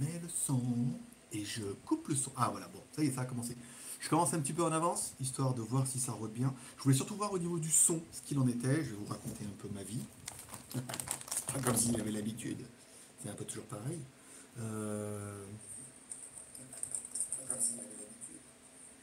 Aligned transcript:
mets 0.00 0.20
le 0.22 0.28
son 0.28 0.60
et 1.32 1.44
je 1.44 1.62
coupe 1.84 2.08
le 2.08 2.14
son. 2.14 2.32
Ah 2.36 2.48
voilà, 2.50 2.68
bon, 2.68 2.80
ça 2.94 3.02
y 3.02 3.06
est, 3.06 3.12
ça 3.12 3.22
a 3.22 3.24
commencé. 3.24 3.56
Je 4.00 4.08
commence 4.08 4.34
un 4.34 4.40
petit 4.40 4.52
peu 4.52 4.62
en 4.62 4.72
avance, 4.72 5.14
histoire 5.20 5.54
de 5.54 5.62
voir 5.62 5.86
si 5.86 5.98
ça 5.98 6.12
rote 6.12 6.32
bien. 6.32 6.54
Je 6.76 6.82
voulais 6.82 6.94
surtout 6.94 7.16
voir 7.16 7.32
au 7.32 7.38
niveau 7.38 7.58
du 7.58 7.70
son 7.70 8.00
ce 8.12 8.20
qu'il 8.22 8.38
en 8.38 8.46
était. 8.46 8.84
Je 8.84 8.90
vais 8.90 8.96
vous 8.96 9.06
raconter 9.06 9.44
un 9.44 9.62
peu 9.62 9.68
ma 9.74 9.82
vie. 9.82 10.02
pas 10.74 11.60
comme 11.64 11.76
s'il 11.76 11.98
avait 12.00 12.10
l'habitude. 12.10 12.58
C'est 13.22 13.30
un 13.30 13.34
peu 13.34 13.44
toujours 13.44 13.64
pareil. 13.64 13.98
Euh... 14.60 15.44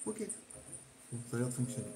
Ok. 0.06 0.22
Ça 1.30 1.36
a 1.36 1.40
l'air 1.40 1.48
de 1.48 1.54
fonctionner. 1.54 1.88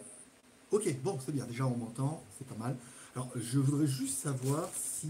Ok, 0.72 0.96
bon, 1.04 1.20
c'est 1.24 1.32
bien. 1.32 1.46
Déjà, 1.46 1.66
on 1.66 1.78
m'entend. 1.78 2.24
C'est 2.38 2.48
pas 2.48 2.56
mal. 2.56 2.76
Alors, 3.16 3.30
je 3.36 3.60
voudrais 3.60 3.88
juste 3.88 4.18
savoir 4.18 4.68
si 4.76 5.10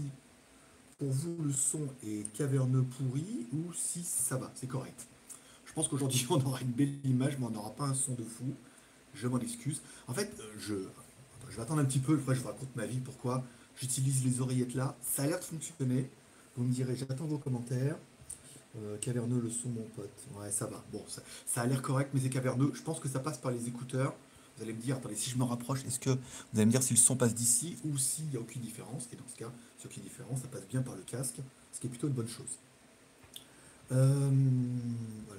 pour 0.98 1.10
vous 1.10 1.36
le 1.42 1.52
son 1.52 1.88
est 2.02 2.30
caverneux 2.32 2.82
pourri 2.82 3.46
ou 3.52 3.72
si 3.74 4.02
ça 4.02 4.36
va, 4.36 4.50
c'est 4.54 4.66
correct. 4.66 5.06
Je 5.64 5.72
pense 5.72 5.88
qu'aujourd'hui 5.88 6.26
on 6.30 6.40
aura 6.44 6.60
une 6.60 6.72
belle 6.72 6.94
image, 7.04 7.38
mais 7.38 7.46
on 7.46 7.50
n'aura 7.50 7.74
pas 7.74 7.84
un 7.84 7.94
son 7.94 8.14
de 8.14 8.22
fou. 8.22 8.54
Je 9.14 9.28
m'en 9.28 9.38
excuse. 9.38 9.82
En 10.08 10.14
fait, 10.14 10.30
euh, 10.40 10.42
je, 10.58 10.74
je 11.50 11.56
vais 11.56 11.62
attendre 11.62 11.80
un 11.80 11.84
petit 11.84 11.98
peu, 11.98 12.16
je 12.16 12.22
vous 12.22 12.46
raconte 12.46 12.74
ma 12.76 12.86
vie, 12.86 13.00
pourquoi 13.00 13.44
j'utilise 13.78 14.24
les 14.24 14.40
oreillettes 14.40 14.74
là. 14.74 14.96
Ça 15.02 15.22
a 15.22 15.26
l'air 15.26 15.38
de 15.38 15.44
fonctionner. 15.44 16.10
Vous 16.56 16.64
me 16.64 16.72
direz, 16.72 16.96
j'attends 16.96 17.26
vos 17.26 17.38
commentaires. 17.38 17.96
Euh, 18.78 18.98
caverneux 18.98 19.40
le 19.40 19.50
son, 19.50 19.70
mon 19.70 19.84
pote. 19.94 20.10
Ouais, 20.38 20.50
ça 20.50 20.66
va. 20.66 20.84
Bon, 20.92 21.02
ça 21.46 21.62
a 21.62 21.66
l'air 21.66 21.80
correct, 21.80 22.10
mais 22.12 22.20
c'est 22.20 22.28
caverneux. 22.28 22.72
Je 22.74 22.82
pense 22.82 23.00
que 23.00 23.08
ça 23.08 23.20
passe 23.20 23.38
par 23.38 23.50
les 23.50 23.68
écouteurs. 23.68 24.14
Vous 24.56 24.62
allez 24.62 24.72
me 24.72 24.80
dire, 24.80 24.96
attendez, 24.96 25.16
si 25.16 25.30
je 25.30 25.36
me 25.36 25.44
rapproche, 25.44 25.84
est-ce 25.84 26.00
que 26.00 26.10
vous 26.10 26.18
allez 26.54 26.66
me 26.66 26.70
dire 26.70 26.82
si 26.82 26.94
le 26.94 26.98
son 26.98 27.14
passe 27.14 27.34
d'ici 27.34 27.76
ou 27.84 27.98
s'il 27.98 28.26
n'y 28.26 28.36
a 28.36 28.40
aucune 28.40 28.62
différence? 28.62 29.06
Et 29.12 29.16
dans 29.16 29.28
ce 29.28 29.36
cas, 29.36 29.48
n'y 29.48 29.84
a 29.84 29.86
aucune 29.86 30.02
différence, 30.02 30.40
ça 30.40 30.48
passe 30.48 30.66
bien 30.66 30.80
par 30.80 30.94
le 30.94 31.02
casque, 31.02 31.36
ce 31.72 31.80
qui 31.80 31.86
est 31.86 31.90
plutôt 31.90 32.06
une 32.06 32.14
bonne 32.14 32.28
chose. 32.28 32.58
Euh, 33.92 34.30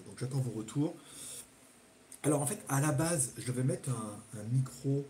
donc 0.05 0.19
j'attends 0.19 0.39
vos 0.39 0.51
retours. 0.51 0.93
Alors 2.21 2.41
en 2.41 2.45
fait, 2.45 2.63
à 2.69 2.79
la 2.79 2.91
base, 2.91 3.33
je 3.37 3.51
vais 3.51 3.63
mettre 3.63 3.89
un, 3.89 4.43
micro. 4.51 5.05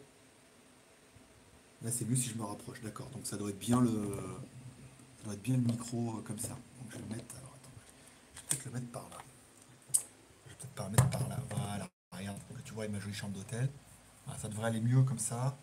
Là, 1.84 1.92
c'est 1.92 2.06
mieux 2.06 2.16
si 2.16 2.30
je 2.30 2.36
me 2.36 2.44
rapproche, 2.44 2.82
d'accord. 2.82 3.10
Donc 3.14 3.26
ça 3.26 3.36
doit 3.36 3.50
être 3.50 3.60
bien 3.60 3.82
le, 3.82 3.89
ça 3.89 5.26
doit 5.26 5.34
être 5.34 5.42
bien 5.42 5.56
le 5.56 5.64
micro 5.64 6.16
euh, 6.17 6.22
comme 6.22 6.39
ça. 6.39 6.50
Donc 6.50 6.92
je 6.92 6.95
vais 6.95 7.04
le 7.10 7.16
mettre. 7.16 7.36
Je 8.36 8.42
peut-être 8.42 8.66
le 8.66 8.72
mettre 8.72 8.88
par 8.88 9.10
là. 9.10 9.17
Je 9.94 10.50
vais 10.50 10.56
peut-être 10.56 10.73
pas 10.73 10.86
le 10.86 10.92
mettre 10.92 11.10
par 11.10 11.28
là. 11.28 11.39
Voilà. 11.50 11.88
Regarde, 12.17 12.38
tu 12.64 12.73
vois 12.73 12.88
ma 12.88 13.00
jolie 13.00 13.14
chambre 13.14 13.34
d'hôtel 13.34 13.70
ça 14.38 14.50
devrait 14.50 14.67
aller 14.67 14.81
mieux 14.81 15.03
comme 15.03 15.20
ça. 15.20 15.58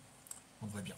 On 0.63 0.67
devrait 0.67 0.83
bien. 0.83 0.95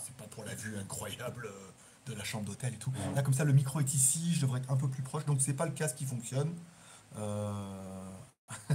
c'est 0.00 0.16
pas 0.16 0.24
pour 0.24 0.44
la 0.44 0.54
vue 0.54 0.76
incroyable 0.76 1.46
euh, 1.46 2.10
de 2.10 2.14
la 2.14 2.24
chambre 2.24 2.46
d'hôtel 2.46 2.74
et 2.74 2.78
tout. 2.78 2.92
Là, 3.14 3.22
comme 3.22 3.34
ça, 3.34 3.44
le 3.44 3.52
micro 3.52 3.80
est 3.80 3.94
ici, 3.94 4.34
je 4.34 4.40
devrais 4.40 4.60
être 4.60 4.70
un 4.70 4.76
peu 4.76 4.88
plus 4.88 5.02
proche. 5.02 5.24
Donc, 5.24 5.40
c'est 5.40 5.54
pas 5.54 5.66
le 5.66 5.72
casque 5.72 5.96
qui 5.96 6.06
fonctionne. 6.06 6.52
Euh, 7.16 8.10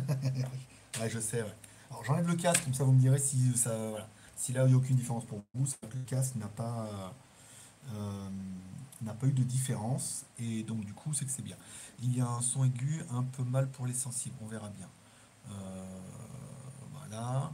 ouais, 1.02 1.10
je 1.10 1.20
sais. 1.20 1.44
Alors, 1.90 2.04
j'enlève 2.06 2.28
le 2.28 2.36
casque, 2.36 2.64
comme 2.64 2.74
ça, 2.74 2.84
vous 2.86 2.94
me 2.94 3.00
direz 3.00 3.20
si 3.20 3.58
ça, 3.58 3.72
si 4.38 4.54
là, 4.54 4.64
il 4.64 4.68
n'y 4.70 4.74
a 4.74 4.78
aucune 4.78 4.96
différence 4.96 5.26
pour 5.26 5.44
vous. 5.54 5.66
C'est 5.66 5.90
que 5.90 5.98
le 5.98 6.04
casque 6.04 6.36
n'a 6.36 6.48
pas, 6.48 7.14
euh, 7.94 8.30
n'a 9.02 9.14
pas 9.14 9.28
eu 9.28 9.34
de 9.34 9.44
différence. 9.44 10.26
Et 10.40 10.64
donc, 10.64 10.86
du 10.86 10.94
coup, 10.94 11.14
c'est 11.14 11.26
que 11.26 11.32
c'est 11.32 11.44
bien. 11.44 11.58
Il 12.02 12.16
y 12.16 12.22
a 12.22 12.28
un 12.28 12.42
son 12.42 12.64
aigu 12.64 13.04
un 13.12 13.24
peu 13.24 13.44
mal 13.44 13.70
pour 13.70 13.86
les 13.86 13.94
sensibles. 13.94 14.36
On 14.42 14.48
verra 14.48 14.70
bien. 14.70 14.88
voilà. 16.94 17.52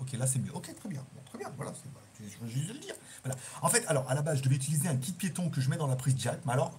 Ok, 0.00 0.12
là 0.12 0.26
c'est 0.26 0.38
mieux. 0.38 0.52
Ok, 0.54 0.74
très 0.74 0.88
bien. 0.88 1.04
très 1.26 1.38
bien. 1.38 1.52
Voilà, 1.56 1.72
je 2.18 2.44
veux 2.44 2.50
juste 2.50 2.72
le 2.72 2.78
dire. 2.78 2.94
Voilà. 3.24 3.38
En 3.62 3.68
fait, 3.68 3.86
alors 3.86 4.08
à 4.10 4.14
la 4.14 4.22
base, 4.22 4.38
je 4.38 4.42
devais 4.42 4.56
utiliser 4.56 4.88
un 4.88 4.96
kit 4.96 5.12
piéton 5.12 5.50
que 5.50 5.60
je 5.60 5.68
mets 5.70 5.76
dans 5.76 5.86
la 5.86 5.96
prise 5.96 6.14
jack. 6.18 6.40
Mais 6.46 6.52
alors, 6.52 6.78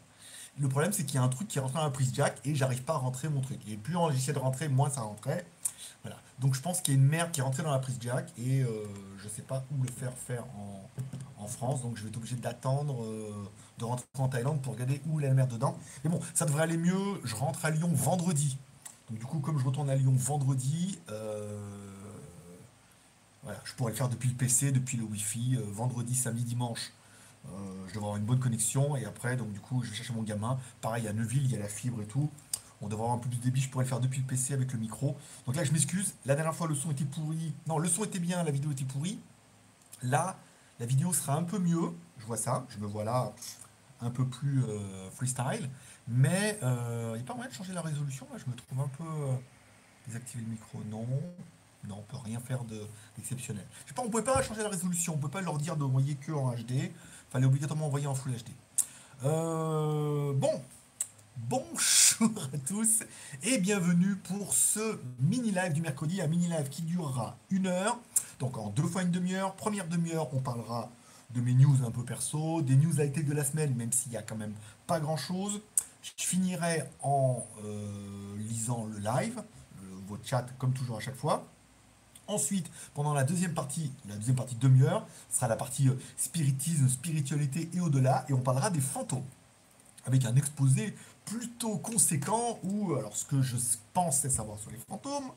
le 0.60 0.68
problème 0.68 0.92
c'est 0.92 1.06
qu'il 1.06 1.16
y 1.16 1.18
a 1.18 1.24
un 1.24 1.30
truc 1.30 1.48
qui 1.48 1.60
rentre 1.60 1.74
dans 1.76 1.84
la 1.84 1.90
prise 1.90 2.12
jack 2.14 2.40
et 2.46 2.56
j'arrive 2.56 2.84
pas 2.84 2.94
à 2.94 2.98
rentrer 2.98 3.30
mon 3.30 3.42
truc. 3.42 3.60
Et 3.68 3.78
plus 3.78 3.96
j'essaie 4.12 4.34
de 4.34 4.40
rentrer, 4.40 4.68
moins 4.68 4.90
ça 4.90 5.02
rentrait. 5.02 5.46
Voilà. 6.04 6.18
Donc 6.40 6.56
je 6.56 6.62
pense 6.62 6.82
qu'il 6.82 6.94
y 6.94 6.98
a 6.98 7.00
une 7.00 7.08
merde 7.08 7.32
qui 7.32 7.40
est 7.40 7.44
rentrée 7.44 7.64
dans 7.64 7.72
la 7.72 7.80
prise 7.80 7.98
jack 8.00 8.32
et 8.38 8.62
euh, 8.62 8.86
je 9.18 9.30
sais 9.30 9.44
pas 9.44 9.64
où 9.72 9.84
le 9.84 9.92
faire 9.92 10.14
faire 10.14 10.44
en, 10.58 11.48
France. 11.48 11.82
Donc 11.82 11.98
je 11.98 12.04
vais 12.04 12.10
être 12.10 12.18
obligé 12.18 12.36
d'attendre 12.36 13.04
euh, 13.04 13.50
de 13.80 13.84
rentrer 13.84 14.06
en 14.20 14.30
Thaïlande 14.30 14.62
pour 14.62 14.74
regarder 14.74 15.02
où 15.08 15.20
est 15.20 15.24
la 15.24 15.34
merde 15.34 15.52
dedans. 15.52 15.76
Mais 16.04 16.10
bon, 16.10 16.20
ça 16.36 16.46
devrait 16.46 16.62
aller 16.62 16.78
mieux. 16.78 17.20
Je 17.24 17.36
rentre 17.36 17.66
à 17.66 17.72
Lyon 17.72 17.90
vendredi. 17.92 18.58
Donc 19.10 19.20
du 19.20 19.26
coup, 19.26 19.40
comme 19.40 19.58
je 19.58 19.66
retourne 19.66 19.90
à 19.90 19.96
Lyon 19.96 20.14
vendredi, 20.16 21.00
euh, 21.10 21.91
voilà, 23.44 23.60
je 23.64 23.74
pourrais 23.74 23.92
le 23.92 23.98
faire 23.98 24.10
depuis 24.10 24.30
le 24.30 24.36
PC, 24.36 24.72
depuis 24.72 24.98
le 24.98 25.04
Wi-Fi, 25.04 25.58
euh, 25.58 25.64
vendredi, 25.72 26.16
samedi, 26.16 26.44
dimanche. 26.44 26.92
Euh, 27.48 27.50
je 27.88 27.94
devrais 27.94 28.10
avoir 28.10 28.18
une 28.18 28.26
bonne 28.26 28.40
connexion 28.40 28.96
et 28.96 29.06
après, 29.06 29.36
donc 29.36 29.52
du 29.52 29.60
coup, 29.60 29.82
je 29.84 29.90
vais 29.90 29.96
chercher 29.96 30.14
mon 30.14 30.22
gamin. 30.22 30.60
Pareil, 30.80 31.08
à 31.08 31.14
Neuville, 31.14 31.44
il 31.46 31.52
y 31.52 31.56
a 31.56 31.60
la 31.60 31.68
fibre 31.68 32.02
et 32.02 32.06
tout. 32.06 32.30
On 32.82 32.88
devrait 32.88 33.04
avoir 33.04 33.18
un 33.18 33.20
peu 33.20 33.30
plus 33.30 33.40
de 33.40 33.44
débit, 33.44 33.62
je 33.62 33.70
pourrais 33.70 33.86
le 33.86 33.90
faire 33.90 34.00
depuis 34.00 34.22
le 34.22 34.28
PC 34.28 34.54
avec 34.54 34.74
le 34.74 34.80
micro. 34.80 35.18
Donc 35.46 35.56
là, 35.56 35.64
je 35.64 35.72
m'excuse. 35.72 36.14
La 36.26 36.36
dernière 36.36 36.56
fois, 36.56 36.68
le 36.68 36.76
son 36.76 36.92
était 36.92 37.06
pourri. 37.06 37.54
Non, 37.68 37.80
le 37.80 37.90
son 37.90 38.04
était 38.04 38.20
bien, 38.20 38.44
la 38.44 38.52
vidéo 38.52 38.72
était 38.72 38.86
pourrie. 38.86 39.20
Là, 40.04 40.38
la 40.80 40.86
vidéo 40.86 41.14
sera 41.14 41.36
un 41.36 41.44
peu 41.44 41.58
mieux. 41.58 41.92
Je 42.20 42.26
vois 42.26 42.38
ça. 42.38 42.66
Je 42.70 42.78
me 42.78 42.88
vois 42.88 43.04
là 43.04 43.34
un 44.02 44.10
peu 44.10 44.26
plus 44.26 44.64
euh, 44.64 45.10
freestyle. 45.12 45.70
Mais 46.08 46.60
il 46.62 46.68
n'y 47.14 47.20
a 47.20 47.24
pas 47.24 47.36
moyen 47.36 47.50
de 47.50 47.56
changer 47.56 47.74
la 47.74 47.82
résolution. 47.82 48.28
Je 48.36 48.50
me 48.50 48.56
trouve 48.56 48.80
un 48.80 48.88
peu. 48.88 49.04
désactiver 50.08 50.44
le 50.44 50.50
micro, 50.50 50.80
non. 50.90 51.08
Non, 51.88 51.98
on 52.00 52.02
peut 52.04 52.18
rien 52.24 52.40
faire 52.40 52.64
d'exceptionnel. 53.16 53.66
Je 53.84 53.90
sais 53.90 53.96
pas, 53.96 54.04
on 54.04 54.10
pouvait 54.10 54.24
pas 54.24 54.42
changer 54.44 54.62
la 54.62 54.70
résolution, 54.70 55.16
on 55.16 55.18
peut 55.18 55.30
pas 55.30 55.42
leur 55.42 55.58
dire 55.58 55.76
d'envoyer 55.76 56.16
que 56.16 56.32
en 56.32 56.52
HD. 56.52 56.92
Fallait 57.30 57.46
obligatoirement 57.46 57.88
envoyer 57.88 58.08
en 58.08 58.14
Full 58.14 58.34
HD. 58.34 58.52
Euh, 59.24 60.34
bon, 60.34 60.62
bonjour 61.38 62.30
à 62.54 62.58
tous 62.68 63.04
et 63.44 63.58
bienvenue 63.58 64.16
pour 64.16 64.54
ce 64.54 65.00
mini 65.20 65.52
live 65.52 65.74
du 65.74 65.82
mercredi, 65.82 66.22
un 66.22 66.28
mini 66.28 66.48
live 66.48 66.70
qui 66.70 66.84
durera 66.84 67.38
une 67.50 67.68
heure. 67.68 67.98
Donc 68.40 68.58
en 68.58 68.70
deux 68.70 68.84
fois 68.84 69.02
une 69.02 69.12
demi-heure. 69.12 69.56
Première 69.56 69.88
demi-heure, 69.88 70.34
on 70.36 70.40
parlera 70.40 70.90
de 71.32 71.42
mes 71.42 71.54
news 71.54 71.78
un 71.86 71.92
peu 71.92 72.04
perso, 72.04 72.62
des 72.62 72.76
news 72.76 73.00
été 73.02 73.24
de 73.24 73.34
la 73.34 73.44
semaine, 73.44 73.74
même 73.76 73.92
s'il 73.92 74.12
y 74.12 74.18
a 74.18 74.22
quand 74.22 74.36
même 74.36 74.54
pas 74.88 75.00
grand 75.00 75.18
chose. 75.18 75.62
Je 76.18 76.26
finirai 76.26 76.84
en 77.02 77.46
euh, 77.64 78.38
lisant 78.38 78.86
le 78.86 79.00
live, 79.00 79.42
vos 80.08 80.18
chats 80.24 80.46
comme 80.58 80.74
toujours 80.74 80.98
à 80.98 81.00
chaque 81.00 81.16
fois. 81.16 81.48
Ensuite, 82.32 82.72
pendant 82.94 83.14
la 83.14 83.26
deuxième 83.26 83.54
partie, 83.54 83.92
la 84.08 84.16
deuxième 84.16 84.38
partie 84.38 84.56
demi-heure, 84.56 85.06
sera 85.30 85.50
la 85.50 85.58
partie 85.58 85.90
euh, 85.90 86.00
spiritisme, 86.16 86.88
spiritualité 86.88 87.70
et 87.74 87.82
au-delà, 87.82 88.26
et 88.30 88.34
on 88.34 88.40
parlera 88.40 88.70
des 88.70 88.80
fantômes, 88.80 89.26
avec 90.06 90.24
un 90.24 90.34
exposé 90.38 90.96
plutôt 91.26 91.78
conséquent 91.78 92.58
où, 92.64 92.96
alors 92.96 93.18
ce 93.18 93.26
que 93.26 93.42
je 93.42 93.58
pensais 93.94 94.30
savoir 94.30 94.58
sur 94.60 94.72
les 94.72 94.78
fantômes, 94.78 95.30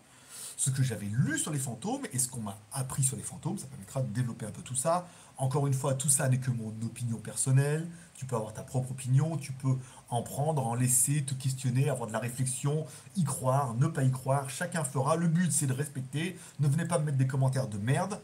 ce 0.56 0.70
que 0.70 0.84
j'avais 0.84 1.06
lu 1.06 1.36
sur 1.36 1.50
les 1.50 1.58
fantômes 1.58 2.06
et 2.12 2.18
ce 2.20 2.28
qu'on 2.28 2.42
m'a 2.42 2.56
appris 2.72 3.02
sur 3.02 3.16
les 3.16 3.24
fantômes, 3.24 3.58
ça 3.58 3.66
permettra 3.66 4.00
de 4.00 4.12
développer 4.12 4.46
un 4.46 4.52
peu 4.52 4.62
tout 4.62 4.76
ça. 4.76 5.08
Encore 5.36 5.66
une 5.66 5.74
fois, 5.74 5.94
tout 5.94 6.08
ça 6.08 6.28
n'est 6.28 6.38
que 6.38 6.50
mon 6.50 6.68
opinion 6.84 7.18
personnelle. 7.18 7.88
Tu 8.14 8.24
peux 8.24 8.36
avoir 8.36 8.52
ta 8.52 8.62
propre 8.62 8.92
opinion, 8.92 9.36
tu 9.36 9.52
peux 9.52 9.76
en 10.08 10.22
prendre, 10.22 10.64
en 10.64 10.74
laisser, 10.74 11.24
te 11.24 11.34
questionner, 11.34 11.88
avoir 11.88 12.06
de 12.06 12.12
la 12.12 12.20
réflexion, 12.20 12.86
y 13.16 13.24
croire, 13.24 13.74
ne 13.74 13.88
pas 13.88 14.04
y 14.04 14.12
croire. 14.12 14.48
Chacun 14.48 14.84
fera. 14.84 15.16
Le 15.16 15.26
but, 15.26 15.50
c'est 15.52 15.66
de 15.66 15.72
respecter. 15.72 16.38
Ne 16.60 16.68
venez 16.68 16.84
pas 16.86 16.98
me 17.00 17.06
mettre 17.06 17.18
des 17.18 17.26
commentaires 17.26 17.66
de 17.66 17.78
merde. 17.78 18.20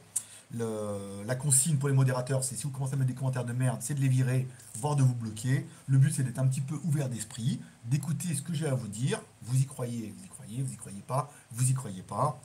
la 0.53 1.35
consigne 1.35 1.79
pour 1.79 1.89
les 1.89 1.95
modérateurs, 1.95 2.45
c'est 2.45 2.55
si 2.57 2.63
vous 2.65 2.71
commencez 2.71 2.95
à 2.95 2.97
mettre 2.97 3.09
des 3.09 3.15
commentaires 3.15 3.45
de 3.45 3.53
merde, 3.53 3.79
c'est 3.81 3.95
de 3.95 4.01
les 4.01 4.09
virer, 4.09 4.47
voire 4.79 4.95
de 4.95 5.03
vous 5.03 5.15
bloquer. 5.15 5.67
Le 5.89 5.99
but, 5.99 6.13
c'est 6.13 6.23
d'être 6.23 6.39
un 6.39 6.47
petit 6.47 6.61
peu 6.61 6.77
ouvert 6.85 7.09
d'esprit, 7.09 7.61
d'écouter 7.87 8.35
ce 8.35 8.43
que 8.43 8.55
j'ai 8.55 8.69
à 8.69 8.75
vous 8.75 8.89
dire. 8.89 9.21
Vous 9.43 9.61
y 9.61 9.67
croyez, 9.67 10.15
vous 10.17 10.25
y 10.25 10.29
croyez, 10.29 10.63
vous 10.63 10.73
y 10.73 10.77
croyez 10.77 11.03
pas, 11.03 11.33
vous 11.51 11.69
y 11.71 11.75
croyez 11.75 12.03
pas. 12.03 12.41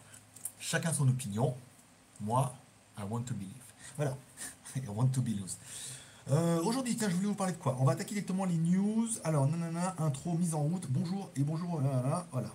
Chacun 0.59 0.93
son 0.93 1.07
opinion. 1.07 1.55
Moi, 2.21 2.55
I 2.97 3.03
want 3.09 3.23
to 3.23 3.35
believe. 3.35 3.51
Voilà. 3.97 4.17
I 4.83 4.89
want 4.89 5.07
to 5.07 5.21
be 5.21 5.29
loose. 5.29 5.57
Euh, 6.31 6.59
aujourd'hui, 6.63 6.95
tiens, 6.95 7.09
je 7.09 7.15
voulais 7.15 7.27
vous 7.27 7.35
parler 7.35 7.53
de 7.53 7.57
quoi? 7.57 7.77
On 7.79 7.85
va 7.85 7.93
attaquer 7.93 8.15
directement 8.15 8.45
les 8.45 8.57
news. 8.57 9.07
Alors, 9.23 9.47
nanana, 9.47 9.95
intro, 9.99 10.33
mise 10.37 10.55
en 10.55 10.61
route. 10.61 10.87
Bonjour 10.89 11.29
et 11.35 11.41
bonjour, 11.41 11.81
voilà. 12.31 12.49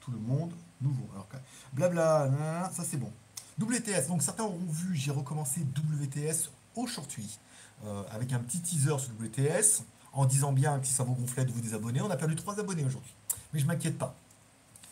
Tout 0.00 0.10
le 0.10 0.18
monde, 0.18 0.52
nouveau. 0.80 1.06
Alors, 1.12 1.28
blabla, 1.72 2.28
nanana, 2.30 2.70
ça 2.72 2.84
c'est 2.84 2.96
bon. 2.96 3.12
WTS, 3.58 4.08
donc 4.08 4.22
certains 4.22 4.44
auront 4.44 4.58
vu, 4.66 4.96
j'ai 4.96 5.10
recommencé 5.10 5.60
WTS 5.60 6.50
aujourd'hui. 6.74 7.38
Euh, 7.84 8.02
avec 8.12 8.32
un 8.32 8.38
petit 8.38 8.60
teaser 8.60 8.96
sur 8.98 9.10
WTS, 9.20 9.82
en 10.12 10.24
disant 10.24 10.52
bien 10.52 10.78
que 10.78 10.86
si 10.86 10.92
ça 10.92 11.02
vous 11.02 11.14
gonflait 11.14 11.44
de 11.44 11.50
vous 11.50 11.60
désabonner, 11.60 12.00
on 12.00 12.10
a 12.10 12.16
perdu 12.16 12.36
3 12.36 12.60
abonnés 12.60 12.84
aujourd'hui. 12.84 13.12
Mais 13.52 13.58
je 13.58 13.66
m'inquiète 13.66 13.98
pas. 13.98 14.14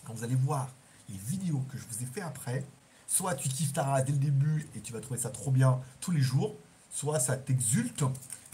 Quand 0.05 0.13
vous 0.13 0.25
allez 0.25 0.35
voir 0.35 0.69
les 1.09 1.17
vidéos 1.17 1.63
que 1.71 1.79
je 1.79 1.85
vous 1.89 2.03
ai 2.03 2.07
fait 2.07 2.21
après, 2.21 2.65
soit 3.11 3.35
tu 3.35 3.49
kiffes 3.49 3.73
ta 3.73 4.01
dès 4.03 4.13
le 4.13 4.19
début 4.19 4.69
et 4.75 4.81
tu 4.81 4.93
vas 4.93 5.01
trouver 5.01 5.19
ça 5.19 5.31
trop 5.31 5.51
bien 5.51 5.81
tous 6.01 6.13
les 6.13 6.21
jours, 6.21 6.55
soit 6.91 7.19
ça 7.19 7.37
t'exulte. 7.37 8.05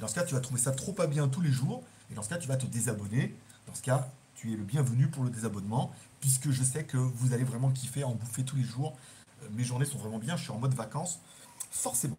Dans 0.00 0.08
ce 0.08 0.14
cas, 0.14 0.24
tu 0.24 0.34
vas 0.34 0.40
trouver 0.40 0.60
ça 0.60 0.72
trop 0.72 0.92
pas 0.92 1.06
bien 1.06 1.28
tous 1.28 1.42
les 1.42 1.52
jours. 1.52 1.84
Et 2.10 2.14
dans 2.14 2.22
ce 2.22 2.30
cas, 2.30 2.38
tu 2.38 2.48
vas 2.48 2.56
te 2.56 2.66
désabonner. 2.66 3.36
Dans 3.66 3.74
ce 3.74 3.82
cas, 3.82 4.08
tu 4.34 4.52
es 4.52 4.56
le 4.56 4.64
bienvenu 4.64 5.08
pour 5.08 5.24
le 5.24 5.30
désabonnement, 5.30 5.92
puisque 6.20 6.50
je 6.50 6.64
sais 6.64 6.84
que 6.84 6.96
vous 6.96 7.34
allez 7.34 7.44
vraiment 7.44 7.70
kiffer 7.70 8.02
en 8.02 8.14
bouffer 8.14 8.44
tous 8.44 8.56
les 8.56 8.64
jours. 8.64 8.96
Euh, 9.42 9.48
mes 9.52 9.62
journées 9.62 9.84
sont 9.84 9.98
vraiment 9.98 10.18
bien, 10.18 10.36
je 10.36 10.44
suis 10.44 10.52
en 10.52 10.58
mode 10.58 10.74
vacances, 10.74 11.20
forcément. 11.70 12.16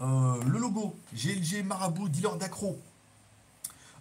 Euh, 0.00 0.42
le 0.44 0.58
logo, 0.58 0.94
GLG 1.14 1.62
Marabout, 1.64 2.08
dealer 2.08 2.36
d'accro. 2.36 2.78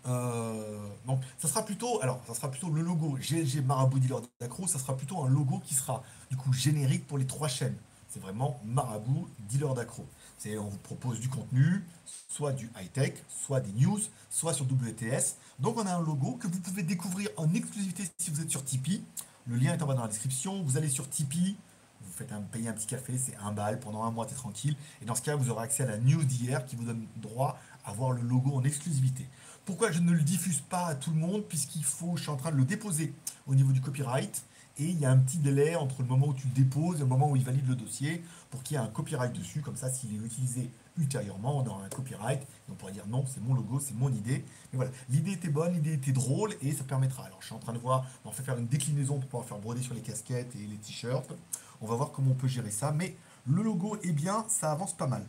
Euh, 0.06 0.88
donc, 1.06 1.22
ça 1.38 1.48
sera 1.48 1.64
plutôt, 1.64 2.02
alors, 2.02 2.22
ça 2.28 2.34
sera 2.34 2.50
plutôt 2.50 2.70
le 2.70 2.82
logo 2.82 3.18
GLG 3.20 3.66
Marabout 3.66 4.00
Dealer 4.00 4.22
d'Accro, 4.40 4.68
ça 4.68 4.80
sera 4.80 4.96
plutôt 4.96 5.22
un 5.24 5.30
logo 5.30 5.60
qui 5.60 5.74
sera 5.74 6.04
du 6.30 6.38
coup 6.38 6.54
générique 6.54 7.06
pour 7.08 7.18
les 7.18 7.26
trois 7.26 7.48
chaînes. 7.48 7.76
C'est 8.08 8.22
vraiment 8.22 8.60
Marabout 8.66 9.28
Dealer 9.50 9.74
d'Accro. 9.74 10.06
C'est, 10.38 10.58
on 10.58 10.68
vous 10.68 10.78
propose 10.78 11.20
du 11.20 11.30
contenu, 11.30 11.86
soit 12.28 12.54
du 12.54 12.72
high-tech, 12.80 13.14
soit 13.28 13.60
des 13.60 13.72
news, 13.74 14.00
soit 14.30 14.54
sur 14.54 14.66
WTS. 14.66 15.36
Donc, 15.60 15.78
on 15.78 15.86
a 15.86 15.94
un 15.94 16.02
logo 16.02 16.38
que 16.40 16.48
vous 16.48 16.60
pouvez 16.60 16.84
découvrir 16.84 17.30
en 17.38 17.54
exclusivité 17.54 18.04
si 18.18 18.32
vous 18.32 18.42
êtes 18.42 18.50
sur 18.50 18.64
Tipeee. 18.64 19.04
Le 19.46 19.58
lien 19.58 19.74
est 19.74 19.82
en 19.82 19.86
bas 19.86 19.96
dans 19.96 20.04
la 20.04 20.08
description. 20.08 20.64
Vous 20.64 20.78
allez 20.78 20.90
sur 20.90 21.10
Tipeee, 21.10 21.56
vous 22.02 22.12
faites 22.14 22.32
un, 22.32 22.42
payer 22.42 22.70
un 22.70 22.74
petit 22.74 22.88
café, 22.88 23.18
c'est 23.18 23.36
un 23.38 23.52
bal 23.52 23.80
pendant 23.80 24.04
un 24.04 24.12
mois, 24.12 24.26
t'es 24.26 24.36
tranquille. 24.36 24.76
Et 25.02 25.06
dans 25.06 25.16
ce 25.16 25.22
cas, 25.22 25.36
vous 25.36 25.50
aurez 25.50 25.64
accès 25.64 25.84
à 25.84 25.88
la 25.88 25.98
news 25.98 26.24
d'hier 26.24 26.66
qui 26.66 26.76
vous 26.76 26.86
donne 26.86 27.06
droit 27.18 27.60
à 27.86 27.92
voir 27.92 28.12
le 28.12 28.22
logo 28.22 28.54
en 28.54 28.64
exclusivité. 28.64 29.28
Pourquoi 29.70 29.92
je 29.92 30.00
ne 30.00 30.14
le 30.14 30.22
diffuse 30.22 30.62
pas 30.62 30.88
à 30.88 30.96
tout 30.96 31.12
le 31.12 31.18
monde 31.18 31.44
Puisqu'il 31.48 31.84
faut, 31.84 32.18
je 32.18 32.24
suis 32.24 32.32
en 32.32 32.38
train 32.38 32.50
de 32.50 32.56
le 32.56 32.66
déposer 32.66 33.14
au 33.46 33.54
niveau 33.54 33.72
du 33.72 33.82
copyright. 33.82 34.44
Et 34.80 34.86
il 34.86 35.00
y 35.00 35.06
a 35.06 35.12
un 35.12 35.18
petit 35.20 35.38
délai 35.38 35.76
entre 35.76 36.02
le 36.02 36.08
moment 36.08 36.30
où 36.30 36.34
tu 36.34 36.48
le 36.48 36.54
déposes 36.54 36.96
et 36.96 37.02
le 37.02 37.06
moment 37.06 37.30
où 37.30 37.36
il 37.36 37.44
valide 37.44 37.68
le 37.68 37.76
dossier 37.76 38.24
pour 38.50 38.64
qu'il 38.64 38.78
y 38.78 38.80
ait 38.80 38.84
un 38.84 38.88
copyright 38.88 39.32
dessus. 39.32 39.62
Comme 39.62 39.76
ça, 39.76 39.92
s'il 39.92 40.12
est 40.16 40.26
utilisé 40.26 40.72
ultérieurement, 40.98 41.60
aura 41.60 41.86
un 41.86 41.90
copyright. 41.90 42.42
on 42.68 42.74
pourra 42.74 42.92
dire 42.92 43.06
non, 43.06 43.26
c'est 43.32 43.44
mon 43.44 43.54
logo, 43.54 43.80
c'est 43.80 43.94
mon 43.94 44.12
idée. 44.12 44.44
Mais 44.74 44.78
voilà, 44.78 44.92
l'idée 45.08 45.34
était 45.34 45.50
bonne, 45.50 45.74
l'idée 45.74 45.94
était 45.94 46.14
drôle 46.14 46.56
et 46.64 46.72
ça 46.72 46.84
permettra. 46.84 47.26
Alors, 47.26 47.38
je 47.42 47.46
suis 47.46 47.56
en 47.56 47.60
train 47.60 47.74
de 47.74 47.78
voir, 47.78 48.08
on 48.26 48.32
va 48.32 48.44
faire 48.44 48.58
une 48.58 48.66
déclinaison 48.66 49.20
pour 49.20 49.30
pouvoir 49.30 49.48
faire 49.48 49.60
broder 49.60 49.84
sur 49.84 49.94
les 49.94 50.02
casquettes 50.02 50.56
et 50.56 50.66
les 50.66 50.78
t-shirts. 50.78 51.32
On 51.80 51.86
va 51.86 51.94
voir 51.94 52.12
comment 52.12 52.32
on 52.32 52.34
peut 52.34 52.48
gérer 52.48 52.72
ça. 52.72 52.92
Mais 52.92 53.16
le 53.46 53.62
logo 53.62 53.98
est 54.02 54.14
bien, 54.14 54.46
ça 54.48 54.72
avance 54.72 54.98
pas 54.98 55.06
mal. 55.06 55.28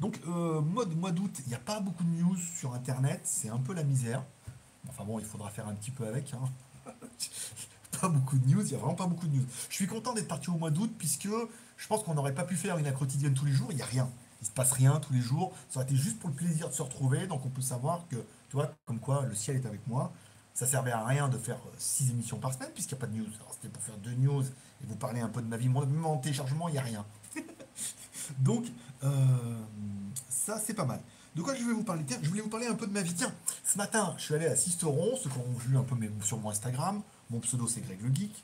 Donc, 0.00 0.20
euh, 0.28 0.60
mois, 0.60 0.86
mois 0.86 1.12
d'août, 1.12 1.34
il 1.44 1.48
n'y 1.48 1.54
a 1.54 1.58
pas 1.58 1.80
beaucoup 1.80 2.04
de 2.04 2.10
news 2.10 2.36
sur 2.36 2.74
Internet. 2.74 3.20
C'est 3.24 3.48
un 3.48 3.58
peu 3.58 3.74
la 3.74 3.82
misère. 3.82 4.22
Enfin 4.88 5.04
bon, 5.04 5.18
il 5.18 5.24
faudra 5.24 5.50
faire 5.50 5.66
un 5.68 5.74
petit 5.74 5.90
peu 5.90 6.06
avec. 6.06 6.34
Hein. 6.34 6.48
pas 8.00 8.08
beaucoup 8.08 8.38
de 8.38 8.46
news, 8.46 8.62
il 8.62 8.68
n'y 8.68 8.74
a 8.74 8.78
vraiment 8.78 8.94
pas 8.94 9.06
beaucoup 9.06 9.26
de 9.26 9.36
news. 9.36 9.46
Je 9.68 9.74
suis 9.74 9.86
content 9.86 10.12
d'être 10.12 10.28
parti 10.28 10.50
au 10.50 10.56
mois 10.58 10.70
d'août 10.70 10.92
puisque 10.98 11.28
je 11.76 11.86
pense 11.86 12.02
qu'on 12.02 12.14
n'aurait 12.14 12.34
pas 12.34 12.44
pu 12.44 12.56
faire 12.56 12.78
une 12.78 12.92
quotidienne 12.92 13.34
tous 13.34 13.46
les 13.46 13.52
jours. 13.52 13.68
Il 13.70 13.76
n'y 13.76 13.82
a 13.82 13.86
rien. 13.86 14.08
Il 14.42 14.46
se 14.46 14.52
passe 14.52 14.72
rien 14.72 15.00
tous 15.00 15.12
les 15.12 15.20
jours. 15.20 15.54
Ça 15.70 15.80
aurait 15.80 15.86
été 15.86 15.96
juste 15.96 16.18
pour 16.18 16.28
le 16.30 16.36
plaisir 16.36 16.68
de 16.68 16.74
se 16.74 16.82
retrouver. 16.82 17.26
Donc 17.26 17.44
on 17.44 17.48
peut 17.48 17.62
savoir 17.62 18.06
que, 18.08 18.16
tu 18.16 18.56
vois, 18.56 18.74
comme 18.84 19.00
quoi 19.00 19.24
le 19.26 19.34
ciel 19.34 19.56
est 19.56 19.66
avec 19.66 19.86
moi. 19.86 20.12
Ça 20.54 20.66
servait 20.66 20.92
à 20.92 21.04
rien 21.04 21.28
de 21.28 21.36
faire 21.36 21.58
six 21.78 22.10
émissions 22.10 22.38
par 22.38 22.52
semaine 22.54 22.70
puisqu'il 22.72 22.94
n'y 22.94 23.00
a 23.00 23.06
pas 23.06 23.12
de 23.12 23.16
news. 23.16 23.28
Alors 23.40 23.52
c'était 23.54 23.68
pour 23.68 23.82
faire 23.82 23.96
deux 23.98 24.14
news 24.14 24.42
et 24.44 24.86
vous 24.86 24.96
parler 24.96 25.20
un 25.20 25.28
peu 25.28 25.42
de 25.42 25.48
ma 25.48 25.56
vie. 25.56 25.68
Même 25.68 26.06
en 26.06 26.18
téléchargement, 26.18 26.68
il 26.68 26.72
n'y 26.72 26.78
a 26.78 26.82
rien. 26.82 27.04
Donc, 28.38 28.66
euh, 28.66 28.70
ça, 30.28 30.60
c'est 30.64 30.74
pas 30.74 30.84
mal. 30.84 31.00
De 31.36 31.42
quoi 31.42 31.54
je 31.54 31.62
vais 31.64 31.74
vous 31.74 31.84
parler 31.84 32.02
Tiens, 32.06 32.18
je 32.22 32.30
voulais 32.30 32.40
vous 32.40 32.48
parler 32.48 32.66
un 32.66 32.74
peu 32.74 32.86
de 32.86 32.92
ma 32.92 33.02
vie. 33.02 33.12
Tiens, 33.12 33.30
ce 33.62 33.76
matin, 33.76 34.14
je 34.16 34.22
suis 34.22 34.34
allé 34.34 34.46
à 34.46 34.56
Sisteron, 34.56 35.16
ceux 35.16 35.28
qui 35.28 35.36
ont 35.36 35.58
vu 35.58 35.76
un 35.76 35.82
peu 35.82 35.94
sur 36.22 36.38
mon 36.38 36.48
Instagram. 36.48 37.02
Mon 37.28 37.40
pseudo, 37.40 37.66
c'est 37.66 37.82
Greg 37.82 38.00
le 38.00 38.14
Geek. 38.14 38.42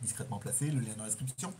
Discrètement 0.00 0.38
placé, 0.38 0.70
le 0.70 0.80
lien 0.80 0.94
dans 0.96 1.02
la 1.02 1.10
description. 1.10 1.52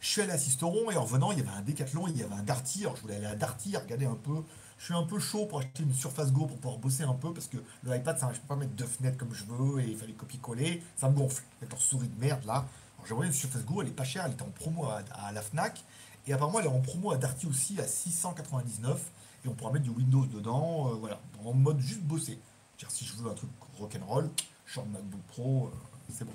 Je 0.00 0.06
suis 0.06 0.20
allé 0.20 0.30
à 0.30 0.38
Sisteron 0.38 0.90
et 0.92 0.96
en 0.96 1.02
revenant, 1.02 1.32
il 1.32 1.38
y 1.38 1.40
avait 1.40 1.50
un 1.50 1.62
décathlon, 1.62 2.06
il 2.06 2.16
y 2.16 2.22
avait 2.22 2.34
un 2.34 2.44
Darty. 2.44 2.82
Alors, 2.82 2.94
je 2.94 3.02
voulais 3.02 3.16
aller 3.16 3.26
à 3.26 3.34
Darty, 3.34 3.76
regarder 3.76 4.06
un 4.06 4.14
peu. 4.14 4.44
Je 4.78 4.84
suis 4.84 4.94
un 4.94 5.02
peu 5.02 5.18
chaud 5.18 5.46
pour 5.46 5.58
acheter 5.58 5.82
une 5.82 5.94
Surface 5.94 6.32
Go 6.32 6.46
pour 6.46 6.58
pouvoir 6.58 6.78
bosser 6.78 7.02
un 7.02 7.14
peu 7.14 7.32
parce 7.32 7.48
que 7.48 7.56
le 7.82 7.96
iPad, 7.96 8.16
je 8.20 8.38
peux 8.38 8.46
pas 8.46 8.56
mettre 8.56 8.72
deux 8.72 8.86
fenêtres 8.86 9.16
comme 9.16 9.34
je 9.34 9.44
veux 9.46 9.80
et 9.80 9.88
il 9.88 9.96
fallait 9.96 10.12
copier-coller. 10.12 10.80
Ça 10.96 11.08
me 11.08 11.16
gonfle. 11.16 11.42
Avec 11.60 11.76
souris 11.80 12.06
de 12.06 12.20
merde 12.20 12.44
là. 12.44 12.54
Alors, 12.98 13.06
j'ai 13.06 13.14
envoyé 13.14 13.32
une 13.32 13.36
Surface 13.36 13.64
Go, 13.64 13.82
elle 13.82 13.88
est 13.88 13.90
pas 13.90 14.04
chère, 14.04 14.26
elle 14.26 14.32
était 14.32 14.42
en 14.42 14.50
promo 14.50 14.86
à 14.86 15.32
la 15.32 15.42
Fnac. 15.42 15.82
Et 16.26 16.32
apparemment, 16.32 16.60
elle 16.60 16.66
est 16.66 16.70
en 16.70 16.80
promo 16.80 17.12
à 17.12 17.16
Darty 17.16 17.46
aussi 17.46 17.80
à 17.80 17.86
699. 17.86 19.00
Et 19.44 19.48
on 19.48 19.54
pourra 19.54 19.70
mettre 19.70 19.84
du 19.84 19.90
Windows 19.90 20.26
dedans, 20.26 20.90
euh, 20.90 20.94
voilà, 20.94 21.20
en 21.44 21.52
mode 21.52 21.78
juste 21.78 22.02
bosser. 22.02 22.38
Dire 22.78 22.90
si 22.90 23.04
je 23.04 23.14
veux 23.14 23.30
un 23.30 23.34
truc 23.34 23.50
rock'n'roll, 23.78 24.28
je 24.66 24.74
sors 24.74 24.86
MacBook 24.86 25.20
Pro, 25.28 25.66
euh, 25.66 25.76
c'est 26.12 26.24
bon. 26.24 26.32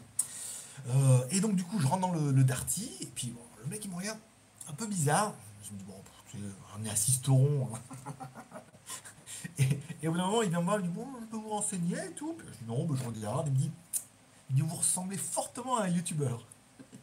Euh, 0.89 1.25
et 1.29 1.41
donc, 1.41 1.55
du 1.55 1.63
coup, 1.63 1.79
je 1.79 1.88
rentre 1.88 2.01
dans 2.01 2.13
le, 2.13 2.43
Darty, 2.43 2.89
et 3.01 3.05
puis 3.07 3.33
le 3.63 3.69
mec, 3.69 3.83
il 3.83 3.91
me 3.91 3.97
regarde 3.97 4.17
un 4.69 4.73
peu 4.73 4.88
bizarre. 4.88 5.33
Je 5.63 5.71
me 5.73 5.77
dis, 5.77 5.83
bon, 5.83 5.94
on 6.79 6.85
est 6.85 6.89
à 6.89 6.95
Sisteron. 6.95 7.67
et, 9.57 10.07
au 10.07 10.11
bout 10.11 10.17
d'un 10.17 10.27
moment, 10.27 10.41
il 10.41 10.49
vient 10.49 10.61
me 10.61 10.65
voir, 10.65 10.79
il 10.79 10.85
me 10.85 10.87
dit, 10.87 10.94
bon, 10.94 11.07
je 11.19 11.25
peux 11.25 11.37
vous 11.37 11.49
renseigner 11.49 11.97
et 11.97 12.13
tout. 12.13 12.35
je 12.39 12.51
dis, 12.51 12.65
non, 12.65 12.85
ben, 12.85 12.95
je 12.95 13.03
regarde. 13.03 13.47
Il 13.47 13.53
me 13.53 13.57
dit, 13.57 13.71
il 14.49 14.55
dit, 14.55 14.61
vous 14.61 14.75
ressemblez 14.75 15.17
fortement 15.17 15.77
à 15.77 15.83
un 15.83 15.89
youtubeur. 15.89 16.45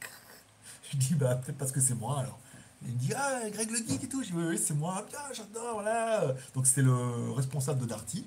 je 0.91 0.96
dis, 0.96 1.14
bah, 1.14 1.37
peut-être 1.37 1.58
parce 1.58 1.70
que 1.70 1.81
c'est 1.81 1.94
moi 1.94 2.20
alors. 2.20 2.38
Il 2.87 2.95
me 2.95 2.99
dit 2.99 3.13
Ah, 3.15 3.41
Greg 3.51 3.71
le 3.71 3.79
Geek 3.79 4.05
et 4.05 4.09
tout. 4.09 4.23
Je 4.23 4.29
dis 4.29 4.35
Oui, 4.35 4.59
c'est 4.59 4.75
moi. 4.75 5.05
Bien, 5.09 5.21
j'adore, 5.33 5.75
voilà. 5.75 6.35
Donc, 6.55 6.67
c'était 6.67 6.83
le 6.83 7.33
responsable 7.33 7.81
de 7.81 7.87
Darty. 7.87 8.27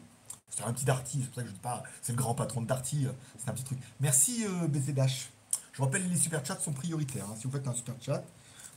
C'est 0.50 0.64
un 0.64 0.74
petit 0.74 0.86
Darty, 0.86 1.20
c'est 1.22 1.28
pour 1.28 1.36
ça 1.36 1.42
que 1.44 1.48
je 1.48 1.54
dis 1.54 1.60
pas, 1.60 1.82
c'est 2.02 2.12
le 2.12 2.18
grand 2.18 2.36
patron 2.36 2.62
de 2.62 2.68
Darty. 2.68 3.08
C'est 3.38 3.50
un 3.50 3.54
petit 3.54 3.64
truc. 3.64 3.80
Merci, 4.02 4.46
euh, 4.46 4.68
BZH. 4.68 5.30
Je 5.72 5.82
rappelle, 5.82 6.08
les 6.10 6.18
super 6.18 6.46
chats 6.46 6.60
sont 6.60 6.74
prioritaires. 6.74 7.26
Hein. 7.30 7.36
Si 7.38 7.46
vous 7.48 7.52
faites 7.52 7.68
un 7.68 7.74
super 7.74 7.96
chat, 8.02 8.24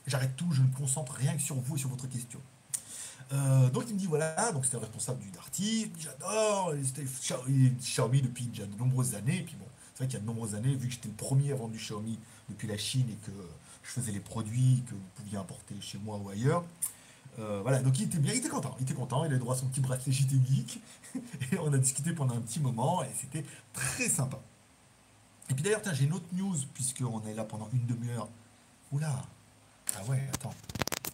j'arrête 0.06 0.37
tout, 0.37 0.50
je 0.53 0.62
me 0.62 0.69
concentre 0.76 1.12
rien 1.12 1.35
que 1.35 1.43
sur 1.43 1.56
vous 1.56 1.75
et 1.76 1.79
sur 1.79 1.88
votre 1.88 2.09
question. 2.09 2.41
Euh, 3.32 3.71
donc 3.71 3.85
il 3.88 3.94
me 3.94 3.99
dit 3.99 4.06
voilà, 4.06 4.53
donc 4.53 4.65
c'était 4.65 4.76
le 4.76 4.82
responsable 4.82 5.19
du 5.21 5.31
Darty, 5.31 5.91
j'adore, 5.99 6.75
il 6.76 6.87
était 6.87 7.05
Xiaomi 7.79 8.21
depuis 8.21 8.44
déjà 8.47 8.67
de 8.67 8.76
nombreuses 8.76 9.15
années, 9.15 9.38
et 9.38 9.43
puis 9.43 9.56
bon, 9.56 9.65
c'est 9.94 10.05
vrai 10.05 10.06
qu'il 10.09 10.15
y 10.15 10.17
a 10.19 10.21
de 10.21 10.26
nombreuses 10.26 10.55
années, 10.55 10.75
vu 10.75 10.88
que 10.88 10.93
j'étais 10.93 11.09
le 11.09 11.15
premier 11.15 11.53
à 11.53 11.56
vendre 11.56 11.73
du 11.73 11.79
Xiaomi 11.79 12.19
depuis 12.50 12.69
la 12.69 12.76
Chine 12.76 13.06
et 13.09 13.17
que 13.26 13.32
je 13.84 13.90
faisais 13.90 14.12
les 14.12 14.20
produits 14.20 14.82
que 14.88 14.94
vous 14.94 15.08
pouviez 15.16 15.38
importer 15.38 15.75
chez 15.81 15.98
moi 15.98 16.16
ou 16.16 16.31
ailleurs. 16.31 16.64
Euh, 17.38 17.60
voilà, 17.62 17.81
donc 17.81 17.98
il 17.98 18.04
était 18.04 18.19
bien, 18.19 18.32
il 18.32 18.38
était 18.38 18.48
content, 18.48 18.75
il 18.78 18.84
était 18.84 18.94
content, 18.94 19.25
il 19.25 19.31
avait 19.31 19.38
droit 19.38 19.54
à 19.54 19.58
son 19.58 19.66
petit 19.66 19.81
bracelet 19.81 20.12
JT 20.12 20.36
Geek, 20.46 20.81
et 21.52 21.58
on 21.58 21.72
a 21.72 21.78
discuté 21.78 22.12
pendant 22.12 22.36
un 22.36 22.40
petit 22.40 22.60
moment, 22.60 23.02
et 23.02 23.10
c'était 23.20 23.44
très 23.72 24.08
sympa. 24.08 24.40
Et 25.50 25.54
puis 25.54 25.62
d'ailleurs, 25.62 25.82
j'ai 25.92 26.04
une 26.04 26.12
autre 26.12 26.26
news, 26.32 26.56
puisqu'on 26.72 27.22
est 27.26 27.34
là 27.34 27.44
pendant 27.44 27.69
une 27.72 27.86
demi-heure. 27.86 28.28
Oula 28.92 29.22
Ah 29.96 30.04
ouais, 30.04 30.28
attends, 30.32 30.54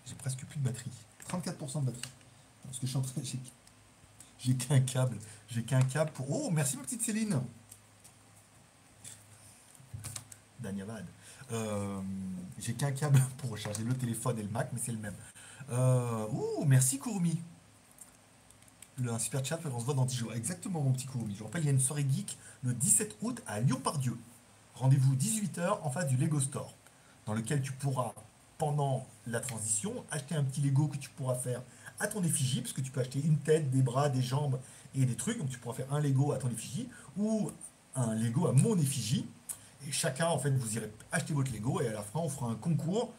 j'ai 0.06 0.14
presque 0.14 0.44
plus 0.44 0.61
de 0.61 0.64
batterie. 0.64 0.90
34% 1.28 1.81
de 1.81 1.87
batterie. 1.87 2.02
Parce 2.64 2.78
que 2.78 2.87
je 2.87 2.90
suis 2.90 2.99
en 2.99 3.02
train... 3.02 3.23
J'ai 4.38 4.55
qu'un 4.55 4.81
câble, 4.81 5.19
j'ai 5.49 5.62
qu'un 5.62 5.82
câble 5.82 6.12
pour... 6.12 6.31
Oh, 6.31 6.50
merci 6.50 6.76
ma 6.76 6.82
petite 6.82 7.02
Céline 7.02 7.40
Danyavad. 10.61 11.06
Euh, 11.52 12.00
j'ai 12.58 12.75
qu'un 12.75 12.93
câble 12.93 13.20
pour 13.38 13.50
recharger 13.50 13.82
le 13.82 13.94
téléphone 13.94 14.38
et 14.38 14.43
le 14.43 14.50
Mac, 14.50 14.70
mais 14.73 14.81
c'est 14.82 14.93
le 14.93 14.99
même. 14.99 15.14
Euh, 15.70 16.26
ouh, 16.32 16.64
merci 16.64 16.99
Kurumi. 16.99 17.41
Le 18.99 19.19
super 19.19 19.44
chat, 19.44 19.58
on 19.64 19.81
se 19.81 19.85
voit 19.85 19.94
dans 19.94 20.05
10 20.05 20.17
jours. 20.17 20.32
Exactement, 20.35 20.81
mon 20.82 20.93
petit 20.93 21.06
Kurumi. 21.06 21.35
Je 21.35 21.43
rappelle, 21.43 21.62
il 21.62 21.67
y 21.67 21.70
a 21.70 21.73
une 21.73 21.81
soirée 21.81 22.06
geek 22.08 22.37
le 22.62 22.75
17 22.75 23.17
août 23.23 23.43
à 23.47 23.61
Lyon-Pardieu. 23.61 24.16
Rendez-vous 24.75 25.14
18h 25.14 25.78
en 25.83 25.90
face 25.90 26.07
du 26.07 26.16
Lego 26.16 26.40
Store, 26.40 26.75
dans 27.26 27.35
lequel 27.35 27.62
tu 27.62 27.73
pourras, 27.73 28.12
pendant 28.59 29.07
la 29.26 29.40
transition, 29.40 30.04
acheter 30.11 30.35
un 30.35 30.45
petit 30.45 30.61
Lego 30.61 30.88
que 30.88 30.97
tu 30.97 31.09
pourras 31.11 31.35
faire 31.35 31.62
à 31.99 32.07
ton 32.07 32.23
effigie, 32.23 32.61
parce 32.61 32.73
que 32.73 32.80
tu 32.80 32.90
peux 32.90 33.00
acheter 33.00 33.21
une 33.23 33.38
tête, 33.38 33.71
des 33.71 33.83
bras, 33.83 34.09
des 34.09 34.23
jambes 34.23 34.59
et 34.95 35.04
des 35.04 35.16
trucs. 35.16 35.38
Donc 35.38 35.49
tu 35.49 35.59
pourras 35.59 35.75
faire 35.75 35.92
un 35.92 36.00
Lego 36.00 36.33
à 36.33 36.38
ton 36.38 36.50
effigie 36.50 36.88
ou 37.16 37.50
un 37.95 38.14
Lego 38.14 38.47
à 38.47 38.52
mon 38.52 38.78
effigie. 38.78 39.26
Et 39.87 39.92
chacun, 39.92 40.26
en 40.26 40.38
fait, 40.38 40.50
vous 40.50 40.76
irez 40.76 40.92
acheter 41.12 41.32
votre 41.32 41.52
Lego 41.52 41.80
et 41.80 41.88
à 41.88 41.92
la 41.92 42.02
fin, 42.02 42.20
on 42.20 42.28
fera 42.28 42.50
un 42.50 42.54
concours. 42.54 43.12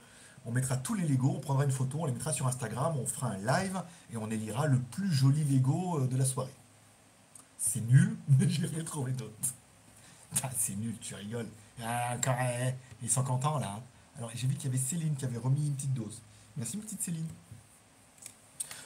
On 0.46 0.52
mettra 0.52 0.76
tous 0.76 0.96
les 0.96 1.08
Lego, 1.08 1.34
on 1.38 1.40
prendra 1.40 1.66
une 1.66 1.72
photo, 1.72 2.00
on 2.02 2.06
les 2.06 2.14
mettra 2.14 2.34
sur 2.34 2.48
Instagram, 2.48 2.96
on 2.98 3.06
fera 3.06 3.28
un 3.28 3.38
live 3.38 3.82
et 4.12 4.18
on 4.18 4.30
élira 4.32 4.66
le 4.66 4.80
plus 4.80 5.12
joli 5.12 5.44
Lego 5.44 6.00
euh, 6.00 6.08
de 6.08 6.18
la 6.18 6.26
soirée. 6.26 6.54
C'est 7.58 7.82
nul, 7.82 8.18
mais 8.40 8.50
j'ai 8.50 8.66
rien 8.66 8.84
trouvé 8.84 9.12
d'autre. 9.12 9.36
Ah, 10.42 10.50
c'est 10.58 10.76
nul, 10.76 10.96
tu 11.00 11.14
rigoles. 11.14 11.50
Ah, 11.84 12.16
encore, 12.16 12.36
ils 13.04 13.10
sont 13.10 13.24
contents 13.24 13.60
là. 13.60 13.76
Hein. 13.78 13.84
Alors, 14.18 14.32
j'ai 14.34 14.48
vu 14.48 14.56
qu'il 14.56 14.66
y 14.66 14.74
avait 14.74 14.84
Céline 14.84 15.16
qui 15.16 15.26
avait 15.26 15.38
remis 15.38 15.68
une 15.68 15.76
petite 15.76 15.94
dose. 15.94 16.22
Merci, 16.58 16.78
petite 16.78 17.02
Céline. 17.02 17.28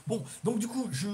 Bon, 0.07 0.23
donc 0.43 0.59
du 0.59 0.67
coup, 0.67 0.87
je. 0.91 1.09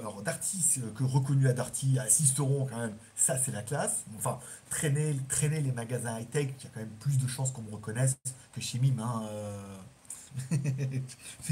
Alors, 0.00 0.22
Darty, 0.22 0.80
que 0.94 1.02
reconnu 1.02 1.48
à 1.48 1.52
Darty, 1.52 1.98
à 1.98 2.08
Sisteron, 2.08 2.66
quand 2.66 2.78
même, 2.78 2.96
ça 3.16 3.36
c'est 3.38 3.50
la 3.50 3.62
classe. 3.62 4.04
Enfin, 4.16 4.38
traîner, 4.70 5.16
traîner 5.28 5.60
les 5.60 5.72
magasins 5.72 6.18
high-tech, 6.20 6.50
il 6.58 6.64
y 6.64 6.66
a 6.66 6.70
quand 6.72 6.80
même 6.80 6.96
plus 7.00 7.18
de 7.18 7.26
chances 7.26 7.50
qu'on 7.50 7.62
me 7.62 7.72
reconnaisse 7.72 8.16
que 8.52 8.60
chez 8.60 8.78
Mime. 8.78 9.00
Hein, 9.00 9.22
euh... 9.30 9.76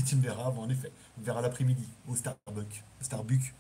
tu 0.07 0.17
me 0.17 0.23
verras, 0.23 0.51
bon, 0.51 0.63
en 0.63 0.71
effet. 0.71 0.93
On 1.19 1.23
verra 1.23 1.41
l'après-midi 1.41 1.87
au 2.09 2.15
Starbucks. 2.15 2.85
Starbucks. 3.01 3.55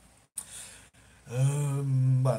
Euh, 1.32 1.82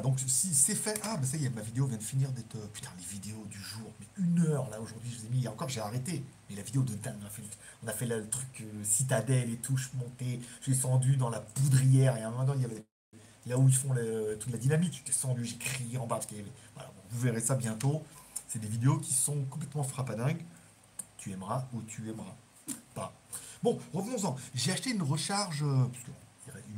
donc 0.01 0.19
si 0.27 0.53
c'est 0.53 0.75
fait. 0.75 1.00
Ah, 1.03 1.17
bah 1.17 1.25
ça 1.25 1.38
y 1.38 1.45
est, 1.45 1.50
ma 1.50 1.62
vidéo 1.62 1.88
vient 1.88 1.97
de 1.97 2.03
finir 2.03 2.31
d'être. 2.31 2.55
Euh, 2.55 2.67
putain, 2.71 2.89
les 2.97 3.05
vidéos 3.05 3.45
du 3.50 3.57
jour. 3.57 3.91
Mais 4.00 4.07
une 4.17 4.39
heure 4.45 4.69
là 4.69 4.79
aujourd'hui, 4.79 5.12
je 5.12 5.19
vous 5.19 5.25
ai 5.25 5.29
mis. 5.29 5.47
encore, 5.47 5.69
j'ai 5.69 5.79
arrêté. 5.79 6.23
Mais 6.50 6.55
la 6.55 6.62
vidéo 6.63 6.83
de 6.83 6.93
Dan, 6.95 7.17
on 7.21 7.88
a 7.88 7.91
fait, 7.91 8.05
le 8.05 8.29
truc 8.29 8.62
euh, 8.62 8.83
citadelle 8.83 9.51
et 9.51 9.57
tout. 9.57 9.77
Je 9.77 9.88
suis 9.88 9.97
monté, 9.97 10.39
j'ai 10.62 10.71
descendu 10.71 11.15
dans 11.17 11.29
la 11.29 11.39
poudrière. 11.39 12.17
Et 12.17 12.21
à 12.21 12.27
un 12.27 12.31
moment, 12.31 12.53
il 12.55 12.62
y 12.62 12.65
avait 12.65 12.83
là 13.47 13.57
où 13.57 13.67
ils 13.67 13.75
font 13.75 13.93
toute 14.39 14.51
la 14.51 14.57
dynamite. 14.57 14.93
J'ai 14.93 15.03
descendu, 15.03 15.43
j'ai 15.43 15.57
crié 15.57 15.97
en 15.97 16.05
bas. 16.05 16.17
Parce 16.17 16.31
avait, 16.31 16.45
vous 17.12 17.19
verrez 17.19 17.41
ça 17.41 17.55
bientôt. 17.55 18.03
C'est 18.47 18.59
des 18.59 18.67
vidéos 18.67 19.00
qui 19.00 19.13
sont 19.13 19.43
complètement 19.45 19.83
frappadingues. 19.83 20.43
Tu 21.17 21.31
aimeras 21.31 21.65
ou 21.73 21.81
tu 21.81 22.09
aimeras 22.09 22.35
pas. 22.93 23.13
Bon, 23.63 23.79
revenons-en. 23.93 24.35
J'ai 24.53 24.71
acheté 24.71 24.91
une 24.91 25.01
recharge. 25.01 25.65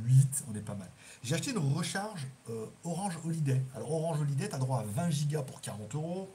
8, 0.04 0.44
on 0.50 0.54
est 0.54 0.60
pas 0.60 0.74
mal. 0.74 0.88
J'ai 1.22 1.34
acheté 1.34 1.50
une 1.50 1.58
recharge 1.58 2.26
euh, 2.50 2.66
Orange 2.84 3.18
Holiday. 3.24 3.62
Alors 3.74 3.92
Orange 3.92 4.20
Holiday, 4.20 4.48
tu 4.48 4.54
as 4.54 4.58
droit 4.58 4.80
à 4.80 4.82
20 4.84 5.10
gigas 5.10 5.42
pour 5.42 5.60
40 5.60 5.94
euros. 5.94 6.34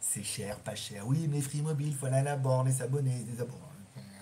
C'est 0.00 0.22
cher, 0.22 0.58
pas 0.60 0.74
cher. 0.74 1.06
Oui, 1.06 1.28
mais 1.28 1.40
Free 1.40 1.62
Mobile, 1.62 1.88
il 1.88 1.94
faut 1.94 2.06
aller 2.06 2.16
à 2.16 2.22
la 2.22 2.36
borne 2.36 2.68
et 2.68 2.72
s'abonner. 2.72 3.24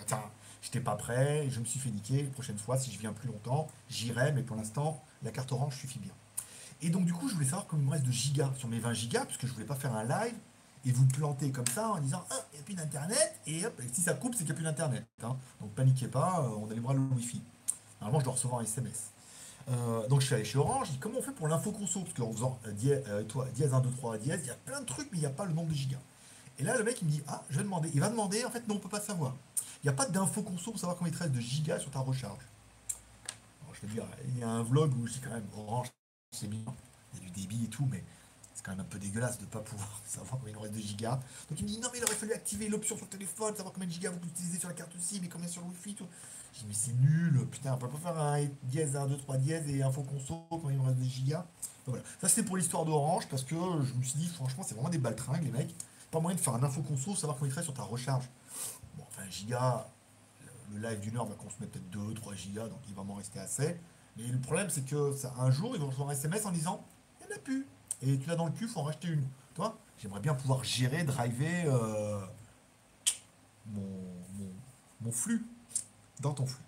Attends, 0.01 0.29
j'étais 0.61 0.79
pas 0.79 0.95
prêt, 0.95 1.47
je 1.49 1.59
me 1.59 1.65
suis 1.65 1.79
fait 1.79 1.91
niquer. 1.91 2.23
La 2.23 2.29
prochaine 2.29 2.57
fois, 2.57 2.77
si 2.77 2.91
je 2.91 2.99
viens 2.99 3.13
plus 3.13 3.27
longtemps, 3.27 3.67
j'irai, 3.89 4.31
mais 4.31 4.43
pour 4.43 4.55
l'instant, 4.55 5.03
la 5.23 5.31
carte 5.31 5.51
Orange 5.51 5.77
suffit 5.77 5.99
bien. 5.99 6.13
Et 6.81 6.89
donc, 6.89 7.05
du 7.05 7.13
coup, 7.13 7.29
je 7.29 7.33
voulais 7.33 7.45
savoir 7.45 7.67
combien 7.67 7.83
il 7.83 7.87
me 7.87 7.91
reste 7.93 8.05
de 8.05 8.11
gigas 8.11 8.51
sur 8.57 8.67
mes 8.67 8.79
20 8.79 8.93
gigas, 8.93 9.25
parce 9.25 9.37
que 9.37 9.47
je 9.47 9.53
voulais 9.53 9.65
pas 9.65 9.75
faire 9.75 9.95
un 9.95 10.03
live 10.03 10.35
et 10.85 10.91
vous 10.91 11.05
planter 11.07 11.51
comme 11.51 11.67
ça 11.67 11.89
en 11.89 11.99
disant 11.99 12.23
Ah, 12.29 12.45
il 12.51 12.57
n'y 12.57 12.61
a 12.61 12.63
plus 12.63 12.75
d'internet, 12.75 13.39
et 13.47 13.63
si 13.91 14.01
ça 14.01 14.13
coupe, 14.13 14.33
c'est 14.33 14.39
qu'il 14.39 14.47
n'y 14.47 14.51
a 14.51 14.55
plus 14.55 14.63
d'internet. 14.63 15.05
Hein. 15.23 15.35
Donc 15.59 15.71
paniquez 15.71 16.07
pas, 16.07 16.41
euh, 16.41 16.49
on 16.59 16.69
allumera 16.69 16.93
le 16.93 16.99
wifi. 16.99 17.41
Normalement, 17.99 18.19
je 18.19 18.25
dois 18.25 18.33
recevoir 18.33 18.61
un 18.61 18.63
SMS. 18.63 19.11
Euh, 19.67 20.07
donc 20.07 20.21
je 20.21 20.27
suis 20.27 20.35
allé 20.35 20.45
chez 20.45 20.59
Orange, 20.59 20.87
je 20.87 20.91
dis 20.91 20.99
comment 20.99 21.19
on 21.19 21.21
fait 21.23 21.31
pour 21.31 21.47
l'info 21.47 21.71
conso? 21.71 22.01
Parce 22.01 22.13
qu'en 22.13 22.31
faisant 22.31 22.59
euh, 22.67 22.71
dièse, 22.71 23.03
euh, 23.07 23.23
toi, 23.23 23.47
dièse 23.55 23.73
1, 23.73 23.79
2, 23.79 23.89
3, 23.89 24.17
dièse, 24.19 24.39
il 24.43 24.47
y 24.47 24.51
a 24.51 24.55
plein 24.55 24.79
de 24.79 24.85
trucs, 24.85 25.11
mais 25.11 25.17
il 25.17 25.21
n'y 25.21 25.25
a 25.25 25.31
pas 25.31 25.45
le 25.45 25.53
nombre 25.53 25.69
de 25.69 25.75
gigas. 25.75 25.99
Et 26.59 26.63
là, 26.63 26.77
le 26.77 26.83
mec, 26.83 27.01
il 27.01 27.07
me 27.07 27.11
dit 27.11 27.23
Ah, 27.27 27.43
je 27.49 27.57
vais 27.57 27.63
demander. 27.63 27.89
Il 27.93 27.99
va 27.99 28.09
demander, 28.09 28.45
en 28.45 28.51
fait, 28.51 28.67
non, 28.67 28.75
on 28.75 28.79
peut 28.79 28.89
pas 28.89 29.01
savoir. 29.01 29.33
Il 29.83 29.87
n'y 29.87 29.89
a 29.89 29.93
pas 29.93 30.05
d'info 30.05 30.41
conso 30.41 30.71
pour 30.71 30.79
savoir 30.79 30.97
combien 30.97 31.11
il 31.11 31.17
te 31.17 31.23
reste 31.23 31.35
de 31.35 31.39
gigas 31.39 31.79
sur 31.79 31.91
ta 31.91 31.99
recharge. 31.99 32.39
Alors, 33.63 33.75
je 33.75 33.81
te 33.81 33.85
dire, 33.87 34.05
il 34.27 34.39
y 34.39 34.43
a 34.43 34.49
un 34.49 34.63
vlog 34.63 34.93
où 34.97 35.07
je 35.07 35.13
dis 35.13 35.19
quand 35.19 35.31
même 35.31 35.47
Orange, 35.57 35.87
c'est 36.31 36.47
bien, 36.47 36.61
il 37.13 37.19
y 37.19 37.21
a 37.23 37.25
du 37.25 37.41
débit 37.41 37.65
et 37.65 37.67
tout, 37.67 37.87
mais 37.91 38.03
c'est 38.53 38.63
quand 38.63 38.71
même 38.71 38.81
un 38.81 38.89
peu 38.89 38.99
dégueulasse 38.99 39.37
de 39.37 39.45
ne 39.45 39.49
pas 39.49 39.59
pouvoir 39.59 40.01
savoir 40.07 40.39
combien 40.39 40.53
il 40.55 40.61
reste 40.61 40.75
de 40.75 40.79
gigas. 40.79 41.19
Donc 41.49 41.59
il 41.59 41.63
me 41.63 41.69
dit 41.69 41.79
non 41.79 41.89
mais 41.91 41.99
il 41.99 42.03
aurait 42.03 42.15
fallu 42.15 42.33
activer 42.33 42.67
l'option 42.69 42.95
sur 42.95 43.05
le 43.05 43.11
téléphone, 43.11 43.55
savoir 43.55 43.73
combien 43.73 43.87
de 43.87 43.93
gigas 43.93 44.11
vous 44.11 44.27
utilisez 44.27 44.59
sur 44.59 44.69
la 44.69 44.75
carte 44.75 44.95
aussi, 44.95 45.19
mais 45.21 45.27
combien 45.27 45.47
sur 45.47 45.61
le 45.61 45.67
wifi, 45.67 45.95
tout. 45.95 46.07
Je 46.55 46.61
dis 46.61 46.65
mais 46.69 46.73
c'est 46.73 46.93
nul, 46.93 47.45
putain, 47.51 47.73
on 47.73 47.77
peut 47.77 47.89
pas 47.89 47.97
faire 47.97 48.17
un 48.17 48.45
dièse, 48.63 48.95
1, 48.95 49.07
2, 49.07 49.17
3 49.17 49.37
dièse 49.37 49.67
et 49.67 49.83
info 49.83 50.03
conso 50.03 50.45
quand 50.49 50.69
il 50.69 50.77
me 50.77 50.85
reste 50.85 50.99
des 50.99 51.05
gigas. 51.05 51.45
Voilà. 51.85 52.01
Ça 52.21 52.29
c'était 52.29 52.43
pour 52.43 52.55
l'histoire 52.55 52.85
d'Orange 52.85 53.27
parce 53.27 53.43
que 53.43 53.55
je 53.55 53.93
me 53.93 54.03
suis 54.03 54.17
dit 54.17 54.27
franchement 54.27 54.63
c'est 54.65 54.73
vraiment 54.73 54.89
des 54.89 54.97
baltringues 54.97 55.43
les 55.43 55.51
mecs. 55.51 55.75
Pas 56.11 56.21
moyen 56.21 56.37
de 56.37 56.41
faire 56.41 56.55
un 56.55 56.63
info 56.63 56.81
conso, 56.81 57.13
savoir 57.13 57.37
combien 57.37 57.53
il 57.53 57.57
te 57.57 57.61
sur 57.61 57.73
ta 57.73 57.83
recharge. 57.83 58.29
Bon 58.97 59.03
enfin 59.09 59.29
giga, 59.29 59.85
le 60.73 60.79
live 60.79 61.01
d'une 61.01 61.17
heure 61.17 61.25
va 61.25 61.35
consommer 61.35 61.67
peut-être 61.67 61.89
2, 61.89 62.13
3 62.13 62.35
gigas, 62.35 62.69
donc 62.69 62.79
il 62.87 62.95
va 62.95 63.03
m'en 63.03 63.15
rester 63.15 63.39
assez. 63.39 63.77
Mais 64.15 64.23
le 64.23 64.39
problème 64.39 64.69
c'est 64.69 64.85
que 64.85 65.13
ça, 65.13 65.33
un 65.37 65.51
jour 65.51 65.75
ils 65.75 65.81
vont 65.81 65.87
recevoir 65.87 66.09
un 66.09 66.13
SMS 66.13 66.45
en 66.45 66.51
disant 66.51 66.85
il 67.19 67.27
n'y 67.27 67.33
en 67.33 67.35
a 67.35 67.39
plus. 67.39 67.67
Et 68.01 68.17
tu 68.17 68.29
l'as 68.29 68.37
dans 68.37 68.45
le 68.45 68.53
cul, 68.53 68.69
faut 68.69 68.79
en 68.79 68.83
racheter 68.83 69.09
une. 69.09 69.27
Toi, 69.55 69.77
j'aimerais 69.97 70.21
bien 70.21 70.35
pouvoir 70.35 70.63
gérer, 70.63 71.03
driver 71.03 71.65
euh, 71.67 72.19
mon 75.01 75.11
flux 75.11 75.45
dans 76.21 76.33
ton 76.33 76.45
flux. 76.45 76.63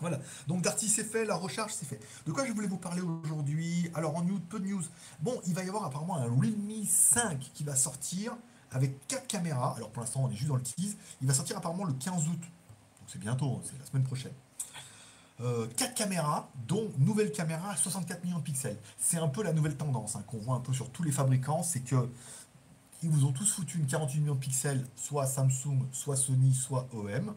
Voilà. 0.00 0.18
Donc 0.48 0.62
Darty 0.62 0.88
c'est 0.88 1.04
fait, 1.04 1.24
la 1.24 1.36
recharge 1.36 1.72
c'est 1.72 1.86
fait. 1.86 2.00
De 2.26 2.32
quoi 2.32 2.46
je 2.46 2.52
voulais 2.52 2.66
vous 2.66 2.78
parler 2.78 3.02
aujourd'hui? 3.02 3.90
Alors 3.94 4.16
en 4.16 4.22
news, 4.22 4.40
peu 4.40 4.58
de 4.58 4.66
news. 4.66 4.82
Bon, 5.20 5.40
il 5.46 5.54
va 5.54 5.62
y 5.62 5.68
avoir 5.68 5.84
apparemment 5.84 6.16
un 6.16 6.24
Realme 6.24 6.84
5 6.86 7.38
qui 7.52 7.64
va 7.64 7.76
sortir 7.76 8.34
avec 8.70 9.06
4 9.08 9.26
caméras. 9.26 9.74
Alors 9.76 9.90
pour 9.90 10.02
l'instant 10.02 10.22
on 10.24 10.30
est 10.30 10.34
juste 10.34 10.48
dans 10.48 10.56
le 10.56 10.62
tease. 10.62 10.96
Il 11.20 11.28
va 11.28 11.34
sortir 11.34 11.58
apparemment 11.58 11.84
le 11.84 11.92
15 11.92 12.28
août. 12.28 12.40
Donc 12.40 13.08
c'est 13.08 13.18
bientôt, 13.18 13.56
hein, 13.56 13.62
c'est 13.64 13.78
la 13.78 13.84
semaine 13.84 14.04
prochaine. 14.04 14.32
Euh, 15.42 15.66
4 15.76 15.94
caméras, 15.94 16.50
dont 16.66 16.90
nouvelle 16.98 17.32
caméra 17.32 17.70
à 17.70 17.76
64 17.76 18.24
millions 18.24 18.38
de 18.38 18.42
pixels. 18.42 18.78
C'est 18.98 19.18
un 19.18 19.28
peu 19.28 19.42
la 19.42 19.52
nouvelle 19.52 19.76
tendance 19.76 20.16
hein, 20.16 20.24
qu'on 20.26 20.38
voit 20.38 20.54
un 20.54 20.60
peu 20.60 20.72
sur 20.72 20.90
tous 20.90 21.02
les 21.02 21.12
fabricants, 21.12 21.62
c'est 21.62 21.80
que 21.80 22.08
ils 23.02 23.08
vous 23.08 23.24
ont 23.24 23.32
tous 23.32 23.50
foutu 23.50 23.78
une 23.78 23.86
48 23.86 24.20
millions 24.20 24.34
de 24.34 24.40
pixels, 24.40 24.86
soit 24.96 25.26
Samsung, 25.26 25.86
soit 25.92 26.16
Sony, 26.16 26.54
soit 26.54 26.86
OM 26.92 27.34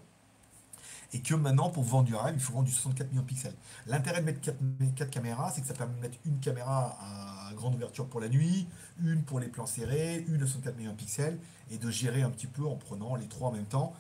et 1.14 1.22
que 1.22 1.36
maintenant, 1.36 1.70
pour 1.70 1.84
vendre 1.84 2.06
du 2.06 2.16
rêve, 2.16 2.34
il 2.36 2.42
faut 2.42 2.54
vendre 2.54 2.66
du 2.66 2.72
64 2.72 3.12
millions 3.12 3.22
de 3.22 3.28
pixels. 3.28 3.54
L'intérêt 3.86 4.22
de 4.22 4.26
mettre 4.26 4.42
4, 4.42 5.10
caméras, 5.10 5.52
c'est 5.54 5.62
que 5.62 5.68
ça 5.68 5.74
permet 5.74 5.96
de 5.96 6.02
mettre 6.02 6.18
une 6.26 6.40
caméra 6.40 6.98
à 7.00 7.54
grande 7.54 7.76
ouverture 7.76 8.08
pour 8.08 8.20
la 8.20 8.30
nuit, 8.30 8.68
une 9.04 9.22
pour 9.24 9.40
les 9.40 9.48
plans 9.48 9.68
serrés, 9.68 10.26
une 10.28 10.38
de 10.38 10.46
64 10.46 10.76
millions 10.76 10.92
de 10.92 10.98
pixels, 10.98 11.38
et 11.70 11.78
de 11.78 11.90
gérer 11.92 12.24
un 12.24 12.32
petit 12.32 12.48
peu 12.48 12.66
en 12.66 12.76
prenant 12.76 13.16
les 13.16 13.28
trois 13.28 13.50
en 13.50 13.52
même 13.52 13.66
temps 13.66 13.94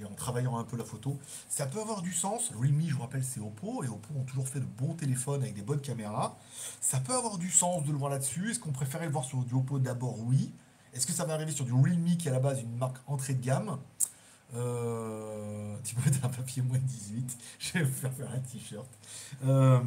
et 0.00 0.04
en 0.04 0.14
travaillant 0.14 0.56
un 0.56 0.64
peu 0.64 0.76
la 0.76 0.84
photo. 0.84 1.18
Ça 1.48 1.66
peut 1.66 1.80
avoir 1.80 2.02
du 2.02 2.12
sens. 2.12 2.52
Realme, 2.58 2.82
je 2.86 2.94
vous 2.94 3.02
rappelle, 3.02 3.24
c'est 3.24 3.40
Oppo, 3.40 3.82
et 3.84 3.88
Oppo 3.88 4.14
ont 4.16 4.24
toujours 4.24 4.48
fait 4.48 4.60
de 4.60 4.64
bons 4.64 4.94
téléphones 4.94 5.42
avec 5.42 5.54
des 5.54 5.62
bonnes 5.62 5.80
caméras. 5.80 6.38
Ça 6.80 7.00
peut 7.00 7.14
avoir 7.14 7.36
du 7.36 7.50
sens 7.50 7.84
de 7.84 7.90
le 7.90 7.98
voir 7.98 8.10
là-dessus. 8.10 8.52
Est-ce 8.52 8.60
qu'on 8.60 8.72
préférait 8.72 9.06
le 9.06 9.12
voir 9.12 9.24
sur 9.24 9.38
du 9.38 9.54
Oppo? 9.54 9.78
D'abord 9.78 10.18
Oui. 10.20 10.52
Est-ce 10.92 11.06
que 11.06 11.12
ça 11.12 11.24
va 11.24 11.34
arriver 11.34 11.52
sur 11.52 11.64
du 11.64 11.72
Realme 11.72 12.16
qui 12.16 12.28
est 12.28 12.30
à 12.30 12.34
la 12.34 12.40
base 12.40 12.60
une 12.60 12.76
marque 12.76 12.96
entrée 13.06 13.34
de 13.34 13.44
gamme? 13.44 13.78
Euh, 14.54 15.76
tu 15.84 15.94
peux 15.94 16.10
mettre 16.10 16.24
un 16.24 16.28
papier 16.28 16.62
moins 16.62 16.78
de 16.78 16.84
18. 16.84 17.38
Je 17.58 17.72
vais 17.74 17.82
vous 17.84 17.92
faire 17.92 18.12
faire 18.12 18.30
un 18.30 18.38
t-shirt. 18.38 18.88
Euh, 19.44 19.80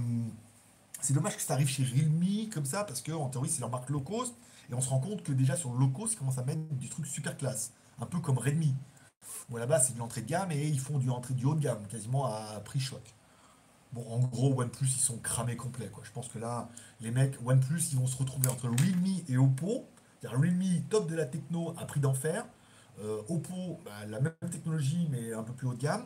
c'est 1.01 1.13
dommage 1.13 1.35
que 1.35 1.41
ça 1.41 1.53
arrive 1.53 1.67
chez 1.67 1.83
Realme 1.83 2.49
comme 2.49 2.65
ça, 2.65 2.83
parce 2.83 3.01
que 3.01 3.11
en 3.11 3.29
théorie, 3.29 3.49
c'est 3.49 3.59
leur 3.59 3.69
marque 3.69 3.89
low 3.89 4.01
cost. 4.01 4.33
Et 4.69 4.73
on 4.73 4.81
se 4.81 4.89
rend 4.89 4.99
compte 4.99 5.23
que 5.23 5.33
déjà 5.33 5.57
sur 5.57 5.73
le 5.73 5.79
low 5.79 5.89
cost, 5.89 6.13
ils 6.13 6.17
commencent 6.17 6.37
à 6.37 6.45
mettre 6.45 6.61
du 6.75 6.89
truc 6.89 7.05
super 7.05 7.37
classe. 7.37 7.73
Un 7.99 8.05
peu 8.05 8.19
comme 8.19 8.37
Redmi. 8.37 8.73
Où 9.49 9.57
là-bas, 9.57 9.79
c'est 9.79 9.93
de 9.93 9.99
l'entrée 9.99 10.21
de 10.21 10.27
gamme 10.27 10.51
et 10.51 10.65
ils 10.65 10.79
font 10.79 10.99
du 10.99 11.09
entrée 11.09 11.33
du 11.33 11.45
haut 11.45 11.55
de 11.55 11.59
gamme, 11.59 11.85
quasiment 11.87 12.25
à 12.25 12.59
prix 12.63 12.79
choc. 12.79 13.01
Bon, 13.91 14.05
en 14.09 14.19
gros, 14.19 14.59
OnePlus, 14.59 14.87
ils 14.87 15.01
sont 15.01 15.17
cramés 15.17 15.55
complets. 15.55 15.89
Quoi. 15.89 16.03
Je 16.03 16.11
pense 16.11 16.27
que 16.27 16.39
là, 16.39 16.69
les 17.01 17.11
mecs, 17.11 17.35
OnePlus, 17.45 17.91
ils 17.91 17.97
vont 17.97 18.07
se 18.07 18.17
retrouver 18.17 18.47
entre 18.47 18.67
Realme 18.67 19.21
et 19.27 19.37
Oppo. 19.37 19.87
C'est-à-dire 20.19 20.39
Realme, 20.39 20.83
top 20.89 21.09
de 21.09 21.15
la 21.15 21.25
techno, 21.25 21.75
à 21.77 21.85
prix 21.85 21.99
d'enfer. 21.99 22.45
Euh, 23.01 23.21
Oppo, 23.27 23.79
bah, 23.85 24.05
la 24.07 24.19
même 24.19 24.33
technologie, 24.51 25.07
mais 25.09 25.33
un 25.33 25.43
peu 25.43 25.53
plus 25.53 25.67
haut 25.67 25.73
de 25.73 25.81
gamme. 25.81 26.05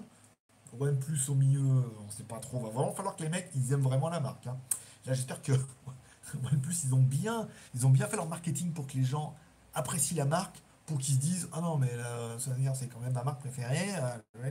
OnePlus 0.79 1.29
au 1.29 1.35
milieu, 1.35 1.61
on 1.61 2.05
ne 2.05 2.11
sait 2.11 2.23
pas 2.23 2.39
trop. 2.39 2.59
Va 2.59 2.69
vraiment 2.69 2.93
falloir 2.93 3.15
que 3.15 3.23
les 3.23 3.29
mecs, 3.29 3.49
ils 3.55 3.73
aiment 3.73 3.81
vraiment 3.81 4.09
la 4.09 4.19
marque. 4.19 4.47
Hein. 4.47 4.57
Là, 5.05 5.13
j'espère 5.13 5.41
que 5.41 5.53
OnePlus, 6.51 6.75
ils 6.85 6.93
ont, 6.93 7.01
bien, 7.01 7.47
ils 7.73 7.85
ont 7.85 7.89
bien 7.89 8.07
fait 8.07 8.15
leur 8.15 8.27
marketing 8.27 8.73
pour 8.73 8.87
que 8.87 8.93
les 8.93 9.03
gens 9.03 9.35
apprécient 9.73 10.17
la 10.17 10.25
marque, 10.25 10.61
pour 10.85 10.97
qu'ils 10.97 11.15
se 11.15 11.19
disent 11.19 11.49
Ah 11.53 11.61
non, 11.61 11.77
mais 11.77 11.91
euh, 11.91 12.37
c'est 12.39 12.87
quand 12.87 12.99
même 12.99 13.13
ma 13.13 13.23
marque 13.23 13.39
préférée. 13.39 13.89
Euh, 13.95 14.49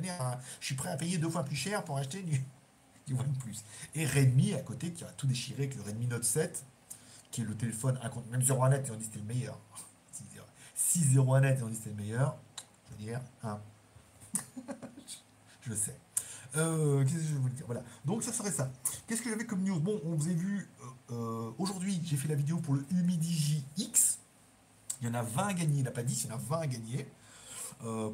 je 0.61 0.67
suis 0.67 0.75
prêt 0.75 0.91
à 0.91 0.97
payer 0.97 1.19
deux 1.19 1.31
fois 1.31 1.45
plus 1.45 1.57
cher 1.57 1.85
pour 1.85 1.97
acheter 1.97 2.23
du, 2.23 2.45
OnePlus. 3.15 3.57
Et 3.95 4.07
Redmi 4.07 4.55
à 4.55 4.61
côté, 4.61 4.93
qui 4.93 5.05
a 5.05 5.09
tout 5.09 5.27
déchiré 5.27 5.65
avec 5.65 5.77
le 5.77 5.83
Redmi 5.83 6.07
Note 6.07 6.25
7, 6.25 6.65
qui 7.31 7.43
est 7.43 7.45
le 7.45 7.55
téléphone, 7.55 7.99
même 8.31 8.43
sur 8.43 8.67
Net, 8.69 8.85
ils 8.87 8.93
ont 8.93 8.97
dit 8.97 9.05
c'était 9.05 9.19
le 9.19 9.25
meilleur. 9.25 9.59
6-0 10.77 11.41
net 11.41 11.59
et 11.59 11.63
on 11.63 11.69
dit 11.69 11.79
c'est 11.83 11.91
le 11.91 11.97
meilleur. 11.97 12.37
Je 12.87 12.93
veux 12.93 13.11
dire, 13.11 13.21
hein. 13.43 13.61
je 15.63 15.75
sais. 15.75 15.97
Euh, 16.57 17.05
qu'est-ce 17.05 17.15
que 17.15 17.21
je 17.23 17.35
veux 17.35 17.51
dire? 17.51 17.67
Voilà. 17.67 17.83
Donc 18.05 18.23
ça 18.23 18.33
serait 18.33 18.51
ça. 18.51 18.71
Qu'est-ce 19.07 19.23
que 19.23 19.31
j'avais 19.31 19.47
comme 19.47 19.63
news? 19.63 19.79
Bon, 19.81 20.01
on 20.05 20.15
vous 20.15 20.29
a 20.29 20.33
vu 20.33 20.69
euh, 20.81 20.85
euh, 21.13 21.51
aujourd'hui, 21.59 22.01
j'ai 22.05 22.17
fait 22.17 22.29
la 22.29 22.35
vidéo 22.35 22.59
pour 22.59 22.75
le 22.75 22.85
Humidigi 22.91 23.65
X. 23.77 24.19
Il 25.01 25.09
y 25.09 25.11
en 25.11 25.15
a 25.15 25.23
20 25.23 25.47
à 25.49 25.55
gagner, 25.55 25.79
il 25.81 25.85
n'a 25.85 25.91
pas 25.91 26.03
10, 26.03 26.25
il 26.25 26.31
y 26.31 26.33
en 26.33 26.37
a 26.37 26.39
20 26.39 26.61
à 26.61 26.67
gagner. 26.67 27.07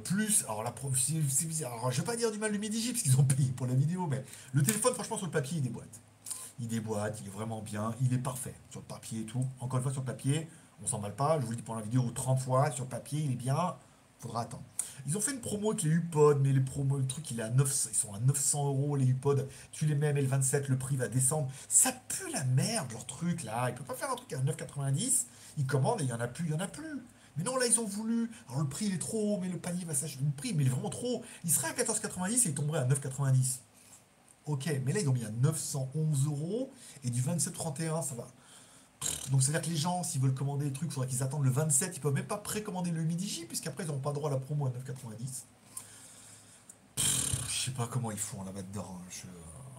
plus, 0.04 0.44
alors 0.44 0.64
la 0.64 0.74
c'est 0.96 1.46
bizarre. 1.46 1.72
Alors, 1.74 1.92
je 1.92 2.00
vais 2.00 2.06
pas 2.06 2.16
dire 2.16 2.32
du 2.32 2.38
mal 2.38 2.50
de 2.50 2.56
Humidigi 2.56 2.90
parce 2.90 3.02
qu'ils 3.02 3.18
ont 3.20 3.24
payé 3.24 3.50
pour 3.52 3.66
la 3.66 3.74
vidéo, 3.74 4.08
mais 4.08 4.24
le 4.52 4.62
téléphone, 4.62 4.94
franchement, 4.94 5.16
sur 5.16 5.26
le 5.26 5.32
papier, 5.32 5.58
il 5.58 5.62
déboîte. 5.62 6.00
Il 6.58 6.66
déboîte, 6.66 7.20
il 7.20 7.28
est 7.28 7.30
vraiment 7.30 7.62
bien, 7.62 7.94
il 8.02 8.12
est 8.12 8.18
parfait 8.18 8.54
sur 8.70 8.80
le 8.80 8.86
papier 8.86 9.20
et 9.20 9.24
tout. 9.24 9.46
Encore 9.60 9.78
une 9.78 9.84
fois, 9.84 9.92
sur 9.92 10.02
le 10.02 10.06
papier, 10.06 10.48
on 10.82 10.86
s'en 10.86 10.98
mal 10.98 11.14
pas, 11.14 11.38
je 11.40 11.44
vous 11.44 11.50
le 11.50 11.56
dis 11.56 11.62
pour 11.62 11.76
la 11.76 11.82
vidéo 11.82 12.10
30 12.14 12.40
fois, 12.40 12.70
sur 12.70 12.86
papier, 12.86 13.20
il 13.20 13.32
est 13.32 13.36
bien, 13.36 13.76
faudra 14.18 14.42
attendre. 14.42 14.64
Ils 15.06 15.16
ont 15.16 15.20
fait 15.20 15.32
une 15.32 15.40
promo 15.40 15.70
avec 15.70 15.82
les 15.82 15.90
UPOD, 15.90 16.40
mais 16.42 16.52
les 16.52 16.60
promos, 16.60 16.98
le 16.98 17.06
truc, 17.06 17.30
il 17.30 17.40
est 17.40 17.42
à 17.42 17.50
900, 17.50 17.90
ils 17.92 17.96
sont 17.96 18.14
à 18.14 18.20
900 18.20 18.66
euros 18.66 18.96
les 18.96 19.06
UPOD. 19.06 19.48
Tu 19.72 19.86
les 19.86 19.94
mets 19.94 20.08
à 20.08 20.12
27 20.12 20.68
le 20.68 20.78
prix 20.78 20.96
va 20.96 21.08
descendre. 21.08 21.50
Ça 21.68 21.92
pue 22.08 22.30
la 22.32 22.44
merde, 22.44 22.90
leur 22.92 23.06
truc 23.06 23.42
là. 23.42 23.68
Ils 23.68 23.74
peuvent 23.74 23.86
pas 23.86 23.94
faire 23.94 24.10
un 24.10 24.16
truc 24.16 24.32
à 24.32 24.38
9,90. 24.38 25.24
Ils 25.58 25.66
commandent 25.66 26.00
et 26.00 26.04
il 26.04 26.10
y 26.10 26.12
en 26.12 26.20
a 26.20 26.28
plus, 26.28 26.46
il 26.46 26.52
y 26.52 26.54
en 26.54 26.60
a 26.60 26.68
plus. 26.68 27.02
Mais 27.36 27.44
non, 27.44 27.56
là, 27.56 27.66
ils 27.66 27.80
ont 27.80 27.86
voulu. 27.86 28.30
Alors, 28.48 28.60
le 28.60 28.68
prix, 28.68 28.86
il 28.86 28.94
est 28.94 28.98
trop 28.98 29.34
haut, 29.34 29.38
mais 29.40 29.48
le 29.48 29.58
panier 29.58 29.84
va 29.84 29.94
s'acheter. 29.94 30.22
Le 30.22 30.30
prix, 30.30 30.52
mais 30.54 30.64
il 30.64 30.66
est 30.66 30.70
vraiment 30.70 30.90
trop 30.90 31.18
haut. 31.18 31.22
Il 31.44 31.50
serait 31.50 31.68
à 31.68 31.72
14,90 31.72 32.30
et 32.30 32.48
il 32.48 32.54
tomberait 32.54 32.80
à 32.80 32.84
9,90. 32.84 33.58
Ok, 34.44 34.68
mais 34.84 34.92
là, 34.92 35.00
ils 35.00 35.08
ont 35.08 35.12
mis 35.12 35.24
à 35.24 35.30
911 35.30 36.26
euros. 36.26 36.72
Et 37.04 37.10
du 37.10 37.22
27,31, 37.22 38.02
ça 38.02 38.14
va. 38.14 38.28
Donc 39.30 39.42
c'est-à-dire 39.42 39.62
que 39.62 39.70
les 39.70 39.76
gens, 39.76 40.02
s'ils 40.02 40.20
veulent 40.20 40.34
commander 40.34 40.66
des 40.66 40.72
trucs, 40.72 40.90
il 40.90 40.92
faudrait 40.92 41.08
qu'ils 41.08 41.22
attendent 41.22 41.44
le 41.44 41.50
27, 41.50 41.96
ils 41.96 42.00
peuvent 42.00 42.12
même 42.12 42.26
pas 42.26 42.36
précommander 42.36 42.90
le 42.90 43.02
midi 43.02 43.28
J, 43.28 43.46
puisqu'après 43.46 43.84
ils 43.84 43.88
n'ont 43.88 43.98
pas 43.98 44.12
droit 44.12 44.30
à 44.30 44.32
la 44.32 44.38
promo 44.38 44.66
à 44.66 44.70
9,90. 44.70 45.44
Je 47.48 47.66
sais 47.66 47.70
pas 47.70 47.86
comment 47.86 48.10
ils 48.10 48.18
font 48.18 48.42
là-bas 48.44 48.62
dedans. 48.62 48.98
Hein. 48.98 49.04
Je... 49.10 49.26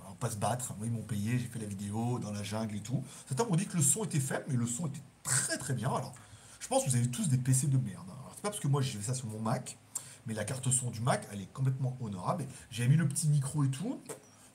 On 0.05 0.09
va 0.09 0.15
pas 0.15 0.29
se 0.29 0.37
battre. 0.37 0.73
Moi, 0.77 0.87
ils 0.87 0.93
m'ont 0.93 1.01
payé, 1.01 1.37
j'ai 1.37 1.47
fait 1.47 1.59
la 1.59 1.65
vidéo 1.65 2.19
dans 2.19 2.31
la 2.31 2.43
jungle 2.43 2.75
et 2.75 2.81
tout. 2.81 3.03
Certains 3.27 3.45
m'ont 3.45 3.55
dit 3.55 3.65
que 3.65 3.75
le 3.75 3.83
son 3.83 4.03
était 4.03 4.19
faible, 4.19 4.45
mais 4.47 4.55
le 4.55 4.67
son 4.67 4.87
était 4.87 5.01
très 5.23 5.57
très 5.57 5.73
bien. 5.73 5.89
Alors, 5.89 6.13
je 6.59 6.67
pense 6.67 6.85
que 6.85 6.89
vous 6.89 6.95
avez 6.95 7.09
tous 7.09 7.27
des 7.27 7.37
PC 7.37 7.67
de 7.67 7.77
merde. 7.77 8.05
Hein. 8.09 8.15
Alors, 8.21 8.31
c'est 8.35 8.41
pas 8.41 8.49
parce 8.49 8.61
que 8.61 8.67
moi 8.67 8.81
j'ai 8.81 8.97
fait 8.97 9.07
ça 9.07 9.13
sur 9.13 9.27
mon 9.27 9.39
Mac, 9.39 9.77
mais 10.25 10.33
la 10.33 10.45
carte 10.45 10.69
son 10.71 10.91
du 10.91 11.01
Mac, 11.01 11.27
elle 11.31 11.41
est 11.41 11.51
complètement 11.51 11.97
honorable. 12.01 12.45
J'ai 12.71 12.87
mis 12.87 12.95
le 12.95 13.07
petit 13.07 13.27
micro 13.27 13.63
et 13.63 13.69
tout. 13.69 13.99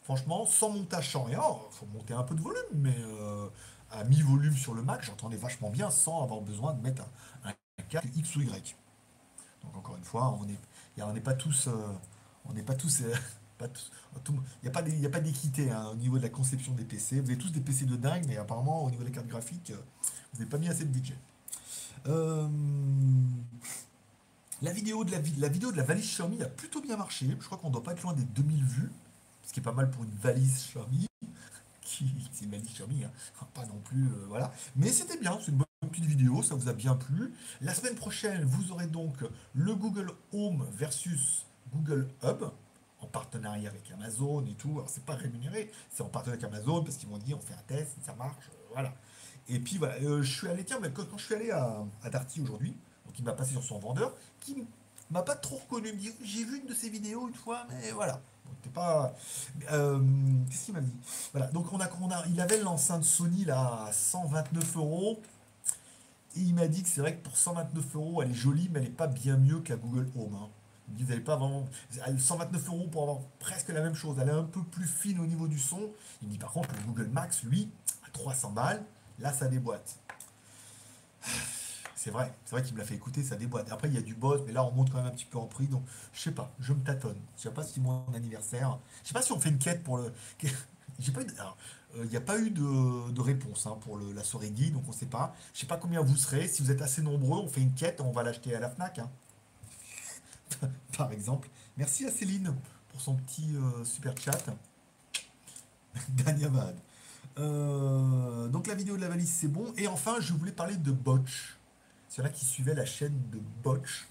Franchement, 0.04 0.46
sans 0.46 0.70
montage, 0.70 1.12
sans 1.12 1.24
rien. 1.24 1.42
Faut 1.70 1.86
monter 1.92 2.14
un 2.14 2.22
peu 2.22 2.34
de 2.34 2.40
volume, 2.40 2.62
mais 2.76 2.96
euh, 2.98 3.46
à 3.90 4.04
mi-volume 4.04 4.56
sur 4.56 4.74
le 4.74 4.82
Mac, 4.82 5.02
j'entendais 5.04 5.36
vachement 5.36 5.70
bien 5.70 5.90
sans 5.90 6.22
avoir 6.22 6.40
besoin 6.40 6.74
de 6.74 6.82
mettre 6.82 7.02
un, 7.44 7.50
un, 7.50 8.00
X 8.16 8.36
ou 8.36 8.42
Y. 8.42 8.76
Donc 9.62 9.76
encore 9.76 9.96
une 9.96 10.04
fois, 10.04 10.38
on 10.40 10.44
n'est 10.44 10.58
on 11.02 11.20
pas 11.20 11.34
tous, 11.34 11.68
euh, 11.68 11.72
on 12.46 12.52
n'est 12.52 12.62
pas 12.62 12.74
tous 12.74 13.02
euh, 13.02 13.14
Il 14.26 14.34
n'y 14.62 14.68
a 14.68 14.72
pas 14.72 14.82
des- 14.82 14.96
y 14.98 15.06
a 15.06 15.10
pas 15.10 15.20
d'équité 15.20 15.70
hein, 15.70 15.88
au 15.92 15.96
niveau 15.96 16.18
de 16.18 16.22
la 16.22 16.28
conception 16.28 16.72
des 16.72 16.84
PC. 16.84 17.20
Vous 17.20 17.30
avez 17.30 17.38
tous 17.38 17.50
des 17.50 17.60
PC 17.60 17.86
de 17.86 17.96
dingue, 17.96 18.24
mais 18.26 18.36
apparemment, 18.36 18.84
au 18.84 18.90
niveau 18.90 19.04
des 19.04 19.10
cartes 19.10 19.26
graphiques, 19.26 19.70
euh, 19.70 19.76
vous 20.32 20.38
n'avez 20.38 20.50
pas 20.50 20.58
mis 20.58 20.68
assez 20.68 20.84
de 20.84 20.90
budget. 20.90 21.16
Euh, 22.06 22.48
la, 24.62 24.72
vidéo 24.72 25.04
de 25.04 25.10
la, 25.10 25.18
la 25.38 25.48
vidéo 25.48 25.72
de 25.72 25.76
la 25.76 25.82
valise 25.82 26.06
Xiaomi 26.06 26.42
a 26.42 26.48
plutôt 26.48 26.80
bien 26.80 26.96
marché. 26.96 27.26
Je 27.28 27.46
crois 27.46 27.58
qu'on 27.58 27.68
ne 27.68 27.72
doit 27.72 27.82
pas 27.82 27.92
être 27.92 28.02
loin 28.02 28.12
des 28.12 28.24
2000 28.24 28.64
vues, 28.64 28.92
ce 29.44 29.52
qui 29.52 29.60
est 29.60 29.62
pas 29.62 29.72
mal 29.72 29.90
pour 29.90 30.04
une 30.04 30.14
valise 30.14 30.54
Xiaomi. 30.54 31.07
C'est 32.32 32.44
une 32.44 32.50
valise 32.50 32.68
Xiaomi, 32.68 33.04
hein. 33.04 33.10
pas 33.54 33.66
non 33.66 33.80
plus, 33.84 34.06
euh, 34.06 34.26
voilà. 34.28 34.52
Mais 34.76 34.90
c'était 34.90 35.18
bien, 35.18 35.38
c'est 35.40 35.50
une 35.50 35.58
bonne 35.58 35.90
petite 35.90 36.04
vidéo, 36.04 36.42
ça 36.42 36.54
vous 36.54 36.68
a 36.68 36.72
bien 36.72 36.94
plu. 36.94 37.32
La 37.60 37.74
semaine 37.74 37.94
prochaine, 37.94 38.44
vous 38.44 38.72
aurez 38.72 38.86
donc 38.86 39.16
le 39.54 39.74
Google 39.74 40.12
Home 40.32 40.66
versus 40.72 41.46
Google 41.72 42.08
Hub 42.22 42.44
en 43.00 43.06
partenariat 43.06 43.70
avec 43.70 43.90
Amazon 43.92 44.44
et 44.46 44.54
tout. 44.54 44.72
Alors 44.72 44.90
c'est 44.90 45.04
pas 45.04 45.14
rémunéré, 45.14 45.70
c'est 45.90 46.02
en 46.02 46.08
partenariat 46.08 46.44
avec 46.44 46.54
Amazon 46.54 46.82
parce 46.82 46.96
qu'ils 46.96 47.08
m'ont 47.08 47.18
dit 47.18 47.34
on 47.34 47.40
fait 47.40 47.54
un 47.54 47.62
test, 47.66 47.96
ça 48.04 48.14
marche, 48.14 48.48
euh, 48.50 48.68
voilà. 48.72 48.94
Et 49.48 49.58
puis 49.58 49.78
voilà, 49.78 49.94
euh, 50.02 50.22
je 50.22 50.36
suis 50.36 50.48
allé, 50.48 50.64
tiens, 50.64 50.78
mais 50.80 50.90
quand, 50.90 51.04
je 51.16 51.24
suis 51.24 51.34
allé 51.34 51.50
à, 51.50 51.84
Darty 52.10 52.40
aujourd'hui, 52.40 52.76
donc 53.06 53.18
il 53.18 53.24
m'a 53.24 53.32
passé 53.32 53.52
sur 53.52 53.62
son 53.62 53.78
vendeur, 53.78 54.14
qui 54.40 54.66
m'a 55.10 55.22
pas 55.22 55.36
trop 55.36 55.56
reconnu, 55.56 55.92
dit 55.92 56.12
j'ai 56.22 56.44
vu 56.44 56.58
une 56.58 56.66
de 56.66 56.74
ses 56.74 56.90
vidéos 56.90 57.28
une 57.28 57.34
fois, 57.34 57.66
mais 57.70 57.90
voilà. 57.92 58.20
T'es 58.62 58.70
pas. 58.70 59.14
euh, 59.72 60.00
Qu'est-ce 60.50 60.64
qu'il 60.66 60.74
m'a 60.74 60.80
dit? 60.80 60.94
Voilà, 61.32 61.46
donc 61.48 61.72
on 61.72 61.80
a, 61.80 62.26
il 62.28 62.40
avait 62.40 62.58
l'enceinte 62.60 63.04
Sony 63.04 63.44
là 63.44 63.84
à 63.86 63.92
129 63.92 64.76
euros. 64.76 65.20
Et 66.36 66.40
il 66.40 66.54
m'a 66.54 66.68
dit 66.68 66.82
que 66.82 66.88
c'est 66.88 67.00
vrai 67.00 67.16
que 67.16 67.22
pour 67.24 67.36
129 67.36 67.94
euros, 67.96 68.22
elle 68.22 68.30
est 68.30 68.34
jolie, 68.34 68.68
mais 68.72 68.78
elle 68.80 68.84
n'est 68.86 68.90
pas 68.90 69.06
bien 69.06 69.36
mieux 69.36 69.60
la 69.72 69.76
Google 69.76 70.08
Home. 70.16 70.34
hein. 70.34 70.48
Il 70.90 70.94
dit, 70.96 71.02
vous 71.02 71.10
n'avez 71.10 71.22
pas 71.22 71.36
vraiment. 71.36 71.66
elle- 72.06 72.20
129 72.20 72.66
euros 72.68 72.86
pour 72.90 73.02
avoir 73.02 73.18
presque 73.40 73.68
la 73.68 73.80
même 73.82 73.94
chose. 73.94 74.16
Elle 74.20 74.28
est 74.28 74.32
un 74.32 74.44
peu 74.44 74.62
plus 74.62 74.86
fine 74.86 75.18
au 75.20 75.26
niveau 75.26 75.46
du 75.48 75.58
son. 75.58 75.80
Il 76.22 76.28
me 76.28 76.32
dit 76.32 76.38
par 76.38 76.50
contre, 76.52 76.70
le 76.74 76.80
Google 76.86 77.08
Max, 77.08 77.42
lui, 77.42 77.70
à 78.06 78.10
300 78.10 78.50
balles, 78.52 78.82
là, 79.18 79.32
ça 79.32 79.48
déboîte. 79.48 79.96
C'est 81.98 82.10
vrai, 82.12 82.32
c'est 82.44 82.52
vrai 82.52 82.62
qu'il 82.62 82.74
me 82.74 82.78
l'a 82.78 82.84
fait 82.84 82.94
écouter, 82.94 83.24
ça 83.24 83.34
déboîte. 83.34 83.72
Après, 83.72 83.88
il 83.88 83.94
y 83.94 83.98
a 83.98 84.02
du 84.02 84.14
bot, 84.14 84.38
mais 84.46 84.52
là, 84.52 84.64
on 84.64 84.70
monte 84.70 84.88
quand 84.92 84.98
même 84.98 85.06
un 85.06 85.10
petit 85.10 85.24
peu 85.24 85.36
en 85.36 85.46
prix. 85.46 85.66
Donc, 85.66 85.82
je 86.12 86.20
sais 86.20 86.30
pas, 86.30 86.54
je 86.60 86.72
me 86.72 86.80
tâtonne. 86.84 87.18
Je 87.36 87.42
sais 87.42 87.50
pas 87.50 87.64
si 87.64 87.80
mon 87.80 88.04
anniversaire. 88.14 88.78
Je 89.02 89.08
sais 89.08 89.14
pas 89.14 89.20
si 89.20 89.32
on 89.32 89.40
fait 89.40 89.48
une 89.48 89.58
quête 89.58 89.82
pour 89.82 89.98
le. 89.98 90.12
Euh, 91.96 92.04
Il 92.04 92.10
n'y 92.10 92.16
a 92.16 92.20
pas 92.20 92.38
eu 92.38 92.50
de, 92.50 93.20
réponse 93.20 93.66
hein, 93.66 93.78
pour 93.80 93.98
la 93.98 94.22
soirée 94.22 94.52
geek, 94.54 94.72
donc 94.74 94.82
on 94.86 94.90
ne 94.90 94.96
sait 94.96 95.06
pas. 95.06 95.34
Je 95.54 95.60
sais 95.60 95.66
pas 95.66 95.76
combien 95.76 96.02
vous 96.02 96.16
serez. 96.16 96.46
Si 96.48 96.62
vous 96.62 96.70
êtes 96.70 96.82
assez 96.82 97.02
nombreux, 97.02 97.38
on 97.38 97.48
fait 97.48 97.60
une 97.62 97.72
quête, 97.74 98.00
on 98.00 98.10
va 98.12 98.22
l'acheter 98.22 98.54
à 98.54 98.60
la 98.60 98.68
FNAC. 98.68 98.98
hein. 99.00 99.10
Par 100.98 101.12
exemple. 101.12 101.48
Merci 101.76 102.04
à 102.06 102.10
Céline 102.10 102.54
pour 102.90 103.00
son 103.00 103.14
petit 103.16 103.54
euh, 103.56 103.84
super 103.84 104.14
chat. 104.18 104.44
Danyavad. 106.10 106.76
Euh, 107.38 108.48
donc 108.48 108.66
la 108.66 108.74
vidéo 108.74 108.96
de 108.96 109.00
la 109.02 109.08
valise, 109.08 109.30
c'est 109.30 109.48
bon. 109.48 109.72
Et 109.76 109.88
enfin, 109.88 110.16
je 110.20 110.32
voulais 110.32 110.52
parler 110.52 110.76
de 110.76 110.92
Botch. 110.92 111.57
Ceux-là 112.08 112.30
qui 112.30 112.44
suivaient 112.44 112.74
la 112.74 112.86
chaîne 112.86 113.18
de 113.30 113.38
Botch, 113.62 114.08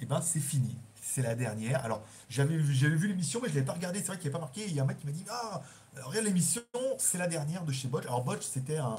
et 0.00 0.06
ben 0.06 0.20
c'est 0.20 0.40
fini. 0.40 0.76
C'est 1.00 1.22
la 1.22 1.34
dernière. 1.34 1.84
Alors, 1.84 2.02
j'avais 2.28 2.56
vu, 2.56 3.08
l'émission, 3.08 3.40
mais 3.42 3.48
je 3.48 3.52
ne 3.52 3.58
l'avais 3.58 3.66
pas 3.66 3.74
regardé. 3.74 3.98
C'est 3.98 4.06
vrai 4.06 4.16
qu'il 4.16 4.30
n'y 4.30 4.34
avait 4.34 4.40
pas 4.40 4.46
marqué. 4.46 4.64
Il 4.66 4.74
y 4.74 4.80
a 4.80 4.82
un 4.82 4.86
mec 4.86 4.98
qui 4.98 5.06
m'a 5.06 5.12
dit 5.12 5.24
Ah, 5.28 5.62
regarde 6.04 6.24
l'émission, 6.24 6.62
c'est 6.96 7.18
la 7.18 7.26
dernière 7.26 7.64
de 7.64 7.72
chez 7.72 7.88
Botch. 7.88 8.04
Alors, 8.06 8.24
Botch, 8.24 8.44
c'était 8.44 8.78
un, 8.78 8.96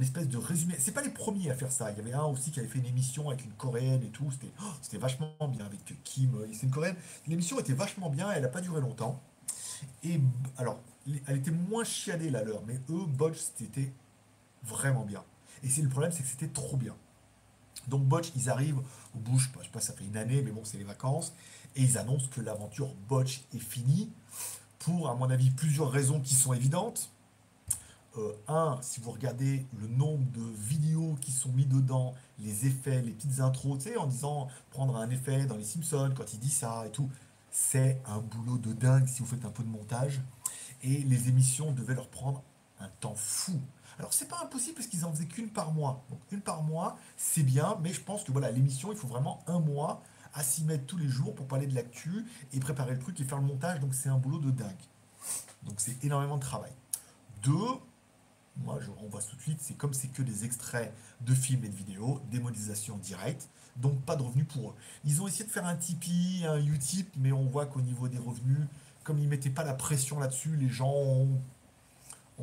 espèce 0.00 0.28
de 0.28 0.38
résumé. 0.38 0.74
C'est 0.78 0.92
pas 0.92 1.02
les 1.02 1.10
premiers 1.10 1.50
à 1.50 1.54
faire 1.54 1.70
ça. 1.70 1.90
Il 1.90 1.98
y 1.98 2.00
avait 2.00 2.12
un 2.12 2.24
aussi 2.24 2.50
qui 2.50 2.60
avait 2.60 2.68
fait 2.68 2.78
une 2.78 2.86
émission 2.86 3.28
avec 3.28 3.44
une 3.44 3.52
coréenne 3.52 4.02
et 4.02 4.10
tout. 4.10 4.30
C'était 4.30 4.52
oh, 4.62 4.98
vachement 5.00 5.34
bien 5.48 5.66
avec 5.66 5.80
Kim. 6.04 6.32
C'est 6.52 6.62
une 6.62 6.70
coréenne. 6.70 6.96
L'émission 7.26 7.58
était 7.58 7.74
vachement 7.74 8.08
bien. 8.08 8.30
Elle 8.30 8.42
n'a 8.42 8.48
pas 8.48 8.60
duré 8.60 8.80
longtemps. 8.80 9.20
Et 10.04 10.20
alors, 10.56 10.80
elle 11.26 11.36
était 11.36 11.50
moins 11.50 11.84
chialée 11.84 12.30
la 12.30 12.42
leur, 12.42 12.62
mais 12.66 12.74
eux, 12.90 13.04
Botch, 13.06 13.38
c'était 13.56 13.92
vraiment 14.62 15.04
bien. 15.04 15.22
Et 15.62 15.68
c'est 15.68 15.82
le 15.82 15.88
problème, 15.88 16.12
c'est 16.12 16.22
que 16.22 16.28
c'était 16.28 16.48
trop 16.48 16.76
bien. 16.76 16.94
Donc 17.88 18.02
Botch, 18.02 18.32
ils 18.36 18.48
arrivent 18.50 18.78
au 19.14 19.18
bout, 19.18 19.38
je 19.38 19.44
sais 19.44 19.68
pas, 19.72 19.80
ça 19.80 19.92
fait 19.92 20.04
une 20.04 20.16
année, 20.16 20.42
mais 20.42 20.50
bon, 20.50 20.62
c'est 20.64 20.78
les 20.78 20.84
vacances, 20.84 21.32
et 21.76 21.82
ils 21.82 21.98
annoncent 21.98 22.28
que 22.30 22.40
l'aventure 22.40 22.94
Botch 23.08 23.42
est 23.54 23.58
finie, 23.58 24.10
pour, 24.78 25.08
à 25.08 25.14
mon 25.14 25.30
avis, 25.30 25.50
plusieurs 25.50 25.90
raisons 25.90 26.20
qui 26.20 26.34
sont 26.34 26.52
évidentes. 26.52 27.10
Euh, 28.18 28.32
un, 28.46 28.78
si 28.82 29.00
vous 29.00 29.10
regardez 29.10 29.64
le 29.80 29.86
nombre 29.86 30.24
de 30.32 30.42
vidéos 30.58 31.16
qui 31.20 31.30
sont 31.32 31.50
mis 31.50 31.64
dedans, 31.64 32.14
les 32.40 32.66
effets, 32.66 33.00
les 33.00 33.12
petites 33.12 33.40
intros, 33.40 33.78
tu 33.78 33.90
sais, 33.90 33.96
en 33.96 34.06
disant 34.06 34.48
prendre 34.70 34.96
un 34.96 35.08
effet 35.08 35.46
dans 35.46 35.56
les 35.56 35.64
Simpsons 35.64 36.12
quand 36.14 36.34
il 36.34 36.40
dit 36.40 36.50
ça 36.50 36.84
et 36.86 36.90
tout, 36.90 37.08
c'est 37.50 38.00
un 38.06 38.18
boulot 38.18 38.58
de 38.58 38.72
dingue 38.72 39.06
si 39.06 39.20
vous 39.20 39.26
faites 39.26 39.44
un 39.44 39.50
peu 39.50 39.62
de 39.62 39.68
montage. 39.68 40.20
Et 40.82 40.98
les 40.98 41.28
émissions 41.28 41.72
devaient 41.72 41.94
leur 41.94 42.08
prendre 42.08 42.42
un 42.80 42.88
temps 43.00 43.14
fou. 43.14 43.60
Alors 43.98 44.12
c'est 44.12 44.28
pas 44.28 44.40
impossible 44.42 44.74
parce 44.76 44.86
qu'ils 44.86 45.04
en 45.04 45.12
faisaient 45.12 45.26
qu'une 45.26 45.50
par 45.50 45.72
mois. 45.72 46.04
Une 46.30 46.40
par 46.40 46.62
mois, 46.62 46.98
c'est 47.16 47.42
bien, 47.42 47.78
mais 47.82 47.92
je 47.92 48.00
pense 48.00 48.24
que 48.24 48.32
voilà, 48.32 48.50
l'émission, 48.50 48.92
il 48.92 48.98
faut 48.98 49.08
vraiment 49.08 49.42
un 49.46 49.60
mois 49.60 50.02
à 50.34 50.42
s'y 50.42 50.64
mettre 50.64 50.86
tous 50.86 50.96
les 50.96 51.08
jours 51.08 51.34
pour 51.34 51.46
parler 51.46 51.66
de 51.66 51.74
l'actu 51.74 52.24
et 52.52 52.60
préparer 52.60 52.92
le 52.92 52.98
truc 52.98 53.20
et 53.20 53.24
faire 53.24 53.38
le 53.38 53.46
montage. 53.46 53.80
Donc 53.80 53.94
c'est 53.94 54.08
un 54.08 54.18
boulot 54.18 54.38
de 54.38 54.50
dingue. 54.50 54.74
Donc 55.62 55.74
c'est 55.78 56.02
énormément 56.04 56.36
de 56.36 56.42
travail. 56.42 56.72
Deux, 57.42 57.78
moi 58.56 58.78
je, 58.80 58.90
on 59.02 59.08
voit 59.08 59.22
tout 59.22 59.36
de 59.36 59.42
suite, 59.42 59.58
c'est 59.60 59.74
comme 59.74 59.94
c'est 59.94 60.08
que 60.08 60.22
des 60.22 60.44
extraits 60.44 60.92
de 61.20 61.34
films 61.34 61.64
et 61.64 61.68
de 61.68 61.74
vidéos, 61.76 62.20
démonétisation 62.30 62.96
directe, 62.98 63.48
donc 63.76 64.00
pas 64.02 64.16
de 64.16 64.22
revenus 64.22 64.46
pour 64.48 64.70
eux. 64.70 64.74
Ils 65.04 65.22
ont 65.22 65.28
essayé 65.28 65.44
de 65.44 65.50
faire 65.50 65.66
un 65.66 65.76
Tipeee, 65.76 66.44
un 66.46 66.64
Utip, 66.64 67.08
mais 67.16 67.32
on 67.32 67.46
voit 67.46 67.66
qu'au 67.66 67.80
niveau 67.80 68.08
des 68.08 68.18
revenus, 68.18 68.66
comme 69.04 69.18
ils 69.18 69.28
mettaient 69.28 69.50
pas 69.50 69.64
la 69.64 69.74
pression 69.74 70.18
là-dessus, 70.18 70.56
les 70.56 70.68
gens 70.68 70.92
ont, 70.92 71.40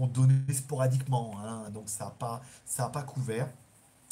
ont 0.02 0.08
donné 0.08 0.54
sporadiquement, 0.54 1.34
hein, 1.44 1.70
donc 1.72 1.90
ça 1.90 2.06
n'a 2.06 2.12
pas, 2.12 2.42
ça 2.66 2.86
a 2.86 2.90
pas 2.90 3.04
couvert. 3.04 3.50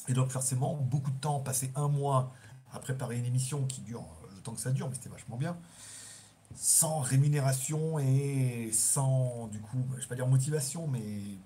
Et 0.08 0.14
donc 0.14 0.30
forcément, 0.30 0.76
beaucoup 0.76 1.12
de 1.12 1.20
temps, 1.20 1.40
passer 1.40 1.72
un 1.76 1.88
mois 1.88 2.32
à 2.74 2.80
préparer 2.80 3.18
une 3.18 3.26
émission 3.26 3.66
qui 3.66 3.82
dure 3.82 4.02
euh, 4.02 4.28
le 4.36 4.42
temps 4.42 4.54
que 4.54 4.62
ça 4.62 4.72
dure, 4.72 4.88
mais 4.90 4.96
c'était 4.96 5.10
vachement 5.10 5.38
bien, 5.38 5.58
sans 6.56 7.00
rémunération 7.00 8.00
et 8.00 8.70
sans, 8.74 9.48
du 9.48 9.60
coup, 9.60 9.84
je 9.96 10.02
vais 10.02 10.08
pas 10.08 10.16
dire 10.16 10.28
motivation, 10.28 10.88
mais 10.88 11.38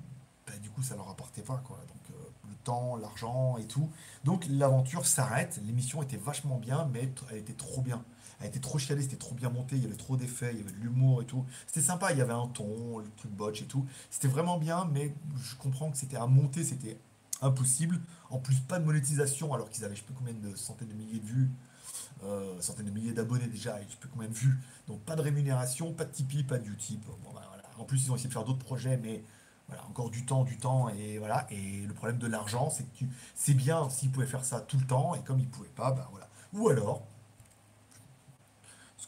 bah, 0.47 0.54
du 0.62 0.69
coup, 0.69 0.84
ça 0.84 0.95
leur 0.95 1.10
apportait 1.10 1.41
pas, 1.41 1.62
quoi. 1.65 1.77
Donc, 1.88 2.15
euh, 2.17 2.30
le 2.49 2.56
temps, 2.63 2.95
l'argent 2.97 3.58
et 3.58 3.65
tout. 3.65 3.89
Donc, 4.23 4.45
l'aventure 4.49 5.06
s'arrête. 5.06 5.60
L'émission 5.65 6.01
était 6.01 6.17
vachement 6.17 6.58
bien, 6.58 6.89
mais 6.93 7.10
elle 7.32 7.38
était 7.38 7.54
trop 7.54 7.82
bien. 7.82 8.04
Elle 8.41 8.47
était 8.47 8.60
trop 8.60 8.80
chialée, 8.80 9.04
c'était 9.04 9.17
trop 9.17 9.36
bien 9.36 9.49
monté, 9.49 9.75
il 9.75 9.84
y 9.84 9.86
avait 9.86 9.95
trop 9.95 10.17
d'effets, 10.17 10.51
il 10.54 10.60
y 10.60 10.62
avait 10.62 10.71
de 10.71 10.77
l'humour 10.77 11.21
et 11.21 11.25
tout. 11.25 11.45
C'était 11.67 11.86
sympa, 11.86 12.12
il 12.12 12.17
y 12.17 12.21
avait 12.21 12.34
un 12.34 12.47
ton, 12.47 12.97
le 12.99 13.10
truc 13.17 13.32
botch 13.32 13.62
et 13.62 13.65
tout. 13.65 13.86
C'était 14.10 14.27
vraiment 14.27 14.58
bien, 14.58 14.89
mais 14.91 15.13
je 15.38 15.56
comprends 15.56 15.91
que 15.91 15.97
c'était 15.97 16.17
à 16.17 16.25
monter, 16.25 16.63
c'était 16.63 16.99
impossible. 17.41 17.99
En 18.30 18.39
plus, 18.39 18.60
pas 18.60 18.80
de 18.80 18.86
monétisation, 18.86 19.54
alors 19.54 19.69
qu'ils 19.69 19.86
avaient 19.86 19.95
je 19.95 20.01
sais 20.01 20.06
plus 20.06 20.15
combien 20.15 20.34
de 20.34 20.56
centaines 20.56 20.88
de 20.88 20.93
milliers 20.93 21.19
de 21.19 21.25
vues, 21.25 21.51
euh, 22.23 22.60
centaines 22.62 22.86
de 22.86 22.91
milliers 22.91 23.13
d'abonnés 23.13 23.47
déjà, 23.47 23.80
et 23.80 23.86
je 23.86 23.91
sais 23.91 23.97
plus 23.99 24.10
combien 24.10 24.30
de 24.30 24.34
vues. 24.34 24.58
Donc 24.88 25.01
pas 25.01 25.15
de 25.15 25.21
rémunération, 25.21 25.93
pas 25.93 26.06
de 26.06 26.12
Tipeee, 26.12 26.43
pas 26.43 26.58
de 26.58 26.67
Utip. 26.67 27.06
Voilà. 27.32 27.47
En 27.77 27.86
plus, 27.86 28.06
ils 28.06 28.12
ont 28.12 28.15
essayé 28.15 28.30
de 28.30 28.34
faire 28.34 28.45
d'autres 28.45 28.63
projets, 28.63 28.97
mais 28.97 29.23
voilà, 29.67 29.86
encore 29.88 30.10
du 30.10 30.25
temps, 30.25 30.43
du 30.43 30.58
temps, 30.58 30.89
et 30.89 31.17
voilà. 31.17 31.47
Et 31.49 31.82
le 31.86 31.93
problème 31.93 32.17
de 32.17 32.27
l'argent, 32.27 32.69
c'est 32.69 32.84
que 32.84 32.95
tu, 32.95 33.10
c'est 33.36 33.54
bien 33.54 33.89
s'ils 33.89 34.12
pouvaient 34.12 34.25
faire 34.27 34.45
ça 34.45 34.62
tout 34.62 34.77
le 34.77 34.86
temps, 34.86 35.15
et 35.15 35.21
comme 35.21 35.39
ils 35.39 35.49
pouvaient 35.49 35.69
pas, 35.69 35.91
bah 35.91 36.08
voilà. 36.12 36.30
Ou 36.54 36.69
alors, 36.69 37.08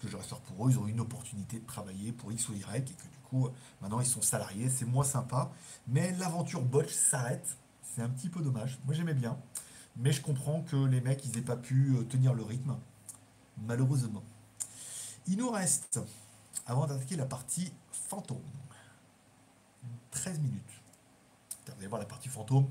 que 0.03 0.11
je 0.11 0.17
reste 0.17 0.35
pour 0.35 0.67
eux, 0.67 0.71
ils 0.71 0.77
ont 0.77 0.87
une 0.87 0.99
opportunité 0.99 1.59
de 1.59 1.65
travailler 1.65 2.11
pour 2.11 2.31
X 2.31 2.49
ou 2.49 2.53
Y, 2.53 2.91
et 2.91 2.93
que 2.93 3.03
du 3.03 3.17
coup, 3.23 3.49
maintenant 3.81 4.01
ils 4.01 4.05
sont 4.05 4.21
salariés, 4.21 4.69
c'est 4.69 4.85
moins 4.85 5.03
sympa. 5.03 5.51
Mais 5.87 6.11
l'aventure 6.13 6.61
botch 6.61 6.93
s'arrête, 6.93 7.57
c'est 7.81 8.01
un 8.01 8.09
petit 8.09 8.29
peu 8.29 8.41
dommage. 8.41 8.79
Moi 8.85 8.93
j'aimais 8.93 9.13
bien, 9.13 9.37
mais 9.95 10.11
je 10.11 10.21
comprends 10.21 10.61
que 10.61 10.75
les 10.75 11.01
mecs, 11.01 11.25
ils 11.25 11.37
aient 11.37 11.41
pas 11.41 11.55
pu 11.55 11.95
euh, 11.95 12.03
tenir 12.03 12.33
le 12.33 12.43
rythme, 12.43 12.75
malheureusement. 13.65 14.23
Il 15.27 15.37
nous 15.37 15.49
reste, 15.49 16.01
avant 16.65 16.85
d'attaquer 16.85 17.15
la 17.15 17.25
partie 17.25 17.71
fantôme, 17.91 18.41
13 20.11 20.39
minutes. 20.39 20.61
Vous 21.65 21.73
allez 21.77 21.87
voir 21.87 22.01
la 22.01 22.07
partie 22.07 22.27
fantôme, 22.27 22.67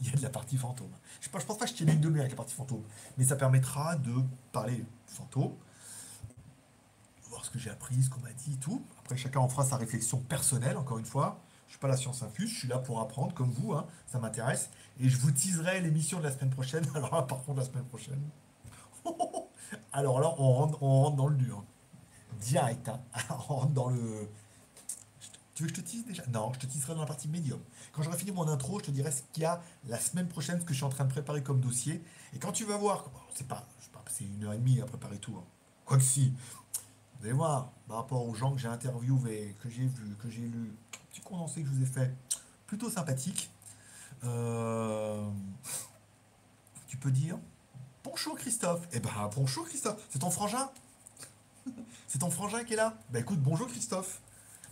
il 0.00 0.08
y 0.08 0.12
a 0.12 0.16
de 0.16 0.22
la 0.22 0.30
partie 0.30 0.56
fantôme. 0.56 0.90
Je 1.20 1.28
ne 1.28 1.32
pense 1.32 1.44
pas 1.44 1.54
que 1.54 1.70
je 1.70 1.74
tienne 1.74 1.90
une 1.90 2.00
demi-heure 2.00 2.22
avec 2.22 2.32
la 2.32 2.36
partie 2.36 2.54
fantôme, 2.54 2.82
mais 3.16 3.24
ça 3.24 3.36
permettra 3.36 3.94
de 3.96 4.14
parler 4.50 4.84
fantôme, 5.06 5.54
ce 7.44 7.50
que 7.50 7.58
j'ai 7.58 7.70
appris, 7.70 8.02
ce 8.02 8.10
qu'on 8.10 8.20
m'a 8.20 8.32
dit, 8.32 8.56
tout. 8.58 8.84
Après, 9.00 9.16
chacun 9.16 9.40
en 9.40 9.48
fera 9.48 9.64
sa 9.64 9.76
réflexion 9.76 10.18
personnelle, 10.18 10.76
encore 10.76 10.98
une 10.98 11.04
fois. 11.04 11.40
Je 11.66 11.72
suis 11.72 11.78
pas 11.80 11.88
la 11.88 11.96
science 11.96 12.22
infuse, 12.22 12.50
je 12.50 12.58
suis 12.60 12.68
là 12.68 12.78
pour 12.78 13.00
apprendre, 13.00 13.32
comme 13.32 13.50
vous, 13.52 13.72
hein, 13.74 13.86
ça 14.06 14.18
m'intéresse. 14.18 14.70
Et 14.98 15.08
je 15.08 15.16
vous 15.18 15.30
teaserai 15.30 15.80
l'émission 15.80 16.18
de 16.18 16.24
la 16.24 16.32
semaine 16.32 16.50
prochaine. 16.50 16.84
Alors 16.94 17.14
là, 17.14 17.22
par 17.22 17.42
contre, 17.44 17.60
la 17.60 17.64
semaine 17.64 17.84
prochaine. 17.84 18.20
Alors 19.92 20.20
là, 20.20 20.34
on 20.38 20.52
rentre, 20.52 20.82
on 20.82 21.02
rentre 21.04 21.16
dans 21.16 21.28
le 21.28 21.36
dur. 21.36 21.64
Direct, 22.40 22.88
hein. 22.88 23.00
On 23.48 23.54
rentre 23.54 23.72
dans 23.72 23.88
le. 23.88 24.28
Tu 25.54 25.62
veux 25.62 25.68
que 25.68 25.76
je 25.76 25.80
te 25.82 25.86
tease 25.86 26.04
déjà? 26.06 26.22
Non, 26.28 26.52
je 26.54 26.60
te 26.60 26.66
teaserai 26.66 26.94
dans 26.94 27.00
la 27.00 27.06
partie 27.06 27.28
médium. 27.28 27.60
Quand 27.92 28.02
j'aurai 28.02 28.16
fini 28.16 28.30
mon 28.30 28.48
intro, 28.48 28.78
je 28.78 28.86
te 28.86 28.90
dirai 28.90 29.10
ce 29.12 29.22
qu'il 29.32 29.42
y 29.42 29.46
a 29.46 29.60
la 29.88 29.98
semaine 29.98 30.26
prochaine, 30.26 30.58
ce 30.58 30.64
que 30.64 30.72
je 30.72 30.78
suis 30.78 30.84
en 30.86 30.88
train 30.90 31.04
de 31.04 31.10
préparer 31.10 31.42
comme 31.42 31.60
dossier. 31.60 32.02
Et 32.34 32.38
quand 32.38 32.52
tu 32.52 32.64
vas 32.64 32.78
voir, 32.78 33.04
c'est 33.34 33.46
pas, 33.46 33.66
c'est 34.08 34.24
une 34.24 34.42
heure 34.44 34.54
et 34.54 34.58
demie 34.58 34.80
à 34.80 34.86
préparer 34.86 35.18
tout. 35.18 35.36
hein. 35.36 35.44
Quoique 35.84 36.02
si, 36.02 36.32
Vous 37.20 37.26
allez 37.26 37.34
voir, 37.34 37.70
par 37.86 37.98
rapport 37.98 38.26
aux 38.26 38.34
gens 38.34 38.54
que 38.54 38.58
j'ai 38.58 38.68
interviewés, 38.68 39.54
que 39.62 39.68
j'ai 39.68 39.84
vus, 39.84 40.16
que 40.22 40.30
j'ai 40.30 40.40
lus, 40.40 40.72
petit 41.10 41.20
condensé 41.20 41.60
que 41.60 41.68
je 41.68 41.74
vous 41.74 41.82
ai 41.82 41.86
fait, 41.86 42.10
plutôt 42.66 42.88
sympathique. 42.88 43.50
Euh, 44.24 45.28
tu 46.86 46.96
peux 46.96 47.10
dire 47.10 47.38
Bonjour 48.04 48.38
Christophe. 48.38 48.88
Eh 48.92 49.00
ben 49.00 49.10
bonjour 49.36 49.68
Christophe. 49.68 50.02
C'est 50.08 50.20
ton 50.20 50.30
frangin? 50.30 50.70
C'est 52.08 52.20
ton 52.20 52.30
frangin 52.30 52.64
qui 52.64 52.72
est 52.72 52.76
là? 52.76 52.96
Bah 53.10 53.18
écoute, 53.18 53.40
bonjour 53.40 53.68
Christophe. 53.68 54.22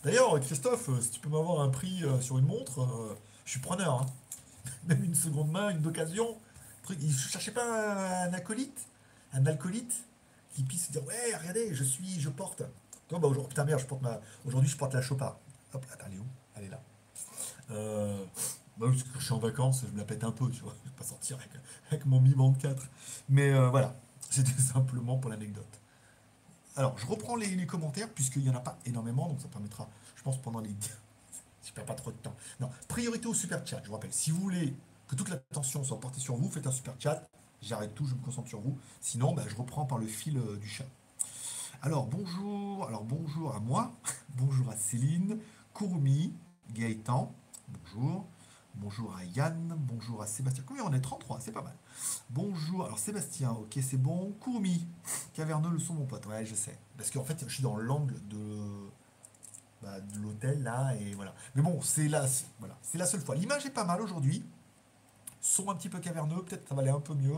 D'ailleurs, 0.02 0.40
Christophe, 0.40 0.88
euh, 0.88 1.02
si 1.02 1.10
tu 1.10 1.20
peux 1.20 1.28
m'avoir 1.28 1.60
un 1.60 1.68
prix 1.68 2.02
euh, 2.02 2.18
sur 2.22 2.38
une 2.38 2.46
montre, 2.46 3.14
je 3.44 3.50
suis 3.50 3.60
preneur. 3.60 4.00
Hein. 4.00 4.06
Même 4.86 5.04
une 5.04 5.14
seconde 5.14 5.50
main, 5.50 5.68
une 5.68 5.86
occasion. 5.86 6.38
Il 6.88 7.08
ne 7.08 7.12
cherchait 7.12 7.52
pas 7.52 8.24
un, 8.24 8.32
acolyte? 8.32 8.86
Un 9.34 9.44
alcoolite? 9.44 10.07
Puisse 10.64 10.86
se 10.86 10.92
dire 10.92 11.04
Ouais, 11.06 11.36
regardez, 11.38 11.74
je 11.74 11.84
suis, 11.84 12.20
je 12.20 12.28
porte. 12.28 12.62
Toi, 13.08 13.18
bah 13.18 13.28
aujourd'hui, 13.28 13.48
putain 13.48 13.64
merde, 13.64 13.80
je 13.80 13.86
porte 13.86 14.02
ma. 14.02 14.20
Aujourd'hui, 14.44 14.68
je 14.68 14.76
porte 14.76 14.94
la 14.94 15.02
Chopard. 15.02 15.38
Hop, 15.72 15.86
attends, 15.92 16.06
elle 16.08 16.14
est 16.14 16.18
où? 16.18 16.26
Elle 16.56 16.64
est 16.64 16.68
là. 16.68 16.80
Euh, 17.70 18.24
bah, 18.76 18.86
je 18.92 19.24
suis 19.24 19.32
en 19.32 19.38
vacances, 19.38 19.84
je 19.86 19.92
me 19.92 19.98
la 19.98 20.04
pète 20.04 20.24
un 20.24 20.30
peu, 20.30 20.50
tu 20.50 20.62
vois. 20.62 20.74
Je 20.84 20.90
vais 20.90 20.96
pas 20.96 21.04
sortir 21.04 21.38
avec, 21.90 22.06
mon 22.06 22.20
Mi 22.20 22.34
Band 22.34 22.52
4. 22.52 22.82
Mais 23.28 23.50
euh, 23.52 23.68
voilà, 23.70 23.96
c'était 24.30 24.60
simplement 24.60 25.16
pour 25.18 25.30
l'anecdote. 25.30 25.80
Alors, 26.76 26.96
je 26.96 27.06
reprends 27.06 27.34
les, 27.34 27.66
commentaires, 27.66 28.08
puisqu'il 28.08 28.42
n'y 28.42 28.50
en 28.50 28.54
a 28.54 28.60
pas 28.60 28.78
énormément, 28.86 29.28
donc 29.28 29.40
ça 29.40 29.48
permettra, 29.48 29.88
je 30.14 30.22
pense, 30.22 30.40
pendant 30.40 30.60
les. 30.60 30.70
je 31.64 31.72
perds 31.72 31.86
pas 31.86 31.94
trop 31.94 32.12
de 32.12 32.16
temps. 32.16 32.34
Non, 32.60 32.70
priorité 32.86 33.26
au 33.26 33.34
super 33.34 33.66
chat, 33.66 33.80
je 33.82 33.88
vous 33.88 33.94
rappelle. 33.94 34.12
Si 34.12 34.30
vous 34.30 34.40
voulez 34.40 34.74
que 35.08 35.16
toute 35.16 35.28
l'attention 35.28 35.82
soit 35.82 35.98
portée 35.98 36.20
sur 36.20 36.36
vous, 36.36 36.48
faites 36.50 36.66
un 36.66 36.72
super 36.72 36.94
chat. 36.98 37.28
J'arrête 37.62 37.94
tout, 37.94 38.06
je 38.06 38.14
me 38.14 38.20
concentre 38.20 38.48
sur 38.48 38.60
vous. 38.60 38.78
Sinon, 39.00 39.34
bah, 39.34 39.44
je 39.48 39.54
reprends 39.56 39.84
par 39.84 39.98
le 39.98 40.06
fil 40.06 40.38
euh, 40.38 40.56
du 40.56 40.68
chat. 40.68 40.86
Alors, 41.82 42.06
bonjour. 42.06 42.86
Alors, 42.86 43.04
bonjour 43.04 43.54
à 43.54 43.60
moi. 43.60 43.92
bonjour 44.36 44.68
à 44.70 44.76
Céline, 44.76 45.38
Courmi, 45.72 46.32
Gaëtan. 46.72 47.32
Bonjour. 47.68 48.26
Bonjour 48.74 49.16
à 49.16 49.24
Yann, 49.24 49.74
bonjour 49.76 50.22
à 50.22 50.26
Sébastien. 50.28 50.62
Combien 50.64 50.84
on 50.84 50.92
est? 50.92 51.00
33, 51.00 51.40
c'est 51.40 51.50
pas 51.50 51.62
mal. 51.62 51.74
Bonjour, 52.30 52.84
alors 52.84 52.98
Sébastien, 52.98 53.50
ok, 53.50 53.76
c'est 53.82 53.96
bon. 53.96 54.32
Courmi, 54.38 54.86
caverneux 55.34 55.70
le 55.70 55.80
son, 55.80 55.94
mon 55.94 56.06
pote. 56.06 56.26
Ouais, 56.26 56.46
je 56.46 56.54
sais. 56.54 56.78
Parce 56.96 57.10
qu'en 57.10 57.24
fait, 57.24 57.44
je 57.48 57.52
suis 57.52 57.62
dans 57.62 57.76
l'angle 57.76 58.14
de, 58.28 58.88
bah, 59.82 59.96
l'hôtel 60.22 60.62
là, 60.62 60.94
et 60.94 61.14
voilà. 61.14 61.34
Mais 61.56 61.62
bon, 61.62 61.80
c'est 61.82 62.08
la, 62.08 62.24
voilà, 62.60 62.78
c'est 62.82 62.98
la 62.98 63.06
seule 63.06 63.20
fois. 63.20 63.34
L'image 63.34 63.66
est 63.66 63.70
pas 63.70 63.84
mal 63.84 64.00
aujourd'hui. 64.00 64.44
Son 65.40 65.70
un 65.70 65.74
petit 65.74 65.88
peu 65.88 65.98
caverneux, 65.98 66.42
peut-être 66.42 66.68
ça 66.68 66.74
va 66.74 66.82
aller 66.82 66.90
un 66.90 67.00
peu 67.00 67.14
mieux. 67.14 67.34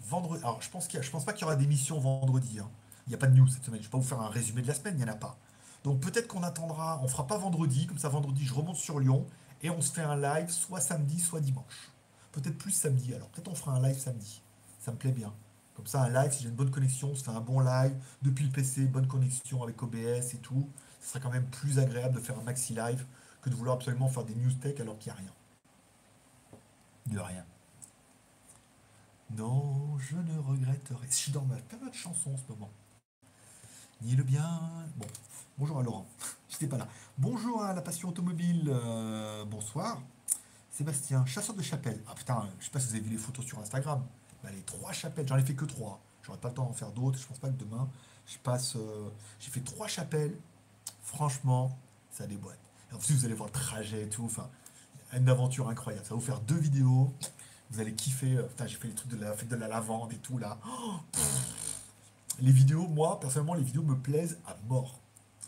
Vendredi, 0.00 0.42
alors 0.42 0.60
je 0.62 0.70
pense, 0.70 0.88
je 0.90 1.10
pense 1.10 1.24
pas 1.24 1.32
qu'il 1.32 1.42
y 1.42 1.44
aura 1.44 1.56
d'émission 1.56 1.98
vendredi. 1.98 2.58
Hein. 2.58 2.68
Il 3.06 3.10
n'y 3.10 3.14
a 3.14 3.18
pas 3.18 3.26
de 3.26 3.36
news 3.36 3.48
cette 3.48 3.64
semaine. 3.64 3.80
Je 3.80 3.86
vais 3.86 3.90
pas 3.90 3.98
vous 3.98 4.04
faire 4.04 4.20
un 4.20 4.28
résumé 4.28 4.62
de 4.62 4.68
la 4.68 4.74
semaine, 4.74 4.94
il 4.96 5.04
n'y 5.04 5.10
en 5.10 5.12
a 5.12 5.16
pas. 5.16 5.36
Donc 5.84 6.00
peut-être 6.00 6.28
qu'on 6.28 6.42
attendra, 6.42 7.00
on 7.02 7.08
fera 7.08 7.26
pas 7.26 7.38
vendredi, 7.38 7.86
comme 7.86 7.98
ça 7.98 8.08
vendredi 8.08 8.44
je 8.44 8.54
remonte 8.54 8.76
sur 8.76 9.00
Lyon 9.00 9.26
et 9.62 9.70
on 9.70 9.80
se 9.80 9.92
fait 9.92 10.02
un 10.02 10.16
live 10.16 10.50
soit 10.50 10.80
samedi, 10.80 11.18
soit 11.18 11.40
dimanche. 11.40 11.92
Peut-être 12.32 12.56
plus 12.56 12.72
samedi 12.72 13.14
alors. 13.14 13.28
Peut-être 13.28 13.48
on 13.48 13.54
fera 13.54 13.72
un 13.72 13.82
live 13.82 13.98
samedi. 13.98 14.42
Ça 14.80 14.92
me 14.92 14.96
plaît 14.96 15.12
bien. 15.12 15.32
Comme 15.74 15.86
ça, 15.86 16.02
un 16.02 16.10
live, 16.10 16.32
si 16.32 16.42
j'ai 16.42 16.48
une 16.48 16.54
bonne 16.54 16.70
connexion, 16.70 17.10
on 17.12 17.14
se 17.14 17.24
fait 17.24 17.30
un 17.30 17.40
bon 17.40 17.60
live 17.60 17.94
depuis 18.20 18.44
le 18.44 18.50
PC, 18.50 18.82
bonne 18.82 19.06
connexion 19.06 19.62
avec 19.62 19.82
OBS 19.82 20.34
et 20.34 20.38
tout. 20.42 20.68
Ce 21.00 21.08
sera 21.08 21.20
quand 21.20 21.30
même 21.30 21.46
plus 21.46 21.78
agréable 21.78 22.14
de 22.14 22.20
faire 22.20 22.38
un 22.38 22.42
maxi 22.42 22.74
live 22.74 23.04
que 23.40 23.50
de 23.50 23.54
vouloir 23.54 23.76
absolument 23.76 24.08
faire 24.08 24.24
des 24.24 24.34
news 24.34 24.52
tech 24.52 24.78
alors 24.80 24.98
qu'il 24.98 25.12
n'y 25.12 25.18
a 25.18 25.22
rien. 25.22 25.32
De 27.06 27.18
rien. 27.18 27.44
Non, 29.36 29.98
je 29.98 30.16
ne 30.16 30.38
regretterai. 30.38 31.06
Je 31.08 31.14
suis 31.14 31.32
dans 31.32 31.44
ma 31.44 31.56
période 31.56 31.90
de 31.90 31.96
chanson 31.96 32.32
en 32.32 32.36
ce 32.36 32.42
moment. 32.48 32.70
Ni 34.02 34.14
le 34.14 34.22
bien. 34.22 34.60
Bon, 34.96 35.06
bonjour 35.58 35.78
à 35.78 35.82
Laurent. 35.82 36.06
J'étais 36.48 36.66
pas 36.66 36.76
là. 36.78 36.88
Bonjour 37.18 37.62
à 37.62 37.72
la 37.72 37.82
passion 37.82 38.10
automobile. 38.10 38.68
Euh, 38.68 39.44
bonsoir. 39.44 40.00
Sébastien, 40.70 41.24
chasseur 41.26 41.54
de 41.54 41.62
chapelle. 41.62 42.00
Ah 42.08 42.14
putain, 42.14 42.48
je 42.58 42.64
sais 42.64 42.70
pas 42.70 42.80
si 42.80 42.88
vous 42.88 42.94
avez 42.94 43.04
vu 43.04 43.10
les 43.10 43.18
photos 43.18 43.44
sur 43.44 43.58
Instagram. 43.58 44.04
Bah, 44.42 44.50
les 44.52 44.62
trois 44.62 44.92
chapelles, 44.92 45.26
j'en 45.26 45.36
ai 45.36 45.42
fait 45.42 45.54
que 45.54 45.64
trois. 45.64 46.00
J'aurais 46.22 46.38
pas 46.38 46.48
le 46.48 46.54
temps 46.54 46.64
d'en 46.64 46.72
faire 46.72 46.92
d'autres. 46.92 47.18
Je 47.18 47.26
pense 47.26 47.38
pas 47.38 47.48
que 47.48 47.58
demain, 47.58 47.88
je 48.26 48.38
passe. 48.38 48.76
Euh, 48.76 49.08
j'ai 49.40 49.50
fait 49.50 49.60
trois 49.60 49.88
chapelles. 49.88 50.36
Franchement, 51.02 51.76
ça 52.10 52.26
déboîte. 52.26 52.58
En 52.92 52.98
plus, 52.98 53.14
vous 53.14 53.24
allez 53.24 53.34
voir 53.34 53.48
le 53.48 53.52
trajet 53.52 54.02
et 54.02 54.08
tout. 54.08 54.24
Enfin, 54.24 54.48
une 55.18 55.28
aventure 55.28 55.68
incroyable. 55.68 56.04
Ça 56.04 56.14
va 56.14 56.20
vous 56.20 56.26
faire 56.26 56.40
deux 56.40 56.56
vidéos. 56.56 57.12
Vous 57.70 57.80
allez 57.80 57.94
kiffer. 57.94 58.36
Euh, 58.36 58.42
putain, 58.42 58.66
j'ai 58.66 58.76
fait 58.76 58.88
les 58.88 58.94
trucs 58.94 59.10
de 59.10 59.16
la 59.16 59.34
de 59.34 59.56
la 59.56 59.68
lavande 59.68 60.12
et 60.12 60.18
tout 60.18 60.38
là. 60.38 60.58
Les 62.40 62.50
vidéos, 62.50 62.88
moi, 62.88 63.20
personnellement, 63.20 63.54
les 63.54 63.62
vidéos 63.62 63.82
me 63.82 63.94
plaisent 63.94 64.38
à 64.46 64.56
mort. 64.66 64.98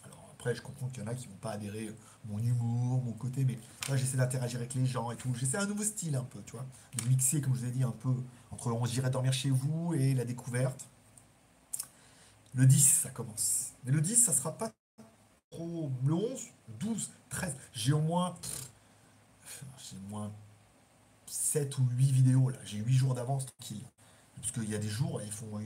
Alors 0.04 0.28
après, 0.34 0.54
je 0.54 0.60
comprends 0.60 0.86
qu'il 0.88 1.02
y 1.02 1.06
en 1.06 1.08
a 1.08 1.14
qui 1.14 1.26
vont 1.26 1.34
pas 1.40 1.52
adhérer 1.52 1.90
mon 2.26 2.38
humour, 2.38 3.02
mon 3.02 3.12
côté, 3.12 3.44
mais 3.44 3.58
là, 3.88 3.96
j'essaie 3.96 4.18
d'interagir 4.18 4.60
avec 4.60 4.74
les 4.74 4.86
gens 4.86 5.10
et 5.10 5.16
tout. 5.16 5.34
J'essaie 5.34 5.56
un 5.56 5.66
nouveau 5.66 5.82
style 5.82 6.14
un 6.14 6.22
peu, 6.22 6.40
tu 6.44 6.52
vois. 6.52 6.66
De 6.96 7.08
mixer, 7.08 7.40
comme 7.40 7.54
je 7.54 7.60
vous 7.60 7.66
ai 7.66 7.70
dit, 7.70 7.82
un 7.82 7.90
peu 7.90 8.14
entre 8.50 8.70
on 8.70 8.86
irait 8.86 9.10
dormir 9.10 9.32
chez 9.32 9.50
vous 9.50 9.94
et 9.94 10.14
la 10.14 10.24
découverte. 10.24 10.86
Le 12.54 12.66
10, 12.66 13.00
ça 13.02 13.10
commence. 13.10 13.72
Mais 13.84 13.90
le 13.90 14.00
10, 14.00 14.16
ça 14.16 14.32
sera 14.32 14.52
pas 14.52 14.70
trop. 15.50 15.90
Le 16.04 16.14
11, 16.14 16.40
12, 16.80 17.10
13. 17.30 17.56
J'ai 17.72 17.92
au 17.92 18.00
moins. 18.00 18.36
J'ai 19.78 19.96
moins 20.08 20.32
7 21.26 21.78
ou 21.78 21.88
8 21.96 22.12
vidéos 22.12 22.50
là. 22.50 22.58
J'ai 22.64 22.78
8 22.78 22.94
jours 22.94 23.14
d'avance 23.14 23.46
tranquille. 23.46 23.82
Parce 24.36 24.52
qu'il 24.52 24.70
y 24.70 24.74
a 24.74 24.78
des 24.78 24.88
jours, 24.88 25.20
ils 25.22 25.32
font. 25.32 25.60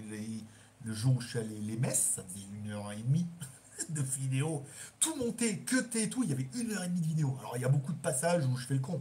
Le 0.85 0.94
jour 0.94 1.16
où 1.16 1.20
je 1.20 1.29
suis 1.29 1.38
allé 1.38 1.59
les 1.61 1.77
messes, 1.77 2.12
ça 2.14 2.22
faisait 2.22 2.46
une 2.62 2.70
heure 2.70 2.92
et 2.92 3.03
demie 3.03 3.27
de 3.88 4.01
vidéo. 4.01 4.64
Tout 5.01 5.16
monté, 5.16 5.59
que 5.61 5.98
et 5.98 6.09
tout, 6.09 6.22
il 6.22 6.31
y 6.31 6.33
avait 6.33 6.48
une 6.55 6.72
heure 6.72 6.85
et 6.85 6.88
demie 6.88 7.01
de 7.01 7.07
vidéo. 7.07 7.37
Alors 7.40 7.57
il 7.57 7.62
y 7.62 7.64
a 7.64 7.68
beaucoup 7.68 7.92
de 7.92 7.98
passages 7.98 8.46
où 8.46 8.57
je 8.57 8.66
fais 8.66 8.74
le 8.74 8.81
con. 8.81 9.01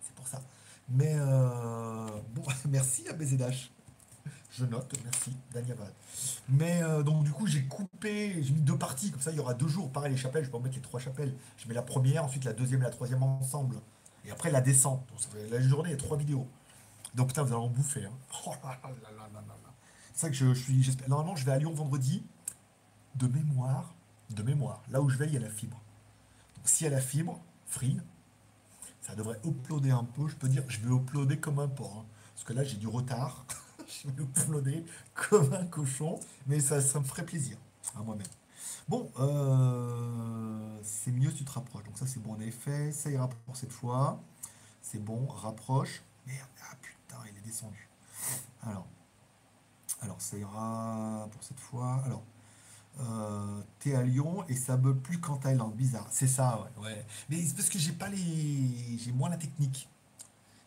C'est 0.00 0.14
pour 0.14 0.26
ça. 0.26 0.42
Mais 0.88 1.14
euh, 1.16 2.08
bon, 2.34 2.42
merci 2.68 3.08
à 3.08 3.12
BZH. 3.12 3.70
Je 4.56 4.64
note, 4.64 4.94
merci, 5.02 5.36
Daniel 5.52 5.76
Mais 6.48 6.82
euh, 6.82 7.02
donc 7.02 7.24
du 7.24 7.32
coup 7.32 7.46
j'ai 7.46 7.64
coupé, 7.64 8.40
j'ai 8.40 8.52
mis 8.52 8.60
deux 8.60 8.78
parties, 8.78 9.10
comme 9.10 9.20
ça 9.20 9.32
il 9.32 9.36
y 9.36 9.40
aura 9.40 9.54
deux 9.54 9.66
jours. 9.66 9.90
Pareil 9.90 10.12
les 10.12 10.16
chapelles, 10.16 10.44
je 10.44 10.48
vais 10.48 10.52
pas 10.52 10.60
mettre 10.60 10.76
les 10.76 10.82
trois 10.82 11.00
chapelles. 11.00 11.34
Je 11.56 11.66
mets 11.66 11.74
la 11.74 11.82
première, 11.82 12.24
ensuite 12.24 12.44
la 12.44 12.52
deuxième 12.52 12.80
et 12.82 12.84
la 12.84 12.90
troisième 12.90 13.22
ensemble. 13.22 13.76
Et 14.24 14.30
après 14.30 14.50
la 14.50 14.60
descente. 14.60 15.04
Donc 15.08 15.20
ça 15.20 15.28
fait 15.28 15.48
la 15.48 15.60
journée, 15.60 15.90
il 15.90 15.92
y 15.92 15.94
a 15.94 15.98
trois 15.98 16.16
vidéos. 16.16 16.46
Donc 17.16 17.28
putain, 17.28 17.42
vous 17.42 17.52
allez 17.52 17.62
en 17.62 17.68
bouffer. 17.68 18.04
Hein. 18.04 18.12
Oh 18.46 18.52
là 18.62 18.78
là 18.82 18.90
là 19.10 19.28
là 19.32 19.40
là 19.40 19.64
c'est 20.14 20.20
ça 20.20 20.28
que 20.28 20.36
je, 20.36 20.54
suis. 20.54 20.96
Normalement, 21.08 21.34
je 21.34 21.44
vais 21.44 21.52
à 21.52 21.58
Lyon 21.58 21.72
vendredi. 21.72 22.24
De 23.16 23.26
mémoire, 23.28 23.94
de 24.30 24.42
mémoire, 24.42 24.82
là 24.90 25.00
où 25.00 25.08
je 25.08 25.16
vais, 25.16 25.26
il 25.26 25.34
y 25.34 25.36
a 25.36 25.40
la 25.40 25.50
fibre. 25.50 25.80
Donc, 26.56 26.68
s'il 26.68 26.84
y 26.84 26.88
a 26.88 26.92
la 26.92 27.00
fibre, 27.00 27.40
free, 27.66 28.00
ça 29.02 29.14
devrait 29.14 29.40
uploader 29.44 29.90
un 29.90 30.02
peu. 30.02 30.26
Je 30.26 30.34
peux 30.34 30.48
dire, 30.48 30.64
je 30.68 30.80
vais 30.80 30.92
uploader 30.92 31.38
comme 31.38 31.58
un 31.58 31.68
porc. 31.68 31.98
Hein. 32.00 32.06
parce 32.34 32.44
que 32.44 32.52
là, 32.52 32.64
j'ai 32.64 32.76
du 32.76 32.88
retard. 32.88 33.44
je 34.02 34.08
vais 34.08 34.22
uploader 34.22 34.84
comme 35.14 35.52
un 35.52 35.66
cochon. 35.66 36.18
Mais 36.46 36.60
ça, 36.60 36.80
ça 36.80 37.00
me 37.00 37.04
ferait 37.04 37.24
plaisir 37.24 37.56
à 37.96 38.02
moi-même. 38.02 38.26
Bon, 38.88 39.10
euh, 39.18 40.78
c'est 40.82 41.10
mieux 41.10 41.30
si 41.30 41.38
tu 41.38 41.44
te 41.44 41.52
rapproches. 41.52 41.84
Donc 41.84 41.98
ça, 41.98 42.06
c'est 42.06 42.20
bon 42.22 42.34
en 42.34 42.40
effet. 42.40 42.92
Ça 42.92 43.10
ira 43.10 43.28
pour 43.28 43.56
cette 43.56 43.72
fois. 43.72 44.20
C'est 44.82 45.02
bon, 45.02 45.26
rapproche. 45.26 46.02
Merde, 46.26 46.48
ah 46.70 46.76
putain, 46.80 47.18
il 47.30 47.38
est 47.38 47.46
descendu. 47.46 47.88
Alors, 48.62 48.86
alors, 50.00 50.20
ça 50.20 50.36
ira 50.36 51.28
pour 51.32 51.42
cette 51.42 51.60
fois. 51.60 52.02
Alors, 52.04 52.22
euh, 53.00 53.62
t'es 53.78 53.94
à 53.94 54.02
Lyon 54.02 54.44
et 54.48 54.54
ça 54.54 54.76
bug 54.76 54.98
plus 54.98 55.18
qu'en 55.18 55.36
Thaïlande. 55.36 55.74
Bizarre. 55.74 56.06
C'est 56.10 56.28
ça, 56.28 56.68
ouais. 56.82 57.06
Mais 57.30 57.42
c'est 57.42 57.54
parce 57.54 57.68
que 57.68 57.78
j'ai 57.78 57.92
pas 57.92 58.08
les. 58.08 58.98
J'ai 58.98 59.12
moins 59.12 59.30
la 59.30 59.38
technique. 59.38 59.88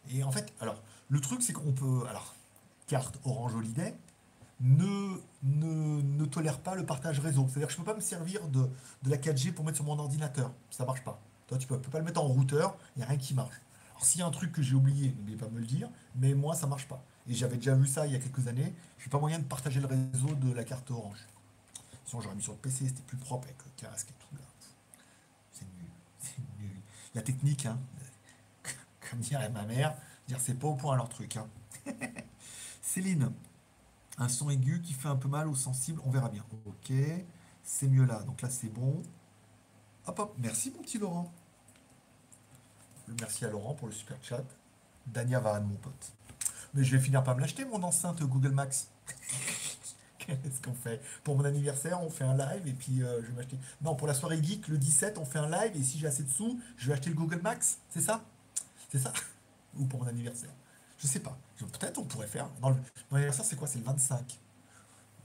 Et 0.09 0.23
en 0.23 0.31
fait, 0.31 0.53
alors, 0.59 0.81
le 1.09 1.19
truc, 1.21 1.43
c'est 1.43 1.53
qu'on 1.53 1.71
peut. 1.71 2.03
Alors, 2.09 2.33
carte 2.87 3.19
Orange 3.25 3.55
Holiday 3.55 3.95
ne, 4.59 5.19
ne, 5.43 6.01
ne 6.01 6.25
tolère 6.25 6.59
pas 6.59 6.75
le 6.75 6.85
partage 6.85 7.19
réseau. 7.19 7.45
C'est-à-dire 7.47 7.67
que 7.67 7.73
je 7.73 7.77
peux 7.77 7.83
pas 7.83 7.93
me 7.93 8.01
servir 8.01 8.47
de, 8.47 8.67
de, 9.03 9.09
la 9.09 9.17
4G 9.17 9.51
pour 9.51 9.63
mettre 9.65 9.77
sur 9.77 9.85
mon 9.85 9.99
ordinateur. 9.99 10.51
Ça 10.71 10.85
marche 10.85 11.03
pas. 11.03 11.21
Toi, 11.47 11.57
tu 11.57 11.67
peux, 11.67 11.79
peux 11.79 11.91
pas 11.91 11.99
le 11.99 12.05
mettre 12.05 12.21
en 12.21 12.27
routeur, 12.27 12.75
il 12.95 12.99
n'y 12.99 13.05
a 13.05 13.07
rien 13.07 13.17
qui 13.17 13.33
marche. 13.33 13.55
Alors, 13.91 14.05
s'il 14.05 14.19
y 14.19 14.23
a 14.23 14.27
un 14.27 14.31
truc 14.31 14.51
que 14.51 14.61
j'ai 14.61 14.75
oublié, 14.75 15.13
n'oubliez 15.17 15.37
pas 15.37 15.45
de 15.45 15.53
me 15.53 15.59
le 15.59 15.65
dire, 15.65 15.89
mais 16.15 16.33
moi, 16.33 16.55
ça 16.55 16.67
marche 16.67 16.87
pas. 16.87 17.03
Et 17.29 17.33
j'avais 17.33 17.57
déjà 17.57 17.75
vu 17.75 17.87
ça 17.87 18.05
il 18.07 18.13
y 18.13 18.15
a 18.15 18.19
quelques 18.19 18.47
années. 18.47 18.73
Je 18.97 19.05
n'ai 19.05 19.09
pas 19.09 19.19
moyen 19.19 19.39
de 19.39 19.43
partager 19.43 19.79
le 19.79 19.87
réseau 19.87 20.33
de 20.35 20.51
la 20.53 20.63
carte 20.63 20.89
orange. 20.91 21.27
Sinon, 22.05 22.21
j'aurais 22.21 22.35
mis 22.35 22.41
sur 22.41 22.53
le 22.53 22.59
PC, 22.59 22.87
c'était 22.87 23.01
plus 23.01 23.17
propre 23.17 23.45
avec 23.45 23.57
le 23.63 23.71
casque 23.75 24.09
et 24.09 24.13
tout. 24.13 24.35
là. 24.35 24.41
C'est 25.51 25.65
nul. 25.65 25.89
C'est 26.19 26.39
nul. 26.59 26.77
La 27.15 27.21
technique, 27.21 27.65
hein, 27.65 27.77
comme 29.09 29.19
dirait 29.19 29.49
ma 29.49 29.63
mère, 29.63 29.95
dire 30.27 30.39
c'est 30.39 30.53
pas 30.53 30.67
au 30.67 30.75
point 30.75 30.95
leur 30.95 31.09
truc. 31.09 31.37
Hein. 31.37 31.47
Céline, 32.87 33.33
un 34.17 34.29
son 34.29 34.49
aigu 34.49 34.81
qui 34.81 34.93
fait 34.93 35.09
un 35.09 35.17
peu 35.17 35.27
mal 35.27 35.49
au 35.49 35.55
sensible, 35.55 35.99
on 36.05 36.09
verra 36.09 36.29
bien. 36.29 36.45
Ok, 36.65 36.93
c'est 37.61 37.87
mieux 37.89 38.05
là. 38.05 38.23
Donc 38.23 38.41
là, 38.41 38.49
c'est 38.49 38.69
bon. 38.69 39.03
Hop 40.05 40.19
hop, 40.19 40.35
merci 40.37 40.71
mon 40.71 40.81
petit 40.81 40.97
Laurent. 40.97 41.29
Merci 43.19 43.43
à 43.43 43.49
Laurent 43.49 43.73
pour 43.73 43.89
le 43.89 43.93
super 43.93 44.17
chat. 44.21 44.41
Dania 45.05 45.41
Varane, 45.41 45.65
mon 45.65 45.75
pote. 45.75 46.13
Mais 46.73 46.85
je 46.85 46.95
vais 46.95 47.03
finir 47.03 47.25
par 47.25 47.35
me 47.35 47.41
l'acheter, 47.41 47.65
mon 47.65 47.83
enceinte 47.83 48.23
Google 48.23 48.51
Max. 48.51 48.89
Qu'est-ce 50.17 50.61
qu'on 50.61 50.73
fait? 50.73 51.01
Pour 51.25 51.35
mon 51.35 51.43
anniversaire, 51.43 52.01
on 52.01 52.09
fait 52.09 52.23
un 52.23 52.37
live 52.37 52.67
et 52.67 52.73
puis 52.73 53.03
euh, 53.03 53.21
je 53.21 53.27
vais 53.27 53.33
m'acheter. 53.33 53.59
Non, 53.81 53.95
pour 53.95 54.07
la 54.07 54.13
soirée 54.13 54.41
geek, 54.41 54.69
le 54.69 54.77
17, 54.77 55.17
on 55.17 55.25
fait 55.25 55.39
un 55.39 55.49
live 55.49 55.75
et 55.75 55.83
si 55.83 55.99
j'ai 55.99 56.07
assez 56.07 56.23
de 56.23 56.29
sous, 56.29 56.57
je 56.77 56.87
vais 56.87 56.93
acheter 56.93 57.09
le 57.09 57.17
Google 57.17 57.41
Max. 57.41 57.79
C'est 57.89 58.01
ça? 58.01 58.23
C'est 58.89 58.99
ça? 58.99 59.11
Ou 59.77 59.83
pour 59.83 59.99
mon 59.99 60.07
anniversaire 60.07 60.51
Je 60.97 61.07
sais 61.07 61.19
pas. 61.19 61.37
Peut-être 61.57 61.97
on 61.99 62.05
pourrait 62.05 62.27
faire. 62.27 62.49
Dans 62.61 62.69
le... 62.69 62.77
C'est 63.31 63.55
quoi? 63.55 63.67
C'est 63.67 63.79
le 63.79 63.85
25. 63.85 64.39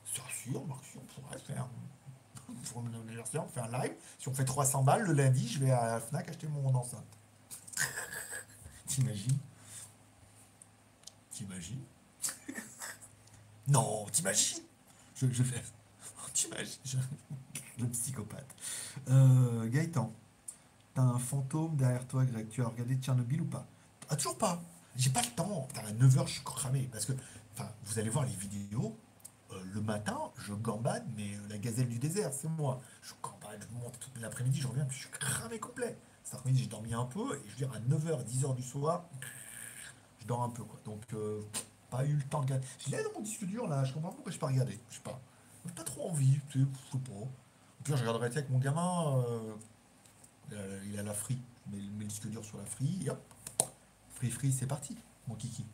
C'est 0.04 0.50
sûr, 0.50 0.66
Marc, 0.66 0.85
on 0.96 1.20
pourrait 1.20 1.38
faire. 1.38 1.66
Pour 2.72 2.82
mon 2.82 3.00
anniversaire, 3.00 3.44
on 3.44 3.48
fait 3.48 3.61
un 3.61 3.82
live. 3.82 3.94
Si 4.18 4.28
on 4.28 4.35
fait 4.35 4.44
300 4.44 4.82
balles, 4.82 5.02
le 5.02 5.12
lundi, 5.12 5.48
je 5.48 5.58
vais 5.58 5.70
à 5.70 5.87
la 5.87 6.00
Fnac 6.00 6.28
acheter 6.28 6.46
mon 6.48 6.74
enceinte. 6.74 7.04
T'imagines? 8.87 9.38
T'imagines? 11.30 11.85
Non, 13.68 14.06
t'imagines? 14.11 14.64
Je, 15.14 15.26
je 15.30 15.44
fais. 15.44 15.62
T'imagines? 16.35 16.80
Je... 16.85 16.98
Le 17.78 17.87
psychopathe. 17.88 18.54
Euh, 19.08 19.68
Gaëtan, 19.68 20.12
t'as 20.94 21.02
un 21.02 21.18
fantôme 21.18 21.76
derrière 21.76 22.06
toi, 22.06 22.24
Greg. 22.24 22.48
Tu 22.50 22.61
as 22.61 22.66
regardé 22.66 22.96
Tchernobyl 22.96 23.40
ou 23.40 23.46
pas? 23.46 23.64
Ah, 24.11 24.16
toujours 24.16 24.37
pas. 24.37 24.61
J'ai 24.96 25.11
pas 25.11 25.22
le 25.22 25.31
temps. 25.35 25.68
à 25.76 25.92
9h, 25.92 26.26
je 26.26 26.33
suis 26.33 26.44
cramé. 26.44 26.88
Parce 26.92 27.05
que, 27.05 27.12
enfin, 27.55 27.68
vous 27.85 27.98
allez 27.98 28.11
voir 28.11 28.24
les 28.24 28.35
vidéos. 28.35 28.96
Euh, 29.52 29.62
le 29.74 29.81
matin, 29.81 30.18
je 30.37 30.55
gambade, 30.55 31.05
mais 31.16 31.31
la 31.48 31.59
gazelle 31.59 31.88
du 31.88 31.98
désert, 31.98 32.33
c'est 32.33 32.48
moi. 32.48 32.81
Je 33.02 33.12
gambade, 33.22 33.66
je 33.68 33.78
monte 33.78 33.98
toute 33.98 34.20
l'après-midi, 34.20 34.61
je 34.61 34.68
reviens, 34.68 34.87
je 34.90 34.96
suis 34.96 35.11
cramé 35.11 35.59
complet. 35.59 35.96
Cet 36.24 36.35
après-midi, 36.35 36.62
j'ai 36.62 36.68
dormi 36.68 36.94
un 36.94 37.05
peu, 37.05 37.37
et 37.37 37.42
je 37.46 37.50
veux 37.50 37.57
dire, 37.57 37.72
à 37.72 37.81
9h, 37.81 38.24
10h 38.24 38.55
du 38.55 38.62
soir, 38.62 39.05
je 40.20 40.26
dors 40.26 40.42
un 40.42 40.50
peu, 40.50 40.64
quoi. 40.64 40.78
Donc, 40.85 41.02
euh, 41.14 41.42
pas 41.90 42.05
eu 42.05 42.14
le 42.14 42.22
temps 42.22 42.40
de 42.40 42.46
regarder. 42.46 42.66
Je 42.78 42.90
l'ai 42.90 43.02
dans 43.02 43.12
mon 43.12 43.20
disque 43.20 43.44
dur, 43.44 43.66
là, 43.66 43.85
je 43.85 43.92
comprends 43.92 44.11
pas 44.11 44.14
pourquoi 44.14 44.33
je 44.33 44.38
pas 44.38 44.46
regardé. 44.46 44.78
Je 44.88 44.96
sais 44.96 45.02
pas. 45.02 45.20
J'ai 45.66 45.72
pas 45.72 45.85
trop 45.85 46.09
envie, 46.11 46.40
tu 46.48 46.61
sais, 46.61 46.66
je 46.87 46.92
sais 46.92 47.05
pas. 47.05 47.12
Au 47.12 47.28
pire, 47.85 47.96
je 47.96 48.02
regarderai 48.02 48.26
avec 48.26 48.50
mon 48.50 48.59
gamin, 48.59 49.22
euh, 50.52 50.81
il, 50.87 50.98
a, 50.98 51.02
la 51.02 51.12
free. 51.12 51.38
Je 51.66 51.76
mets, 51.76 51.83
le 51.83 52.05
disque 52.05 52.28
dur 52.28 52.44
sur 52.44 52.59
la 52.59 52.64
free, 52.64 53.00
et 53.05 53.11
hop, 53.11 53.32
free 54.30 54.52
c'est 54.52 54.66
parti, 54.66 54.96
mon 55.28 55.35
kiki. 55.35 55.64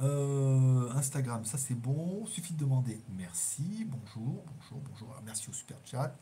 Euh, 0.00 0.90
Instagram, 0.94 1.44
ça 1.44 1.58
c'est 1.58 1.74
bon. 1.74 2.26
Suffit 2.26 2.54
de 2.54 2.58
demander 2.58 3.00
merci, 3.16 3.86
bonjour, 3.86 4.44
bonjour, 4.46 4.80
bonjour. 4.90 5.22
Merci 5.24 5.50
au 5.50 5.52
super 5.52 5.76
chat, 5.84 6.16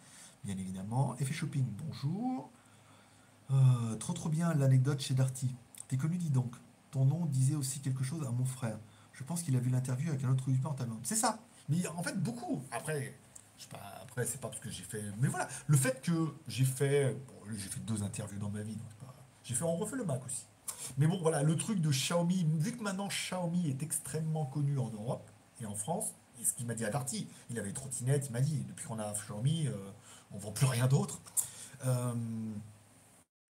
bien 0.44 0.56
évidemment. 0.56 1.16
Effet 1.18 1.32
shopping, 1.32 1.64
bonjour. 1.86 2.50
Euh, 3.50 3.96
trop 3.96 4.12
trop 4.12 4.28
bien 4.28 4.54
l'anecdote 4.54 5.00
chez 5.00 5.14
Darty. 5.14 5.54
T'es 5.88 5.96
connu, 5.96 6.16
dis 6.16 6.30
donc. 6.30 6.54
Ton 6.90 7.04
nom 7.04 7.24
disait 7.26 7.54
aussi 7.54 7.80
quelque 7.80 8.02
chose 8.02 8.26
à 8.26 8.30
mon 8.30 8.44
frère. 8.44 8.78
Je 9.12 9.22
pense 9.22 9.42
qu'il 9.42 9.56
a 9.56 9.60
vu 9.60 9.70
l'interview 9.70 10.08
avec 10.08 10.24
un 10.24 10.30
autre 10.30 10.48
youtubeur 10.48 10.72
en 10.72 10.76
C'est 11.04 11.14
ça. 11.14 11.38
Mais 11.68 11.86
en 11.86 12.02
fait, 12.02 12.20
beaucoup. 12.20 12.62
Après, 12.72 13.16
je 13.56 13.62
sais 13.62 13.68
pas, 13.68 14.00
après, 14.02 14.26
c'est 14.26 14.40
pas 14.40 14.48
parce 14.48 14.60
que 14.60 14.70
j'ai 14.70 14.82
fait. 14.82 15.02
Mais 15.20 15.28
voilà, 15.28 15.48
le 15.68 15.76
fait 15.76 16.02
que 16.02 16.34
j'ai 16.48 16.64
fait. 16.64 17.16
j'ai 17.48 17.68
fait 17.68 17.80
deux 17.80 18.02
interviews 18.02 18.38
dans 18.38 18.50
ma 18.50 18.62
vie. 18.62 18.78
J'ai 19.50 19.56
fait 19.56 19.64
On 19.64 19.74
refait 19.74 19.96
le 19.96 20.04
Mac 20.04 20.24
aussi. 20.24 20.46
Mais 20.96 21.08
bon, 21.08 21.18
voilà, 21.20 21.42
le 21.42 21.56
truc 21.56 21.80
de 21.80 21.90
Xiaomi, 21.90 22.46
vu 22.54 22.70
que 22.70 22.82
maintenant 22.84 23.08
Xiaomi 23.08 23.68
est 23.68 23.82
extrêmement 23.82 24.46
connu 24.46 24.78
en 24.78 24.90
Europe 24.90 25.28
et 25.60 25.66
en 25.66 25.74
France, 25.74 26.14
et 26.40 26.44
ce 26.44 26.52
qu'il 26.52 26.66
m'a 26.66 26.74
dit 26.74 26.84
à 26.84 26.90
Darty, 26.90 27.26
il 27.50 27.58
avait 27.58 27.72
trottinette, 27.72 28.26
il 28.28 28.32
m'a 28.32 28.42
dit, 28.42 28.64
depuis 28.68 28.86
qu'on 28.86 29.00
a 29.00 29.12
Xiaomi, 29.12 29.66
euh, 29.66 29.72
on 30.30 30.36
ne 30.36 30.40
vend 30.40 30.52
plus 30.52 30.66
rien 30.66 30.86
d'autre. 30.86 31.20
Euh, 31.84 32.14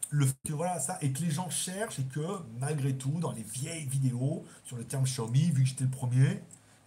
le 0.08 0.24
fait 0.24 0.36
que 0.46 0.54
voilà 0.54 0.80
ça 0.80 0.96
et 1.02 1.12
que 1.12 1.20
les 1.20 1.30
gens 1.30 1.50
cherchent 1.50 1.98
et 1.98 2.04
que 2.04 2.26
malgré 2.58 2.96
tout 2.96 3.20
dans 3.20 3.32
les 3.32 3.42
vieilles 3.42 3.84
vidéos 3.84 4.46
sur 4.64 4.78
le 4.78 4.84
terme 4.84 5.04
Xiaomi 5.04 5.50
vu 5.50 5.64
que 5.64 5.68
j'étais 5.68 5.84
le 5.84 5.90
premier 5.90 6.42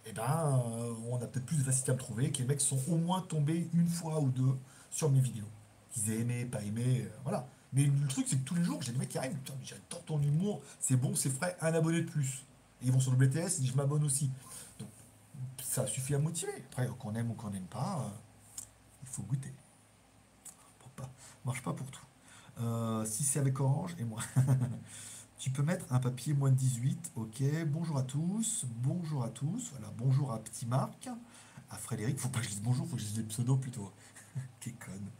eh 0.06 0.12
ben 0.12 0.62
euh, 0.78 0.92
on 1.08 1.16
a 1.16 1.26
peut-être 1.26 1.46
plus 1.46 1.56
de 1.56 1.62
facilité 1.62 1.92
à 1.92 1.94
me 1.94 1.98
trouver 1.98 2.32
que 2.32 2.38
les 2.38 2.44
mecs 2.44 2.60
sont 2.60 2.80
au 2.88 2.96
moins 2.96 3.22
tombés 3.22 3.70
une 3.72 3.88
fois 3.88 4.20
ou 4.20 4.28
deux 4.28 4.58
sur 4.90 5.10
mes 5.10 5.20
vidéos 5.20 5.48
qu'ils 5.90 6.10
aient 6.10 6.20
aimé 6.20 6.44
pas 6.44 6.62
aimé 6.62 7.08
voilà 7.22 7.46
mais 7.74 7.86
le 7.86 8.06
truc, 8.06 8.26
c'est 8.28 8.36
que 8.36 8.44
tous 8.44 8.54
les 8.54 8.62
jours, 8.62 8.80
j'ai 8.82 8.92
des 8.92 8.98
mecs 8.98 9.08
qui 9.08 9.18
arrivent, 9.18 9.36
j'adore 9.64 10.04
ton 10.04 10.22
humour, 10.22 10.62
c'est 10.78 10.96
bon, 10.96 11.14
c'est 11.16 11.30
frais, 11.30 11.56
un 11.60 11.74
abonné 11.74 12.02
de 12.02 12.08
plus. 12.08 12.44
Ils 12.82 12.92
vont 12.92 13.00
sur 13.00 13.12
le 13.12 13.16
BTS, 13.16 13.64
je 13.64 13.72
m'abonne 13.74 14.04
aussi. 14.04 14.30
Donc, 14.78 14.88
ça 15.62 15.86
suffit 15.86 16.14
à 16.14 16.18
motiver. 16.18 16.52
Après, 16.70 16.88
qu'on 16.98 17.14
aime 17.14 17.30
ou 17.30 17.34
qu'on 17.34 17.50
n'aime 17.50 17.66
pas, 17.66 18.00
euh, 18.00 18.64
il 19.02 19.08
faut 19.08 19.22
goûter. 19.22 19.52
Pas, 20.94 21.10
marche 21.44 21.62
pas 21.62 21.72
pour 21.72 21.90
tout. 21.90 22.04
Euh, 22.60 23.04
si 23.04 23.24
c'est 23.24 23.40
avec 23.40 23.58
Orange 23.58 23.96
et 23.98 24.04
moi. 24.04 24.22
tu 25.38 25.50
peux 25.50 25.64
mettre 25.64 25.92
un 25.92 25.98
papier 25.98 26.32
moins 26.32 26.50
de 26.50 26.56
18, 26.56 27.12
ok. 27.16 27.42
Bonjour 27.66 27.98
à 27.98 28.04
tous, 28.04 28.66
bonjour 28.82 29.24
à 29.24 29.30
tous. 29.30 29.70
Voilà, 29.72 29.92
bonjour 29.98 30.32
à 30.32 30.38
Petit 30.38 30.66
Marc, 30.66 31.08
à 31.70 31.76
Frédéric. 31.76 32.20
Faut 32.20 32.28
pas 32.28 32.38
que 32.38 32.44
je 32.44 32.50
dise 32.50 32.62
bonjour, 32.62 32.86
faut 32.86 32.94
que 32.94 33.02
je 33.02 33.08
dise 33.08 33.18
les 33.18 33.24
pseudos 33.24 33.58
plutôt. 33.58 33.90
Conne. 34.62 35.10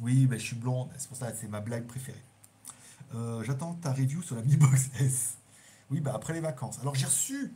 Oui, 0.00 0.26
ben, 0.26 0.38
je 0.38 0.44
suis 0.44 0.56
blonde, 0.56 0.88
c'est 0.96 1.08
pour 1.08 1.16
ça 1.16 1.32
c'est 1.34 1.48
ma 1.48 1.60
blague 1.60 1.86
préférée. 1.86 2.22
Euh, 3.14 3.42
j'attends 3.42 3.74
ta 3.74 3.92
review 3.92 4.22
sur 4.22 4.36
la 4.36 4.42
Mi 4.42 4.56
Box 4.56 4.90
S. 5.00 5.38
Oui, 5.90 6.00
bah 6.00 6.12
après 6.14 6.34
les 6.34 6.40
vacances. 6.40 6.78
Alors 6.80 6.94
j'ai 6.94 7.06
reçu 7.06 7.52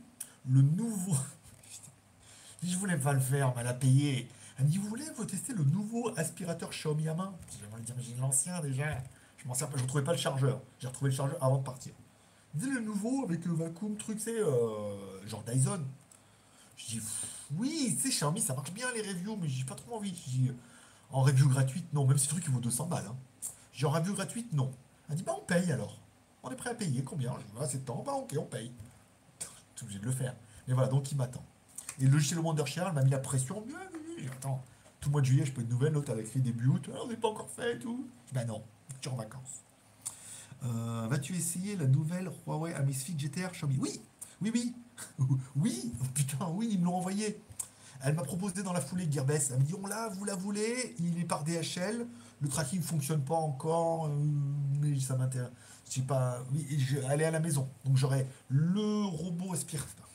le 0.49 0.61
nouveau. 0.61 1.15
Je 2.63 2.75
voulais 2.77 2.97
pas 2.97 3.13
le 3.13 3.19
faire, 3.19 3.53
elle 3.57 3.65
l'a 3.65 3.73
payé. 3.73 4.29
Elle 4.57 4.65
me 4.65 4.69
dit 4.69 4.77
Vous 4.77 4.87
voulez 4.87 5.05
vous 5.15 5.25
tester 5.25 5.53
le 5.53 5.63
nouveau 5.63 6.11
aspirateur 6.17 6.69
Xiaomi 6.71 7.07
à 7.07 7.13
main? 7.13 7.33
J'ai 7.59 7.73
envie 7.73 7.83
dire 7.83 7.95
Mais 7.97 8.03
j'ai 8.03 8.15
l'ancien 8.15 8.59
déjà. 8.61 8.97
Je 9.37 9.47
m'en 9.47 9.53
sers 9.53 9.69
pas, 9.69 9.77
je 9.77 9.83
retrouvais 9.83 10.03
pas 10.03 10.13
le 10.13 10.17
chargeur. 10.17 10.61
J'ai 10.79 10.87
retrouvé 10.87 11.11
le 11.11 11.15
chargeur 11.15 11.41
avant 11.43 11.57
de 11.57 11.63
partir. 11.63 11.93
Dis 12.53 12.69
le 12.69 12.79
nouveau 12.79 13.23
avec 13.23 13.45
le 13.45 13.53
vacuum, 13.53 13.95
truc, 13.97 14.19
c'est 14.19 14.39
euh, 14.39 15.27
genre 15.27 15.43
Dyson. 15.43 15.81
Je 16.77 16.85
dis 16.85 17.01
Oui, 17.57 17.97
sais, 17.99 18.09
Xiaomi, 18.09 18.41
ça 18.41 18.53
marche 18.53 18.71
bien 18.71 18.91
les 18.93 19.01
reviews, 19.01 19.37
mais 19.41 19.47
j'ai 19.47 19.65
pas 19.65 19.75
trop 19.75 19.97
envie. 19.97 20.13
En 21.13 21.21
review 21.21 21.47
gratuite, 21.47 21.93
non. 21.93 22.05
Même 22.05 22.17
si 22.17 22.27
le 22.27 22.31
truc 22.31 22.43
il 22.47 22.51
vaut 22.51 22.59
200 22.59 22.87
balles. 22.87 23.05
Hein. 23.07 23.15
J'ai 23.71 23.85
en 23.85 23.91
review 23.91 24.13
gratuite, 24.13 24.51
non. 24.51 24.71
Elle 25.09 25.15
dit, 25.15 25.23
bah 25.23 25.35
on 25.39 25.45
paye 25.45 25.71
alors. 25.71 25.99
On 26.41 26.51
est 26.51 26.55
prêt 26.55 26.71
à 26.71 26.75
payer. 26.75 27.03
Combien? 27.03 27.33
Je 27.39 27.45
dis, 27.45 27.51
bah, 27.55 27.67
c'est 27.69 27.79
de 27.79 27.85
temps. 27.85 28.03
Bah 28.05 28.13
ok, 28.13 28.35
on 28.37 28.45
paye. 28.45 28.71
Tu 29.75 29.85
obligé 29.85 29.99
de 29.99 30.05
le 30.05 30.11
faire. 30.11 30.35
Mais 30.67 30.73
voilà, 30.73 30.89
donc 30.89 31.11
il 31.11 31.17
m'attend. 31.17 31.43
Et 31.99 32.05
le 32.05 32.11
logiciel 32.11 32.39
Wondershare, 32.39 32.87
elle 32.87 32.93
m'a 32.93 33.03
mis 33.03 33.11
la 33.11 33.19
pression. 33.19 33.63
Attends, 34.37 34.63
tout 34.99 35.09
le 35.09 35.11
mois 35.13 35.21
de 35.21 35.25
juillet, 35.25 35.45
je 35.45 35.51
peux 35.51 35.61
une 35.61 35.69
nouvelle. 35.69 35.93
L'autre 35.93 36.11
avec 36.11 36.33
les 36.33 36.41
débuts. 36.41 36.69
on 36.69 37.07
n'est 37.07 37.15
pas 37.15 37.29
encore 37.29 37.49
fait 37.49 37.75
et 37.75 37.79
tout. 37.79 38.07
Ben 38.33 38.45
non, 38.45 38.63
tu 38.99 39.09
es 39.09 39.11
en 39.11 39.15
vacances. 39.15 39.61
Euh, 40.63 41.07
vas-tu 41.09 41.35
essayer 41.35 41.75
la 41.75 41.87
nouvelle 41.87 42.31
Huawei 42.47 42.73
Amazfit 42.73 43.15
GTR 43.17 43.51
Xiaomi? 43.51 43.77
Oui, 43.79 44.01
oui, 44.41 44.51
oui. 44.53 44.73
oui, 45.55 45.93
putain, 46.13 46.47
oui, 46.49 46.69
ils 46.71 46.79
me 46.79 46.85
l'ont 46.85 46.95
envoyé. 46.95 47.41
Elle 48.05 48.15
m'a 48.15 48.23
proposé 48.23 48.63
dans 48.63 48.73
la 48.73 48.81
foulée 48.81 49.09
Gearbest. 49.09 49.51
Elle 49.51 49.59
me 49.59 49.63
dit 49.63 49.75
on 49.81 49.87
l'a, 49.87 50.09
vous 50.09 50.25
la 50.25 50.35
voulez 50.35 50.93
Il 50.99 51.17
est 51.19 51.23
par 51.23 51.45
DHL. 51.45 52.05
Le 52.41 52.49
tracking 52.49 52.79
ne 52.79 52.83
fonctionne 52.83 53.21
pas 53.23 53.35
encore, 53.35 54.07
euh, 54.07 54.09
mais 54.81 54.99
ça 54.99 55.15
m'intéresse. 55.15 55.51
Je 55.87 55.95
sais 55.95 56.01
pas. 56.01 56.43
Oui, 56.51 56.67
je, 56.79 56.97
elle 57.09 57.21
est 57.21 57.25
à 57.25 57.31
la 57.31 57.39
maison. 57.39 57.69
Donc 57.85 57.95
j'aurai 57.95 58.27
le 58.49 59.05
robot 59.05 59.53
aspirateur. 59.53 60.09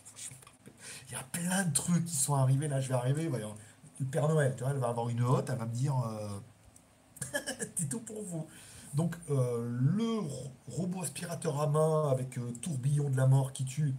Il 1.08 1.12
y 1.12 1.16
a 1.16 1.22
plein 1.32 1.64
de 1.64 1.72
trucs 1.72 2.04
qui 2.04 2.14
sont 2.14 2.34
arrivés. 2.34 2.68
Là, 2.68 2.78
je 2.80 2.88
vais 2.88 2.94
arriver. 2.94 3.26
Voyons. 3.26 3.54
Le 3.98 4.04
Père 4.04 4.28
Noël, 4.28 4.54
tu 4.54 4.64
vois, 4.64 4.72
elle 4.72 4.80
va 4.80 4.88
avoir 4.88 5.08
une 5.08 5.22
hôte. 5.22 5.48
Elle 5.48 5.58
va 5.58 5.64
me 5.64 5.72
dire 5.72 5.96
euh, 5.98 7.38
c'est 7.74 7.88
tout 7.88 8.00
pour 8.00 8.22
vous. 8.22 8.46
Donc 8.92 9.16
euh, 9.30 9.66
le 9.80 10.20
robot 10.66 11.02
aspirateur 11.02 11.58
à 11.58 11.66
main 11.66 12.10
avec 12.10 12.38
tourbillon 12.60 13.08
de 13.08 13.16
la 13.16 13.26
mort 13.26 13.54
qui 13.54 13.64
tue 13.64 13.94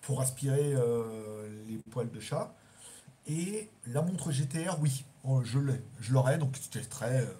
pour 0.00 0.22
aspirer 0.22 0.74
les 1.66 1.78
poils 1.90 2.10
de 2.10 2.20
chat. 2.20 2.54
Et 3.26 3.70
la 3.86 4.02
montre 4.02 4.30
GTR, 4.30 4.78
oui, 4.80 5.04
oh, 5.24 5.42
je 5.42 5.58
l'ai, 5.58 5.82
je 6.00 6.12
l'aurai, 6.12 6.38
donc 6.38 6.56
c'était 6.60 6.82
très. 6.82 7.22
Euh, 7.22 7.34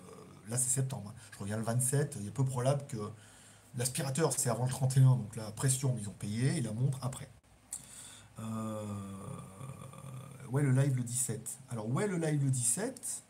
là, 0.49 0.57
c'est 0.57 0.68
septembre. 0.68 1.14
Je 1.33 1.38
reviens 1.38 1.57
le 1.57 1.62
27. 1.62 2.18
Il 2.20 2.27
est 2.27 2.31
peu 2.31 2.44
probable 2.44 2.85
que 2.87 2.96
l'aspirateur, 3.77 4.33
c'est 4.33 4.51
avant 4.51 4.64
le 4.64 4.70
31, 4.70 5.16
donc 5.16 5.37
la 5.37 5.51
pression, 5.53 5.96
ils 6.01 6.09
ont 6.09 6.14
payé, 6.18 6.57
et 6.57 6.61
la 6.61 6.72
montre 6.72 6.99
après. 7.03 7.29
Euh, 8.40 8.85
ouais, 10.51 10.62
le 10.62 10.72
live 10.72 10.96
le 10.96 11.05
17. 11.05 11.59
Alors, 11.70 11.88
ouais, 11.88 12.09
le 12.09 12.16
live 12.16 12.44
le 12.44 12.51
17. 12.51 13.22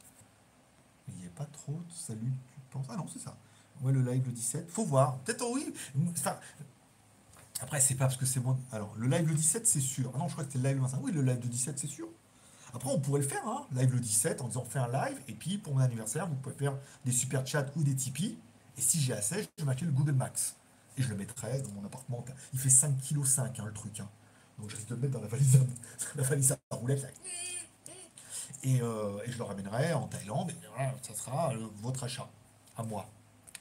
Il 1.08 1.14
n'y 1.16 1.26
a 1.26 1.30
pas 1.30 1.44
trop 1.44 1.72
de 1.72 1.92
salut, 1.92 2.32
tu 2.52 2.60
penses? 2.70 2.86
Ah 2.88 2.96
non, 2.96 3.06
c'est 3.12 3.20
ça. 3.20 3.36
Ouais, 3.82 3.92
le 3.92 4.00
live 4.00 4.24
le 4.24 4.32
17. 4.32 4.70
Faut 4.70 4.84
voir. 4.84 5.18
Peut-être, 5.18 5.42
oh 5.46 5.52
oui. 5.54 5.74
Enfin, 6.10 6.36
après, 7.60 7.80
c'est 7.80 7.94
pas 7.94 8.06
parce 8.06 8.16
que 8.16 8.26
c'est 8.26 8.40
bon. 8.40 8.58
Alors, 8.72 8.94
le 8.96 9.08
live 9.08 9.28
le 9.28 9.34
17, 9.34 9.66
c'est 9.66 9.80
sûr. 9.80 10.10
Ah 10.14 10.18
non, 10.18 10.28
je 10.28 10.32
crois 10.32 10.44
que 10.44 10.52
c'était 10.52 10.62
le 10.62 10.70
live 10.70 10.78
le 10.78 10.82
25. 10.82 11.00
Oui, 11.02 11.12
le 11.12 11.22
live 11.22 11.40
le 11.42 11.48
17, 11.48 11.78
c'est 11.78 11.86
sûr. 11.86 12.08
Après, 12.74 12.90
on 12.90 13.00
pourrait 13.00 13.20
le 13.20 13.26
faire, 13.26 13.46
hein, 13.46 13.66
live 13.72 13.94
le 13.94 14.00
17, 14.00 14.40
en 14.40 14.48
disant 14.48 14.64
on 14.66 14.68
fait 14.68 14.78
un 14.78 14.88
live, 14.88 15.18
et 15.28 15.32
puis 15.32 15.58
pour 15.58 15.74
mon 15.74 15.80
anniversaire, 15.80 16.26
vous 16.26 16.34
pouvez 16.34 16.54
faire 16.54 16.76
des 17.04 17.12
super 17.12 17.46
chats 17.46 17.66
ou 17.76 17.82
des 17.82 17.94
Tipeee. 17.94 18.38
Et 18.76 18.80
si 18.80 19.00
j'ai 19.00 19.14
assez, 19.14 19.48
je 19.58 19.64
vais 19.64 19.74
le 19.74 19.92
Google 19.92 20.12
Max. 20.12 20.56
Et 20.98 21.02
je 21.02 21.08
le 21.08 21.16
mettrai 21.16 21.60
dans 21.62 21.70
mon 21.70 21.84
appartement. 21.84 22.24
Il 22.52 22.58
fait 22.58 22.68
5,5 22.68 23.00
kg 23.00 23.60
hein, 23.60 23.64
le 23.66 23.72
truc. 23.72 24.00
Hein. 24.00 24.08
Donc 24.58 24.70
je 24.70 24.76
risque 24.76 24.88
de 24.88 24.94
le 24.94 25.00
mettre 25.00 25.14
dans 25.14 25.20
la 25.20 25.28
valise, 25.28 25.60
la 26.16 26.22
valise 26.22 26.52
à 26.52 26.76
roulette. 26.76 27.06
Et, 28.62 28.80
euh, 28.80 29.18
et, 29.24 29.30
je 29.30 29.38
le 29.38 29.44
ramènerai 29.44 29.92
en 29.92 30.06
Thaïlande. 30.08 30.50
Et 30.50 30.66
voilà, 30.74 30.94
ça 31.02 31.14
sera 31.14 31.52
euh, 31.52 31.68
votre 31.82 32.04
achat. 32.04 32.28
À 32.76 32.82
moi. 32.82 33.08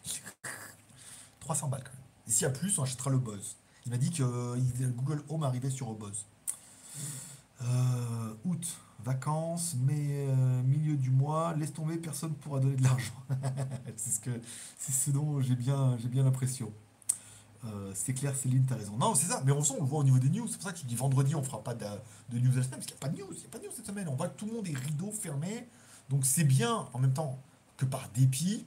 300 1.41 1.67
balles 1.67 1.83
quand 1.83 1.91
même. 1.91 2.01
Et 2.27 2.31
s'il 2.31 2.43
y 2.43 2.45
a 2.45 2.49
plus, 2.49 2.77
on 2.79 2.83
achètera 2.83 3.09
le 3.09 3.17
Buzz. 3.17 3.57
Il 3.85 3.91
m'a 3.91 3.97
dit 3.97 4.09
que 4.09 4.23
euh, 4.23 4.89
Google 4.89 5.23
Home 5.29 5.43
arrivait 5.43 5.69
sur 5.69 5.89
le 5.89 5.95
Buzz. 5.95 6.25
Août, 8.45 8.77
vacances, 9.05 9.75
mais 9.79 10.27
euh, 10.27 10.63
milieu 10.63 10.97
du 10.97 11.11
mois, 11.11 11.53
laisse 11.55 11.71
tomber, 11.71 11.97
personne 11.97 12.33
pourra 12.33 12.59
donner 12.59 12.75
de 12.75 12.83
l'argent. 12.83 13.13
c'est 13.95 14.09
ce 14.09 14.19
que, 14.19 14.31
c'est 14.77 14.91
ce 14.91 15.11
dont 15.11 15.39
j'ai 15.39 15.55
bien, 15.55 15.97
bien 16.09 16.23
l'impression. 16.23 16.73
Euh, 17.65 17.91
c'est 17.93 18.13
clair, 18.13 18.35
Céline, 18.35 18.65
t'as 18.65 18.75
raison. 18.75 18.97
Non, 18.97 19.13
c'est 19.15 19.27
ça, 19.27 19.41
mais 19.45 19.51
on, 19.51 19.59
on 19.59 19.81
le 19.81 19.87
voit 19.87 19.99
au 19.99 20.03
niveau 20.03 20.19
des 20.19 20.29
news. 20.29 20.47
C'est 20.47 20.55
pour 20.55 20.63
ça 20.63 20.73
que 20.73 20.79
je 20.79 20.85
dis 20.85 20.95
vendredi, 20.95 21.35
on 21.35 21.43
fera 21.43 21.63
pas 21.63 21.75
de, 21.75 21.85
de 22.29 22.39
news 22.39 22.51
la 22.55 22.63
semaine, 22.63 22.79
parce 22.79 22.85
qu'il 22.87 22.95
n'y 22.95 22.99
a 22.99 23.07
pas 23.07 23.09
de 23.09 23.17
news, 23.17 23.27
il 23.31 23.39
n'y 23.39 23.45
a 23.45 23.49
pas 23.49 23.59
de 23.59 23.63
news 23.65 23.71
cette 23.75 23.85
semaine. 23.85 24.07
On 24.07 24.15
voit 24.15 24.27
que 24.27 24.37
tout 24.37 24.47
le 24.47 24.53
monde 24.53 24.67
est 24.67 24.77
rideau 24.77 25.11
fermé. 25.11 25.67
Donc 26.09 26.25
c'est 26.25 26.43
bien, 26.43 26.87
en 26.93 26.99
même 26.99 27.13
temps, 27.13 27.39
que 27.77 27.85
par 27.85 28.09
dépit, 28.09 28.65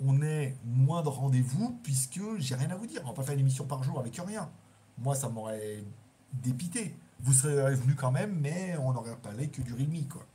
on 0.00 0.20
ait 0.22 0.56
moins 0.64 1.02
de 1.02 1.08
rendez-vous, 1.08 1.78
puisque 1.82 2.20
j'ai 2.38 2.54
rien 2.54 2.70
à 2.70 2.76
vous 2.76 2.86
dire. 2.86 3.00
On 3.04 3.08
va 3.08 3.14
pas 3.14 3.22
faire 3.22 3.34
une 3.34 3.40
émission 3.40 3.64
par 3.64 3.82
jour 3.82 3.98
avec 3.98 4.16
rien. 4.16 4.50
Moi, 4.98 5.14
ça 5.14 5.28
m'aurait 5.28 5.84
dépité. 6.32 6.94
Vous 7.20 7.32
serez 7.32 7.74
venu 7.74 7.94
quand 7.94 8.12
même, 8.12 8.38
mais 8.40 8.76
on 8.78 8.92
n'aurait 8.92 9.16
parlé 9.16 9.48
que 9.48 9.62
du 9.62 9.72
Realme, 9.72 10.04
quoi. 10.08 10.26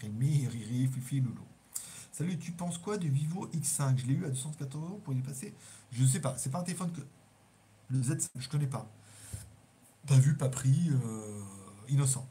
Realme, 0.00 0.20
Riri, 0.48 0.86
Fifi, 0.88 1.20
Loulou. 1.20 1.44
Salut, 2.12 2.38
tu 2.38 2.52
penses 2.52 2.78
quoi 2.78 2.98
du 2.98 3.10
Vivo 3.10 3.46
X5 3.48 3.98
Je 3.98 4.06
l'ai 4.06 4.14
eu 4.14 4.24
à 4.24 4.30
214 4.30 4.84
euros 4.84 5.00
pour 5.04 5.14
y 5.14 5.20
passer. 5.22 5.54
Je 5.92 6.02
ne 6.02 6.08
sais 6.08 6.20
pas, 6.20 6.36
c'est 6.36 6.50
pas 6.50 6.60
un 6.60 6.64
téléphone 6.64 6.92
que. 6.92 7.00
Le 7.90 8.02
Z, 8.02 8.30
je 8.36 8.48
connais 8.48 8.66
pas. 8.66 8.88
Pas 10.06 10.18
vu, 10.18 10.34
pas 10.36 10.48
pris, 10.48 10.90
euh, 10.90 11.42
innocent. 11.88 12.26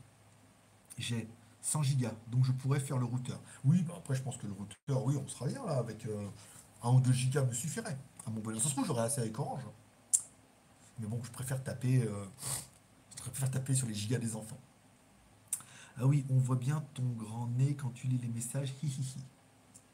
J'ai 0.97 1.27
100 1.61 1.83
gigas, 1.83 2.13
donc 2.31 2.43
je 2.45 2.51
pourrais 2.51 2.79
faire 2.79 2.97
le 2.97 3.05
routeur. 3.05 3.39
Oui, 3.65 3.83
bah 3.83 3.93
après, 3.97 4.15
je 4.15 4.23
pense 4.23 4.37
que 4.37 4.47
le 4.47 4.53
routeur, 4.53 5.03
oui, 5.05 5.15
on 5.23 5.27
sera 5.27 5.47
bien 5.47 5.63
là, 5.65 5.77
avec 5.77 6.05
euh, 6.05 6.27
1 6.83 6.89
ou 6.91 6.99
2 7.01 7.11
gigas 7.13 7.43
me 7.43 7.53
suffirait. 7.53 7.97
À 8.25 8.29
mon 8.29 8.41
bonheur. 8.41 8.61
Ça 8.61 8.67
se 8.69 8.73
trouve, 8.73 8.85
j'aurais 8.85 9.03
assez 9.03 9.21
avec 9.21 9.37
Orange. 9.39 9.63
Mais 10.99 11.07
bon, 11.07 11.19
je 11.23 11.31
préfère 11.31 11.63
taper. 11.63 12.03
euh, 12.03 12.25
préfère 13.29 13.51
taper 13.51 13.73
sur 13.75 13.87
les 13.87 13.93
gigas 13.93 14.19
des 14.19 14.35
enfants. 14.35 14.59
Ah 15.97 16.05
oui, 16.05 16.25
on 16.29 16.37
voit 16.37 16.55
bien 16.55 16.83
ton 16.93 17.03
grand 17.03 17.47
nez 17.57 17.75
quand 17.75 17.89
tu 17.91 18.07
lis 18.07 18.19
les 18.19 18.27
messages. 18.29 18.73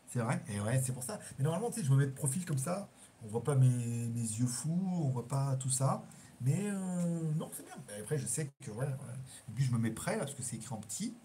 C'est 0.09 0.19
vrai? 0.19 0.43
Et 0.49 0.59
ouais, 0.59 0.81
c'est 0.83 0.93
pour 0.93 1.03
ça. 1.03 1.19
Mais 1.37 1.43
normalement, 1.43 1.71
tu 1.71 1.79
sais, 1.79 1.85
je 1.85 1.91
me 1.91 1.97
mets 1.97 2.05
de 2.05 2.11
profil 2.11 2.45
comme 2.45 2.57
ça. 2.57 2.89
On 3.23 3.27
voit 3.27 3.43
pas 3.43 3.55
mes, 3.55 3.67
mes 3.67 4.21
yeux 4.21 4.45
fous, 4.47 4.79
on 5.01 5.09
voit 5.09 5.27
pas 5.27 5.55
tout 5.57 5.69
ça. 5.69 6.03
Mais 6.41 6.59
euh, 6.69 7.31
non, 7.35 7.49
c'est 7.55 7.65
bien. 7.65 7.75
Après, 7.99 8.17
je 8.17 8.27
sais 8.27 8.51
que. 8.61 8.71
Et 8.71 9.51
puis, 9.55 9.63
je 9.63 9.71
me 9.71 9.77
mets 9.79 9.91
prêt 9.91 10.13
là, 10.13 10.19
parce 10.25 10.35
que 10.35 10.43
c'est 10.43 10.57
écrit 10.57 10.73
en 10.73 10.79
petit. 10.79 11.15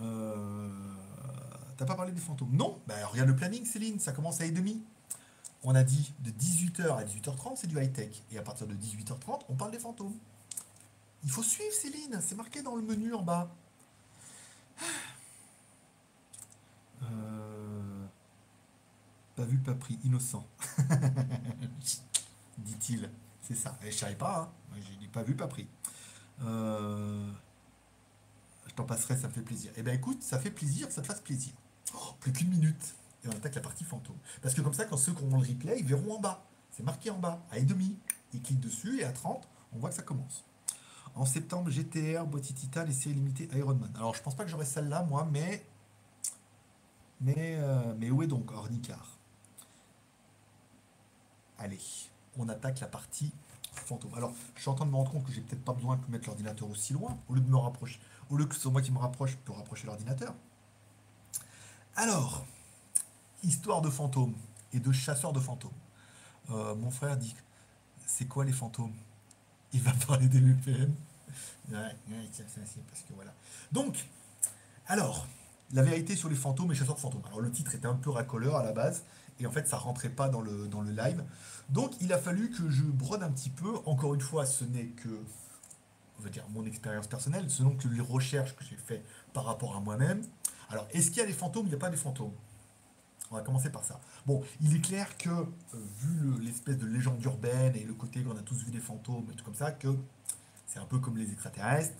Euh, 0.00 0.68
T'as 1.76 1.84
pas 1.84 1.94
parlé 1.94 2.12
des 2.12 2.20
fantômes? 2.20 2.50
Non 2.52 2.80
Bah 2.88 2.94
regarde 3.06 3.28
le 3.28 3.36
planning, 3.36 3.64
Céline, 3.64 4.00
ça 4.00 4.12
commence 4.12 4.40
à 4.40 4.44
1h30. 4.44 4.82
On 5.64 5.74
a 5.74 5.84
dit 5.84 6.12
de 6.20 6.30
18h 6.30 6.96
à 6.96 7.04
18h30, 7.04 7.56
c'est 7.56 7.68
du 7.68 7.80
high-tech. 7.80 8.22
Et 8.32 8.38
à 8.38 8.42
partir 8.42 8.66
de 8.66 8.74
18h30, 8.74 9.42
on 9.48 9.54
parle 9.54 9.70
des 9.70 9.78
fantômes. 9.78 10.14
Il 11.24 11.30
faut 11.30 11.42
suivre, 11.42 11.72
Céline, 11.72 12.20
c'est 12.22 12.34
marqué 12.36 12.62
dans 12.62 12.76
le 12.76 12.82
menu 12.82 13.12
en 13.14 13.22
bas. 13.22 13.54
Euh, 17.02 18.06
Pas 19.36 19.44
vu, 19.44 19.58
pas 19.58 19.74
pris, 19.74 19.98
innocent. 20.04 20.46
Dit-il. 22.58 23.10
C'est 23.40 23.54
ça. 23.54 23.78
Et 23.84 23.90
je 23.90 23.96
savais 23.96 24.16
pas, 24.16 24.42
hein. 24.42 24.78
J'ai 24.80 24.96
dit 24.96 25.08
pas 25.08 25.22
vu, 25.22 25.34
pas 25.34 25.46
pris. 25.48 25.66
Euh, 26.42 27.30
Je 28.66 28.74
t'en 28.74 28.84
passerai, 28.84 29.16
ça 29.16 29.28
me 29.28 29.32
fait 29.32 29.42
plaisir. 29.42 29.72
Eh 29.76 29.82
bien 29.82 29.94
écoute, 29.94 30.22
ça 30.22 30.38
fait 30.38 30.50
plaisir 30.50 30.90
ça 30.90 31.02
te 31.02 31.06
fasse 31.06 31.20
plaisir. 31.20 31.52
Oh, 31.94 32.14
plus 32.20 32.32
qu'une 32.32 32.50
minute. 32.50 32.94
Et 33.24 33.28
on 33.28 33.32
attaque 33.32 33.54
la 33.54 33.60
partie 33.60 33.84
fantôme. 33.84 34.18
Parce 34.42 34.54
que 34.54 34.60
comme 34.60 34.74
ça, 34.74 34.84
quand 34.84 34.96
ceux 34.96 35.12
qui 35.12 35.22
auront 35.24 35.40
le 35.40 35.46
replay, 35.48 35.78
ils 35.78 35.86
verront 35.86 36.16
en 36.16 36.20
bas. 36.20 36.44
C'est 36.70 36.82
marqué 36.82 37.10
en 37.10 37.18
bas, 37.18 37.44
à 37.50 37.58
et 37.58 37.62
demi. 37.62 37.96
Ils 38.32 38.42
cliquent 38.42 38.60
dessus 38.60 39.00
et 39.00 39.04
à 39.04 39.12
30, 39.12 39.48
on 39.72 39.78
voit 39.78 39.90
que 39.90 39.96
ça 39.96 40.02
commence. 40.02 40.44
En 41.14 41.24
septembre, 41.24 41.70
GTR, 41.70 42.24
boîtier 42.26 42.54
titane 42.54 42.88
et 42.88 42.92
série 42.92 43.14
limitée 43.14 43.48
Ironman. 43.54 43.90
Alors 43.96 44.14
je 44.14 44.22
pense 44.22 44.34
pas 44.34 44.44
que 44.44 44.50
j'aurai 44.50 44.64
celle-là, 44.64 45.02
moi, 45.04 45.26
mais. 45.30 45.64
Mais, 47.20 47.56
euh, 47.58 47.94
mais 47.98 48.10
où 48.10 48.22
est 48.22 48.28
donc 48.28 48.52
Ornicar? 48.52 49.18
Allez, 51.58 51.80
on 52.38 52.48
attaque 52.48 52.78
la 52.78 52.86
partie 52.86 53.32
fantôme. 53.72 54.12
Alors, 54.14 54.32
je 54.54 54.60
suis 54.60 54.70
en 54.70 54.74
train 54.74 54.86
de 54.86 54.90
me 54.90 54.96
rendre 54.96 55.10
compte 55.10 55.24
que 55.24 55.32
j'ai 55.32 55.40
peut-être 55.40 55.64
pas 55.64 55.72
besoin 55.72 55.96
de 55.96 56.12
mettre 56.12 56.26
l'ordinateur 56.26 56.68
aussi 56.70 56.92
loin, 56.92 57.18
au 57.28 57.34
lieu 57.34 57.40
de 57.40 57.50
me 57.50 57.56
rapprocher. 57.56 57.98
Au 58.30 58.36
lieu 58.36 58.46
que 58.46 58.54
ce 58.54 58.60
soit 58.60 58.70
moi 58.70 58.82
qui 58.82 58.92
me 58.92 58.98
rapproche, 58.98 59.36
peux 59.36 59.52
rapprocher 59.52 59.86
l'ordinateur. 59.86 60.34
Alors, 61.96 62.44
histoire 63.42 63.80
de 63.80 63.90
fantômes 63.90 64.34
et 64.72 64.80
de 64.80 64.92
chasseurs 64.92 65.32
de 65.32 65.40
fantômes. 65.40 65.72
Euh, 66.50 66.74
mon 66.74 66.90
frère 66.90 67.16
dit 67.16 67.34
c'est 68.06 68.26
quoi 68.26 68.44
les 68.44 68.52
fantômes? 68.52 68.94
Il 69.72 69.80
va 69.82 69.92
parler 70.06 70.28
des 70.28 70.40
VPN. 70.40 70.92
Ouais, 71.70 71.94
parce 72.06 73.02
que 73.02 73.12
voilà. 73.14 73.34
Donc, 73.72 74.06
alors, 74.86 75.26
la 75.72 75.82
vérité 75.82 76.16
sur 76.16 76.28
les 76.28 76.34
fantômes 76.34 76.72
et 76.72 76.74
chasseurs 76.74 76.94
de 76.94 77.00
fantômes. 77.00 77.22
Alors, 77.26 77.40
le 77.40 77.50
titre 77.50 77.74
était 77.74 77.86
un 77.86 77.94
peu 77.94 78.10
racoleur 78.10 78.56
à 78.56 78.62
la 78.62 78.72
base, 78.72 79.04
et 79.38 79.46
en 79.46 79.50
fait, 79.50 79.68
ça 79.68 79.76
rentrait 79.76 80.08
pas 80.08 80.28
dans 80.28 80.40
le, 80.40 80.66
dans 80.68 80.82
live. 80.82 81.22
Donc, 81.68 81.92
il 82.00 82.12
a 82.12 82.18
fallu 82.18 82.50
que 82.50 82.68
je 82.70 82.82
brode 82.82 83.22
un 83.22 83.30
petit 83.30 83.50
peu. 83.50 83.74
Encore 83.84 84.14
une 84.14 84.20
fois, 84.20 84.46
ce 84.46 84.64
n'est 84.64 84.86
que, 84.86 85.08
on 86.18 86.22
va 86.22 86.30
dire, 86.30 86.44
mon 86.50 86.64
expérience 86.64 87.06
personnelle, 87.06 87.50
ce 87.50 87.62
sont 87.62 87.76
que 87.76 87.88
les 87.88 88.00
recherches 88.00 88.56
que 88.56 88.64
j'ai 88.64 88.76
fait 88.76 89.04
par 89.34 89.44
rapport 89.44 89.76
à 89.76 89.80
moi-même. 89.80 90.24
Alors, 90.70 90.88
est-ce 90.92 91.08
qu'il 91.10 91.18
y 91.18 91.22
a 91.22 91.26
des 91.26 91.32
fantômes? 91.32 91.66
Il 91.66 91.70
n'y 91.70 91.74
a 91.74 91.78
pas 91.78 91.90
des 91.90 91.96
fantômes. 91.96 92.32
On 93.30 93.36
va 93.36 93.42
commencer 93.42 93.70
par 93.70 93.84
ça. 93.84 94.00
Bon, 94.26 94.42
il 94.60 94.74
est 94.74 94.80
clair 94.80 95.16
que, 95.18 95.28
euh, 95.28 95.44
vu 96.00 96.14
le- 96.20 96.38
l'espèce 96.38 96.78
de 96.78 96.86
légende 96.86 97.22
urbaine 97.24 97.76
et 97.76 97.84
le 97.84 97.92
côté 97.94 98.22
qu'on 98.22 98.36
a 98.36 98.42
tous 98.42 98.64
vu 98.64 98.70
des 98.70 98.80
fantômes 98.80 99.26
et 99.30 99.34
tout 99.34 99.44
comme 99.44 99.54
ça, 99.54 99.70
que 99.70 99.88
c'est 100.66 100.78
un 100.78 100.86
peu 100.86 100.98
comme 100.98 101.16
les 101.18 101.30
extraterrestres. 101.30 101.94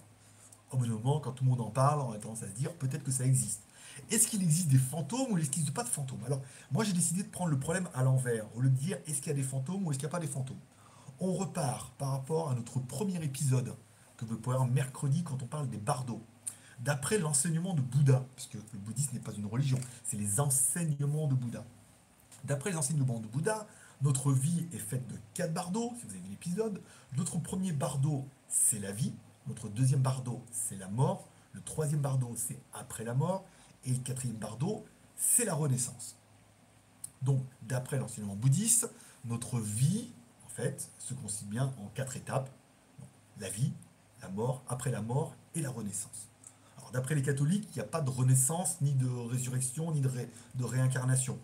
Au 0.71 0.77
bout 0.79 0.87
d'un 0.87 0.93
moment, 0.93 1.21
quand 1.21 1.33
tout 1.33 1.45
le 1.45 1.51
monde 1.51 1.61
en 1.61 1.71
parle, 1.71 2.01
on 2.01 2.13
a 2.13 2.19
tendance 2.19 2.43
à 2.43 2.47
se 2.49 2.53
dire 2.53 2.73
peut-être 2.75 3.05
que 3.05 3.11
ça 3.11 3.25
existe. 3.25 3.63
Est-ce 4.11 4.29
qu'il 4.29 4.43
existe 4.43 4.69
des 4.69 4.79
fantômes 4.79 5.33
ou 5.33 5.39
est-ce 5.39 5.51
qu'il 5.51 5.61
n'existe 5.61 5.75
pas 5.75 5.83
de 5.85 5.89
fantômes? 5.89 6.21
Alors, 6.25 6.41
moi 6.71 6.85
j'ai 6.85 6.93
décidé 6.93 7.23
de 7.23 7.29
prendre 7.29 7.51
le 7.51 7.59
problème 7.59 7.89
à 7.95 8.03
l'envers, 8.05 8.45
au 8.57 8.61
lieu 8.61 8.71
de 8.71 8.77
dire 8.77 8.97
est-ce 9.07 9.19
qu'il 9.19 9.29
y 9.29 9.31
a 9.31 9.35
des 9.35 9.43
fantômes 9.43 9.87
ou 9.87 9.91
est-ce 9.91 9.99
qu'il 9.99 10.07
n'y 10.07 10.13
a 10.13 10.17
pas 10.19 10.21
des 10.25 10.31
fantômes? 10.31 10.61
On 11.21 11.33
repart 11.33 11.93
par 11.99 12.11
rapport 12.13 12.51
à 12.51 12.55
notre 12.55 12.79
premier 12.81 13.23
épisode 13.25 13.75
que 14.17 14.25
vous 14.25 14.37
pouvez 14.37 14.57
voir 14.57 14.69
mercredi 14.69 15.25
quand 15.25 15.43
on 15.43 15.47
parle 15.47 15.69
des 15.69 15.79
bardos. 15.79 16.23
D'après 16.81 17.19
l'enseignement 17.19 17.75
de 17.75 17.81
Bouddha, 17.81 18.25
puisque 18.37 18.55
le 18.55 18.79
bouddhisme 18.79 19.15
n'est 19.15 19.23
pas 19.23 19.33
une 19.33 19.47
religion, 19.47 19.79
c'est 20.05 20.17
les 20.17 20.39
enseignements 20.39 21.27
de 21.27 21.35
Bouddha. 21.35 21.65
D'après 22.45 22.71
les 22.71 22.77
enseignements 22.77 23.19
de 23.19 23.27
Bouddha, 23.27 23.67
notre 24.01 24.33
vie 24.33 24.69
est 24.73 24.79
faite 24.79 25.07
de 25.09 25.17
quatre 25.35 25.53
bardeaux, 25.53 25.93
si 25.99 26.07
vous 26.07 26.13
avez 26.13 26.21
vu 26.21 26.31
l'épisode. 26.31 26.81
Notre 27.17 27.39
premier 27.39 27.73
bardeau, 27.73 28.27
c'est 28.47 28.79
la 28.79 28.93
vie. 28.93 29.13
Notre 29.49 29.69
deuxième 29.69 30.03
bardeau, 30.03 30.45
c'est 30.53 30.77
la 30.77 30.89
mort. 30.89 31.29
Le 31.53 31.61
troisième 31.63 32.01
bardeau, 32.01 32.35
c'est 32.37 32.61
après 32.73 33.03
la 33.03 33.15
mort. 33.15 33.45
Et 33.85 33.91
le 33.91 33.99
quatrième 33.99 34.37
bardeau, 34.37 34.85
c'est 35.17 35.45
la 35.45 35.55
renaissance. 35.55 36.17
Donc, 37.23 37.43
d'après 37.63 37.99
l'enseignement 37.99 38.37
bouddhiste, 38.37 38.89
notre 39.25 39.59
vie, 39.59 40.13
en 40.47 40.49
fait, 40.49 40.93
se 40.99 41.15
constitue 41.15 41.51
bien 41.51 41.75
en 41.79 41.89
quatre 41.95 42.17
étapes. 42.17 42.51
La 43.41 43.49
vie, 43.49 43.73
la 44.23 44.29
mort, 44.29 44.63
après 44.69 44.93
la 44.93 45.03
mort 45.03 45.35
et 45.57 45.61
la 45.61 45.71
renaissance. 45.71 46.28
D'après 46.93 47.15
les 47.15 47.23
catholiques, 47.23 47.69
il 47.73 47.75
n'y 47.77 47.83
a 47.83 47.87
pas 47.87 48.01
de 48.01 48.11
renaissance, 48.11 48.81
ni 48.81 48.93
de 48.95 49.09
résurrection, 49.31 49.93
ni 49.93 50.01
de, 50.01 50.09
ré- 50.09 50.31
de 50.55 50.65
réincarnation. 50.65 51.39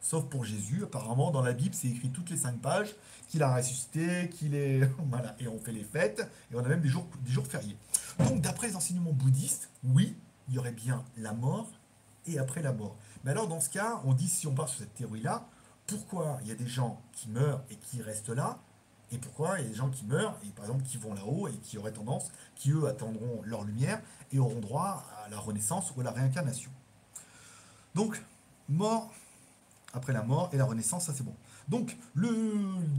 Sauf 0.00 0.24
pour 0.26 0.44
Jésus, 0.44 0.84
apparemment, 0.84 1.30
dans 1.30 1.42
la 1.42 1.52
Bible, 1.52 1.74
c'est 1.74 1.88
écrit 1.88 2.10
toutes 2.10 2.30
les 2.30 2.36
cinq 2.36 2.58
pages 2.60 2.94
qu'il 3.28 3.42
a 3.42 3.54
ressuscité, 3.54 4.30
qu'il 4.30 4.54
est. 4.54 4.88
Voilà, 5.10 5.34
et 5.38 5.48
on 5.48 5.58
fait 5.58 5.72
les 5.72 5.84
fêtes, 5.84 6.26
et 6.50 6.54
on 6.56 6.60
a 6.64 6.68
même 6.68 6.80
des 6.80 6.88
jours, 6.88 7.06
des 7.24 7.32
jours 7.32 7.46
fériés. 7.46 7.76
Donc, 8.20 8.40
d'après 8.40 8.68
les 8.68 8.76
enseignements 8.76 9.12
bouddhistes, 9.12 9.68
oui, 9.84 10.16
il 10.48 10.54
y 10.54 10.58
aurait 10.58 10.72
bien 10.72 11.04
la 11.16 11.32
mort 11.32 11.68
et 12.26 12.38
après 12.38 12.62
la 12.62 12.72
mort. 12.72 12.96
Mais 13.24 13.32
alors, 13.32 13.48
dans 13.48 13.60
ce 13.60 13.68
cas, 13.68 14.00
on 14.04 14.14
dit, 14.14 14.28
si 14.28 14.46
on 14.46 14.54
part 14.54 14.68
sur 14.68 14.78
cette 14.80 14.94
théorie-là, 14.94 15.46
pourquoi 15.86 16.38
il 16.42 16.48
y 16.48 16.52
a 16.52 16.54
des 16.54 16.66
gens 16.68 17.00
qui 17.12 17.28
meurent 17.28 17.62
et 17.70 17.76
qui 17.76 18.00
restent 18.00 18.28
là, 18.30 18.58
et 19.10 19.18
pourquoi 19.18 19.58
il 19.58 19.64
y 19.64 19.66
a 19.66 19.70
des 19.70 19.74
gens 19.74 19.88
qui 19.88 20.04
meurent, 20.04 20.36
et 20.44 20.50
par 20.50 20.66
exemple, 20.66 20.84
qui 20.84 20.98
vont 20.98 21.14
là-haut 21.14 21.48
et 21.48 21.56
qui 21.58 21.78
auraient 21.78 21.92
tendance, 21.92 22.30
qui 22.56 22.72
eux 22.72 22.86
attendront 22.86 23.40
leur 23.44 23.64
lumière 23.64 24.00
et 24.32 24.38
auront 24.38 24.60
droit 24.60 25.06
à 25.24 25.28
la 25.30 25.38
renaissance 25.38 25.92
ou 25.96 26.00
à 26.00 26.04
la 26.04 26.10
réincarnation. 26.10 26.70
Donc, 27.94 28.20
mort, 28.68 29.10
après 29.94 30.12
la 30.12 30.22
mort 30.22 30.50
et 30.52 30.58
la 30.58 30.64
renaissance, 30.64 31.06
ça 31.06 31.14
c'est 31.14 31.24
bon. 31.24 31.34
Donc, 31.68 31.96
le, 32.14 32.30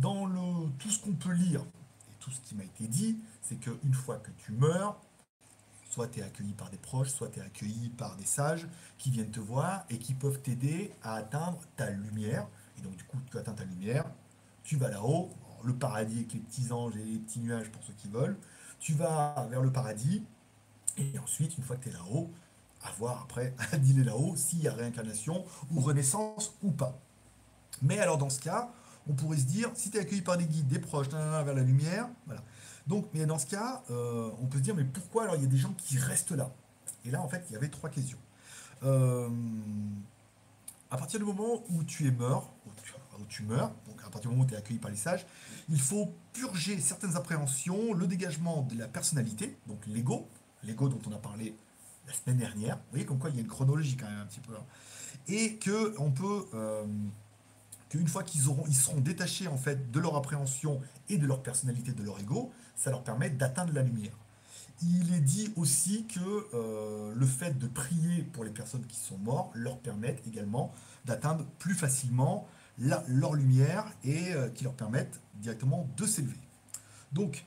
dans 0.02 0.26
le, 0.26 0.70
tout 0.80 0.90
ce 0.90 1.00
qu'on 1.00 1.14
peut 1.14 1.32
lire 1.32 1.62
et 1.62 2.16
tout 2.20 2.32
ce 2.32 2.40
qui 2.42 2.56
m'a 2.56 2.64
été 2.64 2.88
dit, 2.88 3.20
c'est 3.42 3.58
qu'une 3.58 3.94
fois 3.94 4.18
que 4.18 4.32
tu 4.32 4.52
meurs, 4.52 5.00
soit 5.90 6.08
tu 6.08 6.20
es 6.20 6.24
accueilli 6.24 6.54
par 6.54 6.70
des 6.70 6.78
proches, 6.78 7.10
soit 7.10 7.30
tu 7.30 7.40
es 7.40 7.44
accueilli 7.44 7.90
par 7.90 8.16
des 8.16 8.26
sages 8.26 8.68
qui 8.98 9.12
viennent 9.12 9.32
te 9.32 9.40
voir 9.40 9.86
et 9.90 10.00
qui 10.00 10.14
peuvent 10.14 10.40
t'aider 10.40 10.92
à 11.04 11.16
atteindre 11.16 11.60
ta 11.76 11.90
lumière. 11.92 12.48
Et 12.78 12.82
donc, 12.82 12.96
du 12.96 13.04
coup, 13.04 13.18
tu 13.30 13.38
atteins 13.38 13.54
ta 13.54 13.64
lumière, 13.66 14.06
tu 14.64 14.78
vas 14.78 14.90
là-haut, 14.90 15.32
le 15.64 15.74
paradis 15.74 16.18
avec 16.18 16.34
les 16.34 16.40
petits 16.40 16.72
anges 16.72 16.96
et 16.96 17.04
les 17.04 17.18
petits 17.18 17.40
nuages 17.40 17.70
pour 17.70 17.84
ceux 17.84 17.94
qui 17.94 18.08
veulent. 18.08 18.38
Tu 18.80 18.94
vas 18.94 19.48
vers 19.50 19.62
le 19.62 19.72
paradis, 19.72 20.24
et 20.98 21.20
ensuite, 21.20 21.58
une 21.58 21.64
fois 21.64 21.76
que 21.76 21.84
tu 21.84 21.90
es 21.90 21.94
là-haut, 21.94 22.30
à 22.84 22.92
voir 22.94 23.22
après, 23.24 23.54
à 23.72 23.78
dealer 23.78 24.06
là-haut, 24.06 24.36
s'il 24.36 24.62
y 24.62 24.68
a 24.68 24.74
réincarnation 24.74 25.46
ou 25.72 25.82
renaissance 25.82 26.54
ou 26.64 26.72
pas. 26.72 26.98
Mais 27.82 28.00
alors, 28.00 28.18
dans 28.18 28.30
ce 28.30 28.40
cas, 28.40 28.72
on 29.08 29.14
pourrait 29.14 29.38
se 29.38 29.46
dire, 29.46 29.72
si 29.74 29.90
tu 29.90 29.98
es 29.98 30.02
accueilli 30.02 30.22
par 30.22 30.38
des 30.38 30.46
guides, 30.46 30.68
des 30.68 30.80
proches, 30.80 31.08
vers 31.10 31.46
la 31.46 31.64
lumière, 31.64 32.08
voilà. 32.26 32.44
Donc, 32.88 33.08
mais 33.14 33.26
dans 33.26 33.38
ce 33.38 33.46
cas, 33.46 33.84
euh, 33.92 34.32
on 34.42 34.48
peut 34.48 34.58
se 34.58 34.64
dire, 34.64 34.76
mais 34.76 34.84
pourquoi 34.84 35.24
alors 35.24 35.36
il 35.36 35.44
y 35.44 35.46
a 35.46 35.50
des 35.50 35.58
gens 35.58 35.74
qui 35.78 35.98
restent 35.98 36.32
là? 36.32 36.50
Et 37.06 37.12
là, 37.12 37.22
en 37.22 37.28
fait, 37.28 37.46
il 37.50 37.54
y 37.54 37.56
avait 37.56 37.70
trois 37.70 37.90
questions. 37.90 38.18
Euh, 38.84 39.30
à 40.90 40.98
partir 40.98 41.20
du 41.20 41.26
moment 41.26 41.64
où 41.70 41.84
tu 41.84 42.08
es 42.08 42.12
mort, 42.12 42.52
où 43.22 43.26
tu, 43.26 43.44
meurs, 43.44 43.72
donc 43.88 44.00
à 44.06 44.10
partir 44.10 44.22
du 44.22 44.28
moment 44.30 44.44
où 44.44 44.48
tu 44.48 44.54
es 44.54 44.58
accueilli 44.58 44.80
par 44.80 44.92
les 44.92 44.98
sages, 44.98 45.26
il 45.70 45.80
faut 45.80 46.14
purger 46.34 46.80
certaines 46.80 47.16
appréhensions, 47.16 47.94
le 47.94 48.08
dégagement 48.08 48.64
de 48.64 48.78
la 48.78 48.88
personnalité, 48.88 49.58
donc 49.68 49.86
l'ego, 49.88 50.28
l'ego 50.64 50.90
dont 50.90 51.02
on 51.08 51.14
a 51.14 51.18
parlé 51.18 51.56
la 52.08 52.14
semaine 52.14 52.38
dernière. 52.38 52.78
Vous 52.78 52.92
voyez 52.92 53.06
comme 53.06 53.20
quoi 53.20 53.30
il 53.30 53.36
y 53.36 53.40
a 53.40 53.42
une 53.42 53.48
chronologie 53.48 53.96
quand 53.96 54.10
même 54.10 54.20
un 54.20 54.26
petit 54.26 54.40
peu. 54.40 54.54
Hein. 54.54 54.66
Et 55.28 55.56
que 55.58 55.96
peut, 56.10 56.48
euh, 56.54 56.86
qu'une 57.90 58.08
fois 58.08 58.24
qu'ils 58.24 58.50
auront, 58.50 58.64
ils 58.68 58.76
seront 58.76 59.00
détachés 59.00 59.48
en 59.48 59.58
fait 59.58 59.92
de 59.92 60.00
leur 60.00 60.16
appréhension 60.16 60.82
et 61.08 61.18
de 61.18 61.26
leur 61.26 61.44
personnalité, 61.44 61.92
de 61.92 62.04
leur 62.04 62.20
ego, 62.20 62.52
ça 62.76 62.90
leur 62.90 63.04
permet 63.04 63.30
d'atteindre 63.30 63.74
la 63.74 63.84
lumière. 63.84 64.18
Il 64.82 65.14
est 65.14 65.20
dit 65.20 65.52
aussi 65.58 66.06
que 66.08 66.48
euh, 66.54 67.14
le 67.14 67.26
fait 67.26 67.58
de 67.58 67.68
prier 67.68 68.24
pour 68.24 68.46
les 68.46 68.52
personnes 68.52 68.86
qui 68.86 68.98
sont 68.98 69.18
mortes 69.18 69.52
leur 69.54 69.78
permet 69.78 70.22
également 70.26 70.74
d'atteindre 71.06 71.46
plus 71.60 71.76
facilement 71.76 72.48
leur 72.80 73.34
lumière 73.34 73.86
et 74.04 74.34
euh, 74.34 74.50
qui 74.50 74.64
leur 74.64 74.74
permettent 74.74 75.20
directement 75.36 75.90
de 75.98 76.06
s'élever. 76.06 76.40
Donc, 77.12 77.46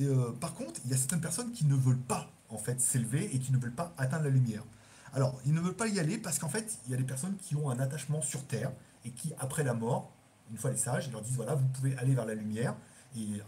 euh, 0.00 0.32
par 0.32 0.54
contre, 0.54 0.80
il 0.84 0.90
y 0.90 0.94
a 0.94 0.96
certaines 0.96 1.20
personnes 1.20 1.52
qui 1.52 1.66
ne 1.66 1.74
veulent 1.74 1.96
pas 1.96 2.30
en 2.48 2.58
fait 2.58 2.80
s'élever 2.80 3.34
et 3.34 3.38
qui 3.38 3.52
ne 3.52 3.58
veulent 3.58 3.74
pas 3.74 3.94
atteindre 3.96 4.24
la 4.24 4.30
lumière. 4.30 4.64
Alors, 5.12 5.40
ils 5.46 5.54
ne 5.54 5.60
veulent 5.60 5.76
pas 5.76 5.86
y 5.86 6.00
aller 6.00 6.18
parce 6.18 6.38
qu'en 6.38 6.48
fait, 6.48 6.78
il 6.86 6.90
y 6.90 6.94
a 6.94 6.96
des 6.96 7.04
personnes 7.04 7.36
qui 7.36 7.56
ont 7.56 7.70
un 7.70 7.78
attachement 7.78 8.20
sur 8.20 8.44
Terre 8.46 8.72
et 9.04 9.10
qui, 9.10 9.32
après 9.38 9.62
la 9.62 9.74
mort, 9.74 10.12
une 10.50 10.58
fois 10.58 10.70
les 10.70 10.76
sages, 10.76 11.06
ils 11.06 11.12
leur 11.12 11.22
disent 11.22 11.36
voilà, 11.36 11.54
vous 11.54 11.66
pouvez 11.68 11.96
aller 11.96 12.14
vers 12.14 12.26
la 12.26 12.34
lumière 12.34 12.74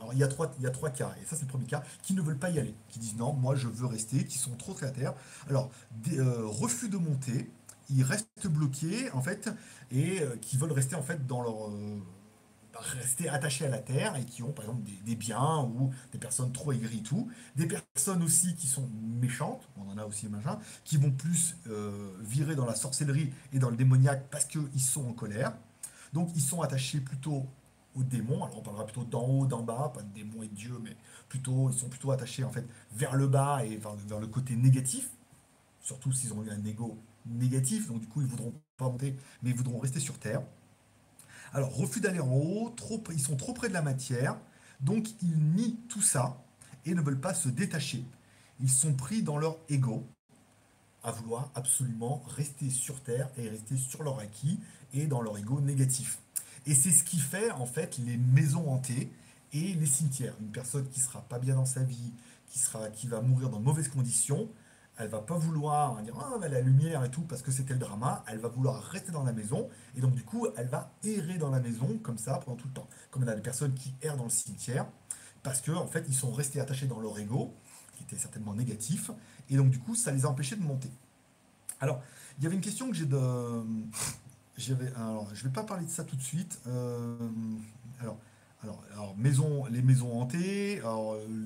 alors, 0.01 0.13
il 0.13 0.19
y, 0.19 0.23
a 0.23 0.29
trois, 0.29 0.53
il 0.59 0.65
y 0.65 0.67
a 0.67 0.71
trois 0.71 0.91
cas, 0.91 1.13
et 1.21 1.25
ça 1.25 1.35
c'est 1.35 1.43
le 1.43 1.49
premier 1.49 1.67
cas, 1.67 1.83
qui 2.03 2.15
ne 2.15 2.23
veulent 2.23 2.39
pas 2.39 2.51
y 2.51 2.59
aller, 2.59 2.75
qui 2.89 2.99
disent 2.99 3.17
non, 3.17 3.33
moi 3.33 3.57
je 3.57 3.67
veux 3.67 3.87
rester, 3.87 4.25
qui 4.25 4.39
sont 4.39 4.55
trop 4.57 4.75
très 4.75 4.87
à 4.87 4.91
terre. 4.91 5.15
Alors, 5.49 5.71
euh, 6.13 6.47
refus 6.47 6.89
de 6.89 6.97
monter, 6.97 7.51
ils 7.91 8.03
restent 8.03 8.47
bloqués 8.47 9.11
en 9.13 9.23
fait, 9.23 9.51
et 9.91 10.21
euh, 10.21 10.37
qui 10.37 10.57
veulent 10.57 10.73
rester 10.73 10.97
en 10.97 11.03
fait 11.03 11.27
dans 11.27 11.43
leur. 11.43 11.69
Euh, 11.71 11.99
rester 13.01 13.27
attachés 13.31 13.65
à 13.65 13.71
la 13.71 13.79
terre 13.79 14.17
et 14.17 14.27
qui 14.27 14.43
ont 14.43 14.53
par 14.53 14.67
exemple 14.67 14.83
des, 15.07 15.17
biens 15.17 15.63
ou 15.63 15.95
des 16.13 16.19
personnes 16.19 16.53
trop 16.53 16.73
aigries 16.73 17.03
tout. 17.03 17.27
Des 17.57 17.67
personnes 17.67 18.23
aussi 18.23 18.55
qui 18.55 18.67
sont 18.67 18.87
méchantes, 19.19 19.67
on 19.79 19.91
en 19.91 19.97
a 19.97 20.05
aussi 20.05 20.29
machin, 20.29 20.59
qui 20.85 20.99
vont 20.99 21.11
plus 21.11 21.57
virer 22.21 22.55
dans 22.55 22.67
la 22.67 22.75
sorcellerie 22.75 23.33
et 23.55 23.59
dans 23.59 23.71
le 23.71 23.77
démoniaque 23.77 24.27
parce 24.31 24.45
qu'ils 24.45 24.83
sont 24.83 25.09
en 25.09 25.15
colère. 25.15 25.55
Donc 26.13 26.29
ils 26.35 26.43
sont 26.43 26.61
attachés 26.61 27.01
plutôt 27.01 27.47
aux 27.97 28.03
démons. 28.03 28.45
Alors 28.45 28.59
on 28.59 28.63
parlera 28.63 28.85
plutôt 28.85 29.05
d'en 29.05 29.27
haut, 29.27 29.47
d'en 29.47 29.63
bas, 29.63 29.91
pas 29.95 30.03
de 30.03 30.13
démons 30.13 30.43
et 30.43 30.49
de 30.49 30.55
dieux, 30.55 30.79
mais 30.83 30.97
plutôt 31.29 31.71
ils 31.71 31.77
sont 31.77 31.89
plutôt 31.89 32.13
attachés 32.13 32.45
en 32.45 32.51
fait 32.51 32.65
vers 32.93 33.17
le 33.17 33.27
bas 33.27 33.65
et 33.65 33.77
vers, 33.77 34.21
le 34.21 34.27
côté 34.27 34.55
négatif. 34.55 35.11
Surtout 35.81 36.13
s'ils 36.13 36.33
ont 36.33 36.45
eu 36.45 36.51
un 36.51 36.65
ego 36.65 36.99
négatif, 37.31 37.89
donc 37.89 38.01
du 38.01 38.07
coup 38.07 38.21
ils 38.21 38.27
voudront 38.27 38.55
pas 38.77 38.87
monter, 38.87 39.17
mais 39.43 39.51
ils 39.51 39.57
voudront 39.57 39.79
rester 39.79 40.01
sur 40.01 40.19
terre. 40.19 40.43
Alors 41.53 41.75
refus 41.75 42.01
d'aller 42.01 42.21
en 42.21 42.33
haut, 42.33 42.71
trop, 42.71 43.03
ils 43.13 43.21
sont 43.21 43.37
trop 43.37 43.53
près 43.53 43.69
de 43.69 43.75
la 43.75 43.83
matière, 43.83 44.39
donc 44.81 45.09
ils 45.23 45.39
nient 45.39 45.79
tout 45.89 46.03
ça 46.03 46.43
et 46.85 46.95
ne 46.95 47.01
veulent 47.01 47.21
pas 47.21 47.35
se 47.35 47.49
détacher. 47.49 48.05
Ils 48.61 48.71
sont 48.71 48.95
pris 48.95 49.23
dans 49.23 49.39
leur 49.39 49.59
ego 49.69 50.07
à 51.03 51.13
vouloir 51.13 51.51
absolument 51.55 52.23
rester 52.27 52.69
sur 52.71 53.01
terre 53.03 53.31
et 53.37 53.49
rester 53.49 53.77
sur 53.77 54.03
leur 54.03 54.19
acquis 54.19 54.59
et 54.93 55.07
dans 55.07 55.23
leur 55.23 55.39
ego 55.39 55.61
négatif. 55.61 56.19
Et 56.67 56.75
c'est 56.75 56.91
ce 56.91 57.05
qui 57.05 57.19
fait 57.19 57.51
en 57.53 57.67
fait 57.67 57.99
les 57.99 58.17
maisons 58.17 58.69
hantées 58.69 59.13
et 59.53 59.75
les 59.75 59.87
cimetières. 59.87 60.35
Une 60.41 60.51
personne 60.51 60.89
qui 60.89 61.01
sera 61.01 61.21
pas 61.23 61.39
bien 61.39 61.55
dans 61.55 61.67
sa 61.67 61.83
vie, 61.83 62.13
qui, 62.49 62.59
sera, 62.59 62.89
qui 62.89 63.07
va 63.07 63.21
mourir 63.21 63.51
dans 63.51 63.61
de 63.61 63.65
mauvaises 63.65 63.89
conditions, 63.89 64.49
elle 64.99 65.09
va 65.09 65.21
pas 65.21 65.37
vouloir 65.37 66.01
dire 66.03 66.15
ah 66.19 66.49
la 66.49 66.61
lumière 66.61 67.05
et 67.05 67.11
tout 67.11 67.23
parce 67.23 67.43
que 67.43 67.51
c'était 67.51 67.75
le 67.75 67.79
drama, 67.79 68.25
elle 68.29 68.39
va 68.39 68.49
vouloir 68.49 68.83
rester 68.83 69.13
dans 69.13 69.25
la 69.25 69.33
maison 69.33 69.69
et 69.97 70.01
donc 70.01 70.15
du 70.15 70.25
coup 70.25 70.47
elle 70.57 70.69
va 70.69 70.91
errer 71.05 71.39
dans 71.39 71.51
la 71.51 71.61
maison 71.61 71.99
comme 72.03 72.19
ça 72.19 72.41
pendant 72.45 72.57
tout 72.57 72.69
le 72.69 72.75
temps. 72.75 72.89
Comme 73.11 73.25
on 73.25 73.29
a 73.29 73.35
des 73.35 73.43
personnes 73.43 73.75
qui 73.75 73.95
errent 74.03 74.17
dans 74.17 74.25
le 74.25 74.31
cimetière 74.31 74.87
parce 75.43 75.61
que 75.61 75.73
en 75.73 75.87
fait 75.87 76.05
ils 76.09 76.15
sont 76.15 76.33
restés 76.33 76.61
attachés 76.61 76.87
dans 76.87 77.01
leur 77.01 77.19
ego 77.19 77.55
qui 77.97 78.05
était 78.05 78.17
certainement 78.17 78.55
négatif 78.55 79.11
et 79.51 79.57
donc 79.57 79.71
du 79.71 79.79
coup 79.79 79.95
ça 79.95 80.13
les 80.13 80.25
a 80.25 80.29
empêchés 80.29 80.57
de 80.57 80.63
monter. 80.63 80.91
Alors 81.81 82.01
il 82.39 82.45
y 82.45 82.47
avait 82.47 82.57
une 82.57 82.63
question 82.63 82.89
que 82.89 82.97
j'ai 82.97 83.07
de 83.07 83.19
alors, 84.97 85.29
je 85.35 85.45
vais 85.45 85.51
pas 85.51 85.65
parler 85.65 85.85
de 85.85 85.91
ça 85.91 86.05
tout 86.05 86.17
de 86.17 86.23
suite. 86.23 86.61
Euh, 86.67 87.15
alors, 88.01 88.19
alors, 88.63 88.83
alors, 88.93 89.17
maison, 89.17 89.67
les 89.67 89.83
maisons 89.83 90.21
hantées, 90.21 90.81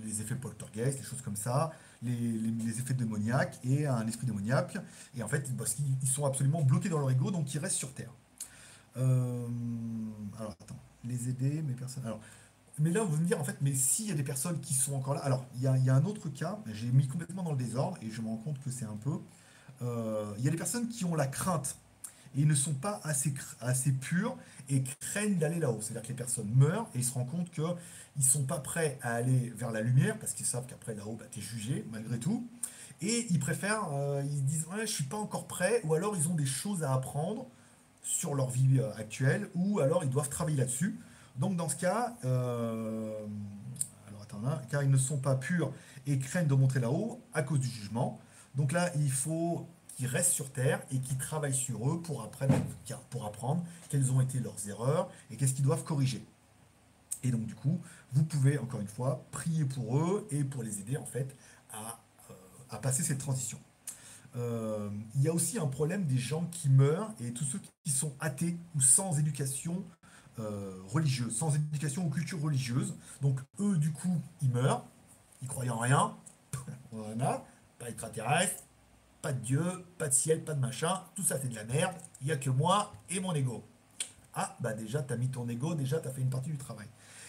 les 0.04 0.20
effets 0.20 0.36
poltergeist, 0.36 0.98
des 0.98 1.04
choses 1.04 1.22
comme 1.22 1.36
ça, 1.36 1.72
les, 2.02 2.14
les, 2.14 2.78
effets 2.78 2.94
démoniaques 2.94 3.58
et 3.64 3.86
un 3.86 4.06
esprit 4.06 4.26
démoniaque. 4.26 4.78
Et 5.16 5.22
en 5.22 5.28
fait, 5.28 5.54
parce 5.56 5.74
qu'ils 5.74 6.08
sont 6.08 6.24
absolument 6.24 6.62
bloqués 6.62 6.88
dans 6.88 6.98
leur 6.98 7.10
ego, 7.10 7.30
donc 7.30 7.52
ils 7.54 7.58
restent 7.58 7.76
sur 7.76 7.92
Terre. 7.92 8.12
Euh, 8.96 9.46
alors, 10.38 10.52
attends, 10.60 10.78
les 11.04 11.28
aider, 11.28 11.62
mes 11.62 11.74
personnes. 11.74 12.04
Alors, 12.06 12.20
mais 12.78 12.90
là, 12.90 13.02
vous 13.02 13.16
me 13.18 13.26
dire, 13.26 13.40
en 13.40 13.44
fait, 13.44 13.56
mais 13.60 13.74
s'il 13.74 14.06
y 14.06 14.10
a 14.10 14.14
des 14.14 14.22
personnes 14.22 14.60
qui 14.60 14.74
sont 14.74 14.94
encore 14.94 15.14
là. 15.14 15.20
Alors, 15.20 15.44
il 15.56 15.62
y 15.62 15.66
a, 15.66 15.76
y 15.76 15.90
a 15.90 15.94
un 15.94 16.04
autre 16.04 16.28
cas, 16.28 16.58
j'ai 16.72 16.90
mis 16.90 17.06
complètement 17.06 17.42
dans 17.42 17.52
le 17.52 17.58
désordre 17.58 17.98
et 18.02 18.10
je 18.10 18.22
me 18.22 18.28
rends 18.28 18.36
compte 18.36 18.60
que 18.62 18.70
c'est 18.70 18.86
un 18.86 18.96
peu. 18.96 19.18
Euh, 19.82 20.32
il 20.38 20.44
y 20.44 20.48
a 20.48 20.50
des 20.50 20.56
personnes 20.56 20.88
qui 20.88 21.04
ont 21.04 21.14
la 21.14 21.26
crainte 21.26 21.76
ils 22.34 22.46
ne 22.46 22.54
sont 22.54 22.74
pas 22.74 23.00
assez, 23.02 23.92
purs 23.92 24.36
et 24.68 24.82
craignent 25.00 25.38
d'aller 25.38 25.58
là-haut. 25.58 25.80
C'est-à-dire 25.80 26.02
que 26.02 26.08
les 26.08 26.14
personnes 26.14 26.50
meurent 26.54 26.88
et 26.94 26.98
ils 26.98 27.04
se 27.04 27.14
rendent 27.14 27.30
compte 27.30 27.50
qu'ils 27.50 27.64
ne 27.64 28.22
sont 28.22 28.44
pas 28.44 28.58
prêts 28.58 28.98
à 29.02 29.14
aller 29.14 29.52
vers 29.56 29.70
la 29.70 29.80
lumière 29.80 30.18
parce 30.18 30.32
qu'ils 30.32 30.46
savent 30.46 30.66
qu'après 30.66 30.94
là-haut, 30.94 31.16
bah, 31.18 31.26
tu 31.30 31.40
es 31.40 31.42
jugé 31.42 31.84
malgré 31.90 32.18
tout. 32.18 32.46
Et 33.02 33.26
ils 33.30 33.38
préfèrent, 33.38 33.88
euh, 33.92 34.22
ils 34.24 34.44
disent 34.44 34.66
ouais, 34.72 34.86
je 34.86 34.92
suis 34.92 35.04
pas 35.04 35.16
encore 35.16 35.46
prêt, 35.46 35.80
ou 35.84 35.94
alors 35.94 36.14
ils 36.16 36.28
ont 36.28 36.34
des 36.34 36.46
choses 36.46 36.82
à 36.82 36.92
apprendre 36.92 37.46
sur 38.02 38.34
leur 38.34 38.50
vie 38.50 38.78
euh, 38.78 38.94
actuelle, 38.96 39.48
ou 39.54 39.80
alors 39.80 40.04
ils 40.04 40.10
doivent 40.10 40.28
travailler 40.28 40.58
là-dessus. 40.58 40.98
Donc 41.36 41.56
dans 41.56 41.68
ce 41.68 41.76
cas, 41.76 42.14
euh, 42.24 43.26
alors 44.06 44.22
attends, 44.22 44.40
là, 44.42 44.60
car 44.70 44.82
ils 44.82 44.90
ne 44.90 44.98
sont 44.98 45.16
pas 45.16 45.34
purs 45.34 45.72
et 46.06 46.18
craignent 46.18 46.46
de 46.46 46.54
montrer 46.54 46.80
là-haut 46.80 47.20
à 47.32 47.42
cause 47.42 47.60
du 47.60 47.68
jugement. 47.68 48.20
Donc 48.54 48.72
là, 48.72 48.90
il 48.96 49.10
faut 49.10 49.66
qui 50.00 50.06
restent 50.06 50.32
sur 50.32 50.50
Terre 50.50 50.80
et 50.90 50.98
qui 50.98 51.14
travaillent 51.16 51.52
sur 51.52 51.90
eux 51.90 52.00
pour, 52.00 52.22
apprendre, 52.22 52.54
pour 53.10 53.26
apprendre 53.26 53.62
quelles 53.90 54.10
ont 54.10 54.22
été 54.22 54.40
leurs 54.40 54.66
erreurs 54.66 55.10
et 55.30 55.36
qu'est-ce 55.36 55.52
qu'ils 55.52 55.64
doivent 55.64 55.84
corriger. 55.84 56.24
Et 57.22 57.30
donc 57.30 57.44
du 57.44 57.54
coup, 57.54 57.78
vous 58.14 58.24
pouvez 58.24 58.56
encore 58.56 58.80
une 58.80 58.88
fois 58.88 59.22
prier 59.30 59.66
pour 59.66 59.98
eux 59.98 60.26
et 60.30 60.42
pour 60.42 60.62
les 60.62 60.80
aider 60.80 60.96
en 60.96 61.04
fait 61.04 61.36
à, 61.70 62.00
euh, 62.30 62.78
passer 62.78 63.02
cette 63.02 63.18
transition. 63.18 63.58
Euh, 64.36 64.88
il 65.16 65.20
y 65.20 65.28
a 65.28 65.34
aussi 65.34 65.58
un 65.58 65.66
problème 65.66 66.06
des 66.06 66.16
gens 66.16 66.46
qui 66.46 66.70
meurent 66.70 67.12
et 67.20 67.34
tous 67.34 67.44
ceux 67.44 67.60
qui 67.84 67.92
sont 67.92 68.14
athées 68.20 68.56
ou 68.74 68.80
sans 68.80 69.18
éducation 69.18 69.84
euh, 70.38 70.80
religieuse, 70.88 71.36
sans 71.36 71.54
éducation 71.54 72.06
ou 72.06 72.08
culture 72.08 72.40
religieuse. 72.40 72.94
Donc 73.20 73.38
eux, 73.58 73.76
du 73.76 73.92
coup, 73.92 74.18
ils 74.40 74.50
meurent, 74.50 74.82
ils 75.42 75.48
croient 75.48 75.68
en 75.68 75.78
rien, 75.78 76.16
voilà, 76.90 77.44
pas 77.78 77.90
extraterrestre, 77.90 78.62
pas 79.22 79.32
de 79.32 79.40
Dieu, 79.40 79.62
pas 79.98 80.08
de 80.08 80.14
ciel, 80.14 80.44
pas 80.44 80.54
de 80.54 80.60
machin, 80.60 81.02
tout 81.14 81.22
ça 81.22 81.38
c'est 81.40 81.48
de 81.48 81.54
la 81.54 81.64
merde, 81.64 81.94
il 82.20 82.26
n'y 82.26 82.32
a 82.32 82.36
que 82.36 82.50
moi 82.50 82.92
et 83.08 83.20
mon 83.20 83.34
ego. 83.34 83.64
Ah, 84.34 84.56
bah 84.60 84.72
déjà, 84.72 85.02
tu 85.02 85.12
as 85.12 85.16
mis 85.16 85.28
ton 85.28 85.48
ego, 85.48 85.74
déjà, 85.74 85.98
tu 86.00 86.08
as 86.08 86.12
fait 86.12 86.20
une 86.20 86.30
partie 86.30 86.50
du 86.50 86.58
travail. 86.58 86.86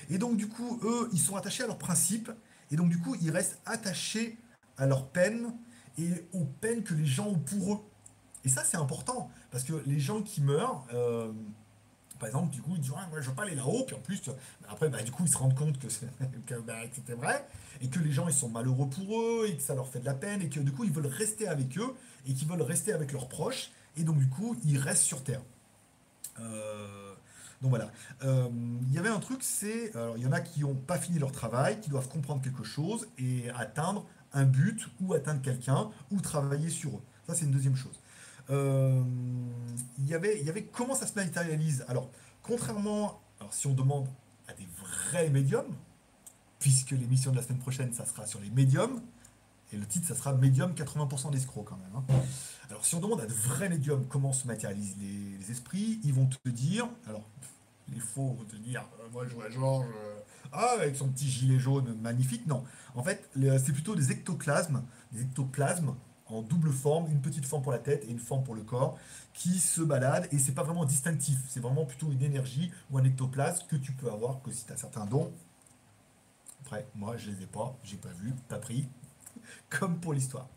Et 0.09 0.17
donc, 0.17 0.37
du 0.37 0.47
coup, 0.47 0.79
eux, 0.83 1.09
ils 1.13 1.19
sont 1.19 1.35
attachés 1.35 1.63
à 1.63 1.67
leurs 1.67 1.77
principes, 1.77 2.31
et 2.69 2.75
donc, 2.75 2.89
du 2.89 2.99
coup, 2.99 3.15
ils 3.21 3.31
restent 3.31 3.59
attachés 3.65 4.37
à 4.77 4.85
leurs 4.85 5.07
peines 5.09 5.53
et 5.97 6.27
aux 6.33 6.45
peines 6.45 6.83
que 6.83 6.93
les 6.93 7.05
gens 7.05 7.27
ont 7.27 7.39
pour 7.39 7.73
eux. 7.73 7.79
Et 8.43 8.49
ça, 8.49 8.63
c'est 8.63 8.77
important, 8.77 9.29
parce 9.51 9.63
que 9.63 9.73
les 9.85 9.99
gens 9.99 10.21
qui 10.21 10.41
meurent, 10.41 10.85
euh, 10.93 11.31
par 12.21 12.27
exemple, 12.27 12.53
du 12.53 12.61
coup, 12.61 12.73
ils 12.75 12.81
disent 12.81 12.91
moi 12.91 13.19
je 13.19 13.27
veux 13.27 13.33
pas 13.35 13.41
aller 13.41 13.55
là-haut, 13.55 13.83
puis 13.83 13.95
en 13.95 13.99
plus, 13.99 14.21
après, 14.69 14.89
bah, 14.89 15.01
du 15.01 15.11
coup, 15.11 15.23
ils 15.23 15.31
se 15.31 15.39
rendent 15.39 15.55
compte 15.55 15.79
que, 15.79 15.87
bah, 16.67 16.75
c'était 16.93 17.15
vrai, 17.15 17.47
et 17.81 17.87
que 17.87 17.97
les 17.97 18.11
gens, 18.11 18.27
ils 18.27 18.33
sont 18.33 18.47
malheureux 18.47 18.87
pour 18.87 19.19
eux, 19.19 19.47
et 19.47 19.57
que 19.57 19.63
ça 19.63 19.73
leur 19.73 19.87
fait 19.87 20.01
de 20.01 20.05
la 20.05 20.13
peine, 20.13 20.39
et 20.43 20.47
que 20.47 20.59
du 20.59 20.71
coup, 20.71 20.83
ils 20.83 20.91
veulent 20.91 21.07
rester 21.07 21.47
avec 21.47 21.79
eux, 21.79 21.95
et 22.27 22.35
qu'ils 22.35 22.47
veulent 22.47 22.61
rester 22.61 22.93
avec 22.93 23.11
leurs 23.11 23.27
proches, 23.27 23.71
et 23.97 24.03
donc, 24.03 24.19
du 24.19 24.29
coup, 24.29 24.55
ils 24.65 24.77
restent 24.77 25.01
sur 25.01 25.23
Terre. 25.23 25.41
Euh, 26.39 27.15
donc 27.59 27.71
voilà. 27.71 27.89
Euh, 28.23 28.49
il 28.83 28.93
y 28.93 28.99
avait 28.99 29.09
un 29.09 29.19
truc, 29.19 29.39
c'est. 29.41 29.95
Alors, 29.95 30.15
il 30.15 30.23
y 30.23 30.27
en 30.27 30.31
a 30.31 30.41
qui 30.41 30.59
n'ont 30.59 30.75
pas 30.75 30.99
fini 30.99 31.17
leur 31.17 31.31
travail, 31.31 31.79
qui 31.79 31.89
doivent 31.89 32.07
comprendre 32.07 32.43
quelque 32.43 32.63
chose 32.63 33.07
et 33.17 33.49
atteindre 33.55 34.05
un 34.33 34.45
but, 34.45 34.87
ou 35.01 35.15
atteindre 35.15 35.41
quelqu'un, 35.41 35.89
ou 36.11 36.21
travailler 36.21 36.69
sur 36.69 36.91
eux. 36.91 37.01
Ça, 37.25 37.33
c'est 37.33 37.45
une 37.45 37.51
deuxième 37.51 37.75
chose. 37.75 37.99
Euh, 38.51 39.01
il 39.97 40.07
y 40.07 40.13
avait, 40.13 40.41
y 40.41 40.49
avait 40.49 40.63
comment 40.63 40.95
ça 40.95 41.07
se 41.07 41.13
matérialise? 41.15 41.85
Alors, 41.87 42.09
contrairement, 42.43 43.21
alors 43.39 43.53
si 43.53 43.67
on 43.67 43.73
demande 43.73 44.07
à 44.47 44.53
des 44.53 44.67
vrais 44.77 45.29
médiums, 45.29 45.73
puisque 46.59 46.91
l'émission 46.91 47.31
de 47.31 47.37
la 47.37 47.43
semaine 47.43 47.59
prochaine, 47.59 47.93
ça 47.93 48.05
sera 48.05 48.25
sur 48.25 48.39
les 48.39 48.49
médiums, 48.49 49.01
et 49.73 49.77
le 49.77 49.85
titre, 49.85 50.07
ça 50.07 50.15
sera 50.15 50.33
Médium 50.33 50.73
80% 50.73 51.31
d'escrocs 51.31 51.65
quand 51.65 51.77
même. 51.77 51.95
Hein. 51.95 52.23
Alors, 52.69 52.85
si 52.85 52.95
on 52.95 52.99
demande 52.99 53.21
à 53.21 53.25
de 53.25 53.31
vrais 53.31 53.69
médiums 53.69 54.05
comment 54.09 54.33
se 54.33 54.45
matérialisent 54.45 54.97
les, 54.99 55.49
esprits, 55.49 56.01
ils 56.03 56.13
vont 56.13 56.27
te 56.27 56.49
dire, 56.49 56.89
alors, 57.07 57.23
les 57.87 57.99
faux 57.99 58.35
vont 58.37 58.43
te 58.43 58.57
dire, 58.57 58.85
euh, 58.99 59.09
moi 59.11 59.25
je 59.25 59.33
vois 59.33 59.49
Georges, 59.49 59.87
ah, 60.51 60.75
avec 60.77 60.95
son 60.97 61.07
petit 61.07 61.29
gilet 61.29 61.57
jaune 61.57 61.97
magnifique. 62.01 62.45
Non. 62.47 62.63
En 62.95 63.03
fait, 63.03 63.29
c'est 63.33 63.71
plutôt 63.71 63.95
des 63.95 64.11
ectoplasmes, 64.11 64.83
des 65.13 65.21
ectoplasmes 65.21 65.95
en 66.33 66.41
double 66.41 66.71
forme, 66.71 67.09
une 67.11 67.21
petite 67.21 67.45
forme 67.45 67.63
pour 67.63 67.71
la 67.71 67.79
tête 67.79 68.03
et 68.05 68.11
une 68.11 68.19
forme 68.19 68.43
pour 68.43 68.55
le 68.55 68.63
corps, 68.63 68.97
qui 69.33 69.59
se 69.59 69.81
baladent 69.81 70.27
et 70.31 70.39
c'est 70.39 70.53
pas 70.53 70.63
vraiment 70.63 70.85
distinctif, 70.85 71.37
c'est 71.49 71.59
vraiment 71.59 71.85
plutôt 71.85 72.11
une 72.11 72.21
énergie 72.21 72.71
ou 72.89 72.97
un 72.97 73.03
ectoplasme 73.03 73.65
que 73.67 73.75
tu 73.75 73.91
peux 73.91 74.11
avoir 74.11 74.41
que 74.41 74.51
si 74.51 74.65
tu 74.65 74.73
as 74.73 74.77
certains 74.77 75.05
dons. 75.05 75.31
Après, 76.61 76.87
moi 76.95 77.17
je 77.17 77.31
les 77.31 77.43
ai 77.43 77.47
pas, 77.47 77.77
j'ai 77.83 77.97
pas 77.97 78.09
vu, 78.09 78.33
pas 78.47 78.59
pris, 78.59 78.87
comme 79.69 79.99
pour 79.99 80.13
l'histoire. 80.13 80.47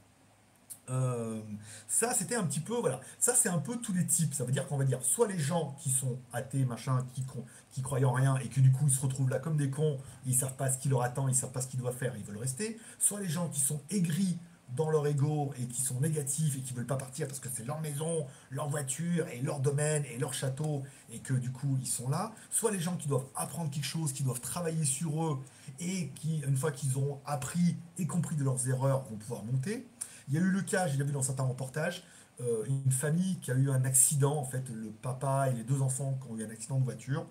Euh, 0.91 1.41
ça, 1.89 2.13
c'était 2.13 2.35
un 2.35 2.45
petit 2.45 2.61
peu, 2.61 2.75
voilà, 2.75 3.01
ça 3.19 3.35
c'est 3.35 3.49
un 3.49 3.59
peu 3.59 3.77
tous 3.77 3.93
les 3.93 4.07
types. 4.07 4.35
Ça 4.35 4.45
veut 4.45 4.53
dire 4.53 4.67
qu'on 4.67 4.77
va 4.77 4.85
dire 4.85 5.03
soit 5.03 5.29
les 5.29 5.39
gens 5.39 5.75
qui 5.79 5.91
sont 5.91 6.19
athées, 6.33 6.65
machin, 6.65 7.07
qui, 7.15 7.25
qui 7.71 7.83
croient 7.83 8.05
en 8.05 8.13
rien 8.13 8.37
et 8.37 8.49
que 8.49 8.61
du 8.61 8.71
coup 8.71 8.85
ils 8.87 8.93
se 8.93 9.01
retrouvent 9.01 9.31
là 9.31 9.39
comme 9.39 9.57
des 9.57 9.71
cons, 9.71 9.99
ils 10.27 10.35
savent 10.35 10.57
pas 10.57 10.71
ce 10.71 10.79
qui 10.79 10.89
leur 10.89 11.03
attend, 11.03 11.29
ils 11.29 11.35
savent 11.35 11.53
pas 11.53 11.61
ce 11.61 11.69
qu'ils 11.69 11.81
doivent 11.81 11.97
faire, 11.97 12.15
ils 12.17 12.25
veulent 12.25 12.39
rester. 12.39 12.79
Soit 12.99 13.21
les 13.21 13.29
gens 13.29 13.49
qui 13.49 13.61
sont 13.61 13.81
aigris 13.91 14.39
dans 14.71 14.91
leur 14.91 15.07
ego 15.07 15.53
et 15.61 15.67
qui 15.67 15.81
sont 15.83 16.01
négatifs 16.01 16.57
et 16.57 16.61
qui 16.61 16.73
veulent 16.75 16.87
pas 16.87 16.97
partir 16.97 17.27
parce 17.27 17.39
que 17.39 17.49
c'est 17.53 17.65
leur 17.65 17.81
maison, 17.81 18.27
leur 18.51 18.69
voiture 18.69 19.29
et 19.29 19.41
leur 19.41 19.61
domaine 19.61 20.05
et 20.07 20.19
leur 20.19 20.35
château 20.35 20.83
et 21.13 21.19
que 21.19 21.35
du 21.35 21.51
coup 21.51 21.77
ils 21.81 21.87
sont 21.87 22.09
là, 22.09 22.33
soit 22.51 22.73
les 22.73 22.81
gens 22.81 22.97
qui 22.97 23.09
doivent 23.09 23.27
apprendre 23.37 23.71
quelque 23.71 23.85
chose, 23.85 24.13
qui 24.13 24.23
doivent 24.23 24.41
travailler 24.41 24.85
sur 24.85 25.25
eux 25.25 25.39
et 25.81 26.09
qui, 26.15 26.43
une 26.47 26.57
fois 26.57 26.73
qu'ils 26.73 26.99
ont 26.99 27.21
appris 27.27 27.77
et 27.99 28.07
compris 28.07 28.37
de 28.37 28.45
leurs 28.45 28.69
erreurs, 28.69 29.05
vont 29.05 29.17
pouvoir 29.17 29.45
monter. 29.45 29.87
Il 30.29 30.35
y 30.35 30.39
a 30.39 30.41
eu 30.41 30.51
le 30.51 30.63
cas, 30.63 30.87
j'ai 30.89 31.03
vu 31.03 31.13
dans 31.13 31.23
certains 31.23 31.45
reportages, 31.45 32.05
euh, 32.41 32.65
une 32.67 32.91
famille 32.91 33.39
qui 33.41 33.51
a 33.51 33.55
eu 33.55 33.71
un 33.71 33.85
accident, 33.85 34.37
en 34.37 34.45
fait, 34.45 34.69
le 34.71 34.91
papa 34.91 35.51
et 35.51 35.55
les 35.55 35.63
deux 35.63 35.83
enfants 35.83 36.19
qui 36.21 36.33
ont 36.33 36.37
eu 36.37 36.45
un 36.45 36.51
accident 36.51 36.79
de 36.79 36.85
voiture, 36.85 37.27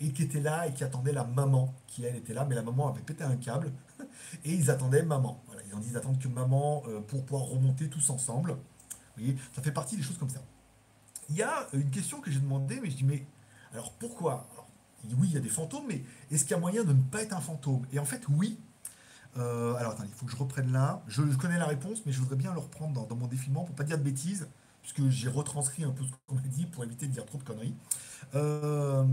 et 0.00 0.12
qui 0.12 0.22
étaient 0.22 0.40
là 0.40 0.66
et 0.66 0.72
qui 0.72 0.84
attendaient 0.84 1.12
la 1.12 1.24
maman, 1.24 1.74
qui 1.86 2.04
elle 2.04 2.16
était 2.16 2.34
là, 2.34 2.44
mais 2.44 2.54
la 2.54 2.62
maman 2.62 2.88
avait 2.88 3.02
pété 3.02 3.24
un 3.24 3.36
câble, 3.36 3.72
et 4.44 4.52
ils 4.52 4.70
attendaient 4.70 5.02
maman. 5.02 5.42
Ils 5.68 5.74
ont 5.74 5.80
dit 5.80 5.90
d'attendre 5.90 6.18
que 6.18 6.28
maman 6.28 6.82
euh, 6.88 7.00
pour 7.00 7.24
pouvoir 7.24 7.48
remonter 7.48 7.88
tous 7.88 8.10
ensemble. 8.10 8.52
Vous 8.52 9.24
voyez, 9.24 9.36
ça 9.54 9.62
fait 9.62 9.72
partie 9.72 9.96
des 9.96 10.02
choses 10.02 10.18
comme 10.18 10.30
ça. 10.30 10.40
Il 11.28 11.36
y 11.36 11.42
a 11.42 11.68
une 11.74 11.90
question 11.90 12.20
que 12.20 12.30
j'ai 12.30 12.40
demandé, 12.40 12.80
mais 12.82 12.90
je 12.90 12.96
dis, 12.96 13.04
mais 13.04 13.26
alors 13.72 13.92
pourquoi? 13.92 14.48
Oui, 15.18 15.28
il 15.28 15.34
y 15.34 15.36
a 15.36 15.40
des 15.40 15.48
fantômes, 15.48 15.84
mais 15.88 16.02
est-ce 16.30 16.44
qu'il 16.44 16.52
y 16.52 16.54
a 16.54 16.58
moyen 16.58 16.84
de 16.84 16.92
ne 16.92 17.02
pas 17.02 17.22
être 17.22 17.34
un 17.34 17.40
fantôme? 17.40 17.86
Et 17.92 17.98
en 17.98 18.04
fait, 18.04 18.22
oui, 18.28 18.58
euh, 19.36 19.74
alors 19.74 19.92
attendez, 19.92 20.08
il 20.08 20.14
faut 20.14 20.26
que 20.26 20.32
je 20.32 20.36
reprenne 20.36 20.72
là. 20.72 21.02
Je, 21.06 21.22
connais 21.36 21.58
la 21.58 21.66
réponse, 21.66 22.02
mais 22.06 22.12
je 22.12 22.20
voudrais 22.20 22.36
bien 22.36 22.52
le 22.52 22.60
reprendre 22.60 23.06
dans, 23.06 23.16
mon 23.16 23.26
défilement 23.26 23.64
pour 23.64 23.74
pas 23.74 23.84
dire 23.84 23.98
de 23.98 24.02
bêtises, 24.02 24.48
puisque 24.82 25.06
j'ai 25.08 25.28
retranscrit 25.28 25.84
un 25.84 25.90
peu 25.90 26.04
ce 26.04 26.10
qu'on 26.26 26.34
m'a 26.36 26.40
dit 26.40 26.66
pour 26.66 26.84
éviter 26.84 27.06
de 27.06 27.12
dire 27.12 27.26
trop 27.26 27.38
de 27.38 27.44
conneries. 27.44 27.74
Euh, 28.34 29.04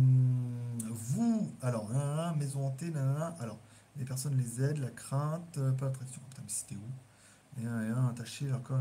vous, 0.89 1.51
alors, 1.61 1.89
maison 2.37 2.65
hantée, 2.65 2.91
alors, 3.39 3.59
les 3.97 4.05
personnes 4.05 4.37
les 4.37 4.61
aident, 4.61 4.79
la 4.79 4.91
crainte, 4.91 5.57
euh, 5.57 5.71
pas 5.71 5.85
l'attraction. 5.85 6.21
Putain, 6.29 6.41
mais 6.43 6.51
c'était 6.51 6.75
où? 6.75 7.61
Et 7.61 7.65
un, 7.65 8.07
attaché, 8.09 8.51
encore, 8.51 8.79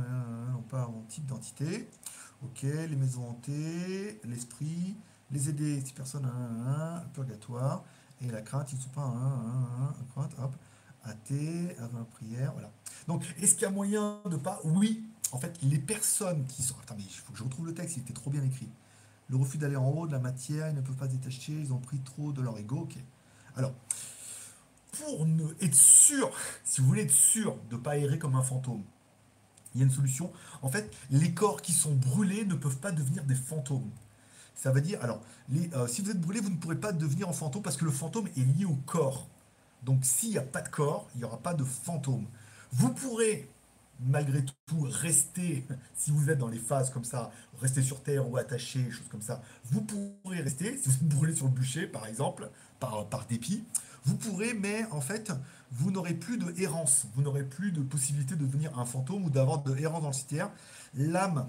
non 0.53 0.63
pas 0.63 0.87
en 0.87 1.05
type 1.09 1.27
d'entité. 1.27 1.89
Ok, 2.43 2.63
les 2.63 2.97
maisons 2.97 3.29
hantées, 3.29 4.21
l'esprit, 4.25 4.97
les 5.31 5.49
aider, 5.49 5.81
si 5.85 5.93
personne, 5.93 6.27
un, 6.27 7.01
purgatoire, 7.13 7.85
et 8.21 8.31
la 8.31 8.43
crainte, 8.43 8.73
ils 8.73 8.77
ne 8.77 8.83
sont 8.83 8.91
pas 8.91 9.03
un, 9.03 9.95
crainte, 10.13 10.33
hop 10.43 10.55
athée, 11.05 11.77
avant 11.79 12.05
prière, 12.05 12.53
voilà. 12.53 12.71
Donc, 13.07 13.25
est-ce 13.41 13.55
qu'il 13.55 13.63
y 13.63 13.67
a 13.67 13.71
moyen 13.71 14.21
de 14.29 14.37
pas 14.37 14.61
Oui, 14.65 15.05
en 15.33 15.39
fait, 15.39 15.59
les 15.63 15.79
personnes 15.79 16.45
qui 16.47 16.63
sont. 16.63 16.75
Attends, 16.83 16.97
je 17.35 17.43
retrouve 17.43 17.67
le 17.67 17.75
texte, 17.75 17.97
il 17.97 18.01
était 18.01 18.15
trop 18.15 18.31
bien 18.31 18.43
écrit. 18.43 18.69
Le 19.29 19.37
refus 19.37 19.59
d'aller 19.59 19.77
en 19.77 19.89
haut 19.89 20.07
de 20.07 20.13
la 20.13 20.19
matière, 20.19 20.69
ils 20.69 20.75
ne 20.75 20.81
peuvent 20.81 20.97
pas 20.97 21.09
détacher, 21.09 21.53
ils 21.53 21.73
ont 21.73 21.79
pris 21.79 21.99
trop 22.01 22.33
de 22.33 22.41
leur 22.41 22.59
ego, 22.59 22.81
ok. 22.81 22.97
Alors, 23.57 23.73
pour 24.99 25.27
être 25.61 25.75
sûr, 25.75 26.31
si 26.65 26.81
vous 26.81 26.89
voulez 26.89 27.03
être 27.03 27.13
sûr 27.13 27.57
de 27.71 27.77
ne 27.77 27.81
pas 27.81 27.97
errer 27.99 28.19
comme 28.19 28.37
un 28.37 28.43
fantôme, 28.43 28.83
il 29.75 29.81
y 29.81 29.83
a 29.83 29.87
une 29.87 29.93
solution. 29.93 30.33
En 30.63 30.69
fait, 30.69 30.93
les 31.11 31.33
corps 31.33 31.61
qui 31.61 31.73
sont 31.73 31.95
brûlés 31.95 32.45
ne 32.45 32.55
peuvent 32.55 32.79
pas 32.79 32.93
devenir 32.93 33.25
des 33.25 33.35
fantômes. 33.35 33.91
Ça 34.55 34.71
veut 34.71 34.81
dire, 34.81 35.03
alors, 35.03 35.21
euh, 35.53 35.87
si 35.89 36.01
vous 36.01 36.11
êtes 36.11 36.21
brûlé, 36.21 36.41
vous 36.41 36.51
ne 36.51 36.57
pourrez 36.57 36.77
pas 36.77 36.93
devenir 36.93 37.29
un 37.29 37.33
fantôme 37.33 37.63
parce 37.63 37.77
que 37.77 37.85
le 37.85 37.91
fantôme 37.91 38.29
est 38.37 38.57
lié 38.57 38.65
au 38.65 38.79
corps. 38.87 39.29
Donc 39.83 40.05
s'il 40.05 40.31
n'y 40.31 40.39
a 40.39 40.43
pas 40.43 40.63
de 40.63 40.69
corps, 40.69 41.09
il 41.15 41.19
n'y 41.19 41.25
aura 41.25 41.39
pas 41.39 41.55
de 41.55 41.65
fantôme. 41.65 42.27
Vous 42.73 42.93
pourrez 42.95 43.49
malgré 44.01 44.45
tout 44.45 44.81
rester, 44.81 45.65
si 45.95 46.11
vous 46.11 46.31
êtes 46.31 46.39
dans 46.39 46.49
les 46.49 46.59
phases 46.59 46.91
comme 46.91 47.05
ça, 47.05 47.31
rester 47.61 47.83
sur 47.83 48.03
terre 48.03 48.29
ou 48.29 48.37
attaché, 48.37 48.91
choses 48.91 49.09
comme 49.11 49.23
ça, 49.23 49.43
vous 49.67 49.83
pourrez 49.83 50.41
rester, 50.41 50.79
si 50.79 50.89
vous 50.89 51.07
brûlez 51.07 51.35
sur 51.35 51.47
le 51.47 51.53
bûcher 51.53 51.87
par 51.87 52.07
exemple, 52.07 52.51
par 52.81 53.27
dépit, 53.29 53.65
vous 54.05 54.17
pourrez, 54.17 54.55
mais 54.55 54.85
en 54.91 55.01
fait, 55.01 55.33
vous 55.71 55.91
n'aurez 55.91 56.15
plus 56.15 56.39
de 56.39 56.55
errance, 56.61 57.07
vous 57.15 57.23
n'aurez 57.23 57.45
plus 57.45 57.73
de 57.73 57.81
possibilité 57.83 58.37
de 58.37 58.45
devenir 58.45 58.79
un 58.79 58.85
fantôme 58.85 59.25
ou 59.25 59.31
d'avoir 59.31 59.63
de 59.63 59.77
errance 59.77 60.03
dans 60.03 60.09
le 60.09 60.15
cimetière. 60.15 60.51
L'âme 60.95 61.49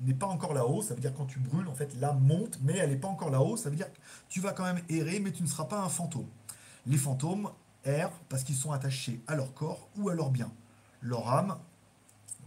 n'est 0.00 0.14
pas 0.14 0.26
encore 0.26 0.54
là-haut, 0.54 0.82
ça 0.82 0.94
veut 0.94 1.00
dire 1.00 1.14
quand 1.14 1.26
tu 1.26 1.38
brûles, 1.38 1.68
en 1.68 1.74
fait, 1.74 1.94
l'âme 2.00 2.20
monte, 2.20 2.58
mais 2.62 2.76
elle 2.76 2.90
n'est 2.90 2.96
pas 2.96 3.08
encore 3.08 3.30
là-haut, 3.30 3.56
ça 3.56 3.70
veut 3.70 3.76
dire 3.76 3.92
que 3.92 3.98
tu 4.28 4.40
vas 4.40 4.52
quand 4.52 4.64
même 4.64 4.80
errer, 4.88 5.20
mais 5.20 5.32
tu 5.32 5.42
ne 5.42 5.48
seras 5.48 5.64
pas 5.64 5.80
un 5.80 5.88
fantôme. 5.88 6.28
Les 6.86 6.98
fantômes, 6.98 7.50
parce 8.28 8.42
qu'ils 8.42 8.56
sont 8.56 8.72
attachés 8.72 9.20
à 9.26 9.36
leur 9.36 9.54
corps 9.54 9.88
ou 9.96 10.08
à 10.08 10.14
leur 10.14 10.30
bien. 10.30 10.50
Leur 11.02 11.28
âme, 11.28 11.56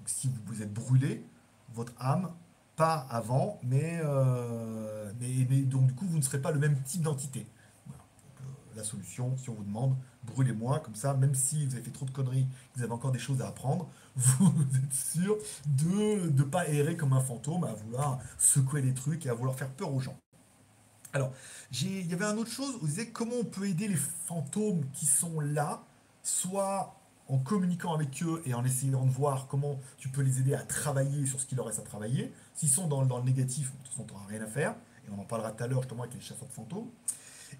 si 0.05 0.29
vous 0.45 0.61
êtes 0.61 0.73
brûlé, 0.73 1.25
votre 1.73 1.93
âme, 1.99 2.31
pas 2.75 3.05
avant, 3.09 3.59
mais, 3.63 3.99
euh, 4.03 5.11
mais, 5.19 5.45
donc 5.63 5.87
du 5.87 5.93
coup 5.93 6.05
vous 6.05 6.17
ne 6.17 6.21
serez 6.21 6.41
pas 6.41 6.51
le 6.51 6.59
même 6.59 6.81
type 6.83 7.01
d'entité. 7.01 7.45
La 8.79 8.85
solution, 8.85 9.35
si 9.35 9.49
on 9.49 9.55
vous 9.55 9.65
demande, 9.65 9.97
brûlez-moi, 10.23 10.79
comme 10.79 10.95
ça, 10.95 11.13
même 11.13 11.35
si 11.35 11.65
vous 11.65 11.73
avez 11.73 11.83
fait 11.83 11.91
trop 11.91 12.05
de 12.05 12.11
conneries, 12.11 12.47
vous 12.77 12.81
avez 12.81 12.93
encore 12.93 13.11
des 13.11 13.19
choses 13.19 13.41
à 13.41 13.49
apprendre, 13.49 13.89
vous 14.15 14.77
êtes 14.77 14.93
sûr 14.93 15.35
de 15.65 16.29
ne 16.29 16.43
pas 16.43 16.65
errer 16.69 16.95
comme 16.95 17.11
un 17.11 17.19
fantôme, 17.19 17.65
à 17.65 17.73
vouloir 17.73 18.19
secouer 18.37 18.81
les 18.81 18.93
trucs 18.93 19.25
et 19.25 19.29
à 19.29 19.33
vouloir 19.33 19.53
faire 19.57 19.67
peur 19.67 19.93
aux 19.93 19.99
gens. 19.99 20.15
Alors, 21.11 21.33
il 21.73 22.09
y 22.09 22.13
avait 22.13 22.23
un 22.23 22.37
autre 22.37 22.51
chose, 22.51 22.77
vous 22.79 22.87
disiez 22.87 23.09
comment 23.09 23.35
on 23.41 23.43
peut 23.43 23.67
aider 23.67 23.89
les 23.89 23.97
fantômes 23.97 24.85
qui 24.93 25.05
sont 25.05 25.41
là, 25.41 25.83
soit 26.23 26.95
en 27.27 27.37
communiquant 27.37 27.93
avec 27.93 28.23
eux 28.23 28.41
et 28.45 28.53
en 28.53 28.63
essayant 28.63 29.05
de 29.05 29.11
voir 29.11 29.47
comment 29.47 29.77
tu 29.97 30.07
peux 30.07 30.21
les 30.21 30.39
aider 30.39 30.53
à 30.53 30.63
travailler 30.63 31.25
sur 31.25 31.41
ce 31.41 31.45
qu'il 31.45 31.57
leur 31.57 31.65
reste 31.65 31.79
à 31.79 31.83
travailler. 31.83 32.31
S'ils 32.53 32.69
sont 32.69 32.87
dans, 32.87 33.01
le 33.01 33.23
négatif, 33.23 33.73
de 33.73 33.77
toute 33.79 33.87
façon, 33.89 34.05
tu 34.05 34.13
rien 34.29 34.41
à 34.41 34.47
faire, 34.47 34.71
et 35.05 35.11
on 35.11 35.19
en 35.19 35.25
parlera 35.25 35.51
tout 35.51 35.65
à 35.65 35.67
l'heure 35.67 35.81
justement 35.81 36.03
avec 36.03 36.15
les 36.15 36.21
chasseurs 36.21 36.47
de 36.47 36.53
fantômes. 36.53 36.87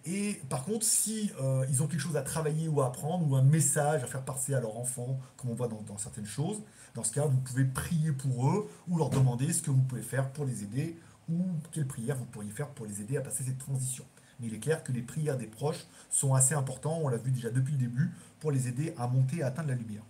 Et 0.06 0.41
par 0.50 0.64
contre, 0.64 0.86
si 0.86 1.32
euh, 1.41 1.66
ils 1.70 1.84
ont 1.84 1.88
quelque 1.88 2.00
chose 2.00 2.16
à 2.16 2.22
travailler 2.22 2.68
ou 2.68 2.82
à 2.82 2.88
apprendre, 2.88 3.30
ou 3.30 3.36
un 3.36 3.41
message 3.41 4.04
à 4.04 4.08
faire 4.08 4.24
passer 4.24 4.54
à 4.54 4.60
leur 4.60 4.78
enfant, 4.78 5.20
comme 5.38 5.52
on 5.52 5.56
voit 5.56 5.68
dans, 5.68 5.97
certaines 5.97 6.26
choses, 6.26 6.62
dans 6.95 7.04
ce 7.04 7.12
cas, 7.12 7.26
vous 7.26 7.39
pouvez 7.39 7.66
prier 7.66 8.12
pour 8.12 8.50
eux 8.50 8.70
ou 8.88 8.97
leur 8.97 9.10
demander 9.10 9.52
ce 9.52 9.62
que 9.62 9.72
vous 9.72 9.82
pouvez 9.82 10.02
faire 10.02 10.32
pour 10.32 10.45
les 10.45 10.64
aider 10.64 10.97
ou 11.30 11.45
quelles 11.72 11.88
prières 11.88 12.16
vous 12.16 12.26
pourriez 12.26 12.50
faire 12.50 12.70
pour 12.70 12.86
les 12.86 13.02
aider 13.02 13.18
à 13.18 13.22
passer 13.22 13.43
cette 13.43 13.60
transition. 13.60 14.06
Mais 14.39 14.47
il 14.47 14.54
est 14.54 14.60
clair 14.60 14.84
que 14.84 14.91
les 14.91 15.02
prières 15.02 15.38
des 15.38 15.47
proches 15.47 15.86
sont 16.10 16.34
assez 16.34 16.56
importantes, 16.56 17.02
on 17.04 17.10
l'a 17.10 17.18
vu 17.18 17.32
déjà 17.32 17.50
depuis 17.50 17.74
le 17.74 17.80
début, 17.80 18.12
pour 18.39 18.52
les 18.52 18.68
aider 18.68 18.93
à 18.97 19.08
monter 19.08 19.38
et 19.38 19.43
à 19.43 19.47
atteindre 19.47 19.68
la 19.70 19.76
lumière. 19.76 20.04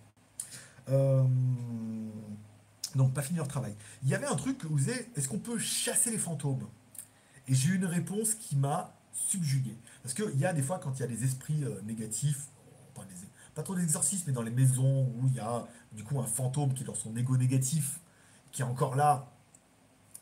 Euh, 0.88 1.24
donc, 2.94 3.12
pas 3.12 3.22
finir 3.22 3.42
leur 3.42 3.48
travail. 3.48 3.74
Il 4.02 4.08
y 4.08 4.14
avait 4.14 4.26
un 4.26 4.36
truc 4.36 4.58
que 4.58 4.66
vous 4.66 4.88
est-ce 4.90 5.28
qu'on 5.28 5.38
peut 5.38 5.58
chasser 5.58 6.10
les 6.10 6.18
fantômes? 6.18 6.66
Et 7.48 7.54
j'ai 7.54 7.70
eu 7.70 7.76
une 7.76 7.86
réponse 7.86 8.34
qui 8.34 8.56
m'a 8.56 8.94
subjugué. 9.12 9.76
Parce 10.02 10.14
qu'il 10.14 10.38
y 10.38 10.46
a 10.46 10.52
des 10.52 10.62
fois, 10.62 10.78
quand 10.78 10.92
il 10.96 11.00
y 11.00 11.02
a 11.02 11.06
des 11.06 11.24
esprits 11.24 11.64
euh, 11.64 11.80
négatifs, 11.82 12.48
pas, 13.54 13.62
trop 13.62 13.74
d'exorcisme, 13.74 14.24
mais 14.28 14.32
dans 14.32 14.42
les 14.42 14.50
maisons 14.50 15.02
où 15.18 15.26
il 15.26 15.34
y 15.34 15.40
a 15.40 15.66
du 15.92 16.02
coup 16.02 16.20
un 16.20 16.26
fantôme 16.26 16.72
qui 16.72 16.82
est 16.82 16.86
dans 16.86 16.94
son 16.94 17.14
ego 17.16 17.36
négatif, 17.36 18.00
qui 18.52 18.62
est 18.62 18.64
encore 18.64 18.96
là, 18.96 19.30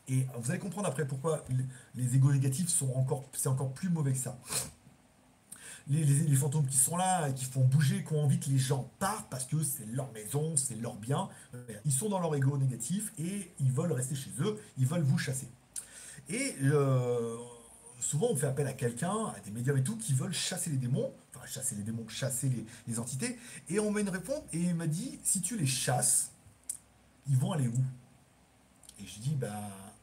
et 0.09 0.25
vous 0.37 0.49
allez 0.49 0.59
comprendre 0.59 0.87
après 0.87 1.07
pourquoi 1.07 1.45
les, 1.95 2.15
égos 2.15 2.31
négatifs 2.31 2.69
sont 2.69 2.91
encore, 2.95 3.25
c'est 3.33 3.47
encore 3.47 3.71
plus 3.73 3.89
mauvais 3.89 4.11
que 4.11 4.17
ça. 4.17 4.37
Les, 5.87 6.03
les, 6.03 6.35
fantômes 6.35 6.67
qui 6.67 6.77
sont 6.77 6.97
là, 6.97 7.31
qui 7.31 7.45
font 7.45 7.63
bouger, 7.63 8.03
qui 8.03 8.13
ont 8.13 8.23
envie 8.23 8.39
que 8.39 8.49
les 8.49 8.57
gens 8.57 8.89
partent 8.99 9.29
parce 9.29 9.45
que 9.45 9.63
c'est 9.63 9.85
leur 9.85 10.11
maison, 10.11 10.55
c'est 10.55 10.75
leur 10.75 10.95
bien. 10.95 11.29
Ils 11.85 11.91
sont 11.91 12.09
dans 12.09 12.19
leur 12.19 12.35
ego 12.35 12.57
négatif 12.57 13.13
et 13.17 13.51
ils 13.59 13.71
veulent 13.71 13.91
rester 13.91 14.15
chez 14.15 14.31
eux, 14.39 14.59
ils 14.77 14.85
veulent 14.85 15.03
vous 15.03 15.17
chasser. 15.17 15.47
Et 16.27 16.55
euh, 16.63 17.37
souvent 17.99 18.27
on 18.31 18.35
fait 18.35 18.47
appel 18.47 18.67
à 18.67 18.73
quelqu'un, 18.73 19.27
à 19.35 19.39
des 19.43 19.51
médiums 19.51 19.77
et 19.77 19.83
tout, 19.83 19.97
qui 19.97 20.13
veulent 20.13 20.33
chasser 20.33 20.69
les 20.69 20.77
démons, 20.77 21.11
enfin 21.35 21.45
chasser 21.45 21.75
les 21.75 21.83
démons, 21.83 22.07
chasser 22.07 22.51
les, 22.87 22.99
entités. 22.99 23.37
Et 23.69 23.79
on 23.79 23.91
met 23.91 24.01
une 24.01 24.09
réponse 24.09 24.41
et 24.53 24.59
il 24.59 24.75
m'a 24.75 24.87
dit, 24.87 25.19
si 25.23 25.41
tu 25.41 25.57
les 25.57 25.67
chasses, 25.67 26.31
ils 27.27 27.37
vont 27.37 27.51
aller 27.51 27.67
où? 27.67 27.83
Et 29.01 29.05
je 29.05 29.19
dis, 29.19 29.35
bah 29.35 29.53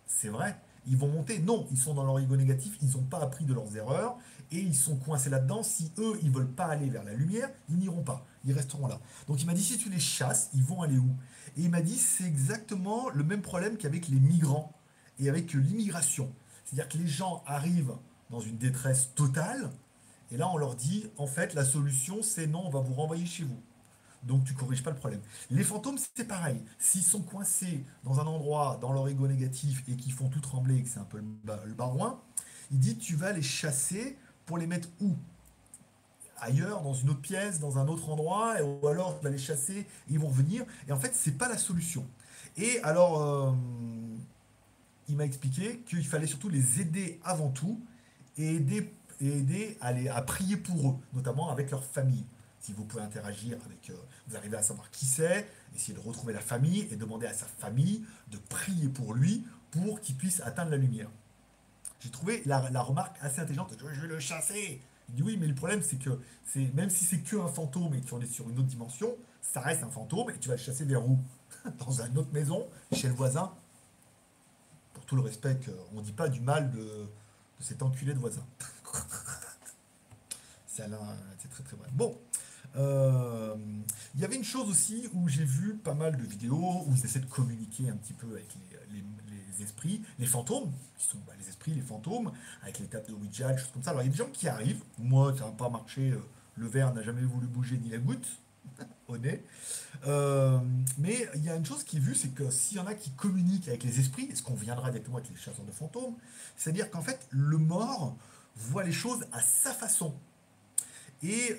c'est 0.07 0.29
vrai. 0.29 0.57
Ils 0.89 0.97
vont 0.97 1.09
monter. 1.09 1.41
Non, 1.41 1.67
ils 1.73 1.79
sont 1.79 1.95
dans 1.95 2.05
leur 2.05 2.19
ego 2.21 2.37
négatif, 2.37 2.79
ils 2.81 2.93
n'ont 2.93 3.03
pas 3.03 3.19
appris 3.19 3.45
de 3.45 3.53
leurs 3.53 3.77
erreurs 3.77 4.17
et 4.53 4.59
ils 4.59 4.75
sont 4.75 4.97
coincés 4.97 5.31
là-dedans. 5.31 5.63
Si 5.63 5.91
eux, 5.99 6.19
ils 6.23 6.31
veulent 6.31 6.47
pas 6.51 6.67
aller 6.67 6.89
vers 6.89 7.03
la 7.03 7.13
lumière, 7.13 7.51
ils 7.69 7.77
n'iront 7.77 8.03
pas. 8.03 8.25
Ils 8.45 8.53
resteront 8.53 8.87
là. 8.87 9.01
Donc 9.27 9.43
il 9.43 9.47
m'a 9.47 9.55
dit 9.55 9.65
si 9.65 9.79
tu 9.79 9.91
les 9.91 9.99
chasses, 9.99 10.51
ils 10.55 10.63
vont 10.63 10.83
aller 10.83 10.99
où? 10.99 11.11
Et 11.57 11.63
il 11.63 11.71
m'a 11.71 11.83
dit 11.83 11.97
c'est 11.97 12.25
exactement 12.25 13.09
le 13.11 13.25
même 13.25 13.43
problème 13.43 13.77
qu'avec 13.77 14.09
les 14.09 14.21
migrants 14.21 14.73
et 15.19 15.29
avec 15.29 15.53
l'immigration. 15.55 16.33
C'est-à-dire 16.67 16.89
que 16.89 16.99
les 16.99 17.07
gens 17.07 17.43
arrivent 17.47 17.95
dans 18.29 18.41
une 18.41 18.59
détresse 18.59 19.15
totale 19.15 19.71
Et 20.33 20.37
là, 20.37 20.51
on 20.51 20.57
leur 20.57 20.75
dit, 20.75 21.09
en 21.17 21.29
fait, 21.29 21.55
la 21.55 21.65
solution, 21.65 22.23
c'est 22.23 22.49
non, 22.49 22.67
on 22.67 22.71
va 22.71 22.81
vous 22.81 22.95
renvoyer 22.95 23.25
chez 23.25 23.45
vous. 23.45 23.63
Donc 24.25 24.45
tu 24.45 24.55
corriges 24.55 24.83
pas 24.83 24.91
le 24.91 24.97
problème. 24.97 25.21
Les 25.51 25.63
fantômes, 25.63 25.99
c'est 26.17 26.25
pareil. 26.25 26.61
S'ils 26.79 27.05
sont 27.05 27.23
coincés 27.23 27.85
dans 28.03 28.19
un 28.19 28.27
endroit, 28.27 28.77
dans 28.81 28.93
leur 28.93 29.07
ego 29.07 29.29
négatif, 29.29 29.85
et 29.89 29.95
qu'ils 29.95 30.13
font 30.13 30.29
tout 30.29 30.41
trembler, 30.41 30.79
et 30.79 30.83
que 30.83 30.89
c'est 30.89 30.99
un 30.99 31.05
peu 31.05 31.19
le, 31.19 31.75
barouin, 31.75 32.21
il 32.73 32.81
dit 32.81 32.97
tu 32.99 33.15
vas 33.15 33.33
les 33.33 33.43
chasser 33.43 34.19
pour 34.45 34.59
les 34.59 34.67
mettre 34.67 34.89
où? 35.01 35.15
Ailleurs, 36.39 36.83
dans 36.83 36.93
une 36.93 37.11
autre 37.11 37.21
pièce, 37.21 37.61
dans 37.61 37.79
un 37.79 37.87
autre 37.87 38.11
endroit, 38.11 38.57
ou 38.63 38.89
alors 38.89 39.17
tu 39.19 39.25
vas 39.25 39.31
les 39.31 39.39
chasser, 39.39 39.87
ils 40.09 40.19
vont 40.19 40.29
revenir. 40.29 40.65
Et 40.89 40.93
en 40.93 40.99
fait, 40.99 41.13
c'est 41.15 41.39
pas 41.39 41.49
la 41.49 41.57
solution. 41.57 42.05
Et 42.57 42.81
alors, 42.83 43.23
euh, 43.23 43.53
il 45.09 45.17
m'a 45.17 45.25
expliqué 45.25 45.81
qu'il 45.89 46.07
fallait 46.07 46.27
surtout 46.27 46.49
les 46.49 46.81
aider 46.81 47.21
avant 47.25 47.51
tout, 47.51 47.81
et 48.39 48.57
aider, 48.57 49.79
à, 49.81 50.23
prier 50.23 50.57
pour 50.57 50.91
eux, 50.91 50.95
notamment 51.15 51.51
avec 51.51 51.71
leur 51.71 51.85
famille 51.85 52.25
si 52.67 52.73
vous 52.73 52.85
pouvez 52.85 53.03
interagir 53.03 53.57
avec, 53.65 53.91
euh, 53.91 53.95
vous 54.27 54.37
arrivez 54.37 54.57
à 54.57 54.63
savoir 54.63 54.91
qui 54.91 55.07
c'est, 55.07 55.49
essayer 55.77 55.95
de 55.95 56.01
retrouver 56.01 56.33
la 56.33 56.41
famille 56.41 56.89
et 56.91 56.97
demander 56.97 57.29
à 57.29 57.33
sa 57.33 57.47
famille 57.47 58.05
de 58.33 58.39
prier 58.39 58.89
pour 58.89 59.15
lui 59.15 59.45
pour 59.71 60.01
qu'il 60.01 60.17
puisse 60.17 60.41
atteindre 60.41 60.73
la 60.73 60.77
lumière. 60.77 61.09
J'ai 62.01 62.11
trouvé 62.11 62.43
la, 62.45 62.59
remarque 62.83 63.17
assez 63.21 63.41
intelligente. 63.41 63.73
Je 63.79 64.01
vais 64.01 64.09
le 64.09 64.19
chasser. 64.19 64.81
Il 65.09 65.15
dit 65.15 65.23
oui, 65.23 65.37
mais 65.39 65.47
le 65.47 65.55
problème 65.55 65.81
c'est 65.81 65.97
que 65.97 66.19
c'est 66.45 66.75
même 66.75 66.91
si 66.91 67.05
c'est 67.05 67.21
que 67.21 67.37
un 67.37 67.47
fantôme 67.47 67.95
et 67.95 68.01
qu'on 68.01 68.21
est 68.21 68.27
sur 68.27 68.51
une 68.51 68.59
autre 68.59 68.67
dimension, 68.67 69.15
ça 69.43 69.61
reste 69.61 69.85
un 69.85 69.91
fantôme 69.91 70.31
et 70.31 70.39
tu 70.39 70.49
vas 70.49 70.57
le 70.57 70.61
chasser 70.61 70.85
vers 70.85 71.09
où? 71.09 71.21
Dans 71.87 72.03
une 72.03 72.19
autre 72.19 72.33
maison, 72.33 72.67
chez 72.93 73.07
le 73.07 73.15
voisin. 73.15 73.53
Tout 75.07 75.17
le 75.17 75.23
respect 75.23 75.59
qu'on 75.65 76.01
ne 76.01 76.05
dit 76.05 76.13
pas 76.13 76.29
du 76.29 76.41
mal 76.41 76.71
de, 76.73 76.81
de 76.81 77.09
cet 77.61 77.83
enculé 77.83 78.13
de 78.13 78.19
voisin. 78.19 78.45
c'est 80.67 81.49
très 81.49 81.63
très 81.63 81.77
vrai. 81.77 81.89
Bon, 81.93 82.19
euh, 82.77 83.55
il 84.15 84.21
y 84.21 84.25
avait 84.25 84.37
une 84.37 84.45
chose 84.45 84.69
aussi 84.69 85.09
où 85.15 85.29
j'ai 85.29 85.45
vu 85.45 85.75
pas 85.75 85.95
mal 85.95 86.17
de 86.17 86.23
vidéos 86.23 86.85
où 86.87 86.93
ils 86.95 87.05
essaient 87.05 87.21
de 87.21 87.27
communiquer 87.27 87.89
un 87.89 87.97
petit 87.97 88.13
peu 88.13 88.27
avec 88.33 88.49
les, 88.93 89.63
esprits, 89.63 90.03
les 90.19 90.27
fantômes, 90.27 90.71
qui 90.99 91.07
sont 91.07 91.17
bah, 91.27 91.33
les 91.41 91.49
esprits, 91.49 91.73
les 91.73 91.81
fantômes, 91.81 92.31
avec 92.63 92.79
les 92.79 92.87
tables 92.87 93.07
de 93.09 93.15
Ouija, 93.15 93.53
des 93.53 93.59
choses 93.59 93.71
comme 93.73 93.83
ça. 93.83 93.91
Alors 93.91 94.03
il 94.03 94.07
y 94.07 94.09
a 94.09 94.13
des 94.13 94.19
gens 94.19 94.31
qui 94.31 94.49
arrivent, 94.49 94.83
moi 94.99 95.35
ça 95.37 95.47
n'a 95.47 95.53
pas 95.53 95.71
marché, 95.71 96.11
euh, 96.11 96.21
le 96.57 96.67
verre 96.67 96.93
n'a 96.93 97.03
jamais 97.03 97.23
voulu 97.23 97.47
bouger 97.47 97.79
ni 97.79 97.89
la 97.89 97.97
goutte, 97.97 98.27
Euh, 100.07 100.59
mais 100.99 101.29
il 101.37 101.45
y 101.45 101.49
a 101.49 101.57
une 101.57 101.65
chose 101.65 101.83
qui 101.85 101.97
est 101.97 102.01
vue, 102.01 102.15
c'est 102.15 102.35
que 102.35 102.51
s'il 102.51 102.77
y 102.77 102.81
en 102.81 102.87
a 102.87 102.95
qui 102.95 103.11
communiquent 103.11 103.69
avec 103.69 103.83
les 103.83 103.99
esprits, 103.99 104.29
est 104.31 104.35
ce 104.35 104.43
qu'on 104.43 104.55
viendra 104.55 104.91
directement 104.91 105.19
avec 105.19 105.31
les 105.31 105.37
chasseurs 105.37 105.65
de 105.65 105.73
fantômes, 105.73 106.15
c'est-à-dire 106.57 106.91
qu'en 106.91 107.03
fait, 107.03 107.27
le 107.31 107.59
mort 107.59 108.17
voit 108.57 108.85
les 108.85 108.93
choses 108.93 109.27
à 109.33 109.41
sa 109.41 109.73
façon. 109.73 110.15
Et 111.23 111.57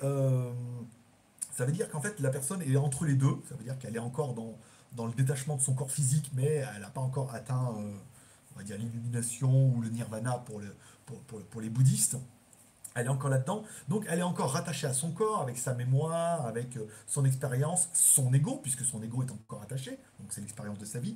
ça 1.57 1.65
veut 1.65 1.71
dire 1.71 1.89
qu'en 1.89 2.01
fait, 2.01 2.19
la 2.19 2.29
personne 2.29 2.61
est 2.61 2.77
entre 2.77 3.05
les 3.05 3.15
deux. 3.15 3.41
Ça 3.49 3.55
veut 3.55 3.63
dire 3.63 3.79
qu'elle 3.79 3.95
est 3.95 3.99
encore 3.99 4.35
dans, 4.35 5.07
le 5.07 5.13
détachement 5.13 5.55
de 5.55 5.61
son 5.61 5.73
corps 5.73 5.91
physique, 5.91 6.29
mais 6.35 6.63
elle 6.75 6.81
n'a 6.81 6.89
pas 6.89 7.01
encore 7.01 7.33
atteint, 7.33 7.73
euh, 7.79 8.63
l'illumination 8.77 9.69
ou 9.69 9.81
le 9.81 9.89
nirvana 9.89 10.43
pour, 10.45 10.61
les 11.59 11.69
bouddhistes. 11.69 12.17
Elle 12.97 13.05
est 13.05 13.09
encore 13.09 13.29
là-dedans. 13.29 13.63
Donc, 13.87 14.05
elle 14.09 14.19
est 14.19 14.23
encore 14.23 14.51
rattachée 14.51 14.87
à 14.87 14.93
son 14.93 15.11
corps, 15.11 15.41
avec 15.41 15.57
sa 15.57 15.75
mémoire, 15.75 16.45
avec 16.47 16.77
euh, 16.77 16.87
son 17.05 17.25
expérience, 17.25 17.89
son 17.93 18.33
ego, 18.33 18.59
puisque 18.61 18.83
son 18.83 19.01
ego 19.03 19.21
est 19.21 19.31
encore 19.31 19.61
attaché. 19.61 19.91
Donc, 20.19 20.29
c'est 20.31 20.41
l'expérience 20.41 20.79
de 20.79 20.85
sa 20.85 20.99
vie. 20.99 21.15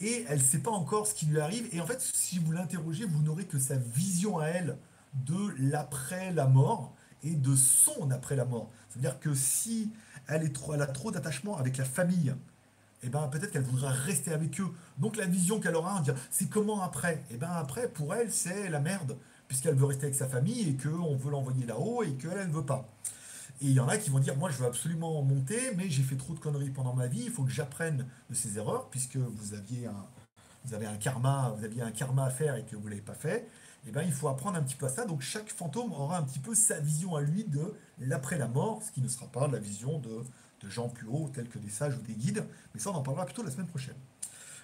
Et 0.00 0.26
elle 0.28 0.38
ne 0.38 0.42
sait 0.44 0.58
pas 0.58 0.70
encore 0.70 1.06
ce 1.06 1.14
qui 1.14 1.24
lui 1.26 1.40
arrive. 1.40 1.66
Et 1.72 1.80
en 1.80 1.86
fait, 1.86 2.00
si 2.00 2.38
vous 2.38 2.52
l'interrogez, 2.52 3.06
vous 3.06 3.22
n'aurez 3.22 3.46
que 3.46 3.58
sa 3.58 3.76
vision 3.76 4.38
à 4.38 4.48
elle 4.48 4.76
de 5.14 5.54
l'après 5.58 6.30
la 6.32 6.46
mort 6.46 6.94
et 7.22 7.34
de 7.34 7.56
son 7.56 8.10
après 8.10 8.36
la 8.36 8.44
mort. 8.44 8.70
C'est-à-dire 8.90 9.18
que 9.18 9.34
si 9.34 9.90
elle, 10.28 10.42
est 10.42 10.54
trop, 10.54 10.74
elle 10.74 10.82
a 10.82 10.86
trop 10.86 11.10
d'attachement 11.10 11.56
avec 11.56 11.78
la 11.78 11.84
famille, 11.84 12.34
eh 13.02 13.08
ben, 13.08 13.28
peut-être 13.28 13.50
qu'elle 13.50 13.62
voudra 13.62 13.90
rester 13.90 14.32
avec 14.32 14.60
eux. 14.60 14.68
Donc 14.98 15.16
la 15.16 15.26
vision 15.26 15.60
qu'elle 15.60 15.76
aura, 15.76 16.02
c'est 16.30 16.48
comment 16.48 16.82
après? 16.82 17.22
Eh 17.30 17.36
ben 17.36 17.50
après, 17.50 17.88
pour 17.88 18.14
elle, 18.14 18.32
c'est 18.32 18.68
la 18.68 18.80
merde, 18.80 19.16
puisqu'elle 19.48 19.74
veut 19.74 19.86
rester 19.86 20.04
avec 20.04 20.14
sa 20.14 20.28
famille 20.28 20.68
et 20.68 20.76
qu'on 20.76 21.16
veut 21.16 21.30
l'envoyer 21.30 21.66
là-haut 21.66 22.02
et 22.02 22.12
qu'elle, 22.14 22.48
ne 22.48 22.52
veut 22.52 22.64
pas. 22.64 22.88
Et 23.60 23.66
il 23.66 23.72
y 23.72 23.80
en 23.80 23.88
a 23.88 23.96
qui 23.96 24.10
vont 24.10 24.18
dire, 24.18 24.36
moi 24.36 24.50
je 24.50 24.58
veux 24.58 24.66
absolument 24.66 25.22
monter, 25.22 25.74
mais 25.76 25.88
j'ai 25.88 26.02
fait 26.02 26.16
trop 26.16 26.34
de 26.34 26.40
conneries 26.40 26.70
pendant 26.70 26.94
ma 26.94 27.06
vie, 27.06 27.24
il 27.26 27.30
faut 27.30 27.44
que 27.44 27.52
j'apprenne 27.52 28.06
de 28.28 28.34
ces 28.34 28.58
erreurs, 28.58 28.88
puisque 28.90 29.16
vous 29.16 29.54
aviez 29.54 29.86
un, 29.86 30.06
avez 30.72 30.86
un 30.86 30.96
karma, 30.96 31.54
vous 31.56 31.64
aviez 31.64 31.82
un 31.82 31.90
karma 31.90 32.24
à 32.24 32.30
faire 32.30 32.56
et 32.56 32.64
que 32.64 32.76
vous 32.76 32.84
ne 32.84 32.90
l'avez 32.90 33.02
pas 33.02 33.14
fait. 33.14 33.48
Et 33.84 33.88
eh 33.88 33.92
ben, 33.92 34.02
il 34.02 34.12
faut 34.12 34.28
apprendre 34.28 34.56
un 34.56 34.62
petit 34.62 34.76
peu 34.76 34.86
à 34.86 34.88
ça. 34.88 35.04
Donc 35.04 35.20
chaque 35.20 35.50
fantôme 35.50 35.92
aura 35.92 36.16
un 36.16 36.22
petit 36.22 36.38
peu 36.38 36.54
sa 36.54 36.80
vision 36.80 37.16
à 37.16 37.20
lui 37.20 37.44
de 37.44 37.74
l'après 37.98 38.38
la 38.38 38.48
mort, 38.48 38.82
ce 38.82 38.90
qui 38.90 39.02
ne 39.02 39.08
sera 39.08 39.26
pas 39.26 39.46
la 39.46 39.58
vision 39.58 39.98
de, 39.98 40.24
gens 40.70 40.88
plus 40.88 41.06
hauts, 41.06 41.30
tels 41.34 41.50
que 41.50 41.58
des 41.58 41.68
sages 41.68 41.94
ou 41.98 42.00
des 42.00 42.14
guides. 42.14 42.42
Mais 42.72 42.80
ça, 42.80 42.90
on 42.90 42.94
en 42.94 43.02
parlera 43.02 43.26
plutôt 43.26 43.42
la 43.42 43.50
semaine 43.50 43.66
prochaine. 43.66 43.96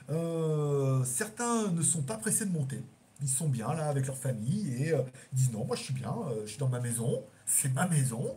Euh, 0.09 1.05
certains 1.05 1.70
ne 1.70 1.83
sont 1.83 2.01
pas 2.01 2.16
pressés 2.16 2.47
de 2.47 2.53
monter. 2.53 2.83
Ils 3.23 3.29
sont 3.29 3.49
bien 3.49 3.73
là 3.75 3.89
avec 3.89 4.07
leur 4.07 4.16
famille 4.16 4.75
et 4.83 4.93
euh, 4.93 5.03
ils 5.33 5.37
disent 5.37 5.53
non, 5.53 5.64
moi 5.64 5.77
je 5.77 5.83
suis 5.83 5.95
bien, 5.95 6.14
euh, 6.31 6.43
je 6.45 6.51
suis 6.51 6.59
dans 6.59 6.68
ma 6.68 6.81
maison, 6.81 7.23
c'est 7.47 7.73
ma 7.75 7.87
maison. 7.87 8.37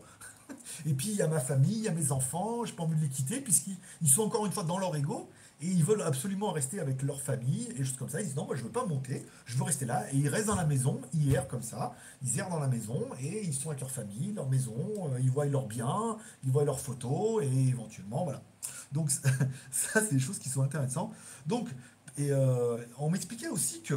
et 0.86 0.94
puis 0.94 1.10
il 1.10 1.16
y 1.16 1.22
a 1.22 1.28
ma 1.28 1.40
famille, 1.40 1.78
il 1.78 1.84
y 1.84 1.88
a 1.88 1.94
mes 1.94 2.12
enfants, 2.12 2.66
je 2.66 2.72
n'ai 2.72 2.76
pas 2.76 2.84
envie 2.84 2.96
de 2.96 3.02
les 3.02 3.10
quitter 3.10 3.40
puisqu'ils 3.40 4.10
sont 4.10 4.24
encore 4.24 4.46
une 4.46 4.52
fois 4.52 4.64
dans 4.64 4.78
leur 4.78 4.96
ego 4.96 5.30
et 5.62 5.68
ils 5.68 5.84
veulent 5.84 6.02
absolument 6.02 6.52
rester 6.52 6.82
avec 6.82 7.02
leur 7.04 7.22
famille 7.22 7.70
et 7.72 7.84
juste 7.84 7.98
comme 7.98 8.10
ça. 8.10 8.20
Ils 8.20 8.26
disent 8.26 8.36
non, 8.36 8.46
moi 8.46 8.56
je 8.56 8.64
veux 8.64 8.72
pas 8.72 8.86
monter, 8.86 9.26
je 9.46 9.58
veux 9.58 9.64
rester 9.64 9.86
là. 9.86 10.06
Et 10.12 10.18
ils 10.18 10.28
restent 10.28 10.48
dans 10.48 10.56
la 10.56 10.66
maison, 10.66 11.00
errent 11.32 11.48
comme 11.48 11.64
ça, 11.64 11.94
ils 12.22 12.38
errent 12.38 12.50
dans 12.50 12.60
la 12.60 12.68
maison 12.68 13.02
et 13.22 13.46
ils 13.46 13.54
sont 13.54 13.70
avec 13.70 13.80
leur 13.80 13.92
famille, 13.92 14.34
leur 14.34 14.50
maison, 14.50 14.76
euh, 15.14 15.20
ils 15.22 15.32
voient 15.32 15.46
leurs 15.46 15.68
biens, 15.68 16.18
ils 16.44 16.52
voient 16.52 16.66
leurs 16.66 16.82
photos 16.82 17.44
et 17.44 17.68
éventuellement, 17.70 18.26
voilà. 18.26 18.42
Donc 18.92 19.10
ça, 19.72 20.02
c'est 20.02 20.14
des 20.14 20.20
choses 20.20 20.40
qui 20.40 20.50
sont 20.50 20.62
intéressantes. 20.62 21.14
Donc, 21.46 21.70
et 22.18 22.32
on 23.00 23.10
m'expliquait 23.10 23.48
aussi 23.48 23.82
que, 23.82 23.96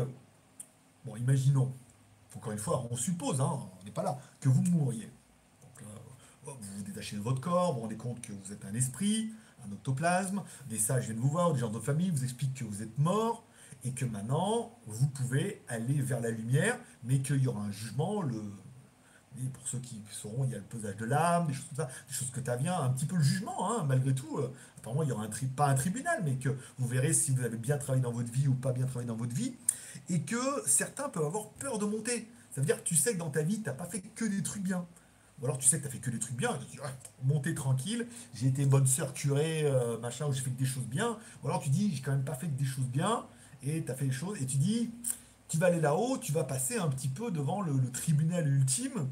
bon, 1.07 1.17
imaginons, 1.17 1.73
encore 2.35 2.53
une 2.53 2.59
fois, 2.59 2.87
on 2.91 2.97
suppose, 2.97 3.41
hein, 3.41 3.61
on 3.81 3.85
n'est 3.85 3.91
pas 3.91 4.03
là, 4.03 4.19
que 4.41 4.49
vous 4.49 4.63
mouriez. 4.63 5.09
Donc, 5.63 5.89
vous 6.45 6.77
vous 6.77 6.83
détachez 6.83 7.17
de 7.17 7.23
votre 7.23 7.41
corps, 7.41 7.75
vous 7.75 7.81
rendez 7.81 7.97
compte 7.97 8.21
que 8.21 8.33
vous 8.33 8.53
êtes 8.53 8.65
un 8.65 8.75
esprit, 8.75 9.33
un 9.67 9.73
octoplasme, 9.73 10.43
des 10.69 10.79
sages 10.79 11.07
viennent 11.07 11.19
vous 11.19 11.31
voir, 11.31 11.53
des 11.53 11.61
gens 11.61 11.71
de 11.71 11.81
famille 11.81 12.11
vous 12.11 12.25
expliquent 12.25 12.55
que 12.55 12.65
vous 12.65 12.83
êtes 12.83 12.99
mort 12.99 13.45
et 13.85 13.93
que 13.93 14.05
maintenant 14.05 14.77
vous 14.87 15.07
pouvez 15.09 15.63
aller 15.69 15.95
vers 15.95 16.21
la 16.21 16.31
lumière, 16.31 16.79
mais 17.05 17.21
qu'il 17.21 17.43
y 17.43 17.47
aura 17.47 17.63
un 17.63 17.71
jugement. 17.71 18.23
Pour 19.53 19.69
ceux 19.69 19.79
qui 19.79 20.01
sauront, 20.11 20.45
il 20.45 20.53
y 20.53 20.55
a 20.55 20.59
le 20.59 20.65
pesage 20.65 20.97
de 20.97 21.05
l'âme, 21.05 21.47
des 21.47 21.53
choses 21.53 21.67
comme 21.67 21.77
ça, 21.77 21.91
des 22.09 22.15
choses 22.15 22.31
que 22.31 22.41
tu 22.41 22.51
un 22.51 22.89
petit 22.91 23.05
peu 23.05 23.17
le 23.17 23.23
jugement, 23.23 23.71
hein, 23.71 23.85
malgré 23.87 24.15
tout. 24.15 24.39
Euh, 24.39 24.51
apparemment, 24.79 25.03
il 25.03 25.11
y 25.11 25.13
aura 25.13 25.25
un 25.25 25.29
tri, 25.29 25.47
pas 25.47 25.69
un 25.69 25.75
tribunal, 25.75 26.23
mais 26.25 26.37
que 26.37 26.57
vous 26.79 26.89
verrez 26.89 27.13
si 27.13 27.33
vous 27.33 27.43
avez 27.43 27.59
bien 27.59 27.77
travaillé 27.77 28.03
dans 28.03 28.13
votre 28.13 28.33
vie 28.33 28.49
ou 28.49 28.55
pas 28.55 28.73
bien 28.73 28.87
travaillé 28.87 29.09
dans 29.09 29.17
votre 29.17 29.35
vie, 29.35 29.55
et 30.09 30.21
que 30.21 30.63
certains 30.67 31.09
peuvent 31.09 31.27
avoir 31.27 31.49
peur 31.51 31.79
de 31.79 31.85
monter. 31.85 32.29
Ça 32.55 32.61
veut 32.61 32.67
dire 32.67 32.83
que 32.83 32.89
tu 32.89 32.97
sais 32.97 33.13
que 33.13 33.19
dans 33.19 33.31
ta 33.31 33.43
vie, 33.43 33.61
tu 33.61 33.67
n'as 33.67 33.75
pas 33.75 33.87
fait 33.87 34.01
que 34.01 34.25
des 34.25 34.43
trucs 34.43 34.63
bien. 34.63 34.87
Ou 35.41 35.45
alors 35.45 35.59
tu 35.59 35.69
sais 35.69 35.77
que 35.77 35.83
tu 35.83 35.89
as 35.89 35.91
fait 35.91 35.99
que 35.99 36.11
des 36.11 36.19
trucs 36.19 36.37
bien, 36.37 36.57
tu 36.59 36.67
dis, 36.67 36.79
ah, 36.83 36.91
monter 37.25 37.55
tranquille, 37.55 38.07
j'ai 38.35 38.47
été 38.47 38.65
bonne 38.65 38.87
sœur 38.87 39.13
curée, 39.13 39.65
euh, 39.65 39.99
machin, 39.99 40.27
où 40.27 40.33
j'ai 40.33 40.41
fait 40.41 40.51
que 40.51 40.59
des 40.59 40.65
choses 40.65 40.87
bien. 40.87 41.19
Ou 41.43 41.49
alors 41.49 41.61
tu 41.61 41.69
dis, 41.69 41.95
j'ai 41.95 42.01
quand 42.01 42.13
même 42.13 42.25
pas 42.25 42.35
fait 42.35 42.47
que 42.47 42.59
des 42.59 42.65
choses 42.65 42.87
bien, 42.87 43.27
et 43.63 43.85
tu 43.85 43.91
as 43.91 43.95
fait 43.95 44.07
des 44.07 44.13
choses, 44.13 44.41
et 44.41 44.47
tu 44.47 44.57
dis, 44.57 44.91
tu 45.49 45.59
vas 45.59 45.67
aller 45.67 45.81
là-haut, 45.81 46.19
tu 46.19 46.33
vas 46.33 46.45
passer 46.45 46.79
un 46.79 46.89
petit 46.89 47.09
peu 47.09 47.31
devant 47.31 47.61
le, 47.61 47.91
tribunal 47.91 48.49
ultime, 48.49 49.09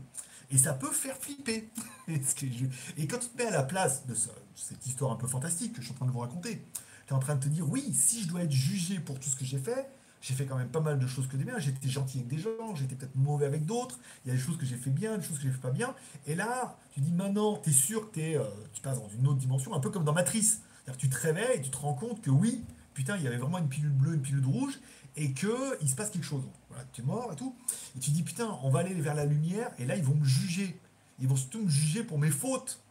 et 0.50 0.56
ça 0.56 0.72
peut 0.72 0.90
faire 0.90 1.16
flipper. 1.18 1.68
et 2.08 3.06
quand 3.06 3.18
tu 3.18 3.28
te 3.28 3.36
mets 3.36 3.48
à 3.48 3.50
la 3.50 3.62
place 3.62 4.06
de 4.06 4.14
cette 4.14 4.86
histoire 4.86 5.12
un 5.12 5.16
peu 5.16 5.26
fantastique 5.26 5.74
que 5.74 5.82
je 5.82 5.86
suis 5.86 5.92
en 5.92 5.96
train 5.96 6.06
de 6.06 6.12
vous 6.12 6.20
raconter, 6.20 6.62
tu 7.06 7.12
es 7.12 7.16
en 7.16 7.20
train 7.20 7.34
de 7.34 7.44
te 7.44 7.48
dire, 7.48 7.68
oui, 7.68 7.92
si 7.94 8.22
je 8.22 8.28
dois 8.28 8.44
être 8.44 8.52
jugé 8.52 8.98
pour 8.98 9.20
tout 9.20 9.28
ce 9.28 9.36
que 9.36 9.44
j'ai 9.44 9.58
fait, 9.58 9.90
j'ai 10.24 10.32
fait 10.32 10.46
quand 10.46 10.56
même 10.56 10.70
pas 10.70 10.80
mal 10.80 10.98
de 10.98 11.06
choses 11.06 11.28
que 11.28 11.36
des 11.36 11.44
biens. 11.44 11.58
J'étais 11.58 11.90
gentil 11.90 12.18
avec 12.18 12.28
des 12.28 12.38
gens, 12.38 12.74
j'étais 12.74 12.94
peut-être 12.94 13.14
mauvais 13.14 13.44
avec 13.44 13.66
d'autres. 13.66 13.98
Il 14.24 14.28
y 14.28 14.30
a 14.30 14.34
des 14.34 14.40
choses 14.40 14.56
que 14.56 14.64
j'ai 14.64 14.76
fait 14.76 14.88
bien, 14.88 15.18
des 15.18 15.22
choses 15.22 15.36
que 15.36 15.42
j'ai 15.42 15.50
fait 15.50 15.60
pas 15.60 15.70
bien. 15.70 15.94
Et 16.26 16.34
là, 16.34 16.78
tu 16.92 17.00
dis 17.00 17.12
maintenant, 17.12 17.58
tu 17.58 17.68
es 17.68 17.72
sûr 17.74 18.10
que 18.10 18.20
euh, 18.20 18.42
tu 18.72 18.80
passes 18.80 18.98
dans 18.98 19.08
une 19.10 19.26
autre 19.26 19.36
dimension, 19.36 19.74
un 19.74 19.80
peu 19.80 19.90
comme 19.90 20.04
dans 20.04 20.14
Matrice. 20.14 20.62
Tu 20.96 21.10
te 21.10 21.16
réveilles 21.18 21.58
et 21.58 21.60
tu 21.60 21.68
te 21.68 21.76
rends 21.76 21.92
compte 21.92 22.22
que 22.22 22.30
oui, 22.30 22.64
putain, 22.94 23.18
il 23.18 23.22
y 23.22 23.26
avait 23.26 23.36
vraiment 23.36 23.58
une 23.58 23.68
pilule 23.68 23.92
bleue, 23.92 24.14
une 24.14 24.22
pilule 24.22 24.46
rouge, 24.46 24.80
et 25.16 25.32
que 25.32 25.76
il 25.82 25.90
se 25.90 25.94
passe 25.94 26.08
quelque 26.08 26.24
chose. 26.24 26.44
Voilà, 26.70 26.84
tu 26.94 27.02
es 27.02 27.04
mort 27.04 27.30
et 27.30 27.36
tout. 27.36 27.54
Et 27.94 27.98
tu 27.98 28.10
dis, 28.10 28.22
putain, 28.22 28.58
on 28.62 28.70
va 28.70 28.80
aller 28.80 28.94
vers 28.94 29.14
la 29.14 29.26
lumière, 29.26 29.72
et 29.78 29.84
là, 29.84 29.94
ils 29.94 30.04
vont 30.04 30.14
me 30.14 30.24
juger. 30.24 30.80
Ils 31.20 31.28
vont 31.28 31.36
surtout 31.36 31.62
me 31.62 31.68
juger 31.68 32.02
pour 32.02 32.18
mes 32.18 32.30
fautes. 32.30 32.82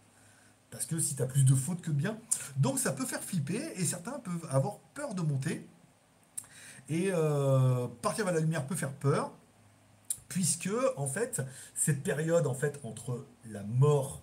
Parce 0.69 0.85
que 0.85 0.99
si 0.99 1.15
tu 1.15 1.23
as 1.23 1.27
plus 1.27 1.45
de 1.45 1.55
fautes 1.55 1.81
que 1.81 1.89
de 1.89 1.95
bien. 1.95 2.15
Donc 2.57 2.77
ça 2.77 2.91
peut 2.91 3.05
faire 3.05 3.23
flipper, 3.23 3.73
et 3.75 3.85
certains 3.85 4.19
peuvent 4.19 4.47
avoir 4.51 4.77
peur 4.93 5.15
de 5.15 5.23
monter. 5.23 5.67
Et 6.89 7.09
euh, 7.11 7.87
partir 8.01 8.25
vers 8.25 8.33
la 8.33 8.39
lumière 8.39 8.65
peut 8.65 8.75
faire 8.75 8.93
peur, 8.93 9.31
puisque 10.27 10.69
en 10.97 11.07
fait, 11.07 11.41
cette 11.75 12.03
période 12.03 12.47
entre 12.47 13.25
la 13.49 13.63
mort 13.63 14.21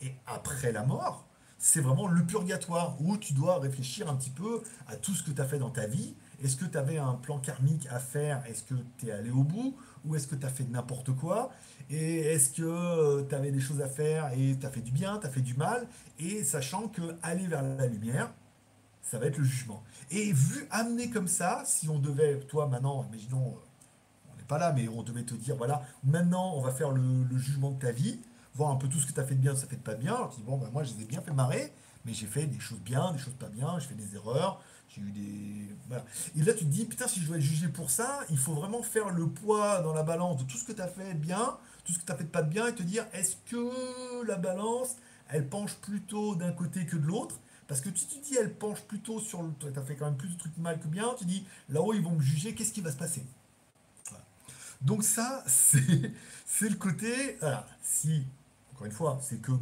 et 0.00 0.12
après 0.26 0.72
la 0.72 0.84
mort, 0.84 1.26
c'est 1.58 1.80
vraiment 1.80 2.08
le 2.08 2.24
purgatoire 2.24 2.96
où 3.00 3.16
tu 3.16 3.34
dois 3.34 3.60
réfléchir 3.60 4.10
un 4.10 4.16
petit 4.16 4.30
peu 4.30 4.62
à 4.88 4.96
tout 4.96 5.14
ce 5.14 5.22
que 5.22 5.30
tu 5.30 5.40
as 5.40 5.44
fait 5.44 5.58
dans 5.58 5.70
ta 5.70 5.86
vie. 5.86 6.14
Est-ce 6.42 6.56
que 6.56 6.64
tu 6.64 6.76
avais 6.76 6.98
un 6.98 7.14
plan 7.14 7.38
karmique 7.38 7.86
à 7.88 8.00
faire? 8.00 8.42
Est-ce 8.46 8.64
que 8.64 8.74
tu 8.98 9.06
es 9.06 9.12
allé 9.12 9.30
au 9.30 9.44
bout? 9.44 9.76
Ou 10.04 10.16
est-ce 10.16 10.26
que 10.26 10.34
tu 10.34 10.44
as 10.44 10.48
fait 10.48 10.64
n'importe 10.64 11.12
quoi? 11.12 11.52
Et 11.88 12.18
est-ce 12.18 12.50
que 12.50 13.22
tu 13.22 13.34
avais 13.34 13.52
des 13.52 13.60
choses 13.60 13.80
à 13.80 13.88
faire 13.88 14.32
et 14.36 14.56
tu 14.58 14.66
as 14.66 14.70
fait 14.70 14.80
du 14.80 14.90
bien, 14.90 15.18
tu 15.18 15.26
as 15.28 15.30
fait 15.30 15.40
du 15.40 15.54
mal? 15.54 15.86
Et 16.18 16.42
sachant 16.42 16.88
que 16.88 17.02
aller 17.22 17.46
vers 17.46 17.62
la 17.62 17.86
lumière, 17.86 18.32
ça 19.02 19.18
va 19.18 19.26
être 19.26 19.38
le 19.38 19.44
jugement. 19.44 19.82
Et 20.10 20.32
vu 20.32 20.66
amené 20.70 21.10
comme 21.10 21.28
ça, 21.28 21.62
si 21.66 21.88
on 21.88 21.98
devait, 21.98 22.38
toi 22.40 22.66
maintenant, 22.66 23.04
imaginons, 23.08 23.58
on 24.32 24.36
n'est 24.36 24.44
pas 24.44 24.58
là, 24.58 24.72
mais 24.72 24.88
on 24.88 25.02
devait 25.02 25.24
te 25.24 25.34
dire, 25.34 25.56
voilà, 25.56 25.82
maintenant 26.04 26.54
on 26.54 26.60
va 26.60 26.72
faire 26.72 26.90
le, 26.90 27.02
jugement 27.36 27.72
de 27.72 27.78
ta 27.78 27.92
vie, 27.92 28.20
voir 28.54 28.70
un 28.70 28.76
peu 28.76 28.88
tout 28.88 28.98
ce 28.98 29.06
que 29.06 29.12
tu 29.12 29.20
as 29.20 29.24
fait 29.24 29.34
de 29.34 29.40
bien, 29.40 29.54
ça 29.56 29.66
fait 29.66 29.76
de 29.76 29.82
pas 29.82 29.94
bien. 29.94 30.14
Alors 30.14 30.30
tu 30.30 30.36
dis, 30.36 30.42
bon, 30.44 30.56
ben, 30.56 30.68
moi 30.72 30.84
je 30.84 30.94
les 30.94 31.02
ai 31.02 31.04
bien 31.04 31.20
fait 31.20 31.32
marrer, 31.32 31.72
mais 32.04 32.14
j'ai 32.14 32.26
fait 32.26 32.46
des 32.46 32.60
choses 32.60 32.80
bien, 32.80 33.12
des 33.12 33.18
choses 33.18 33.34
pas 33.34 33.48
bien, 33.48 33.78
j'ai 33.78 33.88
fait 33.88 33.94
des 33.94 34.14
erreurs, 34.14 34.62
j'ai 34.88 35.02
eu 35.02 35.10
des. 35.10 35.74
Voilà. 35.88 36.04
Et 36.36 36.42
là 36.42 36.54
tu 36.54 36.64
te 36.64 36.70
dis, 36.70 36.84
putain, 36.84 37.08
si 37.08 37.20
je 37.20 37.26
dois 37.26 37.36
être 37.36 37.42
jugé 37.42 37.68
pour 37.68 37.90
ça, 37.90 38.20
il 38.30 38.38
faut 38.38 38.54
vraiment 38.54 38.82
faire 38.82 39.10
le 39.10 39.26
poids 39.28 39.80
dans 39.80 39.92
la 39.92 40.02
balance 40.02 40.38
de 40.38 40.44
tout 40.44 40.56
ce 40.56 40.64
que 40.64 40.72
tu 40.72 40.80
as 40.80 40.88
fait 40.88 41.14
de 41.14 41.18
bien, 41.18 41.58
tout 41.84 41.92
ce 41.92 41.98
que 41.98 42.04
tu 42.04 42.12
as 42.12 42.16
fait 42.16 42.24
de 42.24 42.28
pas 42.28 42.42
de 42.42 42.48
bien, 42.48 42.68
et 42.68 42.74
te 42.74 42.82
dire, 42.82 43.04
est-ce 43.12 43.36
que 43.46 44.26
la 44.26 44.36
balance, 44.36 44.96
elle 45.28 45.48
penche 45.48 45.74
plutôt 45.76 46.34
d'un 46.34 46.52
côté 46.52 46.86
que 46.86 46.96
de 46.96 47.06
l'autre? 47.06 47.40
Parce 47.72 47.80
que 47.80 47.88
tu 47.88 48.04
dis 48.04 48.36
elle 48.36 48.52
penche 48.52 48.82
plutôt 48.82 49.18
sur 49.18 49.42
le. 49.42 49.50
Tu 49.58 49.66
as 49.66 49.82
fait 49.82 49.96
quand 49.96 50.04
même 50.04 50.18
plus 50.18 50.28
de 50.28 50.38
trucs 50.38 50.58
mal 50.58 50.78
que 50.78 50.88
bien, 50.88 51.14
tu 51.18 51.24
dis 51.24 51.46
là-haut 51.70 51.94
ils 51.94 52.02
vont 52.02 52.10
me 52.10 52.20
juger, 52.20 52.54
qu'est-ce 52.54 52.70
qui 52.70 52.82
va 52.82 52.92
se 52.92 52.98
passer? 52.98 53.24
Donc 54.82 55.02
ça, 55.02 55.42
c'est 55.46 56.68
le 56.68 56.74
côté. 56.74 57.38
Voilà, 57.40 57.66
si, 57.82 58.26
encore 58.74 58.84
une 58.84 58.92
fois, 58.92 59.18
c'est 59.22 59.40
que 59.40 59.52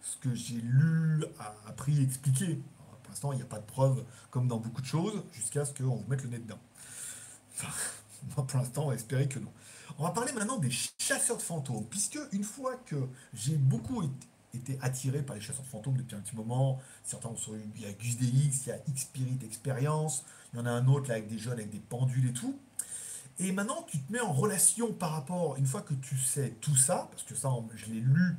ce 0.00 0.16
que 0.16 0.34
j'ai 0.34 0.60
lu, 0.60 1.24
appris, 1.68 2.02
expliqué. 2.02 2.60
pour 3.04 3.10
l'instant, 3.10 3.30
il 3.30 3.36
n'y 3.36 3.42
a 3.42 3.46
pas 3.46 3.60
de 3.60 3.66
preuve 3.66 4.04
comme 4.32 4.48
dans 4.48 4.58
beaucoup 4.58 4.80
de 4.80 4.86
choses, 4.86 5.22
jusqu'à 5.30 5.64
ce 5.64 5.72
qu'on 5.72 5.94
vous 5.94 6.06
mette 6.08 6.24
le 6.24 6.30
nez 6.30 6.38
dedans. 6.40 6.58
Moi, 8.36 8.44
pour 8.48 8.58
l'instant, 8.58 8.86
on 8.86 8.88
va 8.88 8.96
espérer 8.96 9.28
que 9.28 9.38
non. 9.38 9.52
On 9.96 10.02
va 10.02 10.10
parler 10.10 10.32
maintenant 10.32 10.58
des 10.58 10.72
chasseurs 10.72 11.36
de 11.36 11.42
fantômes, 11.42 11.86
puisque 11.88 12.18
une 12.32 12.42
fois 12.42 12.74
que 12.84 12.96
j'ai 13.32 13.56
beaucoup 13.56 14.02
été 14.02 14.26
été 14.54 14.78
attiré 14.80 15.22
par 15.22 15.36
les 15.36 15.42
chasseurs 15.42 15.64
de 15.64 15.68
fantômes 15.68 15.96
depuis 15.96 16.16
un 16.16 16.20
petit 16.20 16.36
moment. 16.36 16.78
Certains 17.04 17.28
ont 17.28 17.36
il 17.74 17.82
y 17.82 17.86
a 17.86 17.92
Gus 17.92 18.16
DX, 18.16 18.66
il 18.66 18.68
y 18.68 18.72
a 18.72 18.78
X-Spirit 18.88 19.38
Experience, 19.44 20.24
il 20.52 20.58
y 20.58 20.62
en 20.62 20.66
a 20.66 20.70
un 20.70 20.86
autre 20.88 21.08
là 21.08 21.16
avec 21.16 21.28
des 21.28 21.38
jeunes 21.38 21.54
avec 21.54 21.70
des 21.70 21.80
pendules 21.80 22.28
et 22.28 22.32
tout. 22.32 22.58
Et 23.40 23.52
maintenant, 23.52 23.84
tu 23.86 24.00
te 24.00 24.12
mets 24.12 24.20
en 24.20 24.32
relation 24.32 24.92
par 24.92 25.12
rapport, 25.12 25.56
une 25.56 25.66
fois 25.66 25.82
que 25.82 25.94
tu 25.94 26.18
sais 26.18 26.56
tout 26.60 26.74
ça, 26.74 27.08
parce 27.10 27.22
que 27.22 27.36
ça, 27.36 27.50
je 27.76 27.86
l'ai 27.86 28.00
lu, 28.00 28.36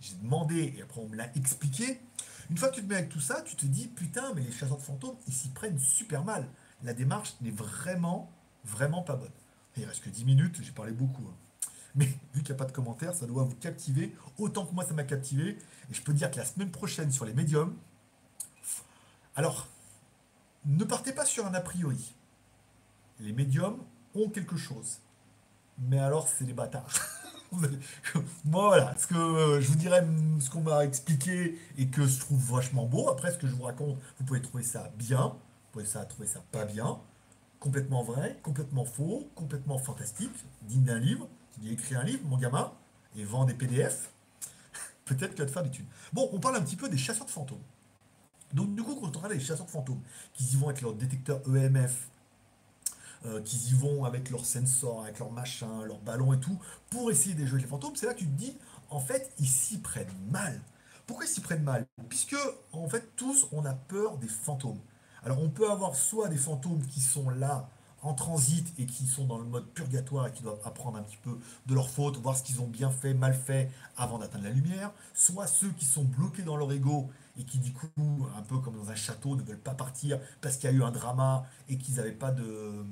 j'ai 0.00 0.14
demandé 0.22 0.74
et 0.76 0.82
après 0.82 1.00
on 1.00 1.08
me 1.08 1.16
l'a 1.16 1.34
expliqué. 1.36 2.00
Une 2.48 2.56
fois 2.56 2.68
que 2.68 2.76
tu 2.76 2.82
te 2.82 2.88
mets 2.88 2.96
avec 2.96 3.08
tout 3.08 3.20
ça, 3.20 3.42
tu 3.42 3.56
te 3.56 3.66
dis 3.66 3.88
putain, 3.88 4.32
mais 4.34 4.42
les 4.42 4.52
chasseurs 4.52 4.76
de 4.76 4.82
fantômes, 4.82 5.16
ils 5.26 5.32
s'y 5.32 5.48
prennent 5.48 5.78
super 5.78 6.24
mal. 6.24 6.48
La 6.84 6.94
démarche 6.94 7.34
n'est 7.40 7.50
vraiment, 7.50 8.30
vraiment 8.64 9.02
pas 9.02 9.16
bonne. 9.16 9.32
Il 9.76 9.84
reste 9.84 10.04
que 10.04 10.10
10 10.10 10.24
minutes, 10.24 10.62
j'ai 10.62 10.72
parlé 10.72 10.92
beaucoup. 10.92 11.24
Hein. 11.28 11.34
Mais 11.96 12.06
vu 12.34 12.42
qu'il 12.42 12.44
n'y 12.44 12.52
a 12.52 12.54
pas 12.54 12.66
de 12.66 12.72
commentaires, 12.72 13.14
ça 13.14 13.26
doit 13.26 13.44
vous 13.44 13.56
captiver 13.56 14.14
autant 14.38 14.66
que 14.66 14.74
moi 14.74 14.84
ça 14.84 14.94
m'a 14.94 15.04
captivé. 15.04 15.58
Et 15.90 15.94
je 15.94 16.02
peux 16.02 16.12
dire 16.12 16.30
que 16.30 16.36
la 16.36 16.44
semaine 16.44 16.70
prochaine 16.70 17.10
sur 17.10 17.24
les 17.24 17.34
médiums, 17.34 17.74
alors, 19.34 19.66
ne 20.64 20.84
partez 20.84 21.12
pas 21.12 21.24
sur 21.24 21.46
un 21.46 21.54
a 21.54 21.60
priori. 21.60 22.14
Les 23.20 23.32
médiums 23.32 23.78
ont 24.14 24.28
quelque 24.28 24.56
chose. 24.56 24.98
Mais 25.78 25.98
alors, 25.98 26.28
c'est 26.28 26.44
les 26.44 26.54
bâtards. 26.54 26.88
moi, 28.44 28.68
voilà, 28.68 28.94
ce 28.98 29.06
que 29.06 29.60
je 29.60 29.68
vous 29.68 29.76
dirais, 29.76 30.04
ce 30.40 30.50
qu'on 30.50 30.62
m'a 30.62 30.84
expliqué 30.84 31.58
et 31.78 31.88
que 31.88 32.06
je 32.06 32.18
trouve 32.20 32.38
vachement 32.38 32.86
beau. 32.86 33.08
Après, 33.08 33.32
ce 33.32 33.38
que 33.38 33.46
je 33.46 33.54
vous 33.54 33.64
raconte, 33.64 33.96
vous 34.18 34.24
pouvez 34.24 34.40
trouver 34.40 34.64
ça 34.64 34.90
bien, 34.96 35.28
vous 35.28 35.72
pouvez 35.72 35.84
ça, 35.84 36.04
trouver 36.04 36.26
ça 36.26 36.42
pas 36.52 36.64
bien, 36.64 36.98
complètement 37.60 38.02
vrai, 38.02 38.38
complètement 38.42 38.84
faux, 38.84 39.28
complètement 39.34 39.78
fantastique, 39.78 40.32
digne 40.62 40.84
d'un 40.84 40.98
livre 40.98 41.28
il 41.62 41.72
écrit 41.72 41.94
un 41.94 42.04
livre, 42.04 42.24
mon 42.26 42.36
gamin, 42.36 42.72
et 43.16 43.24
vend 43.24 43.44
des 43.44 43.54
PDF, 43.54 44.10
peut-être 45.04 45.30
qu'il 45.30 45.40
va 45.40 45.46
te 45.46 45.50
faire 45.50 45.62
des. 45.62 45.70
Bon, 46.12 46.28
on 46.32 46.40
parle 46.40 46.56
un 46.56 46.62
petit 46.62 46.76
peu 46.76 46.88
des 46.88 46.98
chasseurs 46.98 47.26
de 47.26 47.30
fantômes. 47.30 47.62
Donc, 48.52 48.74
du 48.74 48.82
coup, 48.82 48.94
quand 48.94 49.16
on 49.16 49.18
regarde 49.20 49.32
les 49.32 49.40
chasseurs 49.40 49.66
de 49.66 49.70
fantômes, 49.70 50.00
qui 50.34 50.44
y 50.44 50.56
vont 50.56 50.68
avec 50.68 50.80
leur 50.82 50.94
détecteur 50.94 51.40
EMF, 51.48 52.08
euh, 53.24 53.42
qui 53.42 53.56
y 53.56 53.72
vont 53.72 54.04
avec 54.04 54.30
leurs 54.30 54.44
sensors, 54.44 55.02
avec 55.02 55.18
leurs 55.18 55.32
machins, 55.32 55.82
leurs 55.84 55.98
ballons 55.98 56.32
et 56.32 56.40
tout, 56.40 56.58
pour 56.90 57.10
essayer 57.10 57.34
de 57.34 57.44
jouer 57.44 57.60
les 57.60 57.66
fantômes, 57.66 57.96
c'est 57.96 58.06
là 58.06 58.14
que 58.14 58.20
tu 58.20 58.26
te 58.26 58.38
dis, 58.38 58.56
en 58.90 59.00
fait, 59.00 59.32
ils 59.38 59.48
s'y 59.48 59.78
prennent 59.78 60.14
mal. 60.30 60.60
Pourquoi 61.06 61.24
ils 61.24 61.28
s'y 61.28 61.40
prennent 61.40 61.62
mal? 61.62 61.86
Puisque, 62.08 62.36
en 62.72 62.88
fait, 62.88 63.16
tous, 63.16 63.48
on 63.52 63.64
a 63.64 63.74
peur 63.74 64.18
des 64.18 64.28
fantômes. 64.28 64.78
Alors, 65.24 65.40
on 65.40 65.48
peut 65.48 65.70
avoir 65.70 65.96
soit 65.96 66.28
des 66.28 66.36
fantômes 66.36 66.86
qui 66.86 67.00
sont 67.00 67.30
là 67.30 67.68
en 68.06 68.14
transit 68.14 68.72
et 68.78 68.86
qui 68.86 69.06
sont 69.06 69.24
dans 69.24 69.38
le 69.38 69.44
mode 69.44 69.66
purgatoire 69.66 70.28
et 70.28 70.32
qui 70.32 70.42
doivent 70.42 70.60
apprendre 70.64 70.98
un 70.98 71.02
petit 71.02 71.18
peu 71.18 71.38
de 71.66 71.74
leurs 71.74 71.90
fautes, 71.90 72.16
voir 72.18 72.36
ce 72.36 72.42
qu'ils 72.42 72.60
ont 72.60 72.66
bien 72.66 72.90
fait, 72.90 73.14
mal 73.14 73.34
fait 73.34 73.70
avant 73.96 74.18
d'atteindre 74.18 74.44
la 74.44 74.50
lumière, 74.50 74.92
soit 75.14 75.46
ceux 75.46 75.70
qui 75.70 75.84
sont 75.84 76.04
bloqués 76.04 76.42
dans 76.42 76.56
leur 76.56 76.70
ego 76.72 77.10
et 77.38 77.44
qui 77.44 77.58
du 77.58 77.72
coup, 77.72 77.88
un 78.36 78.42
peu 78.42 78.58
comme 78.58 78.76
dans 78.76 78.90
un 78.90 78.94
château, 78.94 79.36
ne 79.36 79.42
veulent 79.42 79.58
pas 79.58 79.74
partir 79.74 80.18
parce 80.40 80.56
qu'il 80.56 80.70
y 80.70 80.72
a 80.72 80.76
eu 80.76 80.82
un 80.82 80.92
drama 80.92 81.46
et 81.68 81.76
qu'ils 81.76 81.96
n'avaient 81.96 82.12
pas 82.12 82.30
de, 82.30 82.84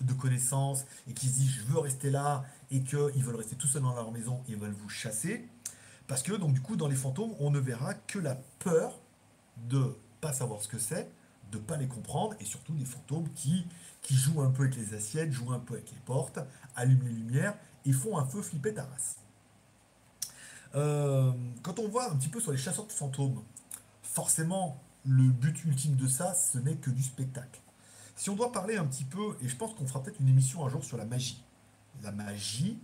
de 0.00 0.12
connaissances 0.14 0.84
et 1.08 1.12
qui 1.12 1.28
se 1.28 1.34
disent 1.34 1.50
je 1.50 1.62
veux 1.72 1.78
rester 1.78 2.10
là 2.10 2.44
et 2.70 2.80
qu'ils 2.80 3.22
veulent 3.22 3.36
rester 3.36 3.56
tout 3.56 3.66
seuls 3.66 3.82
dans 3.82 3.94
leur 3.94 4.10
maison 4.10 4.42
et 4.48 4.54
veulent 4.54 4.72
vous 4.72 4.88
chasser. 4.88 5.46
Parce 6.06 6.22
que 6.22 6.32
donc 6.32 6.54
du 6.54 6.60
coup 6.62 6.76
dans 6.76 6.88
les 6.88 6.96
fantômes, 6.96 7.34
on 7.40 7.50
ne 7.50 7.58
verra 7.58 7.94
que 7.94 8.18
la 8.18 8.36
peur 8.58 8.98
de 9.68 9.96
pas 10.20 10.32
savoir 10.32 10.62
ce 10.62 10.68
que 10.68 10.78
c'est, 10.78 11.10
de 11.52 11.58
pas 11.58 11.76
les 11.76 11.86
comprendre 11.86 12.34
et 12.40 12.44
surtout 12.44 12.72
des 12.74 12.84
fantômes 12.84 13.28
qui 13.34 13.66
qui 14.06 14.14
jouent 14.14 14.40
un 14.40 14.50
peu 14.50 14.62
avec 14.62 14.76
les 14.76 14.94
assiettes, 14.94 15.32
jouent 15.32 15.52
un 15.52 15.58
peu 15.58 15.74
avec 15.74 15.90
les 15.90 15.98
portes, 15.98 16.38
allument 16.76 17.02
les 17.04 17.12
lumières 17.12 17.56
et 17.84 17.90
font 17.92 18.16
un 18.16 18.24
feu 18.24 18.40
flipper 18.40 18.72
ta 18.72 18.84
race. 18.84 19.16
Euh, 20.76 21.32
quand 21.62 21.80
on 21.80 21.88
voit 21.88 22.12
un 22.12 22.14
petit 22.14 22.28
peu 22.28 22.40
sur 22.40 22.52
les 22.52 22.58
chasseurs 22.58 22.86
de 22.86 22.92
fantômes, 22.92 23.42
forcément, 24.04 24.80
le 25.04 25.24
but 25.24 25.64
ultime 25.64 25.96
de 25.96 26.06
ça, 26.06 26.34
ce 26.34 26.58
n'est 26.58 26.76
que 26.76 26.90
du 26.90 27.02
spectacle. 27.02 27.60
Si 28.14 28.30
on 28.30 28.36
doit 28.36 28.52
parler 28.52 28.76
un 28.76 28.84
petit 28.84 29.04
peu, 29.04 29.36
et 29.42 29.48
je 29.48 29.56
pense 29.56 29.74
qu'on 29.74 29.88
fera 29.88 30.00
peut-être 30.04 30.20
une 30.20 30.28
émission 30.28 30.64
un 30.64 30.68
jour 30.68 30.84
sur 30.84 30.96
la 30.96 31.04
magie. 31.04 31.42
La 32.04 32.12
magie, 32.12 32.78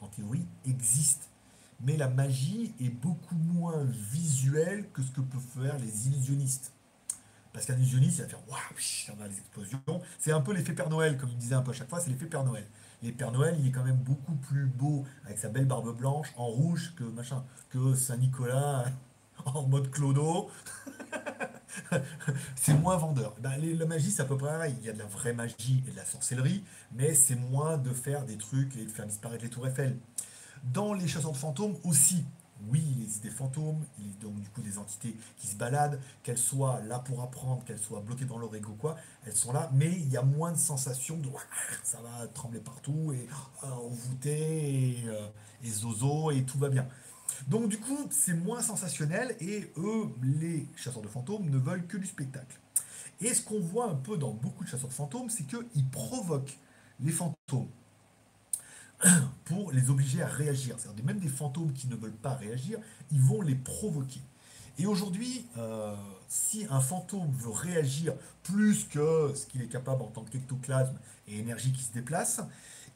en 0.00 0.06
théorie, 0.06 0.46
existe. 0.64 1.28
Mais 1.80 1.96
la 1.96 2.08
magie 2.08 2.72
est 2.80 2.88
beaucoup 2.88 3.34
moins 3.34 3.82
visuelle 3.84 4.88
que 4.92 5.02
ce 5.02 5.10
que 5.10 5.22
peuvent 5.22 5.40
faire 5.60 5.76
les 5.78 6.06
illusionnistes. 6.06 6.72
Parce 7.58 7.66
qu'un 7.66 7.74
illusionniste, 7.74 8.18
il 8.18 8.22
va 8.22 8.28
faire 8.28 8.48
waouh, 8.48 9.16
on 9.18 9.20
a 9.20 9.26
les 9.26 9.36
explosions. 9.36 10.00
C'est 10.20 10.30
un 10.30 10.40
peu 10.40 10.52
l'effet 10.52 10.74
Père 10.74 10.88
Noël, 10.88 11.16
comme 11.16 11.30
il 11.30 11.36
disait 11.38 11.56
un 11.56 11.62
peu 11.62 11.72
à 11.72 11.74
chaque 11.74 11.88
fois, 11.88 11.98
c'est 11.98 12.08
l'effet 12.08 12.26
Père 12.26 12.44
Noël. 12.44 12.64
Et 13.02 13.10
Père 13.10 13.32
Noël, 13.32 13.56
il 13.58 13.66
est 13.66 13.72
quand 13.72 13.82
même 13.82 13.96
beaucoup 13.96 14.36
plus 14.36 14.66
beau 14.66 15.04
avec 15.24 15.38
sa 15.38 15.48
belle 15.48 15.64
barbe 15.64 15.92
blanche 15.98 16.28
en 16.36 16.46
rouge 16.46 16.94
que 16.94 17.02
machin, 17.02 17.44
que 17.70 17.96
Saint-Nicolas 17.96 18.84
en 19.44 19.66
mode 19.66 19.90
clodo. 19.90 20.52
c'est 22.54 22.74
moins 22.74 22.96
vendeur. 22.96 23.34
Ben, 23.40 23.56
la 23.60 23.86
magie, 23.86 24.12
c'est 24.12 24.22
à 24.22 24.26
peu 24.26 24.36
près 24.36 24.50
pareil. 24.50 24.76
Il 24.78 24.86
y 24.86 24.88
a 24.88 24.92
de 24.92 24.98
la 25.00 25.06
vraie 25.06 25.32
magie 25.32 25.82
et 25.88 25.90
de 25.90 25.96
la 25.96 26.04
sorcellerie, 26.04 26.62
mais 26.92 27.12
c'est 27.12 27.34
moins 27.34 27.76
de 27.76 27.90
faire 27.90 28.24
des 28.24 28.38
trucs 28.38 28.76
et 28.76 28.84
de 28.84 28.90
faire 28.90 29.06
disparaître 29.06 29.42
les 29.42 29.50
tours 29.50 29.66
Eiffel. 29.66 29.98
Dans 30.62 30.94
les 30.94 31.08
chasseurs 31.08 31.32
de 31.32 31.36
fantômes 31.36 31.74
aussi, 31.82 32.24
oui, 32.66 32.82
il 32.96 33.02
existe 33.02 33.22
des 33.22 33.30
fantômes, 33.30 33.84
il 33.98 34.04
existe 34.06 34.22
donc 34.22 34.40
du 34.40 34.48
coup 34.48 34.60
des 34.60 34.78
entités 34.78 35.14
qui 35.36 35.46
se 35.46 35.56
baladent, 35.56 36.00
qu'elles 36.22 36.38
soient 36.38 36.80
là 36.80 36.98
pour 36.98 37.22
apprendre, 37.22 37.62
qu'elles 37.64 37.78
soient 37.78 38.00
bloquées 38.00 38.24
dans 38.24 38.38
leur 38.38 38.54
ego, 38.54 38.76
quoi, 38.78 38.96
elles 39.26 39.36
sont 39.36 39.52
là, 39.52 39.70
mais 39.74 39.92
il 39.92 40.08
y 40.10 40.16
a 40.16 40.22
moins 40.22 40.52
de 40.52 40.58
sensation 40.58 41.16
de 41.18 41.28
ça 41.82 41.98
va 42.02 42.26
trembler 42.28 42.60
partout 42.60 43.12
et 43.12 43.28
euh, 43.64 43.70
envoûter 43.70 45.00
et, 45.00 45.08
euh, 45.08 45.28
et 45.62 45.70
zozo 45.70 46.30
et 46.30 46.42
tout 46.44 46.58
va 46.58 46.68
bien. 46.68 46.86
Donc 47.46 47.68
du 47.68 47.78
coup, 47.78 48.08
c'est 48.10 48.34
moins 48.34 48.62
sensationnel 48.62 49.36
et 49.40 49.70
eux, 49.76 50.08
les 50.22 50.66
chasseurs 50.76 51.02
de 51.02 51.08
fantômes, 51.08 51.48
ne 51.48 51.58
veulent 51.58 51.86
que 51.86 51.96
du 51.96 52.06
spectacle. 52.06 52.58
Et 53.20 53.34
ce 53.34 53.42
qu'on 53.42 53.60
voit 53.60 53.90
un 53.90 53.94
peu 53.94 54.16
dans 54.16 54.32
beaucoup 54.32 54.64
de 54.64 54.68
chasseurs 54.68 54.88
de 54.88 54.94
fantômes, 54.94 55.30
c'est 55.30 55.44
qu'ils 55.44 55.88
provoquent 55.90 56.58
les 57.00 57.12
fantômes 57.12 57.68
pour 59.44 59.72
les 59.72 59.90
obliger 59.90 60.22
à 60.22 60.26
réagir. 60.26 60.76
C'est-à-dire 60.78 61.04
même 61.04 61.20
des 61.20 61.28
fantômes 61.28 61.72
qui 61.72 61.88
ne 61.88 61.96
veulent 61.96 62.12
pas 62.12 62.34
réagir, 62.34 62.78
ils 63.10 63.20
vont 63.20 63.42
les 63.42 63.54
provoquer. 63.54 64.20
Et 64.78 64.86
aujourd'hui, 64.86 65.44
euh, 65.56 65.94
si 66.28 66.66
un 66.70 66.80
fantôme 66.80 67.32
veut 67.32 67.50
réagir 67.50 68.14
plus 68.44 68.84
que 68.84 69.32
ce 69.34 69.46
qu'il 69.46 69.60
est 69.62 69.68
capable 69.68 70.02
en 70.02 70.08
tant 70.08 70.24
qu'ectoplasme 70.24 70.96
et 71.26 71.38
énergie 71.38 71.72
qui 71.72 71.82
se 71.82 71.92
déplace, 71.92 72.40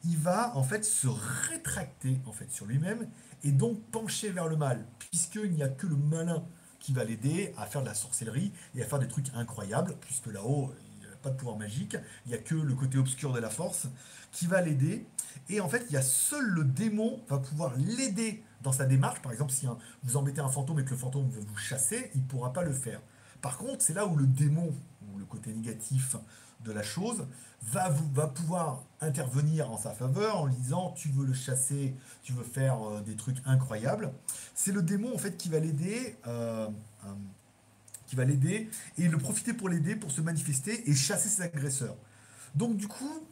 il 0.05 0.17
va 0.17 0.55
en 0.55 0.63
fait 0.63 0.85
se 0.85 1.07
rétracter 1.49 2.19
en 2.25 2.31
fait 2.31 2.51
sur 2.51 2.65
lui-même 2.65 3.07
et 3.43 3.51
donc 3.51 3.81
pencher 3.91 4.29
vers 4.29 4.47
le 4.47 4.55
mal, 4.55 4.85
puisqu'il 4.99 5.51
n'y 5.51 5.63
a 5.63 5.69
que 5.69 5.87
le 5.87 5.97
malin 5.97 6.43
qui 6.79 6.93
va 6.93 7.03
l'aider 7.03 7.53
à 7.57 7.65
faire 7.65 7.81
de 7.81 7.87
la 7.87 7.93
sorcellerie 7.93 8.51
et 8.75 8.81
à 8.81 8.85
faire 8.85 8.99
des 8.99 9.07
trucs 9.07 9.33
incroyables, 9.35 9.95
puisque 10.01 10.27
là-haut, 10.27 10.73
pas 11.23 11.31
de 11.31 11.37
pouvoir 11.37 11.57
magique, 11.57 11.97
il 12.25 12.29
n'y 12.29 12.35
a 12.35 12.37
que 12.37 12.53
le 12.53 12.75
côté 12.75 12.97
obscur 12.99 13.33
de 13.33 13.39
la 13.39 13.49
force 13.49 13.87
qui 14.31 14.45
va 14.45 14.61
l'aider. 14.61 15.07
Et 15.49 15.59
en 15.59 15.69
fait, 15.69 15.85
il 15.89 15.93
y 15.93 15.97
a 15.97 16.01
seul 16.01 16.45
le 16.45 16.63
démon 16.63 17.21
va 17.27 17.39
pouvoir 17.39 17.73
l'aider 17.77 18.43
dans 18.61 18.71
sa 18.71 18.85
démarche. 18.85 19.21
Par 19.21 19.31
exemple, 19.31 19.51
si 19.51 19.67
vous 20.03 20.17
embêtez 20.17 20.41
un 20.41 20.49
fantôme 20.49 20.79
et 20.79 20.85
que 20.85 20.91
le 20.91 20.97
fantôme 20.97 21.29
veut 21.29 21.41
vous 21.41 21.57
chasser, 21.57 22.11
il 22.13 22.21
ne 22.21 22.27
pourra 22.27 22.53
pas 22.53 22.63
le 22.63 22.73
faire. 22.73 23.01
Par 23.41 23.57
contre, 23.57 23.81
c'est 23.81 23.93
là 23.93 24.05
où 24.05 24.15
le 24.15 24.27
démon, 24.27 24.73
ou 25.11 25.17
le 25.17 25.25
côté 25.25 25.51
négatif 25.53 26.15
de 26.63 26.71
la 26.71 26.83
chose, 26.83 27.25
va, 27.61 27.89
vous, 27.89 28.09
va 28.13 28.27
pouvoir 28.27 28.83
intervenir 29.01 29.71
en 29.71 29.77
sa 29.77 29.91
faveur 29.91 30.41
en 30.41 30.45
lui 30.45 30.55
disant 30.55 30.93
tu 30.95 31.09
veux 31.09 31.25
le 31.25 31.33
chasser, 31.33 31.95
tu 32.23 32.33
veux 32.33 32.43
faire 32.43 32.81
euh, 32.81 33.01
des 33.01 33.15
trucs 33.15 33.37
incroyables. 33.45 34.13
C'est 34.55 34.71
le 34.71 34.81
démon 34.81 35.13
en 35.13 35.17
fait 35.17 35.37
qui 35.37 35.49
va 35.49 35.59
l'aider, 35.59 36.17
euh, 36.27 36.69
euh, 37.05 37.13
qui 38.07 38.15
va 38.15 38.25
l'aider 38.25 38.69
et 38.97 39.07
le 39.07 39.17
profiter 39.17 39.53
pour 39.53 39.69
l'aider 39.69 39.95
pour 39.95 40.11
se 40.11 40.21
manifester 40.21 40.89
et 40.89 40.93
chasser 40.95 41.29
ses 41.29 41.43
agresseurs. 41.43 41.95
Donc 42.55 42.77
du 42.77 42.87
coup, 42.87 43.25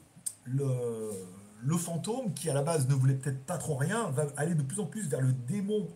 le, 0.46 1.78
fantôme 1.78 2.34
qui 2.34 2.50
à 2.50 2.54
la 2.54 2.64
base 2.64 2.88
ne 2.88 2.94
voulait 2.94 3.16
peut-être 3.16 3.44
pas 3.46 3.58
trop 3.58 3.76
rien 3.76 4.10
va 4.12 4.28
aller 4.38 4.56
de 4.56 4.64
plus 4.64 4.80
en 4.80 4.86
plus 4.86 5.08
vers 5.08 5.22
le 5.22 5.32
démon 5.32 5.88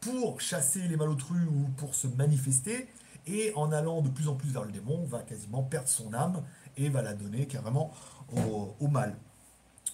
pour 0.00 0.40
chasser 0.40 0.80
les 0.88 0.96
malotrus 0.96 1.46
ou 1.50 1.68
pour 1.76 1.94
se 1.94 2.06
manifester 2.06 2.88
et 3.26 3.52
en 3.54 3.70
allant 3.70 4.00
de 4.00 4.08
plus 4.08 4.28
en 4.28 4.34
plus 4.34 4.48
vers 4.48 4.64
le 4.64 4.72
démon 4.72 5.04
va 5.04 5.20
quasiment 5.20 5.62
perdre 5.62 5.88
son 5.88 6.14
âme 6.14 6.42
et 6.76 6.88
va 6.88 7.02
la 7.02 7.14
donner 7.14 7.46
carrément 7.46 7.92
au, 8.32 8.88
mal. 8.88 9.16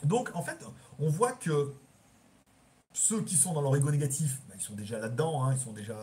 Donc 0.05 0.31
en 0.35 0.43
fait, 0.43 0.59
on 0.99 1.09
voit 1.09 1.33
que 1.33 1.75
ceux 2.93 3.23
qui 3.23 3.35
sont 3.35 3.53
dans 3.53 3.63
leur 3.63 3.75
ego 3.77 3.91
négatif, 3.91 4.41
bah, 4.49 4.55
ils 4.57 4.63
sont 4.63 4.75
déjà 4.75 4.99
là-dedans, 4.99 5.43
hein, 5.45 5.55
ils 5.55 5.61
sont 5.61 5.73
déjà 5.73 5.97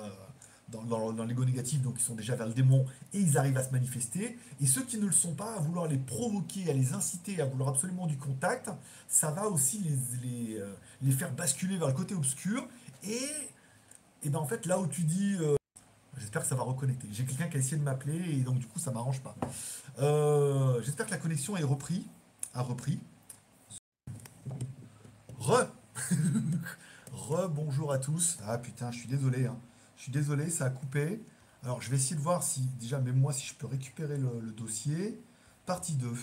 dans, 0.82 1.24
l'ego 1.26 1.46
négatif, 1.46 1.82
donc 1.82 1.96
ils 1.98 2.04
sont 2.04 2.16
déjà 2.16 2.36
vers 2.36 2.48
le 2.48 2.54
démon 2.54 2.86
et 3.14 3.20
ils 3.20 3.38
arrivent 3.38 3.58
à 3.58 3.64
se 3.64 3.72
manifester. 3.72 4.38
Et 4.62 4.68
ceux 4.68 4.84
qui 4.84 4.98
ne 4.98 5.06
le 5.06 5.12
sont 5.12 5.34
pas, 5.34 5.56
à 5.56 5.60
vouloir 5.60 5.88
les 5.88 5.98
provoquer, 5.98 6.70
à 6.70 6.74
les 6.74 6.94
inciter, 6.94 7.42
à 7.42 7.46
vouloir 7.46 7.70
absolument 7.70 8.08
du 8.08 8.18
contact, 8.18 8.70
ça 9.08 9.32
va 9.32 9.48
aussi 9.48 9.80
les, 9.80 10.28
les, 10.28 10.60
euh, 10.60 11.12
faire 11.12 11.32
basculer 11.34 11.78
vers 11.78 11.88
le 11.88 11.94
côté 11.94 12.16
obscur. 12.16 12.68
Et, 13.04 13.20
et 14.24 14.30
ben 14.30 14.40
en 14.40 14.46
fait, 14.46 14.66
là 14.66 14.80
où 14.80 14.88
tu 14.88 15.04
dis... 15.04 15.36
Euh, 15.40 15.56
J'espère 16.18 16.44
que 16.44 16.48
ça 16.48 16.56
va 16.56 16.64
reconnecter. 16.64 17.08
J'ai 17.12 17.26
quelqu'un 17.26 17.48
qui 17.48 17.58
a 17.58 17.60
essayé 17.60 17.78
de 17.78 17.84
m'appeler 17.84 18.38
et 18.38 18.42
donc 18.42 18.60
du 18.60 18.68
coup 18.68 18.78
ça 18.78 18.92
m'arrange 18.92 19.22
pas. 19.22 19.36
Euh, 20.00 20.82
j'espère 20.84 21.08
que 21.08 21.12
la 21.12 21.18
connexion 21.18 21.58
est 21.58 21.64
repris. 21.64 22.08
A 22.54 22.62
repris. 22.62 23.00
Re 25.40 25.66
Re 27.12 27.50
bonjour 27.50 27.92
à 27.92 27.98
tous. 27.98 28.38
Ah 28.46 28.58
putain, 28.58 28.92
je 28.92 29.00
suis 29.00 29.10
désolé. 29.10 29.48
Hein. 29.48 29.58
Je 29.98 30.04
suis 30.04 30.12
désolé, 30.12 30.50
ça 30.50 30.66
a 30.66 30.70
coupé. 30.70 31.22
Alors 31.64 31.82
je 31.82 31.90
vais 31.90 31.96
essayer 31.96 32.16
de 32.16 32.22
voir 32.22 32.44
si 32.44 32.62
déjà 32.80 33.00
même 33.00 33.18
moi 33.18 33.32
si 33.32 33.48
je 33.48 33.54
peux 33.56 33.68
récupérer 33.68 34.18
le, 34.18 34.52
dossier. 34.52 35.20
Partie 35.66 35.94
2. 35.94 36.14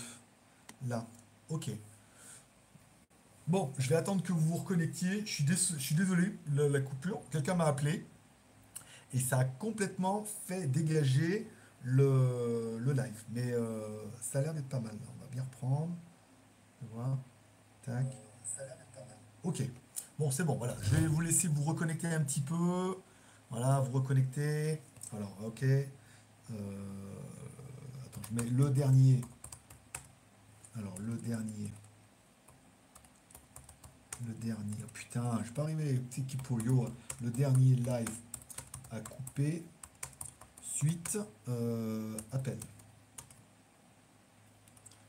Là. 0.87 1.07
Ok. 1.49 1.71
Bon, 3.49 3.73
je 3.79 3.89
vais 3.89 3.97
attendre 3.97 4.23
que 4.23 4.33
vous 4.33 4.41
vous 4.41 4.57
reconnectiez. 4.57 5.21
Je 5.25 5.33
suis, 5.33 5.47
je 5.47 5.79
suis 5.79 5.95
désolé, 5.95 6.39
la 6.55 6.81
coupure. 6.81 7.21
Quelqu'un 7.31 7.55
m'a 7.55 7.65
appelé. 7.65 8.07
Et 9.13 9.19
ça 9.19 9.39
a 9.39 9.45
complètement 9.45 10.25
fait 10.47 10.67
dégager 10.67 11.49
le, 11.83 12.79
live. 12.93 13.25
Mais 13.31 13.53
euh, 13.53 14.05
ça 14.21 14.39
a 14.39 14.43
l'air 14.43 14.55
d'être 14.55 14.69
pas 14.69 14.81
mal. 14.81 14.93
On 14.95 15.23
va 15.23 15.31
bien 15.31 15.43
reprendre. 15.43 15.97
Voir. 16.93 17.19
Tac. 17.83 18.07
Ça 18.45 18.63
a 18.63 18.67
l'air 18.67 18.77
d'être 18.77 18.93
pas 18.93 19.01
mal. 19.01 19.19
Ok. 19.43 19.63
Bon, 20.19 20.31
c'est 20.31 20.45
bon, 20.45 20.57
voilà. 20.57 20.77
Je 20.83 20.97
vais 20.97 21.07
vous 21.07 21.21
laisser 21.21 21.49
vous 21.49 21.65
reconnecter 21.65 22.09
un 22.09 22.21
petit 22.21 22.41
peu. 22.41 22.95
Voilà, 23.51 23.81
vous 23.81 23.99
reconnecter. 23.99 24.81
Alors, 25.13 25.37
ok. 25.45 25.63
Euh, 25.65 25.89
attends, 28.05 28.21
je 28.29 28.35
mets 28.35 28.49
le 28.49 28.71
dernier. 28.71 29.21
Alors, 30.77 30.95
le 31.01 31.17
dernier. 31.17 31.73
Le 34.27 34.35
dernier. 34.35 34.77
Oh, 34.85 34.91
putain, 34.93 35.43
je 35.45 35.51
peux 35.51 35.63
arriver, 35.63 35.95
petit 35.95 36.23
Kipoyo. 36.25 36.89
Le 37.23 37.31
dernier 37.31 37.75
live 37.75 38.11
à 38.91 39.01
couper. 39.01 39.65
Suite, 40.63 41.19
euh, 41.49 42.17
appel. 42.33 42.59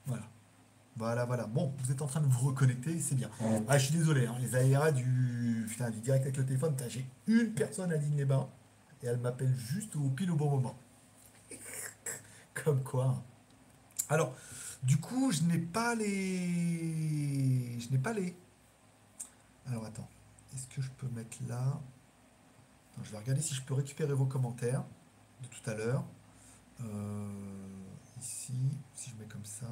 Voilà. 0.05 0.30
Voilà, 0.97 1.25
voilà. 1.25 1.45
Bon, 1.47 1.73
vous 1.79 1.91
êtes 1.91 2.01
en 2.01 2.07
train 2.07 2.21
de 2.21 2.27
vous 2.27 2.47
reconnecter, 2.47 2.99
c'est 2.99 3.15
bien. 3.15 3.29
Ah, 3.67 3.77
je 3.77 3.85
suis 3.85 3.95
désolé, 3.95 4.27
hein, 4.27 4.35
les 4.39 4.55
aéras 4.55 4.91
du, 4.91 5.65
putain, 5.69 5.89
du 5.89 5.99
direct 5.99 6.23
avec 6.23 6.37
le 6.37 6.45
téléphone, 6.45 6.75
j'ai 6.89 7.05
une 7.27 7.53
personne 7.53 7.91
à 7.91 7.97
Digne-les-Bains 7.97 8.49
et 9.01 9.07
elle 9.07 9.17
m'appelle 9.17 9.55
juste 9.55 9.95
au 9.95 10.09
pile 10.09 10.31
au 10.31 10.35
bon 10.35 10.49
moment. 10.49 10.77
Comme 12.53 12.83
quoi. 12.83 13.23
Alors, 14.09 14.35
du 14.83 14.97
coup, 14.97 15.31
je 15.31 15.43
n'ai 15.43 15.59
pas 15.59 15.95
les. 15.95 17.79
Je 17.79 17.89
n'ai 17.91 17.97
pas 17.97 18.13
les. 18.13 18.35
Alors, 19.67 19.85
attends. 19.85 20.07
Est-ce 20.53 20.67
que 20.67 20.81
je 20.81 20.89
peux 20.91 21.07
mettre 21.07 21.37
là? 21.47 21.79
Je 23.03 23.11
vais 23.11 23.17
regarder 23.17 23.41
si 23.41 23.55
je 23.55 23.61
peux 23.61 23.73
récupérer 23.73 24.13
vos 24.13 24.25
commentaires 24.25 24.83
de 25.41 25.47
tout 25.47 25.69
à 25.69 25.73
l'heure. 25.73 26.03
Euh, 26.81 27.27
ici, 28.19 28.53
si 28.93 29.11
je 29.11 29.15
mets 29.15 29.27
comme 29.27 29.45
ça. 29.45 29.67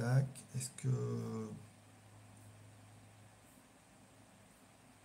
Tac. 0.00 0.26
Est-ce 0.56 0.70
que... 0.82 0.88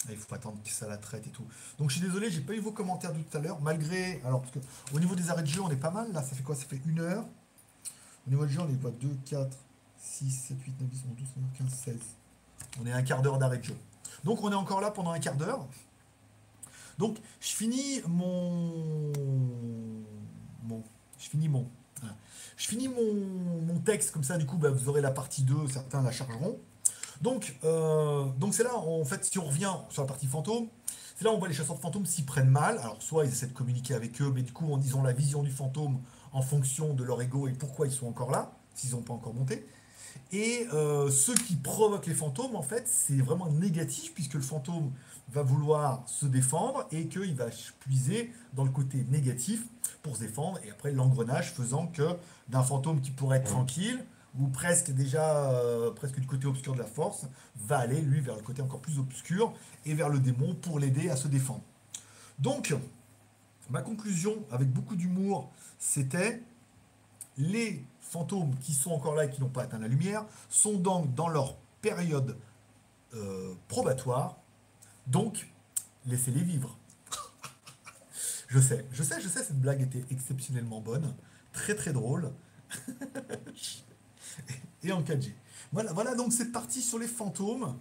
Ah, 0.08 0.12
il 0.12 0.18
faut 0.18 0.34
attendre 0.36 0.62
que 0.64 0.70
ça 0.70 0.88
la 0.88 0.98
traite 0.98 1.26
et 1.26 1.32
tout. 1.32 1.46
Donc 1.80 1.90
je 1.90 1.98
suis 1.98 2.06
désolé, 2.06 2.30
j'ai 2.30 2.42
pas 2.42 2.54
eu 2.54 2.60
vos 2.60 2.72
commentaires 2.72 3.12
de 3.12 3.20
tout 3.20 3.38
à 3.38 3.42
l'heure, 3.42 3.60
malgré. 3.62 4.22
Alors, 4.24 4.42
parce 4.42 4.54
que 4.54 4.60
au 4.94 5.00
niveau 5.00 5.16
des 5.16 5.30
arrêts 5.32 5.42
de 5.42 5.48
jeu, 5.48 5.62
on 5.62 5.70
est 5.72 5.76
pas 5.76 5.90
mal. 5.90 6.12
Là, 6.14 6.22
ça 6.22 6.36
fait 6.36 6.44
quoi? 6.44 6.56
Ça 6.56 6.66
fait 6.66 6.80
une 6.86 7.00
heure. 7.00 7.26
Au 8.28 8.30
niveau 8.30 8.46
du 8.46 8.54
jeu, 8.54 8.62
on 8.62 8.70
est 8.70 8.80
quoi 8.80 8.92
2, 8.92 9.18
4, 9.26 9.58
6, 9.98 10.32
7, 10.32 10.58
8, 10.62 10.82
9, 10.82 10.90
10, 10.90 11.04
11, 11.10 11.16
12, 11.16 11.28
13, 11.58 11.70
15, 11.70 11.80
16. 11.80 12.00
On 12.82 12.86
est 12.86 12.92
un 12.92 13.02
quart 13.04 13.22
d'heure 13.22 13.38
d'arrêt 13.38 13.58
de 13.58 13.64
jeu. 13.64 13.78
Donc 14.24 14.44
on 14.44 14.52
est 14.52 14.56
encore 14.56 14.82
là 14.82 14.92
pendant 14.92 15.12
un 15.12 15.20
quart 15.20 15.36
d'heure. 15.36 15.66
Donc 16.98 17.18
je 17.40 17.50
finis 17.50 18.02
mon... 18.08 19.12
mon... 20.64 20.84
Je 21.18 21.30
finis 21.30 21.50
mon... 21.50 21.68
Je 22.58 22.68
finis 22.68 22.88
mon, 22.88 23.80
texte, 23.80 24.12
comme 24.12 24.24
ça 24.24 24.38
du 24.38 24.46
coup 24.46 24.58
bah, 24.58 24.70
vous 24.70 24.90
aurez 24.90 25.02
la 25.02 25.12
partie 25.12 25.44
2, 25.44 25.68
certains 25.68 26.02
la 26.02 26.12
chargeront. 26.12 26.60
Donc 27.22 27.56
euh, 27.64 28.26
donc 28.38 28.54
c'est 28.54 28.64
là, 28.64 28.76
en 28.76 29.06
fait, 29.06 29.24
si 29.26 29.38
on 29.40 29.46
revient 29.46 29.74
sur 29.90 30.02
la 30.02 30.08
partie 30.08 30.28
fantôme, 30.28 30.68
c'est 31.18 31.24
là 31.24 31.32
où 31.32 31.36
on 31.36 31.40
voit 31.40 31.48
les 31.48 31.54
chasseurs 31.54 31.76
de 31.76 31.82
fantômes 31.82 32.06
s'y 32.06 32.24
prennent 32.24 32.50
mal. 32.50 32.78
Alors 32.78 33.02
soit 33.02 33.26
ils 33.26 33.32
essaient 33.32 33.48
de 33.48 33.54
communiquer 33.54 33.94
avec 33.94 34.22
eux, 34.22 34.32
mais 34.34 34.42
du 34.42 34.54
coup 34.54 34.80
ils 34.84 34.96
ont 34.96 35.04
la 35.04 35.14
vision 35.14 35.44
du 35.44 35.52
fantôme 35.52 36.00
en 36.32 36.42
fonction 36.42 36.94
de 36.94 37.04
leur 37.04 37.22
ego 37.22 37.48
et 37.48 37.54
pourquoi 37.54 37.88
ils 37.88 37.94
sont 37.94 38.08
encore 38.08 38.32
là, 38.32 38.52
s'ils 38.74 38.92
n'ont 38.92 39.02
pas 39.02 39.14
encore 39.14 39.34
monté. 39.34 39.66
Et 40.32 40.68
euh, 40.74 41.10
ceux 41.10 41.36
qui 41.36 41.56
provoquent 41.56 42.08
les 42.08 42.14
fantômes, 42.14 42.56
en 42.56 42.62
fait, 42.62 42.88
c'est 42.88 43.18
vraiment 43.18 43.50
négatif 43.50 44.14
puisque 44.14 44.34
le 44.34 44.42
fantôme 44.42 44.92
va 45.30 45.44
vouloir 45.44 46.04
se 46.08 46.26
défendre 46.26 46.88
et 46.92 47.08
qu'il 47.08 47.36
va 47.36 47.46
puiser 47.80 48.32
dans 48.54 48.64
le 48.64 48.70
côté 48.72 49.06
négatif 49.10 49.66
pour 50.06 50.16
se 50.16 50.22
défendre. 50.22 50.60
Et 50.64 50.70
après, 50.70 50.92
l'engrenage 50.92 51.52
faisant 51.52 51.88
que 51.88 52.16
d'un 52.48 52.62
fantôme 52.62 53.02
qui 53.02 53.10
pourrait 53.10 53.40
être 53.40 53.50
tranquille 53.50 54.06
ou 54.40 54.48
presque 54.48 54.92
déjà 54.92 55.50
euh, 55.52 55.92
presque 55.92 56.20
du 56.20 56.28
côté 56.28 56.46
obscur 56.46 56.74
de 56.74 56.80
la 56.80 56.86
force, 56.86 57.26
va 57.56 57.80
aller 57.80 58.02
lui 58.02 58.20
vers 58.20 58.36
le 58.36 58.42
côté 58.42 58.62
encore 58.62 58.82
plus 58.82 59.00
obscur 59.00 59.52
et 59.86 59.96
vers 59.96 60.10
le 60.10 60.20
démon 60.20 60.54
pour 60.54 60.80
l'aider 60.80 61.10
à 61.10 61.16
se 61.16 61.28
défendre. 61.28 61.64
Donc, 62.38 62.76
ma 63.72 63.82
conclusion 63.82 64.36
avec 64.52 64.70
beaucoup 64.70 64.96
d'humour, 64.96 65.50
c'était 65.80 66.44
les 67.38 67.84
fantômes 68.00 68.56
qui 68.60 68.74
sont 68.74 68.92
encore 68.92 69.16
là 69.16 69.26
et 69.26 69.30
qui 69.32 69.42
n'ont 69.42 69.50
pas 69.50 69.64
atteint 69.64 69.80
la 69.80 69.88
lumière 69.88 70.26
sont 70.50 70.78
donc 70.78 71.16
dans 71.16 71.30
leur 71.30 71.56
période 71.82 72.38
euh, 73.16 73.56
probatoire. 73.68 74.38
Donc, 75.08 75.48
laissez-les 76.06 76.44
vivre. 76.44 76.78
Je 78.56 78.62
sais, 78.62 78.86
je 78.94 79.04
sais, 79.04 79.20
je 79.20 79.28
sais, 79.28 79.44
cette 79.44 79.60
blague 79.60 79.82
était 79.82 80.06
exceptionnellement 80.10 80.80
bonne, 80.80 81.14
très 81.52 81.76
très 81.76 81.92
drôle. 81.92 82.32
et 84.84 84.94
en 84.94 85.02
4G. 85.02 85.34
Voilà, 85.74 85.92
voilà 85.92 86.16
donc 86.16 86.32
c'est 86.32 86.54
parti 86.54 86.82
sur 86.82 86.98
les 86.98 87.08
fantômes. 87.08 87.78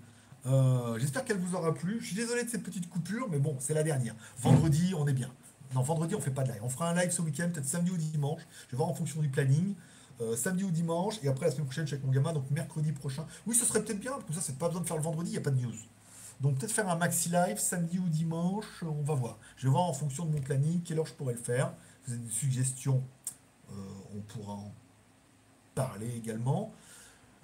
Euh, 0.47 0.99
j'espère 0.99 1.25
qu'elle 1.25 1.39
vous 1.39 1.55
aura 1.55 1.73
plu. 1.73 1.99
Je 2.01 2.07
suis 2.07 2.17
désolé 2.17 2.43
de 2.43 2.51
cette 2.51 2.65
petite 2.65 2.91
coupure, 2.91 3.29
mais 3.31 3.39
bon, 3.39 3.57
c'est 3.61 3.73
la 3.73 3.85
dernière. 3.85 4.17
Vendredi, 4.39 4.95
on 4.99 5.07
est 5.07 5.13
bien. 5.13 5.33
Non, 5.77 5.83
vendredi, 5.83 6.17
on 6.17 6.21
fait 6.21 6.33
pas 6.33 6.43
de 6.43 6.51
live. 6.51 6.61
On 6.65 6.69
fera 6.69 6.91
un 6.91 6.95
live 6.95 7.13
ce 7.13 7.23
week-end, 7.23 7.51
peut-être 7.53 7.67
samedi 7.67 7.93
ou 7.93 7.97
dimanche. 7.97 8.43
Je 8.67 8.73
vais 8.73 8.77
voir 8.77 8.89
en 8.89 8.95
fonction 8.95 9.21
du 9.21 9.29
planning. 9.29 9.75
Euh, 10.21 10.37
samedi 10.37 10.63
ou 10.63 10.71
dimanche, 10.71 11.19
et 11.25 11.29
après 11.29 11.47
la 11.47 11.53
semaine 11.53 11.67
prochaine, 11.67 11.85
je 11.85 11.89
suis 11.89 11.95
avec 11.97 12.07
mon 12.07 12.13
gamin, 12.13 12.33
donc 12.33 12.49
mercredi 12.53 12.93
prochain. 12.93 13.27
Oui, 13.47 13.57
ce 13.57 13.65
serait 13.65 13.83
peut-être 13.83 13.99
bien, 13.99 14.13
comme 14.13 14.35
ça, 14.35 14.41
c'est 14.41 14.57
pas 14.57 14.69
besoin 14.69 14.83
de 14.83 14.87
faire 14.87 14.97
le 14.97 15.03
vendredi, 15.03 15.31
il 15.31 15.33
n'y 15.33 15.39
a 15.39 15.41
pas 15.41 15.51
de 15.51 15.61
news. 15.61 15.75
Donc 16.41 16.59
peut-être 16.59 16.73
faire 16.73 16.89
un 16.89 16.97
maxi 16.97 17.29
live 17.29 17.59
samedi 17.59 17.99
ou 17.99 18.09
dimanche, 18.09 18.83
on 18.83 19.03
va 19.03 19.15
voir. 19.15 19.39
Je 19.57 19.67
vais 19.67 19.71
voir 19.71 19.85
en 19.85 19.93
fonction 19.93 20.25
de 20.27 20.33
mon 20.33 20.41
planning 20.41 20.83
quelle 20.83 20.99
heure 20.99 21.07
je 21.07 21.15
pourrais 21.15 21.35
le 21.35 21.41
faire. 21.41 21.73
Vous 22.07 22.15
avez 22.15 22.23
des 22.23 22.31
suggestions, 22.31 23.03
euh, 23.71 23.75
on 24.15 24.21
pourra 24.21 24.53
en 24.55 24.73
parler 25.75 26.15
également. 26.17 26.73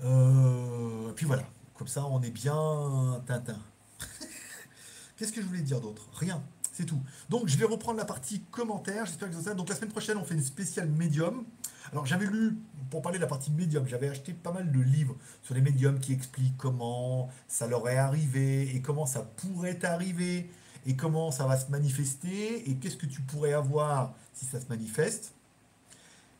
Euh, 0.02 1.12
puis 1.12 1.26
voilà, 1.26 1.44
comme 1.74 1.88
ça 1.88 2.04
on 2.04 2.22
est 2.22 2.30
bien 2.30 3.22
Tintin. 3.26 3.58
Qu'est-ce 5.16 5.32
que 5.32 5.40
je 5.40 5.46
voulais 5.46 5.62
dire 5.62 5.80
d'autre? 5.80 6.08
Rien, 6.14 6.42
c'est 6.72 6.86
tout. 6.86 7.00
Donc 7.28 7.48
je 7.48 7.56
vais 7.56 7.66
reprendre 7.66 7.98
la 7.98 8.04
partie 8.04 8.40
commentaires, 8.50 9.06
j'espère 9.06 9.30
que 9.30 9.36
ça. 9.36 9.54
Donc 9.54 9.68
la 9.68 9.74
semaine 9.74 9.90
prochaine 9.90 10.18
on 10.18 10.24
fait 10.24 10.34
une 10.34 10.42
spéciale 10.42 10.88
médium. 10.88 11.44
Alors 11.92 12.06
j'avais 12.06 12.26
lu, 12.26 12.56
pour 12.90 13.02
parler 13.02 13.18
de 13.18 13.22
la 13.22 13.28
partie 13.28 13.50
médium, 13.50 13.86
j'avais 13.86 14.08
acheté 14.08 14.32
pas 14.32 14.52
mal 14.52 14.70
de 14.70 14.80
livres 14.80 15.16
sur 15.42 15.54
les 15.54 15.60
médiums 15.60 15.98
qui 15.98 16.12
expliquent 16.12 16.56
comment 16.56 17.28
ça 17.48 17.66
leur 17.66 17.88
est 17.88 17.96
arrivé 17.96 18.74
et 18.74 18.80
comment 18.80 19.06
ça 19.06 19.22
pourrait 19.22 19.84
arriver. 19.84 20.50
et 20.86 20.96
comment 20.96 21.30
ça 21.30 21.46
va 21.46 21.58
se 21.58 21.70
manifester 21.70 22.70
et 22.70 22.76
qu'est-ce 22.76 22.96
que 22.96 23.06
tu 23.06 23.20
pourrais 23.20 23.52
avoir 23.52 24.14
si 24.32 24.46
ça 24.46 24.60
se 24.60 24.66
manifeste. 24.68 25.34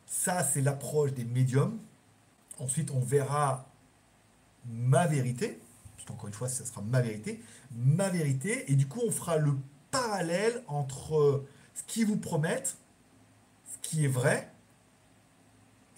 Ça, 0.07 0.43
c'est 0.43 0.61
l'approche 0.61 1.13
des 1.13 1.23
médiums. 1.25 1.77
Ensuite, 2.59 2.91
on 2.91 2.99
verra 2.99 3.67
ma 4.65 5.07
vérité. 5.07 5.59
Encore 6.09 6.27
une 6.27 6.33
fois, 6.33 6.49
ça 6.49 6.65
sera 6.65 6.81
ma 6.81 6.99
vérité. 7.01 7.41
Ma 7.71 8.09
vérité. 8.09 8.69
Et 8.71 8.75
du 8.75 8.87
coup, 8.87 8.99
on 9.07 9.11
fera 9.11 9.37
le 9.37 9.55
parallèle 9.91 10.63
entre 10.67 11.45
ce 11.73 11.83
qu'ils 11.83 12.05
vous 12.05 12.17
promettent, 12.17 12.77
ce 13.71 13.77
qui 13.87 14.03
est 14.03 14.09
vrai, 14.09 14.50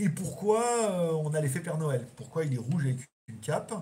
et 0.04 0.10
pourquoi 0.10 0.62
euh, 0.62 1.12
on 1.14 1.34
a 1.34 1.40
l'effet 1.40 1.62
Père 1.62 1.78
Noël? 1.78 2.06
Pourquoi 2.18 2.44
il 2.44 2.54
est 2.54 2.58
rouge 2.58 2.84
avec 2.84 3.10
une 3.30 3.40
cape, 3.40 3.74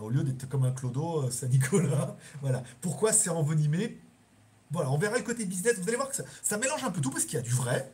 au 0.00 0.08
lieu 0.08 0.24
d'être 0.24 0.48
comme 0.48 0.64
un 0.64 0.70
clodo 0.70 1.24
euh, 1.24 1.30
Saint-Nicolas. 1.30 2.16
Voilà. 2.40 2.62
Pourquoi 2.80 3.12
c'est 3.12 3.28
envenimé? 3.28 4.00
Voilà, 4.70 4.90
on 4.90 4.96
verra 4.96 5.18
le 5.18 5.24
côté 5.24 5.44
business. 5.44 5.78
Vous 5.78 5.86
allez 5.86 5.96
voir 5.96 6.08
que 6.08 6.16
ça, 6.16 6.58
mélange 6.58 6.84
un 6.84 6.90
peu 6.90 7.02
tout 7.02 7.10
parce 7.10 7.24
qu'il 7.24 7.34
y 7.34 7.38
a 7.38 7.42
du 7.42 7.52
vrai 7.52 7.92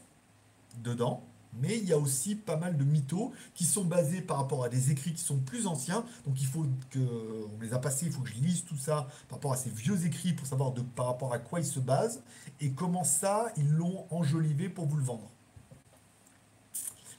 dedans 0.82 1.24
mais 1.56 1.78
il 1.78 1.84
y 1.84 1.92
a 1.92 1.98
aussi 1.98 2.34
pas 2.34 2.56
mal 2.56 2.76
de 2.76 2.82
mythos 2.82 3.32
qui 3.54 3.64
sont 3.64 3.84
basés 3.84 4.20
par 4.20 4.38
rapport 4.38 4.64
à 4.64 4.68
des 4.68 4.90
écrits 4.90 5.12
qui 5.12 5.22
sont 5.22 5.38
plus 5.38 5.68
anciens. 5.68 6.04
Donc 6.26 6.40
il 6.40 6.48
faut 6.48 6.66
que, 6.90 6.98
on 6.98 7.60
les 7.60 7.72
a 7.72 7.78
passés, 7.78 8.06
il 8.06 8.12
faut 8.12 8.22
que 8.22 8.30
je 8.30 8.34
lise 8.34 8.64
tout 8.64 8.76
ça 8.76 9.06
par 9.28 9.38
rapport 9.38 9.52
à 9.52 9.56
ces 9.56 9.70
vieux 9.70 10.04
écrits 10.04 10.32
pour 10.32 10.48
savoir 10.48 10.72
de, 10.72 10.80
par 10.80 11.06
rapport 11.06 11.32
à 11.32 11.38
quoi 11.38 11.60
ils 11.60 11.64
se 11.64 11.78
basent 11.78 12.24
et 12.60 12.72
comment 12.72 13.04
ça, 13.04 13.52
ils 13.56 13.70
l'ont 13.70 14.04
enjolivé 14.10 14.68
pour 14.68 14.86
vous 14.86 14.96
le 14.96 15.04
vendre. 15.04 15.30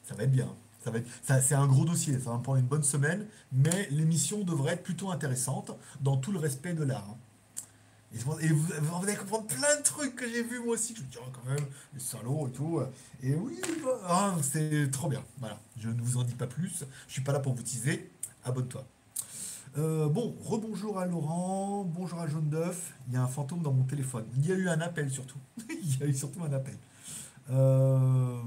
Ça 0.07 0.15
va 0.15 0.23
être 0.23 0.31
bien. 0.31 0.53
Ça 0.83 0.91
va 0.91 0.99
être, 0.99 1.07
ça, 1.23 1.41
c'est 1.41 1.55
un 1.55 1.65
gros 1.65 1.83
dossier, 1.83 2.19
ça 2.19 2.29
va 2.29 2.37
prendre 2.37 2.59
une 2.59 2.67
bonne 2.67 2.83
semaine, 2.83 3.25
mais 3.51 3.87
l'émission 3.89 4.43
devrait 4.43 4.73
être 4.73 4.83
plutôt 4.83 5.09
intéressante 5.09 5.71
dans 6.01 6.17
tout 6.17 6.31
le 6.31 6.37
respect 6.37 6.73
de 6.73 6.83
l'art. 6.83 7.09
Hein. 7.09 7.17
Et, 8.41 8.47
vous, 8.47 8.67
allez 9.03 9.15
comprendre 9.15 9.47
plein 9.47 9.77
de 9.77 9.83
trucs 9.83 10.15
que 10.15 10.29
j'ai 10.29 10.43
vus 10.43 10.59
moi 10.59 10.75
aussi. 10.75 10.95
Je 10.95 11.01
me 11.01 11.07
dis, 11.07 11.17
oh, 11.19 11.29
quand 11.33 11.49
même, 11.49 11.65
les 11.93 11.99
salauds 11.99 12.47
et 12.47 12.51
tout. 12.51 12.81
Et 13.21 13.35
oui, 13.35 13.59
bah, 13.83 13.99
ah, 14.07 14.35
c'est 14.41 14.89
trop 14.91 15.09
bien. 15.09 15.23
Voilà, 15.39 15.59
je 15.77 15.89
ne 15.89 16.01
vous 16.01 16.17
en 16.17 16.23
dis 16.23 16.35
pas 16.35 16.47
plus. 16.47 16.85
Je 17.07 17.13
suis 17.13 17.23
pas 17.23 17.33
là 17.33 17.39
pour 17.39 17.53
vous 17.53 17.63
teaser. 17.63 18.09
Abonne-toi. 18.45 18.85
Euh, 19.77 20.07
bon, 20.07 20.33
rebonjour 20.45 20.99
à 20.99 21.05
Laurent, 21.05 21.83
bonjour 21.83 22.19
à 22.21 22.27
Jaune 22.27 22.47
d'œuf. 22.47 22.93
Il 23.07 23.13
y 23.15 23.17
a 23.17 23.23
un 23.23 23.27
fantôme 23.27 23.61
dans 23.61 23.73
mon 23.73 23.83
téléphone. 23.83 24.25
Il 24.37 24.45
y 24.45 24.51
a 24.53 24.55
eu 24.55 24.69
un 24.69 24.79
appel 24.79 25.11
surtout. 25.11 25.39
Il 25.69 25.99
y 25.99 26.03
a 26.03 26.05
eu 26.05 26.13
surtout 26.13 26.41
un 26.43 26.53
appel. 26.53 26.77
Euh, 27.49 28.41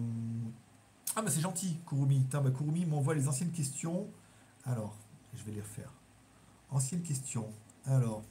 ah, 1.19 1.23
bah 1.23 1.31
c'est 1.33 1.41
gentil, 1.41 1.77
Kurumi. 1.89 2.25
Bah, 2.31 2.43
Kurumi 2.57 2.87
m'envoie 2.87 3.15
les 3.15 3.27
anciennes 3.27 3.51
questions. 3.51 4.07
Alors, 4.65 4.95
je 5.35 5.43
vais 5.43 5.51
les 5.51 5.61
refaire. 5.61 5.93
Anciennes 6.71 7.03
questions. 7.03 7.49
Alors. 7.87 8.23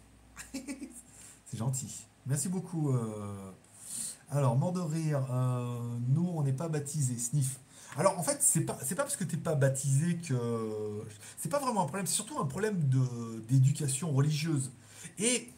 C'est 0.54 1.58
gentil. 1.58 2.06
Merci 2.26 2.50
beaucoup. 2.50 2.92
Euh. 2.92 3.52
Alors, 4.30 4.56
mort 4.58 4.74
de 4.74 4.80
rire, 4.80 5.26
euh, 5.32 5.98
nous, 6.10 6.30
on 6.36 6.44
n'est 6.44 6.54
pas 6.54 6.68
baptisé, 6.68 7.18
sniff. 7.18 7.60
Alors, 7.96 8.20
en 8.20 8.24
fait, 8.24 8.42
c'est 8.42 8.62
pas, 8.62 8.74
pas 8.74 8.96
parce 8.96 9.16
que 9.16 9.24
t'es 9.24 9.38
pas 9.38 9.56
baptisé 9.56 10.18
que. 10.18 11.04
C'est 11.38 11.50
pas 11.50 11.60
vraiment 11.60 11.84
un 11.84 11.88
problème, 11.88 12.06
c'est 12.06 12.16
surtout 12.16 12.40
un 12.40 12.46
problème 12.46 12.90
d'éducation 13.50 14.12
religieuse. 14.12 14.72
Et. 15.20 15.52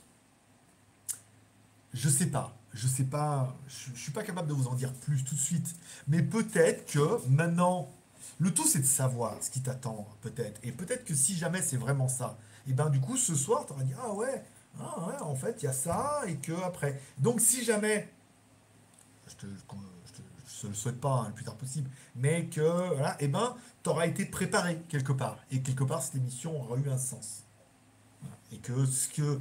Je 1.94 2.08
sais 2.08 2.28
pas. 2.28 2.59
Je 2.74 2.88
sais 2.88 3.04
pas. 3.04 3.56
Je, 3.68 3.92
je 3.96 4.00
suis 4.00 4.12
pas 4.12 4.24
capable 4.24 4.48
de 4.48 4.54
vous 4.54 4.68
en 4.68 4.76
dire 4.76 4.94
plus 4.94 5.24
tout 5.24 5.36
de 5.36 5.40
suite. 5.40 5.76
Mais 6.08 6.22
peut-être 6.22 6.92
que 6.92 7.28
maintenant. 7.30 7.90
Le 8.42 8.54
tout, 8.54 8.66
c'est 8.66 8.80
de 8.80 8.86
savoir 8.86 9.36
ce 9.42 9.50
qui 9.50 9.60
t'attend, 9.60 10.08
peut-être. 10.22 10.62
Et 10.64 10.72
peut-être 10.72 11.04
que 11.04 11.14
si 11.14 11.36
jamais 11.36 11.62
c'est 11.62 11.76
vraiment 11.76 12.08
ça, 12.08 12.38
et 12.70 12.74
ben 12.74 12.90
du 12.90 13.00
coup, 13.02 13.18
ce 13.18 13.36
soir, 13.36 13.66
tu 13.66 13.74
auras 13.74 13.84
dit 13.84 13.94
Ah 14.00 14.14
ouais, 14.14 14.44
en 15.22 15.36
fait, 15.36 15.62
il 15.62 15.66
y 15.66 15.68
a 15.68 15.74
ça 15.74 16.22
et 16.28 16.36
que 16.36 16.54
après. 16.64 17.02
Donc 17.18 17.42
si 17.42 17.64
jamais, 17.64 18.10
je 19.28 19.34
te, 19.36 19.46
te, 19.46 20.68
le 20.68 20.74
souhaite 20.74 21.00
pas 21.00 21.22
hein, 21.22 21.26
le 21.28 21.34
plus 21.34 21.46
tard 21.46 21.56
possible, 21.56 21.90
mais 22.16 22.46
que 22.46 22.62
voilà, 22.94 23.14
et 23.14 23.26
eh 23.26 23.28
ben, 23.28 23.56
tu 23.84 23.90
auras 23.90 24.06
été 24.06 24.26
préparé 24.26 24.82
quelque 24.90 25.14
part 25.14 25.38
et 25.52 25.62
quelque 25.62 25.84
part 25.84 26.04
cette 26.04 26.16
émission 26.16 26.62
aura 26.62 26.78
eu 26.78 26.90
un 26.90 26.98
sens. 26.98 27.44
Et 28.52 28.58
que 28.58 28.86
ce 28.86 29.08
que 29.10 29.40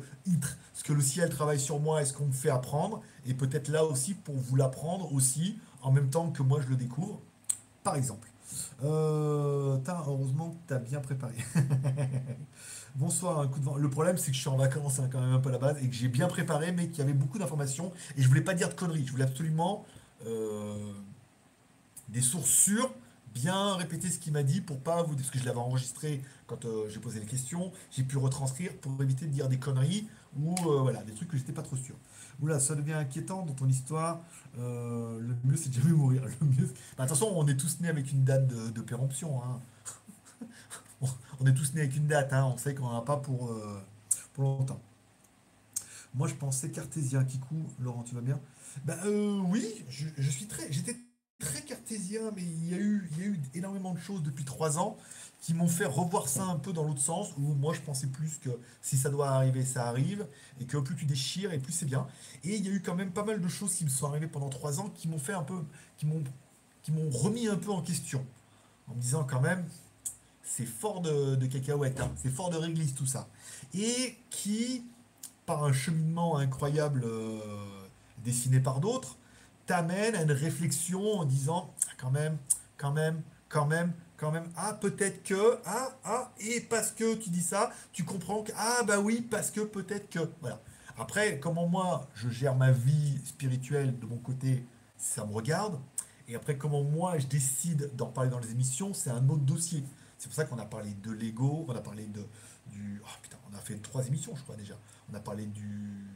ce 0.74 0.84
que 0.84 0.92
le 0.92 1.00
ciel 1.00 1.30
travaille 1.30 1.60
sur 1.60 1.80
moi 1.80 2.02
et 2.02 2.04
ce 2.04 2.12
qu'on 2.12 2.26
me 2.26 2.32
fait 2.32 2.50
apprendre, 2.50 3.00
et 3.26 3.34
peut-être 3.34 3.68
là 3.68 3.84
aussi 3.84 4.14
pour 4.14 4.36
vous 4.36 4.56
l'apprendre 4.56 5.12
aussi 5.12 5.58
en 5.82 5.92
même 5.92 6.10
temps 6.10 6.30
que 6.30 6.42
moi 6.42 6.60
je 6.60 6.68
le 6.68 6.76
découvre, 6.76 7.20
par 7.82 7.96
exemple. 7.96 8.28
Euh, 8.82 9.76
heureusement 9.86 10.50
que 10.50 10.68
tu 10.68 10.74
as 10.74 10.78
bien 10.78 11.00
préparé. 11.00 11.34
Bonsoir, 12.94 13.40
un 13.40 13.48
coup 13.48 13.60
de 13.60 13.64
vent. 13.64 13.76
Le 13.76 13.90
problème, 13.90 14.16
c'est 14.16 14.30
que 14.30 14.36
je 14.36 14.40
suis 14.40 14.48
en 14.48 14.56
vacances 14.56 14.98
hein, 14.98 15.08
quand 15.10 15.20
même 15.20 15.32
un 15.32 15.38
peu 15.38 15.50
à 15.50 15.52
la 15.52 15.58
base 15.58 15.76
et 15.82 15.88
que 15.88 15.94
j'ai 15.94 16.08
bien 16.08 16.26
préparé, 16.26 16.72
mais 16.72 16.88
qu'il 16.88 16.98
y 16.98 17.02
avait 17.02 17.12
beaucoup 17.12 17.38
d'informations 17.38 17.92
et 18.16 18.22
je 18.22 18.28
voulais 18.28 18.40
pas 18.40 18.54
dire 18.54 18.68
de 18.68 18.74
conneries. 18.74 19.06
Je 19.06 19.12
voulais 19.12 19.24
absolument 19.24 19.84
euh, 20.26 20.92
des 22.08 22.20
sources 22.20 22.50
sûres, 22.50 22.90
bien 23.34 23.74
répéter 23.74 24.08
ce 24.08 24.18
qu'il 24.18 24.32
m'a 24.32 24.42
dit 24.42 24.60
pour 24.60 24.80
pas 24.80 25.02
vous. 25.02 25.14
Parce 25.14 25.30
que 25.30 25.38
je 25.38 25.44
l'avais 25.44 25.58
enregistré 25.58 26.22
quand 26.46 26.64
euh, 26.64 26.88
j'ai 26.88 27.00
posé 27.00 27.20
les 27.20 27.26
questions, 27.26 27.72
j'ai 27.90 28.02
pu 28.02 28.16
retranscrire 28.16 28.76
pour 28.78 29.00
éviter 29.02 29.26
de 29.26 29.30
dire 29.30 29.48
des 29.48 29.58
conneries 29.58 30.08
ou 30.38 30.54
euh, 30.66 30.80
voilà, 30.80 31.02
des 31.02 31.12
trucs 31.12 31.28
que 31.28 31.36
j'étais 31.36 31.52
pas 31.52 31.62
trop 31.62 31.76
sûr. 31.76 31.94
Oula, 32.40 32.60
ça 32.60 32.74
devient 32.74 32.92
inquiétant 32.92 33.44
dans 33.44 33.54
ton 33.54 33.68
histoire. 33.68 34.20
le 34.56 35.34
mieux, 35.44 35.56
c'est 35.56 35.70
de 35.70 35.74
jamais 35.74 35.92
mourir. 35.92 36.22
Le 36.40 36.46
mieux... 36.46 36.72
Bah, 36.96 37.04
attention, 37.04 37.36
on 37.36 37.46
est 37.48 37.56
tous 37.56 37.80
nés 37.80 37.88
avec 37.88 38.12
une 38.12 38.24
date 38.24 38.46
de, 38.46 38.80
péremption. 38.80 39.42
Hein 39.42 39.60
on 41.40 41.46
est 41.46 41.54
tous 41.54 41.74
nés 41.74 41.82
avec 41.82 41.96
une 41.96 42.06
date, 42.06 42.32
hein. 42.32 42.44
on 42.52 42.56
sait 42.56 42.74
qu'on 42.74 42.84
n'en 42.84 42.98
a 42.98 43.04
pas 43.04 43.16
pour, 43.16 43.50
euh, 43.50 43.82
longtemps. 44.38 44.80
Moi, 46.14 46.28
je 46.28 46.34
pensais 46.34 46.70
cartésien. 46.70 47.24
Kikou, 47.24 47.56
Laurent, 47.80 48.02
tu 48.02 48.14
vas 48.14 48.20
bien? 48.20 48.40
Ben 48.84 48.96
oui, 49.50 49.84
je, 49.88 50.30
suis 50.30 50.46
très, 50.46 50.72
j'étais 50.72 50.96
très 51.38 51.62
cartésien, 51.62 52.32
mais 52.34 52.42
il 52.42 52.68
y, 52.68 52.74
a 52.74 52.78
eu, 52.78 53.40
énormément 53.54 53.94
de 53.94 53.98
choses 53.98 54.22
depuis 54.22 54.44
trois 54.44 54.78
ans 54.78 54.96
qui 55.40 55.54
m'ont 55.54 55.68
fait 55.68 55.84
revoir 55.84 56.28
ça 56.28 56.42
un 56.44 56.56
peu 56.56 56.72
dans 56.72 56.82
l'autre 56.82 57.00
sens, 57.00 57.32
où 57.38 57.54
moi 57.54 57.72
je 57.72 57.80
pensais 57.80 58.08
plus 58.08 58.38
que 58.38 58.50
si 58.82 58.96
ça 58.96 59.08
doit 59.08 59.28
arriver, 59.30 59.64
ça 59.64 59.86
arrive, 59.86 60.26
et 60.60 60.64
que 60.64 60.76
plus 60.78 60.96
tu 60.96 61.04
déchires, 61.04 61.52
et 61.52 61.58
plus 61.58 61.72
c'est 61.72 61.86
bien. 61.86 62.08
Et 62.42 62.56
il 62.56 62.66
y 62.66 62.68
a 62.68 62.72
eu 62.72 62.82
quand 62.82 62.96
même 62.96 63.12
pas 63.12 63.24
mal 63.24 63.40
de 63.40 63.48
choses 63.48 63.74
qui 63.74 63.84
me 63.84 63.88
sont 63.88 64.08
arrivées 64.08 64.26
pendant 64.26 64.48
trois 64.48 64.80
ans 64.80 64.90
qui 64.96 65.06
m'ont 65.06 65.18
fait 65.18 65.34
un 65.34 65.44
peu, 65.44 65.62
qui 65.96 66.06
m'ont, 66.06 66.24
remis 67.10 67.46
un 67.46 67.56
peu 67.56 67.70
en 67.70 67.82
question, 67.82 68.26
en 68.88 68.94
me 68.94 69.00
disant 69.00 69.22
quand 69.22 69.40
même, 69.40 69.64
c'est 70.42 70.66
fort 70.66 71.02
de, 71.02 71.36
de 71.36 71.46
cacahuètes, 71.46 72.00
hein. 72.00 72.10
c'est 72.16 72.30
fort 72.30 72.50
de 72.50 72.56
réglisse 72.56 72.94
tout 72.94 73.06
ça. 73.06 73.28
Et 73.74 74.16
qui, 74.30 74.84
par 75.46 75.62
un 75.62 75.72
cheminement 75.72 76.38
incroyable 76.38 77.04
euh, 77.04 77.38
dessiné 78.24 78.58
par 78.58 78.80
d'autres, 78.80 79.17
t'amène 79.68 80.16
à 80.16 80.22
une 80.22 80.32
réflexion 80.32 81.18
en 81.18 81.24
disant 81.26 81.74
ah, 81.86 81.92
quand 81.98 82.10
même, 82.10 82.38
quand 82.78 82.90
même, 82.90 83.22
quand 83.50 83.66
même, 83.66 83.92
quand 84.16 84.32
même, 84.32 84.50
ah 84.56 84.72
peut-être 84.72 85.22
que, 85.22 85.58
ah, 85.66 85.90
ah, 86.04 86.32
et 86.40 86.62
parce 86.62 86.90
que 86.90 87.14
tu 87.14 87.28
dis 87.28 87.42
ça, 87.42 87.70
tu 87.92 88.02
comprends 88.02 88.42
que, 88.42 88.50
ah 88.56 88.82
bah 88.84 88.98
oui, 88.98 89.20
parce 89.20 89.50
que 89.50 89.60
peut-être 89.60 90.08
que, 90.08 90.20
voilà. 90.40 90.60
Après, 90.98 91.38
comment 91.38 91.68
moi 91.68 92.08
je 92.14 92.30
gère 92.30 92.56
ma 92.56 92.72
vie 92.72 93.20
spirituelle 93.24 93.96
de 93.98 94.06
mon 94.06 94.16
côté, 94.16 94.64
ça 94.96 95.24
me 95.26 95.32
regarde. 95.32 95.78
Et 96.28 96.34
après, 96.34 96.56
comment 96.56 96.82
moi 96.82 97.18
je 97.18 97.26
décide 97.26 97.94
d'en 97.94 98.08
parler 98.08 98.30
dans 98.30 98.40
les 98.40 98.50
émissions, 98.50 98.94
c'est 98.94 99.10
un 99.10 99.28
autre 99.28 99.44
dossier. 99.44 99.84
C'est 100.16 100.28
pour 100.28 100.34
ça 100.34 100.44
qu'on 100.44 100.58
a 100.58 100.64
parlé 100.64 100.94
de 100.94 101.12
Lego, 101.12 101.66
on 101.68 101.76
a 101.76 101.80
parlé 101.80 102.06
de, 102.06 102.26
du. 102.66 103.02
Oh 103.04 103.18
putain, 103.22 103.36
on 103.52 103.54
a 103.54 103.60
fait 103.60 103.76
trois 103.76 104.06
émissions, 104.06 104.34
je 104.34 104.42
crois 104.42 104.56
déjà. 104.56 104.74
On 105.12 105.14
a 105.14 105.20
parlé 105.20 105.46
du, 105.46 106.06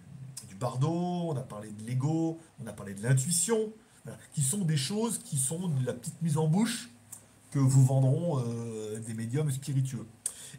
on 0.62 1.36
a 1.36 1.42
parlé 1.42 1.70
de 1.70 1.86
Lego, 1.86 2.38
on 2.62 2.66
a 2.66 2.72
parlé 2.72 2.94
de 2.94 3.02
l'intuition, 3.02 3.72
qui 4.32 4.42
sont 4.42 4.64
des 4.64 4.76
choses 4.76 5.18
qui 5.18 5.36
sont 5.36 5.68
de 5.68 5.86
la 5.86 5.92
petite 5.92 6.20
mise 6.22 6.36
en 6.36 6.48
bouche 6.48 6.90
que 7.50 7.58
vous 7.58 7.84
vendront 7.84 8.40
euh, 8.40 8.98
des 9.00 9.14
médiums 9.14 9.50
spiritueux. 9.50 10.06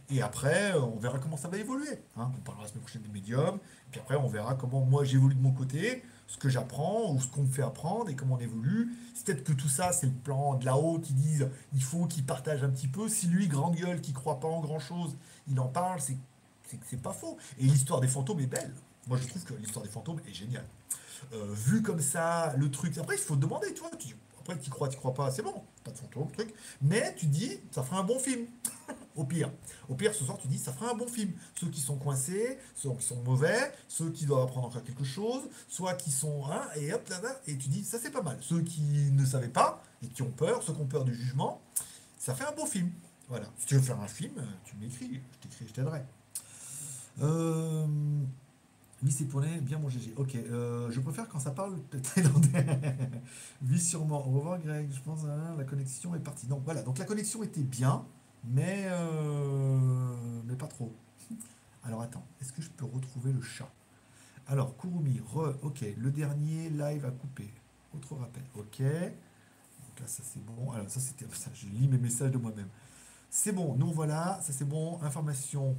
Et 0.09 0.21
après, 0.21 0.73
on 0.73 0.97
verra 0.97 1.19
comment 1.19 1.37
ça 1.37 1.47
va 1.47 1.57
évoluer. 1.57 1.99
Hein. 2.17 2.31
On 2.37 2.41
parlera 2.41 2.63
la 2.63 2.69
semaine 2.69 2.83
prochaine 2.83 3.01
des 3.01 3.09
médiums, 3.09 3.59
puis 3.91 3.99
après, 3.99 4.15
on 4.15 4.27
verra 4.27 4.55
comment 4.55 4.81
moi 4.81 5.03
j'évolue 5.03 5.35
de 5.35 5.41
mon 5.41 5.51
côté, 5.51 6.03
ce 6.27 6.37
que 6.37 6.49
j'apprends 6.49 7.11
ou 7.11 7.19
ce 7.19 7.27
qu'on 7.27 7.43
me 7.43 7.51
fait 7.51 7.63
apprendre 7.63 8.09
et 8.09 8.15
comment 8.15 8.35
on 8.35 8.39
évolue. 8.39 8.93
C'est 9.13 9.25
peut-être 9.25 9.43
que 9.43 9.53
tout 9.53 9.69
ça, 9.69 9.91
c'est 9.91 10.07
le 10.07 10.13
plan 10.13 10.55
de 10.55 10.65
là-haut 10.65 10.99
qui 10.99 11.13
disent 11.13 11.47
il 11.73 11.83
faut 11.83 12.05
qu'il 12.05 12.25
partage 12.25 12.63
un 12.63 12.69
petit 12.69 12.87
peu. 12.87 13.09
Si 13.09 13.27
lui, 13.27 13.47
grande 13.47 13.75
gueule, 13.75 14.01
qui 14.01 14.13
croit 14.13 14.39
pas 14.39 14.47
en 14.47 14.61
grand-chose, 14.61 15.15
il 15.47 15.59
en 15.59 15.67
parle, 15.67 15.99
c'est 15.99 16.17
c'est 16.89 17.01
pas 17.01 17.13
faux. 17.13 17.37
Et 17.59 17.65
l'histoire 17.65 17.99
des 17.99 18.07
fantômes 18.07 18.39
est 18.39 18.47
belle. 18.47 18.73
Moi, 19.07 19.17
je 19.21 19.27
trouve 19.27 19.43
que 19.43 19.53
l'histoire 19.55 19.83
des 19.83 19.91
fantômes 19.91 20.21
est 20.27 20.33
géniale. 20.33 20.65
Euh, 21.33 21.45
vu 21.51 21.81
comme 21.81 22.01
ça, 22.01 22.53
le 22.57 22.69
truc. 22.69 22.97
Après, 22.97 23.15
il 23.15 23.21
faut 23.21 23.35
demander, 23.35 23.73
tu 23.73 23.81
vois. 23.81 23.91
après, 24.39 24.57
tu 24.59 24.69
crois, 24.69 24.89
tu 24.89 24.97
crois 24.97 25.13
pas, 25.13 25.31
c'est 25.31 25.41
bon. 25.41 25.63
Pas 25.83 25.91
de 25.91 25.97
fantômes, 25.97 26.31
truc. 26.31 26.53
Mais 26.81 27.13
tu 27.15 27.25
dis, 27.25 27.59
ça 27.71 27.83
fera 27.83 27.99
un 27.99 28.03
bon 28.03 28.19
film. 28.19 28.45
Au 29.15 29.23
pire. 29.23 29.51
Au 29.89 29.95
pire, 29.95 30.13
ce 30.13 30.23
soir, 30.23 30.37
tu 30.37 30.47
dis, 30.47 30.57
ça 30.57 30.73
fera 30.73 30.91
un 30.91 30.95
bon 30.95 31.07
film. 31.07 31.31
Ceux 31.59 31.67
qui 31.67 31.81
sont 31.81 31.97
coincés, 31.97 32.57
ceux 32.75 32.91
qui 32.93 33.05
sont 33.05 33.21
mauvais, 33.23 33.71
ceux 33.87 34.09
qui 34.09 34.25
doivent 34.25 34.43
apprendre 34.43 34.67
encore 34.67 34.83
quelque 34.83 35.03
chose, 35.03 35.43
soit 35.67 35.93
qui 35.93 36.11
sont... 36.11 36.45
Hein, 36.49 36.67
et 36.77 36.93
hop, 36.93 37.07
là, 37.09 37.21
là, 37.21 37.39
et 37.47 37.57
tu 37.57 37.69
dis, 37.69 37.83
ça 37.83 37.99
c'est 37.99 38.11
pas 38.11 38.21
mal. 38.21 38.37
Ceux 38.41 38.61
qui 38.61 38.81
ne 38.81 39.25
savaient 39.25 39.49
pas 39.49 39.83
et 40.01 40.07
qui 40.07 40.21
ont 40.21 40.31
peur, 40.31 40.63
ceux 40.63 40.73
qui 40.73 40.81
ont 40.81 40.87
peur 40.87 41.03
du 41.03 41.13
jugement, 41.13 41.61
ça 42.17 42.33
fait 42.33 42.45
un 42.45 42.53
beau 42.53 42.65
film. 42.65 42.89
Voilà. 43.29 43.45
Si 43.57 43.67
tu 43.67 43.75
veux 43.75 43.81
faire 43.81 43.99
un 43.99 44.07
film, 44.07 44.33
tu 44.65 44.75
m'écris, 44.77 45.21
je 45.31 45.47
t'écris, 45.47 45.67
je 45.67 45.73
t'aiderai. 45.73 46.01
Euh, 47.21 47.85
Oui, 49.03 49.11
c'est 49.11 49.25
pour 49.25 49.41
les 49.41 49.59
bien 49.59 49.79
mon 49.79 49.89
GG. 49.89 50.13
Ok, 50.15 50.35
euh, 50.35 50.89
je 50.89 51.01
préfère 51.01 51.27
quand 51.27 51.39
ça 51.39 51.51
parle 51.51 51.77
thaïlandais. 51.89 52.65
oui, 53.69 53.77
sûrement. 53.77 54.25
Au 54.25 54.31
revoir, 54.31 54.59
Greg. 54.59 54.89
Je 54.93 55.01
pense 55.01 55.25
hein, 55.25 55.55
la 55.57 55.65
connexion 55.65 56.15
est 56.15 56.19
partie. 56.19 56.47
Donc 56.47 56.61
voilà, 56.63 56.83
donc 56.83 56.97
la 56.97 57.05
connexion 57.05 57.43
était 57.43 57.63
bien, 57.63 58.05
mais, 58.45 58.85
euh, 58.87 60.55
pas 60.57 60.67
trop. 60.67 60.93
Alors 61.83 62.01
attends, 62.01 62.25
est-ce 62.39 62.53
que 62.53 62.61
je 62.61 62.69
peux 62.69 62.85
retrouver 62.85 63.33
le 63.33 63.41
chat? 63.41 63.69
Alors, 64.47 64.77
Kurumi, 64.77 65.19
re, 65.33 65.53
ok, 65.63 65.83
le 65.97 66.11
dernier 66.11 66.69
live 66.69 67.05
à 67.05 67.11
couper. 67.11 67.49
Autre 67.93 68.15
rappel, 68.15 68.43
ok. 68.55 68.81
Donc 68.81 69.99
là, 69.99 70.07
ça 70.07 70.23
c'est 70.23 70.43
bon. 70.45 70.71
Alors, 70.71 70.89
ça 70.89 71.01
c'était. 71.01 71.25
Je 71.53 71.67
lis 71.67 71.89
mes 71.89 71.97
messages 71.97 72.31
de 72.31 72.37
moi-même. 72.37 72.69
C'est 73.29 73.51
bon, 73.51 73.75
nous 73.75 73.91
voilà, 73.91 74.39
ça 74.41 74.53
c'est 74.53 74.67
bon. 74.67 74.97
Information 75.01 75.75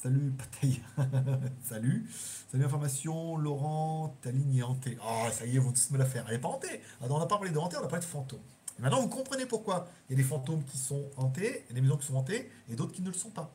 Salut 0.00 0.30
Pataille. 0.30 0.80
Salut. 1.68 2.08
Salut 2.52 2.64
information, 2.64 3.36
Laurent, 3.36 4.16
ta 4.22 4.30
ligne 4.30 4.58
est 4.58 4.62
hantée. 4.62 4.96
Oh, 5.04 5.26
ça 5.32 5.44
y 5.44 5.56
est, 5.56 5.58
vous 5.58 5.72
me 5.90 5.98
la 5.98 6.04
faire. 6.04 6.24
Elle 6.28 6.34
n'est 6.34 6.40
pas 6.40 6.48
hantée. 6.48 6.80
on 7.00 7.18
n'a 7.18 7.26
pas 7.26 7.36
parlé 7.36 7.50
de 7.50 7.58
hantée, 7.58 7.76
on 7.78 7.84
a 7.84 7.88
parlé 7.88 8.04
de 8.04 8.08
fantômes. 8.08 8.38
Et 8.78 8.82
maintenant, 8.82 9.00
vous 9.00 9.08
comprenez 9.08 9.44
pourquoi. 9.44 9.88
Il 10.08 10.12
y 10.12 10.14
a 10.14 10.22
des 10.22 10.28
fantômes 10.28 10.62
qui 10.62 10.78
sont 10.78 11.02
hantés, 11.16 11.64
a 11.68 11.72
des 11.72 11.80
maisons 11.80 11.96
qui 11.96 12.06
sont 12.06 12.14
hantées, 12.14 12.48
et 12.68 12.76
d'autres 12.76 12.92
qui 12.92 13.02
ne 13.02 13.08
le 13.08 13.14
sont 13.14 13.30
pas. 13.30 13.52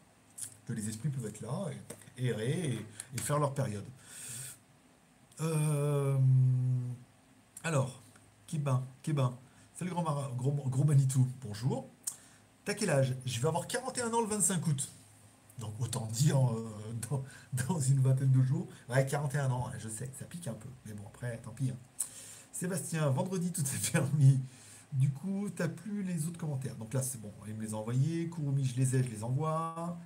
Que 0.67 0.73
les 0.73 0.89
esprits 0.89 1.07
peuvent 1.07 1.29
être 1.29 1.39
là, 1.39 1.67
et, 2.17 2.27
errer, 2.27 2.85
et, 3.15 3.17
faire 3.21 3.39
leur 3.39 3.53
période. 3.53 3.85
Euh, 5.39 6.17
alors, 7.63 8.01
Kibin, 8.47 8.83
Kibin. 9.01 9.33
Salut 9.75 9.91
grand, 9.91 10.03
gros, 10.35 10.51
gros 10.51 10.83
Manitou, 10.83 11.25
bonjour. 11.41 11.87
T'as 12.65 12.73
quel 12.73 12.89
âge 12.89 13.15
Je 13.25 13.39
vais 13.39 13.47
avoir 13.47 13.65
41 13.65 14.11
ans 14.13 14.19
le 14.19 14.27
25 14.27 14.67
août. 14.67 14.91
Donc 15.59 15.73
autant 15.79 16.07
dire 16.11 16.37
euh, 16.37 17.23
dans, 17.67 17.79
une 17.79 17.99
vingtaine 17.99 18.31
de 18.31 18.41
jours. 18.41 18.67
Ouais, 18.89 19.05
41 19.05 19.51
ans, 19.51 19.69
je 19.77 19.89
sais, 19.89 20.09
ça 20.17 20.25
pique 20.25 20.47
un 20.47 20.53
peu. 20.53 20.69
Mais 20.85 20.93
bon, 20.93 21.03
après, 21.07 21.37
tant 21.37 21.51
pis. 21.51 21.69
Hein. 21.69 21.77
Sébastien, 22.51 23.09
vendredi, 23.09 23.51
tout 23.51 23.61
est 23.61 23.91
permis. 23.91 24.39
Du 24.93 25.09
coup, 25.09 25.49
t'as 25.55 25.67
plus 25.67 26.03
les 26.03 26.27
autres 26.27 26.37
commentaires. 26.37 26.75
Donc 26.75 26.93
là, 26.93 27.01
c'est 27.01 27.19
bon, 27.19 27.31
il 27.47 27.55
me 27.55 27.63
les 27.63 27.73
a 27.73 27.77
envoyés. 27.77 28.29
Kurumi, 28.29 28.65
je 28.65 28.75
les 28.75 28.95
ai, 28.95 29.03
je 29.03 29.09
les 29.09 29.23
envoie. 29.23 29.97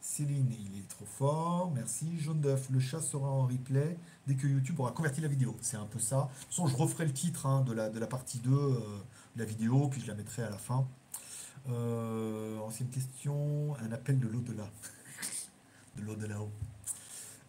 Céline, 0.00 0.52
il 0.52 0.78
est 0.78 0.88
trop 0.88 1.04
fort. 1.04 1.72
Merci. 1.74 2.18
Jaune 2.20 2.40
d'œuf, 2.40 2.68
le 2.70 2.78
chat 2.78 3.00
sera 3.00 3.28
en 3.28 3.46
replay 3.46 3.98
dès 4.26 4.34
que 4.34 4.46
YouTube 4.46 4.78
aura 4.78 4.92
converti 4.92 5.20
la 5.20 5.28
vidéo. 5.28 5.56
C'est 5.62 5.78
un 5.78 5.86
peu 5.86 5.98
ça. 5.98 6.16
De 6.16 6.40
toute 6.40 6.48
façon, 6.50 6.66
je 6.66 6.76
referai 6.76 7.06
le 7.06 7.12
titre 7.12 7.46
hein, 7.46 7.62
de, 7.62 7.72
la, 7.72 7.88
de 7.88 7.98
la 7.98 8.06
partie 8.06 8.38
2 8.38 8.50
euh, 8.50 8.78
de 9.34 9.40
la 9.40 9.44
vidéo, 9.44 9.88
puis 9.88 10.00
je 10.00 10.06
la 10.06 10.14
mettrai 10.14 10.42
à 10.42 10.50
la 10.50 10.58
fin. 10.58 10.86
Euh, 11.68 12.58
ancienne 12.58 12.88
question, 12.90 13.74
un 13.76 13.92
appel 13.92 14.18
de 14.18 14.28
l'au-delà. 14.28 14.70
de 15.96 16.02
l'au-delà. 16.02 16.38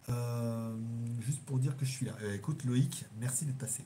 Euh, 0.08 0.76
juste 1.20 1.44
pour 1.44 1.58
dire 1.58 1.76
que 1.76 1.84
je 1.84 1.90
suis 1.90 2.06
là. 2.06 2.12
Euh, 2.22 2.34
écoute 2.34 2.64
Loïc, 2.64 3.04
merci 3.18 3.44
d'être 3.44 3.58
passé. 3.58 3.84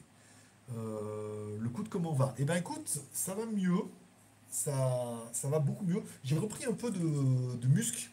Euh, 0.74 1.58
le 1.58 1.68
coup 1.68 1.82
de 1.82 1.88
comment 1.88 2.12
va? 2.12 2.34
Eh 2.38 2.44
ben 2.44 2.56
écoute, 2.56 3.00
ça 3.12 3.34
va 3.34 3.44
mieux. 3.46 3.82
Ça, 4.48 5.30
va 5.44 5.58
beaucoup 5.58 5.84
mieux. 5.84 6.02
J'ai 6.24 6.38
repris 6.38 6.64
un 6.66 6.74
peu 6.74 6.90
de, 6.90 7.56
de 7.56 7.66
muscle. 7.66 8.10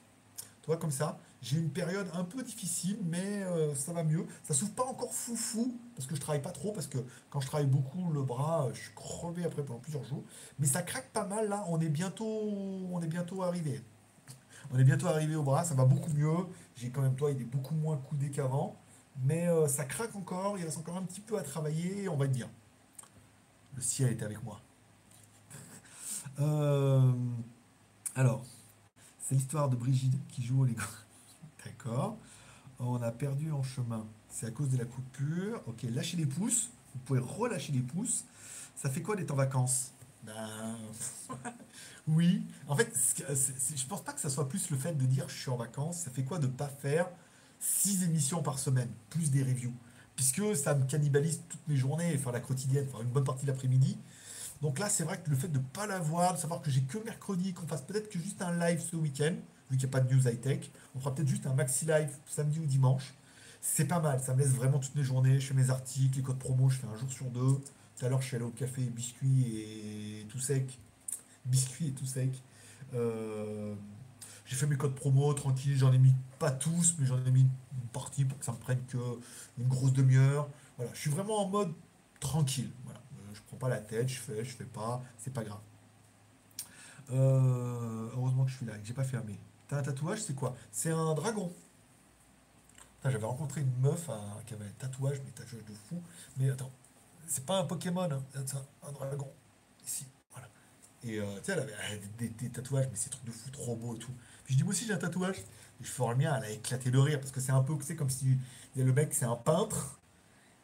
Toi 0.63 0.78
comme 0.78 0.91
ça. 0.91 1.20
J'ai 1.42 1.58
une 1.58 1.70
période 1.70 2.08
un 2.14 2.26
peu 2.26 2.44
difficile, 2.44 3.00
mais 3.06 3.44
euh, 3.44 3.74
ça 3.74 3.94
va 3.94 4.04
mieux. 4.04 4.26
Ça 4.44 4.54
s'ouvre 4.54 4.74
pas 4.74 4.84
encore 4.84 5.14
fou 5.14 5.38
fou, 5.38 5.80
parce 5.96 6.06
que 6.06 6.16
je 6.16 6.20
travaille 6.20 6.42
pas 6.42 6.52
trop, 6.52 6.74
parce 6.74 6.88
que 6.88 6.98
quand 7.30 7.40
je 7.40 7.48
travaille 7.48 7.68
beaucoup 7.68 8.12
le 8.12 8.24
bras, 8.24 8.66
euh, 8.66 8.74
je 8.74 8.82
suis 8.82 8.94
crevé 8.94 9.46
après 9.46 9.64
pendant 9.64 9.80
plusieurs 9.80 10.04
jours. 10.04 10.24
Mais 10.60 10.68
ça 10.68 10.82
craque 10.82 11.10
pas 11.12 11.26
mal 11.26 11.48
là, 11.48 11.64
on 11.70 11.80
est 11.80 11.88
bientôt, 11.88 12.26
on 12.92 13.02
est 13.02 13.08
bientôt 13.08 13.42
arrivé. 13.44 13.82
On 14.72 14.78
est 14.78 14.84
bientôt 14.84 15.08
arrivé 15.08 15.36
au 15.36 15.44
bras, 15.44 15.64
ça 15.64 15.76
va 15.76 15.86
beaucoup 15.86 16.12
mieux. 16.12 16.46
J'ai 16.76 16.90
quand 16.90 17.02
même, 17.02 17.16
toi, 17.16 17.32
il 17.32 17.42
est 17.42 17.46
beaucoup 17.46 17.74
moins 17.74 17.98
coudé 17.98 18.30
qu'avant. 18.32 18.76
Mais 19.24 19.48
euh, 19.48 19.68
ça 19.68 19.86
craque 19.86 20.16
encore, 20.16 20.58
il 20.58 20.66
reste 20.66 20.78
encore 20.78 20.98
un 20.98 21.04
petit 21.04 21.22
peu 21.22 21.38
à 21.38 21.44
travailler, 21.44 22.10
on 22.10 22.18
va 22.18 22.26
être 22.26 22.34
bien. 22.34 22.50
Le 23.76 23.82
ciel 23.82 24.12
est 24.12 24.24
avec 24.24 24.44
moi. 24.44 24.60
alors, 28.16 28.44
c'est 29.20 29.36
l'histoire 29.36 29.70
de 29.70 29.78
Brigitte 29.78 30.20
qui 30.28 30.44
joue 30.44 30.62
au 30.62 30.66
Lego. 30.66 30.84
D'accord. 31.70 32.17
On 32.80 33.01
a 33.01 33.11
perdu 33.11 33.51
en 33.51 33.63
chemin. 33.63 34.05
C'est 34.30 34.47
à 34.47 34.51
cause 34.51 34.70
de 34.70 34.78
la 34.78 34.86
coupure. 34.86 35.61
Ok, 35.67 35.84
lâchez 35.84 36.17
les 36.17 36.26
pouces. 36.26 36.70
Vous 36.93 36.99
pouvez 37.01 37.20
relâcher 37.20 37.72
les 37.72 37.82
pouces. 37.82 38.26
Ça 38.76 38.89
fait 38.89 39.01
quoi 39.01 39.15
d'être 39.15 39.32
en 39.32 39.36
vacances? 39.36 39.91
Ben. 40.24 40.78
oui. 42.07 42.41
En 42.67 42.76
fait, 42.76 42.91
je 43.20 43.86
pense 43.86 44.03
pas 44.03 44.13
que 44.13 44.20
ça 44.20 44.30
soit 44.30 44.47
plus 44.47 44.70
le 44.70 44.78
fait 44.78 44.93
de 44.93 45.05
dire 45.05 45.28
je 45.30 45.36
suis 45.36 45.49
en 45.49 45.57
vacances. 45.57 46.01
Ça 46.01 46.11
fait 46.11 46.24
quoi 46.24 46.39
de 46.39 46.47
pas 46.47 46.67
faire 46.67 47.07
six 47.59 48.03
émissions 48.03 48.41
par 48.41 48.57
semaine, 48.57 48.89
plus 49.09 49.30
des 49.30 49.43
reviews? 49.43 49.74
Puisque 50.15 50.55
ça 50.55 50.76
me 50.76 50.86
cannibalise 50.86 51.41
toutes 51.49 51.67
mes 51.67 51.78
journées, 51.78 52.17
faire 52.17 52.32
la 52.32 52.39
quotidienne, 52.39 52.88
faire 52.88 53.01
une 53.01 53.09
bonne 53.09 53.24
partie 53.24 53.45
de 53.45 53.51
l'après-midi. 53.51 53.97
Donc 54.61 54.80
là, 54.80 54.89
c'est 54.89 55.03
vrai 55.03 55.22
que 55.22 55.30
le 55.30 55.36
fait 55.36 55.47
de 55.47 55.59
ne 55.59 55.63
pas 55.63 55.88
l'avoir, 55.88 56.34
de 56.34 56.39
savoir 56.39 56.61
que 56.61 56.70
j'ai 56.70 56.82
que 56.82 56.97
mercredi, 56.97 57.53
qu'on 57.53 57.67
fasse 57.67 57.82
peut-être 57.82 58.09
que 58.09 58.20
juste 58.20 58.41
un 58.41 58.57
live 58.57 58.82
ce 58.82 58.95
week-end, 58.97 59.36
vu 59.70 59.78
qu'il 59.78 59.88
n'y 59.88 59.95
a 59.95 59.99
pas 59.99 60.01
de 60.01 60.13
news 60.13 60.28
high-tech. 60.28 60.72
On 60.95 60.99
fera 60.99 61.13
peut-être 61.13 61.28
juste 61.28 61.45
un 61.47 61.53
maxi 61.53 61.86
live 61.86 62.09
samedi 62.28 62.59
ou 62.59 62.65
dimanche. 62.65 63.13
C'est 63.61 63.86
pas 63.86 63.99
mal, 63.99 64.22
ça 64.22 64.34
me 64.34 64.39
laisse 64.39 64.53
vraiment 64.53 64.80
toutes 64.80 64.95
mes 64.95 65.03
journées. 65.03 65.39
Je 65.39 65.47
fais 65.47 65.53
mes 65.53 65.70
articles, 65.70 66.17
les 66.17 66.24
codes 66.24 66.39
promo, 66.39 66.70
je 66.70 66.78
fais 66.78 66.88
un 66.88 66.95
jour 66.95 67.11
sur 67.11 67.26
deux. 67.26 67.61
Tout 67.97 68.05
à 68.05 68.09
l'heure, 68.09 68.22
je 68.22 68.28
suis 68.28 68.36
allé 68.36 68.45
au 68.45 68.51
café 68.51 68.82
biscuit 68.84 69.57
et 69.57 70.26
tout 70.30 70.39
sec. 70.39 70.80
Biscuit 71.45 71.88
et 71.88 71.91
tout 71.91 72.05
sec. 72.05 72.32
Euh, 72.93 73.76
j'ai 74.45 74.55
fait 74.55 74.65
mes 74.65 74.78
codes 74.78 74.95
promo 74.95 75.32
tranquille, 75.34 75.78
j'en 75.78 75.91
ai 75.91 75.99
mis 75.99 76.13
pas 76.39 76.51
tous, 76.51 76.95
mais 76.97 77.05
j'en 77.05 77.24
ai 77.24 77.32
mis 77.32 77.41
une 77.41 77.88
partie 77.93 78.26
pour 78.26 78.39
que 78.39 78.45
ça 78.45 78.51
me 78.51 78.57
prenne 78.57 78.84
que 78.88 78.97
une 79.57 79.67
grosse 79.67 79.93
demi-heure. 79.93 80.49
Voilà, 80.78 80.91
je 80.93 80.99
suis 80.99 81.11
vraiment 81.11 81.45
en 81.45 81.49
mode 81.49 81.74
tranquille. 82.20 82.72
Voilà, 82.86 82.99
euh, 82.99 83.34
je 83.34 83.41
prends 83.47 83.57
pas 83.57 83.70
la 83.70 83.80
tête, 83.80 84.07
je 84.07 84.20
fais, 84.20 84.43
je 84.43 84.51
fais 84.51 84.65
pas, 84.65 85.03
c'est 85.17 85.34
pas 85.34 85.43
grave. 85.43 85.59
Euh, 87.11 88.09
heureusement 88.15 88.45
que 88.45 88.51
je 88.51 88.57
suis 88.57 88.65
là, 88.65 88.78
que 88.78 88.86
j'ai 88.86 88.93
pas 88.93 89.03
fermé. 89.03 89.38
T'as 89.70 89.78
un 89.78 89.84
tatouage, 89.84 90.22
c'est 90.22 90.36
quoi? 90.36 90.55
C'est 90.72 90.91
un 90.91 91.13
dragon. 91.13 91.53
J'avais 93.05 93.26
rencontré 93.26 93.61
une 93.61 93.74
meuf 93.80 94.09
qui 94.45 94.55
avait 94.55 94.65
un 94.65 94.74
tatouage, 94.80 95.22
mais 95.24 95.32
tatouage 95.32 95.63
de 95.63 95.74
fou. 95.88 96.01
Mais 96.38 96.49
attends, 96.49 96.72
c'est 97.28 97.45
pas 97.45 97.59
un 97.59 97.63
Pokémon, 97.63 98.09
hein. 98.11 98.24
c'est 98.34 98.57
un 98.57 98.91
dragon. 98.91 99.32
Ici, 99.86 100.05
voilà. 100.32 100.49
Et 101.03 101.20
euh, 101.20 101.38
tu 101.38 101.45
sais, 101.45 101.51
elle 101.53 101.59
avait 101.59 102.01
des, 102.17 102.49
tatouages, 102.49 102.88
mais 102.89 102.95
c'est 102.95 103.09
trucs 103.09 103.26
de 103.26 103.32
fou, 103.32 103.51
trop 103.51 103.76
beau 103.76 103.95
et 103.95 103.99
tout. 103.99 104.11
Puis 104.43 104.55
je 104.55 104.57
dis, 104.57 104.63
moi 104.63 104.72
aussi 104.72 104.86
j'ai 104.86 104.93
un 104.93 104.97
tatouage. 104.97 105.38
Et 105.38 105.84
je 105.84 105.89
fais 105.89 106.05
le 106.09 106.15
mien, 106.15 106.36
elle 106.36 106.43
a 106.43 106.49
éclaté 106.49 106.91
de 106.91 106.97
rire, 106.97 107.20
parce 107.20 107.32
que 107.32 107.39
c'est 107.39 107.53
un 107.53 107.61
peu, 107.61 107.76
c'est 107.82 107.95
comme 107.95 108.09
si 108.09 108.38
le 108.76 108.91
mec, 108.91 109.13
c'est 109.13 109.26
un 109.26 109.38
peintre, 109.38 109.99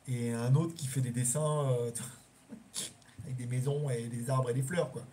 et 0.07 0.33
un 0.33 0.53
autre 0.55 0.73
qui 0.73 0.87
fait 0.87 1.01
des 1.01 1.11
dessins 1.11 1.69
euh, 1.69 1.91
avec 3.23 3.37
des 3.37 3.45
maisons 3.45 3.89
et 3.89 4.07
des 4.07 4.29
arbres 4.29 4.49
et 4.49 4.53
des 4.53 4.63
fleurs, 4.63 4.91
quoi. 4.91 5.03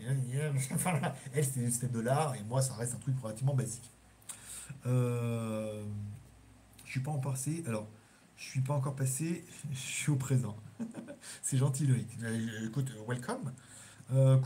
Elle, 1.34 1.44
c'était 1.44 1.88
de 1.88 2.00
l'art, 2.00 2.34
et 2.34 2.42
moi, 2.44 2.62
ça 2.62 2.74
reste 2.74 2.94
un 2.94 2.98
truc 2.98 3.14
relativement 3.22 3.54
basique. 3.54 3.90
Euh, 4.86 5.84
je 6.84 6.90
suis 6.90 7.00
pas 7.00 7.10
en 7.10 7.18
passé. 7.18 7.62
Alors, 7.66 7.88
je 8.36 8.44
suis 8.44 8.60
pas 8.60 8.74
encore 8.74 8.96
passé. 8.96 9.44
Je 9.72 9.78
suis 9.78 10.10
au 10.10 10.16
présent. 10.16 10.56
C'est 11.42 11.56
gentil, 11.56 11.86
Loïc. 11.86 12.08
Euh, 12.22 12.66
écoute, 12.66 12.92
welcome. 13.08 13.52
Euh, 14.12 14.38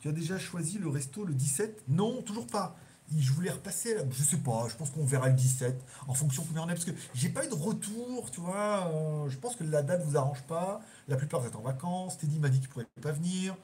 tu 0.00 0.08
as 0.08 0.12
déjà 0.12 0.38
choisi 0.38 0.78
le 0.78 0.88
resto 0.88 1.24
le 1.24 1.34
17 1.34 1.84
Non, 1.88 2.22
toujours 2.22 2.46
pas. 2.46 2.76
Je 3.14 3.32
voulais 3.32 3.50
repasser, 3.50 3.96
je 4.10 4.22
sais 4.22 4.38
pas, 4.38 4.66
je 4.68 4.74
pense 4.74 4.90
qu'on 4.90 5.04
verra 5.04 5.28
le 5.28 5.34
17 5.34 5.80
en 6.08 6.14
fonction 6.14 6.42
de 6.42 6.48
combien 6.48 6.62
on 6.62 6.68
est, 6.68 6.74
parce 6.74 6.84
que 6.84 6.90
j'ai 7.14 7.28
pas 7.28 7.44
eu 7.44 7.48
de 7.48 7.54
retour, 7.54 8.30
tu 8.32 8.40
vois. 8.40 8.90
Euh, 8.92 9.28
je 9.28 9.36
pense 9.38 9.54
que 9.54 9.62
la 9.62 9.82
date 9.82 10.02
vous 10.02 10.16
arrange 10.16 10.42
pas. 10.42 10.80
La 11.06 11.16
plupart 11.16 11.40
vous 11.40 11.46
êtes 11.46 11.56
en 11.56 11.60
vacances. 11.60 12.18
Teddy 12.18 12.40
m'a 12.40 12.48
dit 12.48 12.58
qu'il 12.58 12.68
pourrait 12.68 12.86
pas 13.00 13.12
venir. 13.12 13.54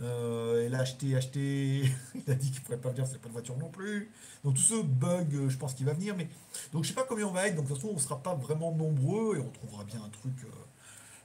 Euh, 0.00 0.64
elle 0.64 0.74
a 0.74 0.80
acheté, 0.80 1.16
acheté, 1.16 1.92
il 2.14 2.32
a 2.32 2.34
dit 2.34 2.50
qu'il 2.50 2.62
pourrait 2.62 2.78
pas 2.78 2.90
venir, 2.90 3.06
c'est 3.06 3.20
pas 3.20 3.28
de 3.28 3.32
voiture 3.32 3.58
non 3.58 3.68
plus. 3.68 4.10
Donc 4.42 4.54
tout 4.54 4.62
ce 4.62 4.80
bug, 4.82 5.34
euh, 5.34 5.48
je 5.50 5.58
pense 5.58 5.74
qu'il 5.74 5.84
va 5.84 5.92
venir, 5.92 6.16
mais 6.16 6.28
donc 6.72 6.84
je 6.84 6.88
sais 6.88 6.94
pas 6.94 7.04
combien 7.06 7.26
on 7.26 7.32
va 7.32 7.46
être. 7.46 7.56
Donc 7.56 7.66
de 7.66 7.68
toute 7.68 7.82
façon, 7.82 7.92
on 7.94 7.98
sera 7.98 8.22
pas 8.22 8.34
vraiment 8.34 8.72
nombreux 8.72 9.36
et 9.36 9.40
on 9.40 9.50
trouvera 9.50 9.84
bien 9.84 10.02
un 10.02 10.08
truc 10.08 10.34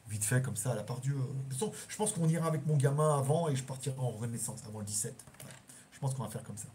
vite 0.10 0.26
fait 0.26 0.42
comme 0.42 0.56
ça 0.56 0.72
à 0.72 0.76
la 0.76 0.84
part 0.84 1.00
Dieu. 1.00 1.14
De 1.16 1.50
toute 1.50 1.54
façon, 1.54 1.72
je 1.88 1.96
pense 1.96 2.12
qu'on 2.12 2.28
ira 2.28 2.48
avec 2.48 2.66
mon 2.66 2.76
gamin 2.76 3.18
avant 3.18 3.50
et 3.50 3.56
je 3.56 3.64
partirai 3.64 3.96
en 4.00 4.12
renaissance 4.12 4.62
avant 4.68 4.80
le 4.80 4.86
17. 4.86 5.16
Je 5.92 6.00
pense 6.00 6.14
qu'on 6.14 6.24
va 6.24 6.30
faire 6.30 6.44
comme 6.44 6.58
ça. 6.58 6.68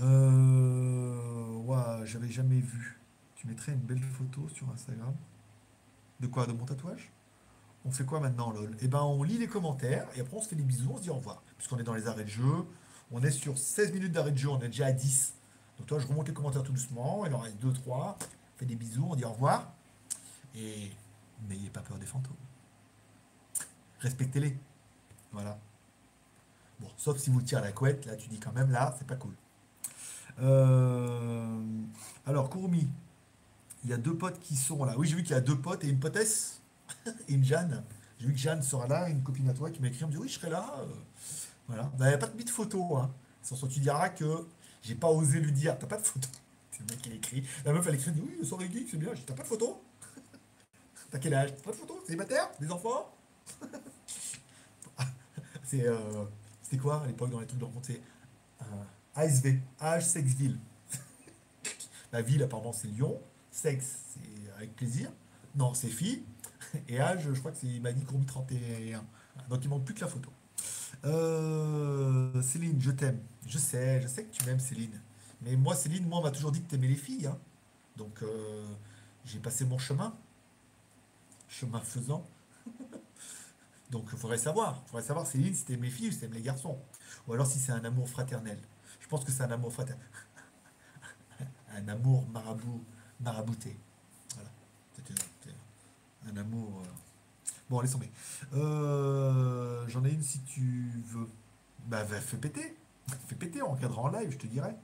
Euh, 0.00 0.86
j'avais 2.06 2.30
jamais 2.30 2.60
vu. 2.60 2.98
Tu 3.34 3.46
mettrais 3.46 3.72
une 3.72 3.80
belle 3.80 4.02
photo 4.02 4.48
sur 4.48 4.70
Instagram? 4.70 5.14
De 6.20 6.26
quoi? 6.26 6.46
De 6.46 6.52
mon 6.52 6.64
tatouage? 6.64 7.12
On 7.84 7.90
fait 7.90 8.04
quoi 8.04 8.20
maintenant, 8.20 8.50
lol? 8.50 8.76
Eh 8.80 8.88
ben, 8.88 9.02
on 9.02 9.22
lit 9.22 9.38
les 9.38 9.46
commentaires 9.46 10.08
et 10.16 10.20
après 10.20 10.36
on 10.36 10.40
se 10.40 10.48
fait 10.48 10.56
des 10.56 10.64
bisous, 10.64 10.90
on 10.92 10.96
se 10.96 11.02
dit 11.02 11.10
au 11.10 11.14
revoir. 11.14 11.42
Puisqu'on 11.56 11.78
est 11.78 11.84
dans 11.84 11.94
les 11.94 12.08
arrêts 12.08 12.24
de 12.24 12.30
jeu, 12.30 12.66
on 13.12 13.22
est 13.22 13.30
sur 13.30 13.58
16 13.58 13.92
minutes 13.92 14.12
d'arrêt 14.12 14.32
de 14.32 14.38
jeu, 14.38 14.48
on 14.48 14.60
est 14.60 14.68
déjà 14.68 14.86
à 14.86 14.92
10. 14.92 15.34
Donc 15.78 15.86
toi, 15.86 15.98
je 15.98 16.06
remonte 16.06 16.26
les 16.26 16.34
commentaires 16.34 16.62
tout 16.62 16.72
doucement, 16.72 17.26
il 17.26 17.34
en 17.34 17.38
reste 17.38 17.58
2, 17.58 17.72
3. 17.72 18.18
On 18.20 18.58
fait 18.58 18.66
des 18.66 18.76
bisous, 18.76 19.06
on 19.08 19.14
dit 19.14 19.24
au 19.24 19.32
revoir. 19.32 19.72
Et 20.54 20.90
n'ayez 21.48 21.70
pas 21.70 21.80
peur 21.80 21.98
des 21.98 22.06
fantômes. 22.06 22.34
Respectez-les. 24.00 24.56
Voilà. 25.32 25.58
Bon, 26.80 26.88
sauf 26.96 27.18
si 27.18 27.30
vous 27.30 27.42
tirez 27.42 27.62
la 27.62 27.72
couette, 27.72 28.06
là 28.06 28.16
tu 28.16 28.28
dis 28.28 28.40
quand 28.40 28.52
même, 28.52 28.70
là, 28.70 28.94
c'est 28.98 29.06
pas 29.06 29.16
cool. 29.16 29.34
Euh, 30.42 31.46
alors, 32.26 32.50
Kurumi, 32.50 32.88
Il 33.84 33.90
y 33.90 33.92
a 33.92 33.96
deux 33.98 34.16
potes 34.16 34.38
qui 34.40 34.56
sont 34.56 34.84
là. 34.84 34.94
Oui, 34.98 35.08
j'ai 35.08 35.16
vu 35.16 35.22
qu'il 35.22 35.32
y 35.32 35.38
a 35.38 35.40
deux 35.40 35.58
potes 35.58 35.84
et 35.84 35.88
une 35.88 36.00
potesse 36.00 36.60
et 37.28 37.34
une 37.34 37.44
Jeanne. 37.44 37.84
J'ai 38.18 38.26
vu 38.26 38.32
que 38.32 38.38
Jeanne 38.38 38.62
sera 38.62 38.86
là, 38.88 39.08
une 39.08 39.22
copine 39.22 39.48
à 39.48 39.54
toi 39.54 39.70
qui 39.70 39.80
m'a 39.80 39.88
écrit, 39.88 40.00
elle 40.02 40.06
me 40.08 40.12
dit 40.12 40.18
oui, 40.18 40.28
je 40.28 40.34
serai 40.38 40.50
là. 40.50 40.74
euh, 40.80 40.86
Voilà. 41.68 41.90
Il 42.00 42.06
n'y 42.06 42.12
a 42.14 42.18
pas 42.18 42.28
de 42.28 42.42
de 42.42 42.50
photo. 42.50 42.96
Hein. 42.96 43.10
Sans 43.42 43.56
ça, 43.56 43.66
tu 43.68 43.80
diras 43.80 44.10
que 44.10 44.46
j'ai 44.82 44.94
pas 44.96 45.08
osé 45.10 45.40
lui 45.40 45.52
dire, 45.52 45.78
t'as 45.78 45.86
pas 45.88 45.98
de 45.98 46.06
photo. 46.06 46.28
C'est 46.72 46.80
le 46.80 46.86
mec 46.86 47.02
qui 47.02 47.10
l'écrit. 47.10 47.44
La 47.64 47.72
meuf, 47.72 47.86
elle 47.88 47.96
écrit, 47.96 48.12
dit, 48.12 48.22
oui, 48.22 48.46
soirée 48.46 48.70
geek, 48.72 48.88
c'est 48.90 48.98
bien. 48.98 49.14
Dit, 49.14 49.22
t'as 49.26 49.34
pas 49.34 49.42
de 49.44 49.48
photo? 49.48 49.82
T'as 51.10 51.18
quel 51.18 51.34
âge? 51.34 51.54
Pas 51.62 51.70
de 51.72 51.76
photo? 51.76 52.02
Célibataire? 52.06 52.50
Des 52.60 52.70
enfants? 52.70 53.12
C'est. 55.64 55.86
euh, 55.86 55.96
C'était 56.62 56.78
quoi 56.78 57.02
à 57.02 57.06
l'époque 57.06 57.30
dans 57.30 57.40
les 57.40 57.46
trucs 57.46 57.60
de 57.60 57.64
rencontre 57.64 57.88
ASV, 59.16 59.58
âge, 59.80 60.04
sexe, 60.06 60.34
ville. 60.34 60.58
La 62.12 62.22
ville, 62.22 62.42
apparemment, 62.42 62.72
c'est 62.72 62.88
Lyon. 62.88 63.20
Sexe, 63.50 63.98
c'est 64.14 64.52
avec 64.56 64.76
plaisir. 64.76 65.10
Non, 65.54 65.74
c'est 65.74 65.88
fille. 65.88 66.22
Et 66.88 67.00
âge, 67.00 67.22
je 67.32 67.38
crois 67.38 67.52
que 67.52 67.58
c'est. 67.58 67.66
Il 67.66 67.80
m'a 67.82 67.92
dit 67.92 68.04
qu'on 68.04 68.18
mis 68.18 68.26
31. 68.26 69.04
Donc 69.48 69.64
il 69.64 69.68
manque 69.68 69.84
plus 69.84 69.94
que 69.94 70.00
la 70.00 70.08
photo. 70.08 70.30
Euh, 71.04 72.42
Céline, 72.42 72.80
je 72.80 72.90
t'aime. 72.90 73.20
Je 73.46 73.58
sais, 73.58 74.00
je 74.02 74.08
sais 74.08 74.24
que 74.24 74.32
tu 74.34 74.44
m'aimes, 74.44 74.60
Céline. 74.60 75.00
Mais 75.42 75.56
moi, 75.56 75.74
Céline, 75.74 76.06
moi, 76.06 76.18
on 76.18 76.22
m'a 76.22 76.30
toujours 76.30 76.52
dit 76.52 76.62
que 76.62 76.68
t'aimais 76.68 76.88
les 76.88 76.96
filles. 76.96 77.26
hein. 77.26 77.38
Donc, 77.96 78.22
euh, 78.22 78.66
j'ai 79.24 79.38
passé 79.38 79.64
mon 79.64 79.78
chemin. 79.78 80.14
Chemin 81.48 81.80
faisant. 81.80 82.26
Donc, 83.90 84.08
il 84.12 84.18
faudrait 84.18 84.38
savoir. 84.38 84.82
Il 84.86 84.90
faudrait 84.90 85.06
savoir, 85.06 85.26
Céline, 85.26 85.54
si 85.54 85.64
t'aimes 85.64 85.82
les 85.82 85.90
filles 85.90 86.08
ou 86.08 86.12
si 86.12 86.18
t'aimes 86.18 86.32
les 86.32 86.42
garçons. 86.42 86.78
Ou 87.28 87.32
alors 87.32 87.46
si 87.46 87.58
c'est 87.58 87.72
un 87.72 87.84
amour 87.84 88.08
fraternel. 88.08 88.58
Je 89.06 89.10
pense 89.10 89.24
que 89.24 89.30
c'est 89.30 89.44
un 89.44 89.50
amour 89.52 89.72
fraternel. 89.72 90.04
un 91.72 91.86
amour 91.88 92.26
marabout, 92.32 92.82
marabouté. 93.20 93.78
Voilà. 94.34 94.50
Un 96.28 96.36
amour. 96.36 96.82
euh, 96.84 96.88
Bon, 97.70 97.80
laisse 97.80 97.92
tomber. 97.92 98.10
Euh, 98.54 99.86
J'en 99.86 100.04
ai 100.04 100.10
une 100.10 100.22
si 100.24 100.40
tu 100.40 100.90
veux. 101.06 101.28
Bah, 101.86 102.04
fais 102.04 102.36
péter. 102.36 102.76
Fais 103.28 103.36
péter, 103.36 103.62
on 103.62 103.70
regardera 103.72 104.02
en 104.02 104.08
live, 104.08 104.32
je 104.32 104.36
te 104.38 104.48
dirai. 104.48 104.74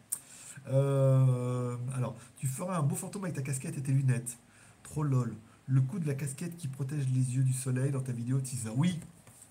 Euh, 0.69 1.77
alors, 1.97 2.15
tu 2.37 2.47
feras 2.47 2.77
un 2.79 2.83
beau 2.83 2.95
fantôme 2.95 3.25
avec 3.25 3.35
ta 3.35 3.43
casquette 3.43 3.77
et 3.77 3.83
tes 3.83 3.91
lunettes. 3.91 4.39
Trop 4.85 5.03
lol. 5.03 5.35
Le 5.67 5.81
coup 5.81 5.99
de 5.99 6.07
la 6.07 6.15
casquette 6.15 6.57
qui 6.57 6.69
protège 6.69 7.09
les 7.09 7.35
yeux 7.35 7.43
du 7.43 7.53
soleil 7.53 7.91
dans 7.91 8.01
ta 8.01 8.13
vidéo 8.13 8.39
teaser. 8.41 8.71
Oui, 8.77 9.01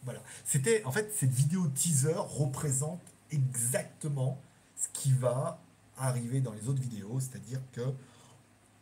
voilà. 0.06 0.22
C'était, 0.46 0.82
en 0.86 0.92
fait, 0.94 1.14
cette 1.14 1.32
vidéo 1.34 1.68
teaser 1.68 2.14
représente 2.16 3.02
exactement 3.32 4.40
ce 4.82 4.88
qui 4.94 5.12
va 5.12 5.62
arriver 5.98 6.42
dans 6.42 6.54
les 6.54 6.68
autres 6.68 6.82
vidéos, 6.82 7.20
c'est-à-dire 7.20 7.62
que 7.72 7.82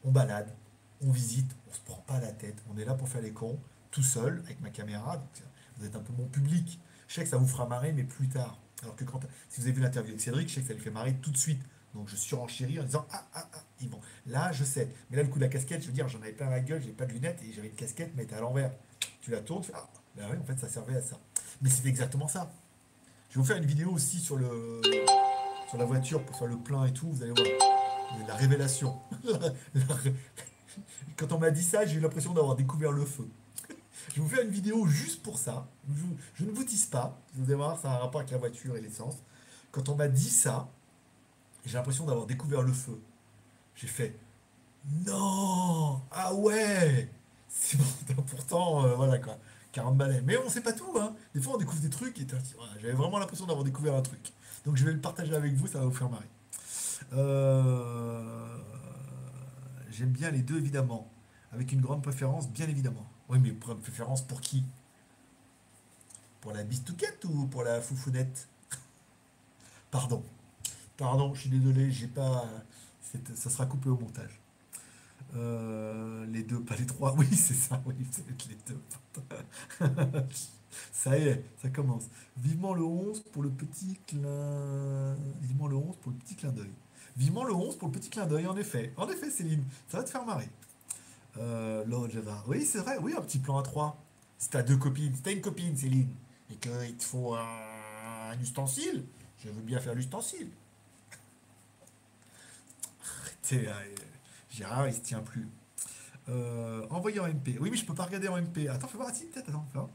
on 0.04 0.12
balade, 0.12 0.56
on 1.02 1.12
visite, 1.12 1.52
on 1.70 1.74
se 1.74 1.82
prend 1.82 2.02
pas 2.08 2.20
la 2.20 2.32
tête, 2.32 2.56
on 2.74 2.78
est 2.78 2.86
là 2.86 2.94
pour 2.94 3.10
faire 3.10 3.22
les 3.22 3.34
cons, 3.34 3.60
tout 3.92 4.04
seul, 4.04 4.42
avec 4.46 4.62
ma 4.62 4.70
caméra, 4.70 5.18
donc 5.18 5.44
vous 5.78 5.86
êtes 5.86 5.96
un 5.96 6.02
peu 6.02 6.14
mon 6.14 6.28
public. 6.28 6.80
Je 7.08 7.16
sais 7.16 7.24
que 7.24 7.30
ça 7.30 7.38
vous 7.38 7.48
fera 7.48 7.66
marrer, 7.68 7.92
mais 7.92 8.04
plus 8.04 8.30
tard. 8.30 8.58
Alors 8.84 8.96
que 8.96 9.04
quand, 9.04 9.20
si 9.50 9.60
vous 9.60 9.68
avez 9.68 9.76
vu 9.76 9.82
l'interview 9.82 10.12
avec 10.12 10.22
Cédric, 10.22 10.48
je 10.48 10.56
sais 10.56 10.62
que 10.62 10.68
ça 10.68 10.74
lui 10.74 10.82
fait 10.82 10.92
marrer 10.92 11.16
tout 11.16 11.32
de 11.32 11.38
suite. 11.38 11.62
Donc 11.96 12.08
je 12.08 12.16
surenchéris 12.16 12.80
en 12.80 12.84
disant 12.84 13.06
Ah, 13.12 13.28
ah, 13.34 13.50
ah, 13.52 13.88
vont. 13.88 14.00
Là, 14.28 14.52
je 14.52 14.64
sais. 14.64 14.90
Mais 15.10 15.18
là, 15.18 15.24
le 15.24 15.30
coup 15.30 15.40
de 15.40 15.44
la 15.44 15.50
casquette, 15.50 15.82
je 15.82 15.88
veux 15.88 15.94
dire, 15.94 16.08
j'en 16.08 16.22
avais 16.22 16.34
plein 16.34 16.50
la 16.50 16.60
gueule, 16.60 16.82
j'ai 16.82 16.92
pas 16.92 17.06
de 17.06 17.14
lunettes 17.14 17.42
et 17.44 17.52
j'avais 17.52 17.70
une 17.70 17.76
casquette, 17.76 18.12
mais 18.16 18.24
elle 18.24 18.28
était 18.28 18.36
à 18.36 18.42
l'envers. 18.42 18.72
Tu 19.22 19.32
la 19.32 19.42
tournes, 19.42 19.64
tu 19.64 19.72
fais 19.72 19.78
Ah, 19.78 19.90
bah 20.16 20.24
oui, 20.32 20.38
en 20.38 20.46
fait, 20.46 20.60
ça 20.60 20.70
servait 20.70 20.98
à 20.98 21.02
ça. 21.02 21.20
Mais 21.62 21.70
c'était 21.70 21.90
exactement 21.90 22.28
ça. 22.28 22.52
Je 23.30 23.36
vais 23.36 23.42
vous 23.42 23.48
faire 23.48 23.58
une 23.58 23.66
vidéo 23.66 23.92
aussi 23.92 24.20
sur 24.20 24.38
le 24.38 24.82
sur 25.70 25.78
la 25.78 25.86
voiture 25.86 26.24
pour 26.26 26.36
faire 26.36 26.48
le 26.48 26.58
plein 26.58 26.86
et 26.86 26.94
tout, 26.94 27.10
vous 27.12 27.22
allez 27.24 27.32
voir. 27.32 27.48
La 28.28 28.36
révélation. 28.36 29.00
La- 29.24 29.38
la 29.76 29.96
ré- 29.96 30.16
Quand 31.18 31.32
on 31.32 31.38
m'a 31.40 31.52
dit 31.52 31.64
ça, 31.64 31.86
j'ai 31.86 31.98
eu 31.98 32.00
l'impression 32.00 32.34
d'avoir 32.34 32.56
découvert 32.56 32.92
le 32.92 33.06
feu. 33.06 33.28
Je 34.10 34.16
vais 34.16 34.22
vous 34.22 34.30
faire 34.30 34.44
une 34.44 34.50
vidéo 34.52 34.88
juste 34.88 35.22
pour 35.22 35.38
ça. 35.38 35.68
Je, 36.36 36.44
ne 36.46 36.52
vous 36.52 36.64
tease 36.64 36.86
pas. 36.88 37.20
Vous 37.36 37.46
allez 37.46 37.56
voir, 37.56 37.80
ça 37.80 37.92
a 37.92 37.96
un 37.96 38.00
rapport 38.00 38.22
avec 38.22 38.32
la 38.32 38.38
voiture 38.38 38.76
et 38.76 38.82
l'essence. 38.82 39.16
Quand 39.72 39.90
on 39.90 39.96
m'a 39.96 40.08
dit 40.08 40.30
ça, 40.30 40.70
j'ai 41.66 41.78
l'impression 41.78 42.06
d'avoir 42.06 42.26
découvert 42.26 42.62
le 42.64 42.74
feu. 42.74 43.00
J'ai 43.76 43.88
fait 43.88 44.18
non 45.06 46.02
Ah 46.12 46.34
ouais 46.34 47.12
C'est 47.50 47.78
bon, 47.78 48.24
pourtant, 48.24 48.86
euh, 48.86 48.96
voilà 48.96 49.20
quoi. 49.20 49.38
40 49.74 49.98
balais. 49.98 50.22
Mais 50.26 50.36
on 50.38 50.50
sait 50.50 50.62
pas 50.62 50.74
tout, 50.74 50.98
hein. 51.00 51.14
Des 51.36 51.42
fois, 51.42 51.54
on 51.54 51.58
découvre 51.58 51.82
des 51.82 51.90
trucs 51.90 52.20
et 52.20 52.26
j'avais 52.82 52.94
vraiment 52.94 53.20
l'impression 53.20 53.46
d'avoir 53.46 53.64
découvert 53.64 53.94
un 53.96 54.02
truc. 54.02 54.32
Donc, 54.66 54.76
je 54.78 54.86
vais 54.86 54.94
le 54.94 55.02
partager 55.02 55.34
avec 55.36 55.54
vous, 55.54 55.68
ça 55.68 55.80
va 55.80 55.86
vous 55.86 55.92
faire 55.94 56.10
marrer. 56.10 56.28
Euh, 57.14 58.58
J'aime 59.90 60.12
bien 60.12 60.32
les 60.32 60.42
deux, 60.42 60.58
évidemment. 60.58 61.12
Avec 61.52 61.72
une 61.72 61.82
grande 61.82 62.04
préférence, 62.04 62.50
bien 62.50 62.68
évidemment. 62.68 63.10
Oui, 63.28 63.40
mais 63.40 63.50
pr- 63.52 63.78
préférence 63.80 64.22
pour 64.26 64.42
qui? 64.42 64.64
Pour 66.42 66.52
la 66.54 66.64
bistouquette 66.64 67.26
ou 67.26 67.48
pour 67.48 67.64
la 67.64 67.82
foufounette? 67.82 68.48
Pardon. 69.92 70.24
Pardon, 70.98 71.34
je 71.34 71.42
suis 71.42 71.50
désolé, 71.50 71.92
j'ai 71.92 72.08
pas. 72.08 72.46
Ça 73.36 73.50
sera 73.50 73.66
coupé 73.66 73.90
au 73.90 73.98
montage. 73.98 74.39
Euh, 75.36 76.26
les 76.28 76.44
deux, 76.44 76.62
pas 76.62 76.76
les 76.76 76.86
trois. 76.86 77.16
Oui, 77.18 77.28
c'est 77.32 77.54
ça, 77.54 77.82
oui, 77.86 77.96
les 77.98 78.58
deux. 78.68 78.80
ça 80.92 81.18
y 81.18 81.28
est, 81.28 81.44
ça 81.62 81.70
commence. 81.70 82.06
Vivement 82.38 82.74
le 82.74 82.84
11 82.84 83.22
pour 83.32 83.44
le 83.44 83.50
petit 83.50 84.00
clin. 84.08 85.16
Vivement 85.42 85.68
le 85.68 85.76
11 85.76 85.96
pour 85.98 86.12
le 86.12 86.18
petit 86.18 86.36
clin 86.36 86.52
d'œil. 86.52 86.72
Vivement 87.18 87.44
le 87.44 87.54
11 87.54 87.78
pour 87.78 87.90
le 87.90 87.94
petit 87.94 88.10
clin 88.10 88.26
d'œil, 88.26 88.48
en 88.48 88.56
effet. 88.56 88.94
En 88.98 89.10
effet, 89.10 89.30
Céline, 89.30 89.64
ça 89.88 89.98
va 89.98 90.04
te 90.04 90.10
faire 90.10 90.26
marrer. 90.26 90.50
Euh, 91.38 91.84
Lord. 91.86 92.10
Oui, 92.48 92.66
c'est 92.66 92.80
vrai, 92.80 92.98
oui, 93.02 93.14
un 93.18 93.22
petit 93.22 93.40
plan 93.40 93.58
à 93.58 93.64
trois. 93.64 94.02
Si 94.38 94.50
t'as 94.50 94.64
deux 94.64 94.78
copines, 94.78 95.14
si 95.16 95.22
t'as 95.22 95.32
une 95.32 95.42
copine, 95.42 95.76
Céline, 95.76 96.10
et 96.50 96.56
qu'il 96.56 96.96
te 96.98 97.04
faut 97.04 97.36
un, 97.36 98.40
ustensile, 98.42 99.04
je 99.44 99.50
veux 99.50 99.62
bien 99.62 99.80
faire 99.80 99.96
l'ustensile. 99.96 100.50
Gérard, 104.50 104.88
il 104.88 104.94
se 104.94 105.02
tient 105.02 105.22
plus. 105.22 105.48
Euh, 106.28 106.86
envoyer 106.90 107.20
en 107.20 107.28
MP. 107.28 107.58
Oui, 107.60 107.70
mais 107.72 107.78
je 107.78 107.86
peux 107.86 107.94
pas 107.94 108.04
regarder 108.04 108.28
en 108.28 108.38
MP. 108.38 108.68
Attends, 108.70 108.88
fais 108.88 108.98
voir, 108.98 109.14
si, 109.14 109.26
peut-être, 109.26 109.50
attends. 109.50 109.90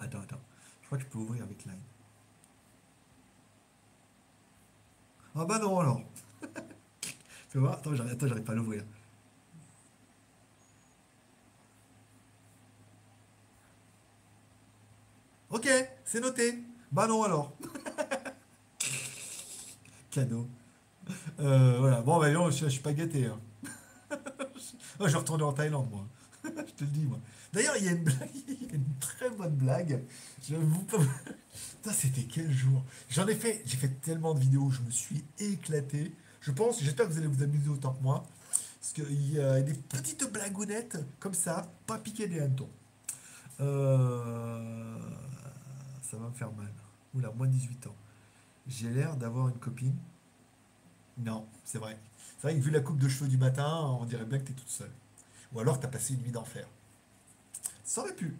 Attends, 0.00 0.20
attends. 0.20 0.40
Je 0.82 0.86
crois 0.86 0.98
que 0.98 1.04
je 1.04 1.08
peux 1.08 1.18
ouvrir 1.18 1.42
avec 1.42 1.64
Line. 1.64 1.80
Ah 5.34 5.44
bah 5.44 5.58
non, 5.58 5.80
alors. 5.80 6.00
fais 7.48 7.58
voir, 7.58 7.74
attends, 7.74 7.92
attends, 7.92 8.26
j'arrive 8.26 8.44
pas 8.44 8.52
à 8.52 8.56
l'ouvrir. 8.56 8.84
Ok, 15.50 15.68
c'est 16.04 16.20
noté. 16.20 16.62
Bah 16.92 17.06
non, 17.06 17.22
alors. 17.22 17.52
Cadeau. 20.10 20.48
Euh, 21.40 21.76
voilà, 21.78 22.00
bon, 22.02 22.18
bah 22.18 22.30
non, 22.30 22.50
je, 22.50 22.66
suis 22.68 22.80
pas 22.80 22.92
gâté. 22.92 23.26
hein. 23.26 23.38
Je 25.00 25.04
vais 25.06 25.18
retourner 25.18 25.44
en 25.44 25.52
Thaïlande, 25.52 25.90
moi. 25.90 26.06
je 26.44 26.72
te 26.72 26.84
le 26.84 26.90
dis, 26.90 27.04
moi. 27.04 27.18
D'ailleurs, 27.52 27.76
il 27.78 27.84
y 27.84 27.88
a 27.88 27.92
une 27.92 28.04
blague, 28.04 28.30
y 28.48 28.70
a 28.70 28.74
une 28.74 28.94
très 28.98 29.30
bonne 29.30 29.54
blague. 29.54 30.02
Je 30.48 30.56
vous 30.56 30.86
c'était 31.92 32.22
quel 32.22 32.50
jour? 32.50 32.82
J'en 33.08 33.26
ai 33.26 33.34
fait, 33.34 33.62
j'ai 33.64 33.76
fait 33.76 34.00
tellement 34.00 34.34
de 34.34 34.40
vidéos, 34.40 34.70
je 34.70 34.80
me 34.82 34.90
suis 34.90 35.24
éclaté. 35.38 36.12
Je 36.40 36.50
pense, 36.50 36.82
j'espère 36.82 37.06
que 37.06 37.12
vous 37.12 37.18
allez 37.18 37.26
vous 37.26 37.42
amuser 37.42 37.68
autant 37.68 37.92
que 37.92 38.02
moi. 38.02 38.24
Parce 38.80 38.92
qu'il 38.92 39.32
y 39.32 39.40
a 39.40 39.60
des 39.60 39.74
petites 39.74 40.30
blagounettes 40.32 40.98
comme 41.18 41.34
ça, 41.34 41.70
pas 41.86 41.98
piquer 41.98 42.28
des 42.28 42.40
hannetons. 42.40 42.68
Euh, 43.60 44.98
ça 46.02 46.16
va 46.16 46.28
me 46.28 46.34
faire 46.34 46.52
mal. 46.52 46.72
Oula, 47.14 47.30
moins 47.32 47.46
de 47.46 47.52
18 47.52 47.86
ans. 47.88 47.96
J'ai 48.68 48.90
l'air 48.90 49.16
d'avoir 49.16 49.48
une 49.48 49.58
copine. 49.58 49.96
Non, 51.18 51.46
c'est 51.64 51.78
vrai. 51.78 51.98
C'est 52.36 52.48
vrai 52.48 52.56
que 52.56 52.62
vu 52.62 52.70
la 52.70 52.80
coupe 52.80 52.98
de 52.98 53.08
cheveux 53.08 53.28
du 53.28 53.38
matin, 53.38 53.96
on 54.00 54.04
dirait 54.04 54.24
bien 54.24 54.38
que 54.38 54.44
tu 54.44 54.52
es 54.52 54.54
toute 54.54 54.68
seule. 54.68 54.92
Ou 55.52 55.60
alors 55.60 55.80
tu 55.80 55.86
as 55.86 55.88
passé 55.88 56.14
une 56.14 56.22
nuit 56.22 56.32
d'enfer. 56.32 56.66
Ça 57.84 58.02
aurait 58.02 58.14
pu. 58.14 58.36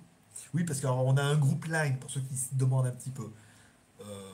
Oui, 0.54 0.64
parce 0.64 0.80
qu'on 0.80 1.16
a 1.16 1.22
un 1.22 1.36
groupe 1.36 1.64
Line, 1.66 1.98
pour 1.98 2.10
ceux 2.10 2.20
qui 2.20 2.36
se 2.36 2.54
demandent 2.54 2.86
un 2.86 2.92
petit 2.92 3.10
peu. 3.10 3.30
Euh, 4.00 4.32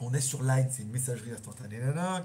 on 0.00 0.12
est 0.12 0.20
sur 0.20 0.42
Line, 0.42 0.68
c'est 0.70 0.82
une 0.82 0.90
messagerie 0.90 1.32
instantanée 1.32 1.78
nana, 1.78 2.24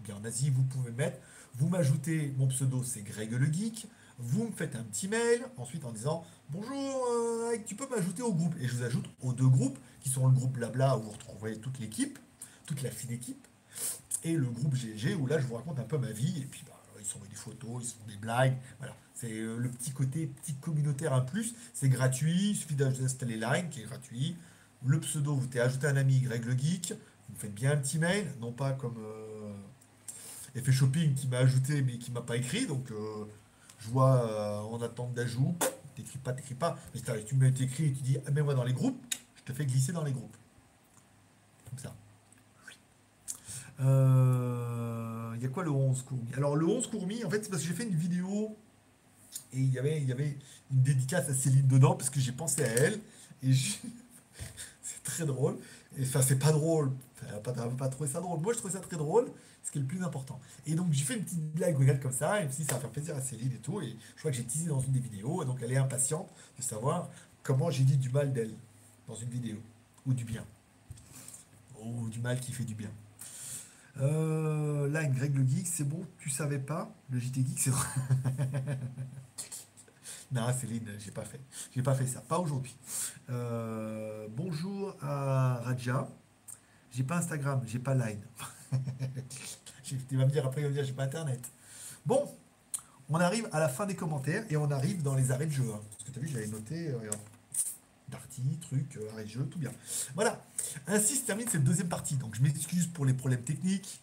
bien 0.00 0.16
en 0.16 0.24
Asie, 0.24 0.50
vous 0.50 0.62
pouvez 0.64 0.92
mettre. 0.92 1.18
Vous 1.54 1.68
m'ajoutez, 1.68 2.32
mon 2.36 2.48
pseudo 2.48 2.82
c'est 2.82 3.02
Greg 3.02 3.32
le 3.32 3.52
Geek. 3.52 3.86
Vous 4.18 4.44
me 4.44 4.52
faites 4.52 4.76
un 4.76 4.82
petit 4.82 5.08
mail, 5.08 5.44
ensuite 5.56 5.84
en 5.84 5.92
disant 5.92 6.24
Bonjour, 6.50 7.06
euh, 7.10 7.56
tu 7.66 7.74
peux 7.74 7.88
m'ajouter 7.88 8.22
au 8.22 8.32
groupe? 8.32 8.54
Et 8.60 8.68
je 8.68 8.76
vous 8.76 8.82
ajoute 8.82 9.06
aux 9.22 9.32
deux 9.32 9.48
groupes, 9.48 9.78
qui 10.00 10.08
sont 10.08 10.26
le 10.26 10.32
groupe 10.32 10.52
Blabla, 10.52 10.96
où 10.96 11.02
vous 11.02 11.10
retrouverez 11.10 11.58
toute 11.58 11.78
l'équipe, 11.78 12.18
toute 12.66 12.82
la 12.82 12.90
fine 12.90 13.10
équipe, 13.10 13.46
et 14.24 14.36
le 14.36 14.46
groupe 14.46 14.74
GG, 14.74 15.14
où 15.14 15.26
là 15.26 15.38
je 15.38 15.46
vous 15.46 15.54
raconte 15.56 15.78
un 15.78 15.84
peu 15.84 15.98
ma 15.98 16.10
vie, 16.12 16.40
et 16.40 16.44
puis 16.44 16.62
bah, 16.66 16.78
ils 17.00 17.04
s'envoient 17.06 17.28
des 17.28 17.34
photos, 17.34 17.82
ils 17.82 17.86
se 17.86 17.94
font 17.94 18.06
des 18.08 18.16
blagues. 18.16 18.56
Voilà, 18.78 18.96
c'est 19.14 19.32
euh, 19.32 19.56
le 19.56 19.68
petit 19.70 19.90
côté 19.92 20.26
petit 20.26 20.54
communautaire 20.54 21.12
un 21.12 21.20
plus. 21.22 21.54
C'est 21.74 21.88
gratuit, 21.88 22.50
il 22.50 22.56
suffit 22.56 22.74
d'installer 22.76 23.36
Line, 23.36 23.68
qui 23.70 23.80
est 23.82 23.84
gratuit. 23.86 24.36
Le 24.84 24.98
pseudo, 25.00 25.34
vous 25.36 25.46
t'es 25.46 25.60
ajouté 25.60 25.86
un 25.86 25.96
ami, 25.96 26.20
Greg 26.20 26.44
le 26.44 26.56
Geek. 26.58 26.94
Vous 27.28 27.38
faites 27.38 27.54
bien 27.54 27.72
un 27.72 27.76
petit 27.76 27.98
mail, 27.98 28.26
non 28.40 28.52
pas 28.52 28.72
comme. 28.72 28.98
euh, 28.98 29.52
Effet 30.54 30.72
Shopping 30.72 31.14
qui 31.14 31.28
m'a 31.28 31.38
ajouté 31.38 31.82
mais 31.82 31.98
qui 31.98 32.10
m'a 32.10 32.20
pas 32.20 32.36
écrit. 32.36 32.66
Donc 32.66 32.90
euh, 32.90 33.24
je 33.78 33.88
vois 33.88 34.30
euh, 34.30 34.58
en 34.60 34.80
attente 34.82 35.14
d'ajout. 35.14 35.56
T'écris 35.94 36.18
pas, 36.18 36.32
t'écris 36.32 36.54
pas. 36.54 36.78
Mais 36.94 37.00
si 37.00 37.24
tu 37.24 37.34
m'écris 37.36 37.86
et 37.86 37.92
tu 37.92 38.02
dis 38.02 38.18
ah, 38.26 38.30
mets-moi 38.30 38.54
dans 38.54 38.64
les 38.64 38.72
groupes, 38.72 39.02
je 39.36 39.42
te 39.44 39.52
fais 39.52 39.66
glisser 39.66 39.92
dans 39.92 40.04
les 40.04 40.12
groupes. 40.12 40.36
Comme 41.70 41.78
ça. 41.78 41.94
Il 43.82 43.88
euh, 43.88 45.36
y 45.40 45.44
a 45.44 45.48
quoi 45.48 45.64
le 45.64 45.70
11 45.72 46.02
Courmi 46.02 46.28
Alors 46.36 46.54
le 46.54 46.66
11 46.66 46.86
Courmi, 46.86 47.24
en 47.24 47.30
fait, 47.30 47.42
c'est 47.42 47.50
parce 47.50 47.62
que 47.62 47.68
j'ai 47.68 47.74
fait 47.74 47.82
une 47.82 47.96
vidéo 47.96 48.56
et 49.52 49.58
il 49.58 49.72
y 49.72 49.78
avait, 49.78 50.00
il 50.00 50.08
y 50.08 50.12
avait 50.12 50.36
une 50.70 50.82
dédicace 50.82 51.28
à 51.28 51.34
Céline 51.34 51.66
dedans 51.66 51.96
parce 51.96 52.08
que 52.08 52.20
j'ai 52.20 52.30
pensé 52.30 52.62
à 52.62 52.68
elle 52.68 53.00
et 53.42 53.52
c'est 54.82 55.02
très 55.02 55.26
drôle. 55.26 55.56
Et 55.98 56.02
enfin, 56.02 56.22
c'est 56.22 56.38
pas 56.38 56.52
drôle. 56.52 56.92
Enfin, 57.24 57.38
pas, 57.38 57.52
pas 57.52 57.88
trouvé 57.88 58.08
ça 58.08 58.20
drôle. 58.20 58.40
Moi, 58.40 58.52
je 58.52 58.58
trouvais 58.58 58.74
ça 58.74 58.78
très 58.78 58.96
drôle, 58.96 59.32
ce 59.64 59.72
qui 59.72 59.78
est 59.78 59.80
le 59.80 59.86
plus 59.88 60.04
important. 60.04 60.38
Et 60.64 60.76
donc, 60.76 60.92
j'ai 60.92 61.04
fait 61.04 61.16
une 61.16 61.24
petite 61.24 61.52
blague, 61.52 61.76
regarde 61.76 62.00
comme 62.00 62.12
ça, 62.12 62.40
et 62.40 62.48
si 62.52 62.62
ça 62.62 62.74
va 62.74 62.80
faire 62.82 62.90
plaisir 62.90 63.16
à 63.16 63.20
Céline 63.20 63.52
et 63.52 63.58
tout. 63.58 63.80
Et 63.80 63.96
je 64.14 64.18
crois 64.20 64.30
que 64.30 64.36
j'ai 64.36 64.44
teasé 64.44 64.68
dans 64.68 64.80
une 64.80 64.92
des 64.92 65.00
vidéos, 65.00 65.42
et 65.42 65.46
donc 65.46 65.58
elle 65.60 65.72
est 65.72 65.76
impatiente 65.76 66.30
de 66.56 66.62
savoir 66.62 67.10
comment 67.42 67.68
j'ai 67.68 67.82
dit 67.82 67.96
du 67.96 68.10
mal 68.10 68.32
d'elle 68.32 68.54
dans 69.08 69.16
une 69.16 69.28
vidéo, 69.28 69.56
ou 70.06 70.14
du 70.14 70.24
bien, 70.24 70.44
ou 71.82 72.08
du 72.10 72.20
mal 72.20 72.38
qui 72.38 72.52
fait 72.52 72.64
du 72.64 72.76
bien. 72.76 72.90
Euh, 74.00 74.88
là, 74.88 75.04
Greg 75.04 75.36
le 75.36 75.46
Geek, 75.46 75.66
c'est 75.66 75.84
bon, 75.84 76.06
tu 76.18 76.30
savais 76.30 76.58
pas 76.58 76.94
Le 77.10 77.18
JT 77.18 77.44
Geek, 77.46 77.58
c'est 77.58 77.70
Non, 80.32 80.50
Céline, 80.58 80.88
j'ai 80.98 81.10
pas 81.10 81.24
fait. 81.24 81.40
J'ai 81.74 81.82
pas 81.82 81.94
fait 81.94 82.06
ça. 82.06 82.22
Pas 82.22 82.38
aujourd'hui. 82.38 82.74
Euh, 83.28 84.26
bonjour 84.30 84.96
à 85.02 85.56
Raja. 85.62 86.08
J'ai 86.90 87.02
pas 87.02 87.16
Instagram, 87.18 87.60
j'ai 87.66 87.78
pas 87.78 87.94
Line. 87.94 88.22
tu 89.84 90.16
vas 90.16 90.24
me 90.24 90.30
dire 90.30 90.46
après, 90.46 90.62
il 90.62 90.64
va 90.64 90.70
me 90.70 90.74
dire 90.74 90.84
j'ai 90.84 90.94
pas 90.94 91.02
Internet. 91.04 91.50
Bon, 92.06 92.26
on 93.10 93.20
arrive 93.20 93.46
à 93.52 93.60
la 93.60 93.68
fin 93.68 93.84
des 93.84 93.94
commentaires 93.94 94.44
et 94.48 94.56
on 94.56 94.70
arrive 94.70 95.02
dans 95.02 95.14
les 95.14 95.30
arrêts 95.32 95.46
de 95.46 95.52
jeu. 95.52 95.70
Hein. 95.70 95.80
Parce 95.90 96.04
que 96.04 96.10
tu 96.12 96.18
as 96.18 96.22
vu, 96.22 96.28
j'avais 96.28 96.46
noté. 96.46 96.88
Euh, 96.88 97.10
Darty, 98.12 98.42
truc, 98.60 98.96
euh, 98.96 99.10
arrêt 99.12 99.26
jeu, 99.26 99.44
tout 99.46 99.58
bien. 99.58 99.72
Voilà. 100.14 100.44
Ainsi 100.86 101.16
se 101.16 101.24
termine 101.24 101.48
cette 101.48 101.64
deuxième 101.64 101.88
partie. 101.88 102.16
Donc 102.16 102.34
je 102.34 102.42
m'excuse 102.42 102.86
pour 102.86 103.06
les 103.06 103.14
problèmes 103.14 103.42
techniques. 103.42 104.02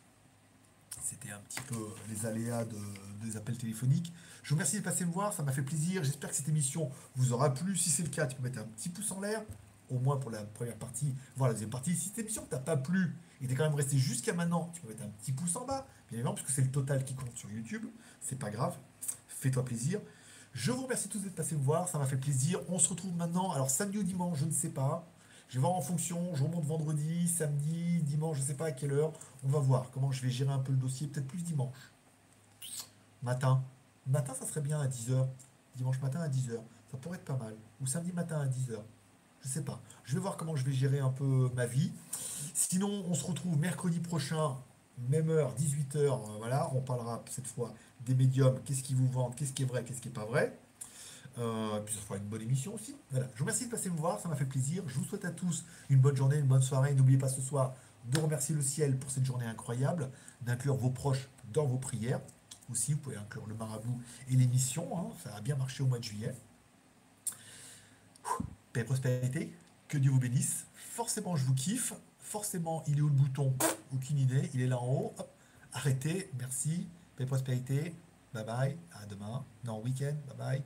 C'était 1.02 1.32
un 1.32 1.40
petit 1.40 1.62
peu 1.62 1.78
les 2.10 2.26
aléas 2.26 2.66
des 3.24 3.38
appels 3.38 3.58
téléphoniques. 3.58 4.12
Je 4.44 4.50
vous 4.50 4.56
remercie 4.56 4.78
de 4.78 4.84
passer 4.84 5.06
me 5.06 5.12
voir, 5.12 5.34
ça 5.34 5.44
m'a 5.44 5.52
fait 5.52 5.62
plaisir. 5.62 6.04
J'espère 6.04 6.30
que 6.30 6.36
cette 6.36 6.50
émission 6.50 6.92
vous 7.16 7.34
aura 7.34 7.54
plu. 7.54 7.76
Si 7.78 7.90
c'est 7.90 8.04
le 8.04 8.10
cas, 8.10 8.28
tu 8.28 8.36
peux 8.36 8.44
mettre 8.44 8.60
un 8.60 8.64
petit 8.64 8.90
pouce 8.90 9.12
en 9.12 9.22
l'air, 9.22 9.44
au 9.90 10.00
moins 10.00 10.18
pour 10.18 10.32
la 10.32 10.44
première 10.44 10.78
partie, 10.78 11.14
voire 11.36 11.50
la 11.50 11.54
deuxième 11.54 11.70
partie. 11.70 11.96
Si 11.96 12.10
cette 12.10 12.20
émission 12.20 12.46
t'a 12.46 12.60
pas 12.60 12.78
plu 12.78 13.16
et 13.42 13.48
t'es 13.48 13.56
quand 13.56 13.64
même 13.64 13.76
resté 13.76 13.98
jusqu'à 13.98 14.34
maintenant, 14.34 14.72
tu 14.74 14.82
peux 14.82 14.88
mettre 14.90 15.04
un 15.04 15.10
petit 15.10 15.32
pouce 15.32 15.56
en 15.56 15.66
bas, 15.66 15.88
bien 16.10 16.18
évidemment, 16.18 16.36
puisque 16.36 16.52
c'est 16.52 16.62
le 16.62 16.72
total 16.72 17.04
qui 17.06 17.16
compte 17.16 17.36
sur 17.36 17.50
YouTube. 17.52 17.86
C'est 18.22 18.40
pas 18.40 18.50
grave. 18.50 18.76
Fais-toi 19.28 19.64
plaisir. 19.64 20.00
Je 20.54 20.72
vous 20.72 20.84
remercie 20.84 21.10
tous 21.10 21.20
d'être 21.20 21.36
passés 21.36 21.56
me 21.56 21.62
voir, 21.62 21.88
ça 21.88 22.00
m'a 22.00 22.06
fait 22.06 22.18
plaisir. 22.18 22.60
On 22.70 22.80
se 22.80 22.90
retrouve 22.90 23.16
maintenant, 23.16 23.52
alors 23.52 23.70
samedi 23.70 24.00
ou 24.00 24.04
dimanche, 24.04 24.40
je 24.40 24.46
ne 24.46 24.52
sais 24.52 24.70
pas. 24.70 25.08
Je 25.48 25.56
vais 25.56 25.62
voir 25.62 25.74
en 25.74 25.82
fonction, 25.82 26.36
je 26.36 26.44
remonte 26.44 26.66
vendredi, 26.66 27.28
samedi, 27.28 28.02
dimanche, 28.04 28.38
je 28.38 28.42
ne 28.44 28.48
sais 28.48 28.54
pas 28.54 28.66
à 28.66 28.72
quelle 28.72 28.94
heure. 28.94 29.14
On 29.44 29.50
va 29.50 29.60
voir 29.60 29.90
comment 29.92 30.12
je 30.12 30.22
vais 30.22 30.30
gérer 30.30 30.52
un 30.52 30.60
peu 30.60 30.72
le 30.72 30.78
dossier, 30.78 31.08
peut-être 31.08 31.28
plus 31.28 31.44
dimanche. 31.44 31.92
Matin. 33.24 33.64
Matin, 34.08 34.34
ça 34.34 34.46
serait 34.46 34.62
bien 34.62 34.80
à 34.80 34.88
10h. 34.88 35.28
Dimanche 35.76 36.00
matin 36.02 36.20
à 36.20 36.30
10h. 36.30 36.60
Ça 36.92 36.98
pourrait 36.98 37.18
être 37.18 37.26
pas 37.26 37.38
mal. 37.38 37.56
Ou 37.82 37.88
samedi 37.88 38.12
matin 38.12 38.40
à 38.40 38.46
10h. 38.46 38.80
Je 39.42 39.48
sais 39.48 39.64
pas. 39.64 39.82
Je 40.04 40.14
vais 40.16 40.20
voir 40.20 40.38
comment 40.38 40.56
je 40.56 40.66
vais 40.66 40.72
gérer 40.72 41.00
un 41.00 41.10
peu 41.10 41.50
ma 41.56 41.66
vie. 41.66 41.92
Sinon, 42.54 43.06
on 43.08 43.14
se 43.14 43.26
retrouve 43.26 43.58
mercredi 43.58 44.00
prochain, 44.00 44.58
même 45.10 45.30
heure, 45.30 45.56
18h. 45.56 45.98
Euh, 45.98 46.16
voilà, 46.38 46.70
on 46.74 46.82
parlera 46.82 47.24
cette 47.30 47.48
fois 47.48 47.74
médiums, 48.16 48.60
qu'est-ce 48.66 48.84
qu'ils 48.84 48.96
vous 48.96 49.08
vendent, 49.08 49.36
qu'est-ce 49.36 49.54
qui 49.54 49.64
est 49.64 49.66
vrai, 49.66 49.84
qu'est-ce 49.84 50.02
qui 50.02 50.08
n'est 50.08 50.14
pas 50.14 50.26
vrai. 50.26 50.58
Euh, 51.38 51.80
puis 51.82 51.96
ça 51.96 52.02
fera 52.02 52.18
une 52.18 52.26
bonne 52.26 52.42
émission 52.42 52.74
aussi. 52.74 52.96
Voilà. 53.12 53.28
Je 53.34 53.40
vous 53.40 53.46
remercie 53.46 53.66
de 53.66 53.72
passer 53.72 53.90
me 53.90 53.98
voir, 53.98 54.20
ça 54.20 54.28
m'a 54.28 54.36
fait 54.36 54.46
plaisir. 54.46 54.84
Je 54.88 54.96
vous 54.96 55.06
souhaite 55.06 55.26
à 55.26 55.32
tous 55.32 55.64
une 55.90 56.00
bonne 56.00 56.16
journée, 56.16 56.38
une 56.38 56.48
bonne 56.48 56.62
soirée. 56.62 56.94
N'oubliez 56.94 57.18
pas 57.18 57.30
ce 57.30 57.42
soir 57.42 57.76
de 58.06 58.20
remercier 58.20 58.56
le 58.56 58.62
ciel 58.62 58.98
pour 58.98 59.12
cette 59.12 59.26
journée 59.26 59.46
incroyable, 59.46 60.10
d'inclure 60.42 60.76
vos 60.76 60.90
proches 60.90 61.30
dans 61.54 61.66
vos 61.66 61.78
prières. 61.78 62.22
Aussi, 62.72 62.94
vous 62.94 63.00
pouvez 63.00 63.18
inclure 63.18 63.48
le 63.48 63.56
marabout 63.56 64.00
et 64.30 64.36
l'émission. 64.36 64.88
Hein. 64.98 65.12
ça 65.24 65.36
a 65.36 65.42
bien 65.42 65.56
marché 65.56 65.84
au 65.84 65.88
mois 65.88 66.00
de 66.00 66.04
juillet. 66.04 66.36
Paix 68.74 68.82
et 68.82 68.84
prospérité. 68.84 69.54
Que 69.88 69.98
Dieu 69.98 70.12
vous 70.12 70.20
bénisse. 70.20 70.66
Forcément, 70.74 71.36
je 71.36 71.46
vous 71.46 71.56
kiffe. 71.56 71.94
Forcément, 72.20 72.84
il 72.88 73.00
est 73.00 73.02
où 73.02 73.08
le 73.08 73.14
bouton? 73.14 73.56
Aucune 73.94 74.20
idée. 74.20 74.50
Il 74.54 74.62
est 74.62 74.68
là 74.68 74.80
en 74.80 74.88
haut. 74.88 75.16
Arrêtez. 75.74 76.30
Merci. 76.38 76.88
Paix 77.20 77.26
prospérité. 77.26 77.94
Bye 78.34 78.46
bye. 78.46 78.78
À 78.94 79.06
demain. 79.06 79.44
Non, 79.66 79.82
week-end. 79.84 80.16
Bye 80.26 80.38
bye. 80.38 80.64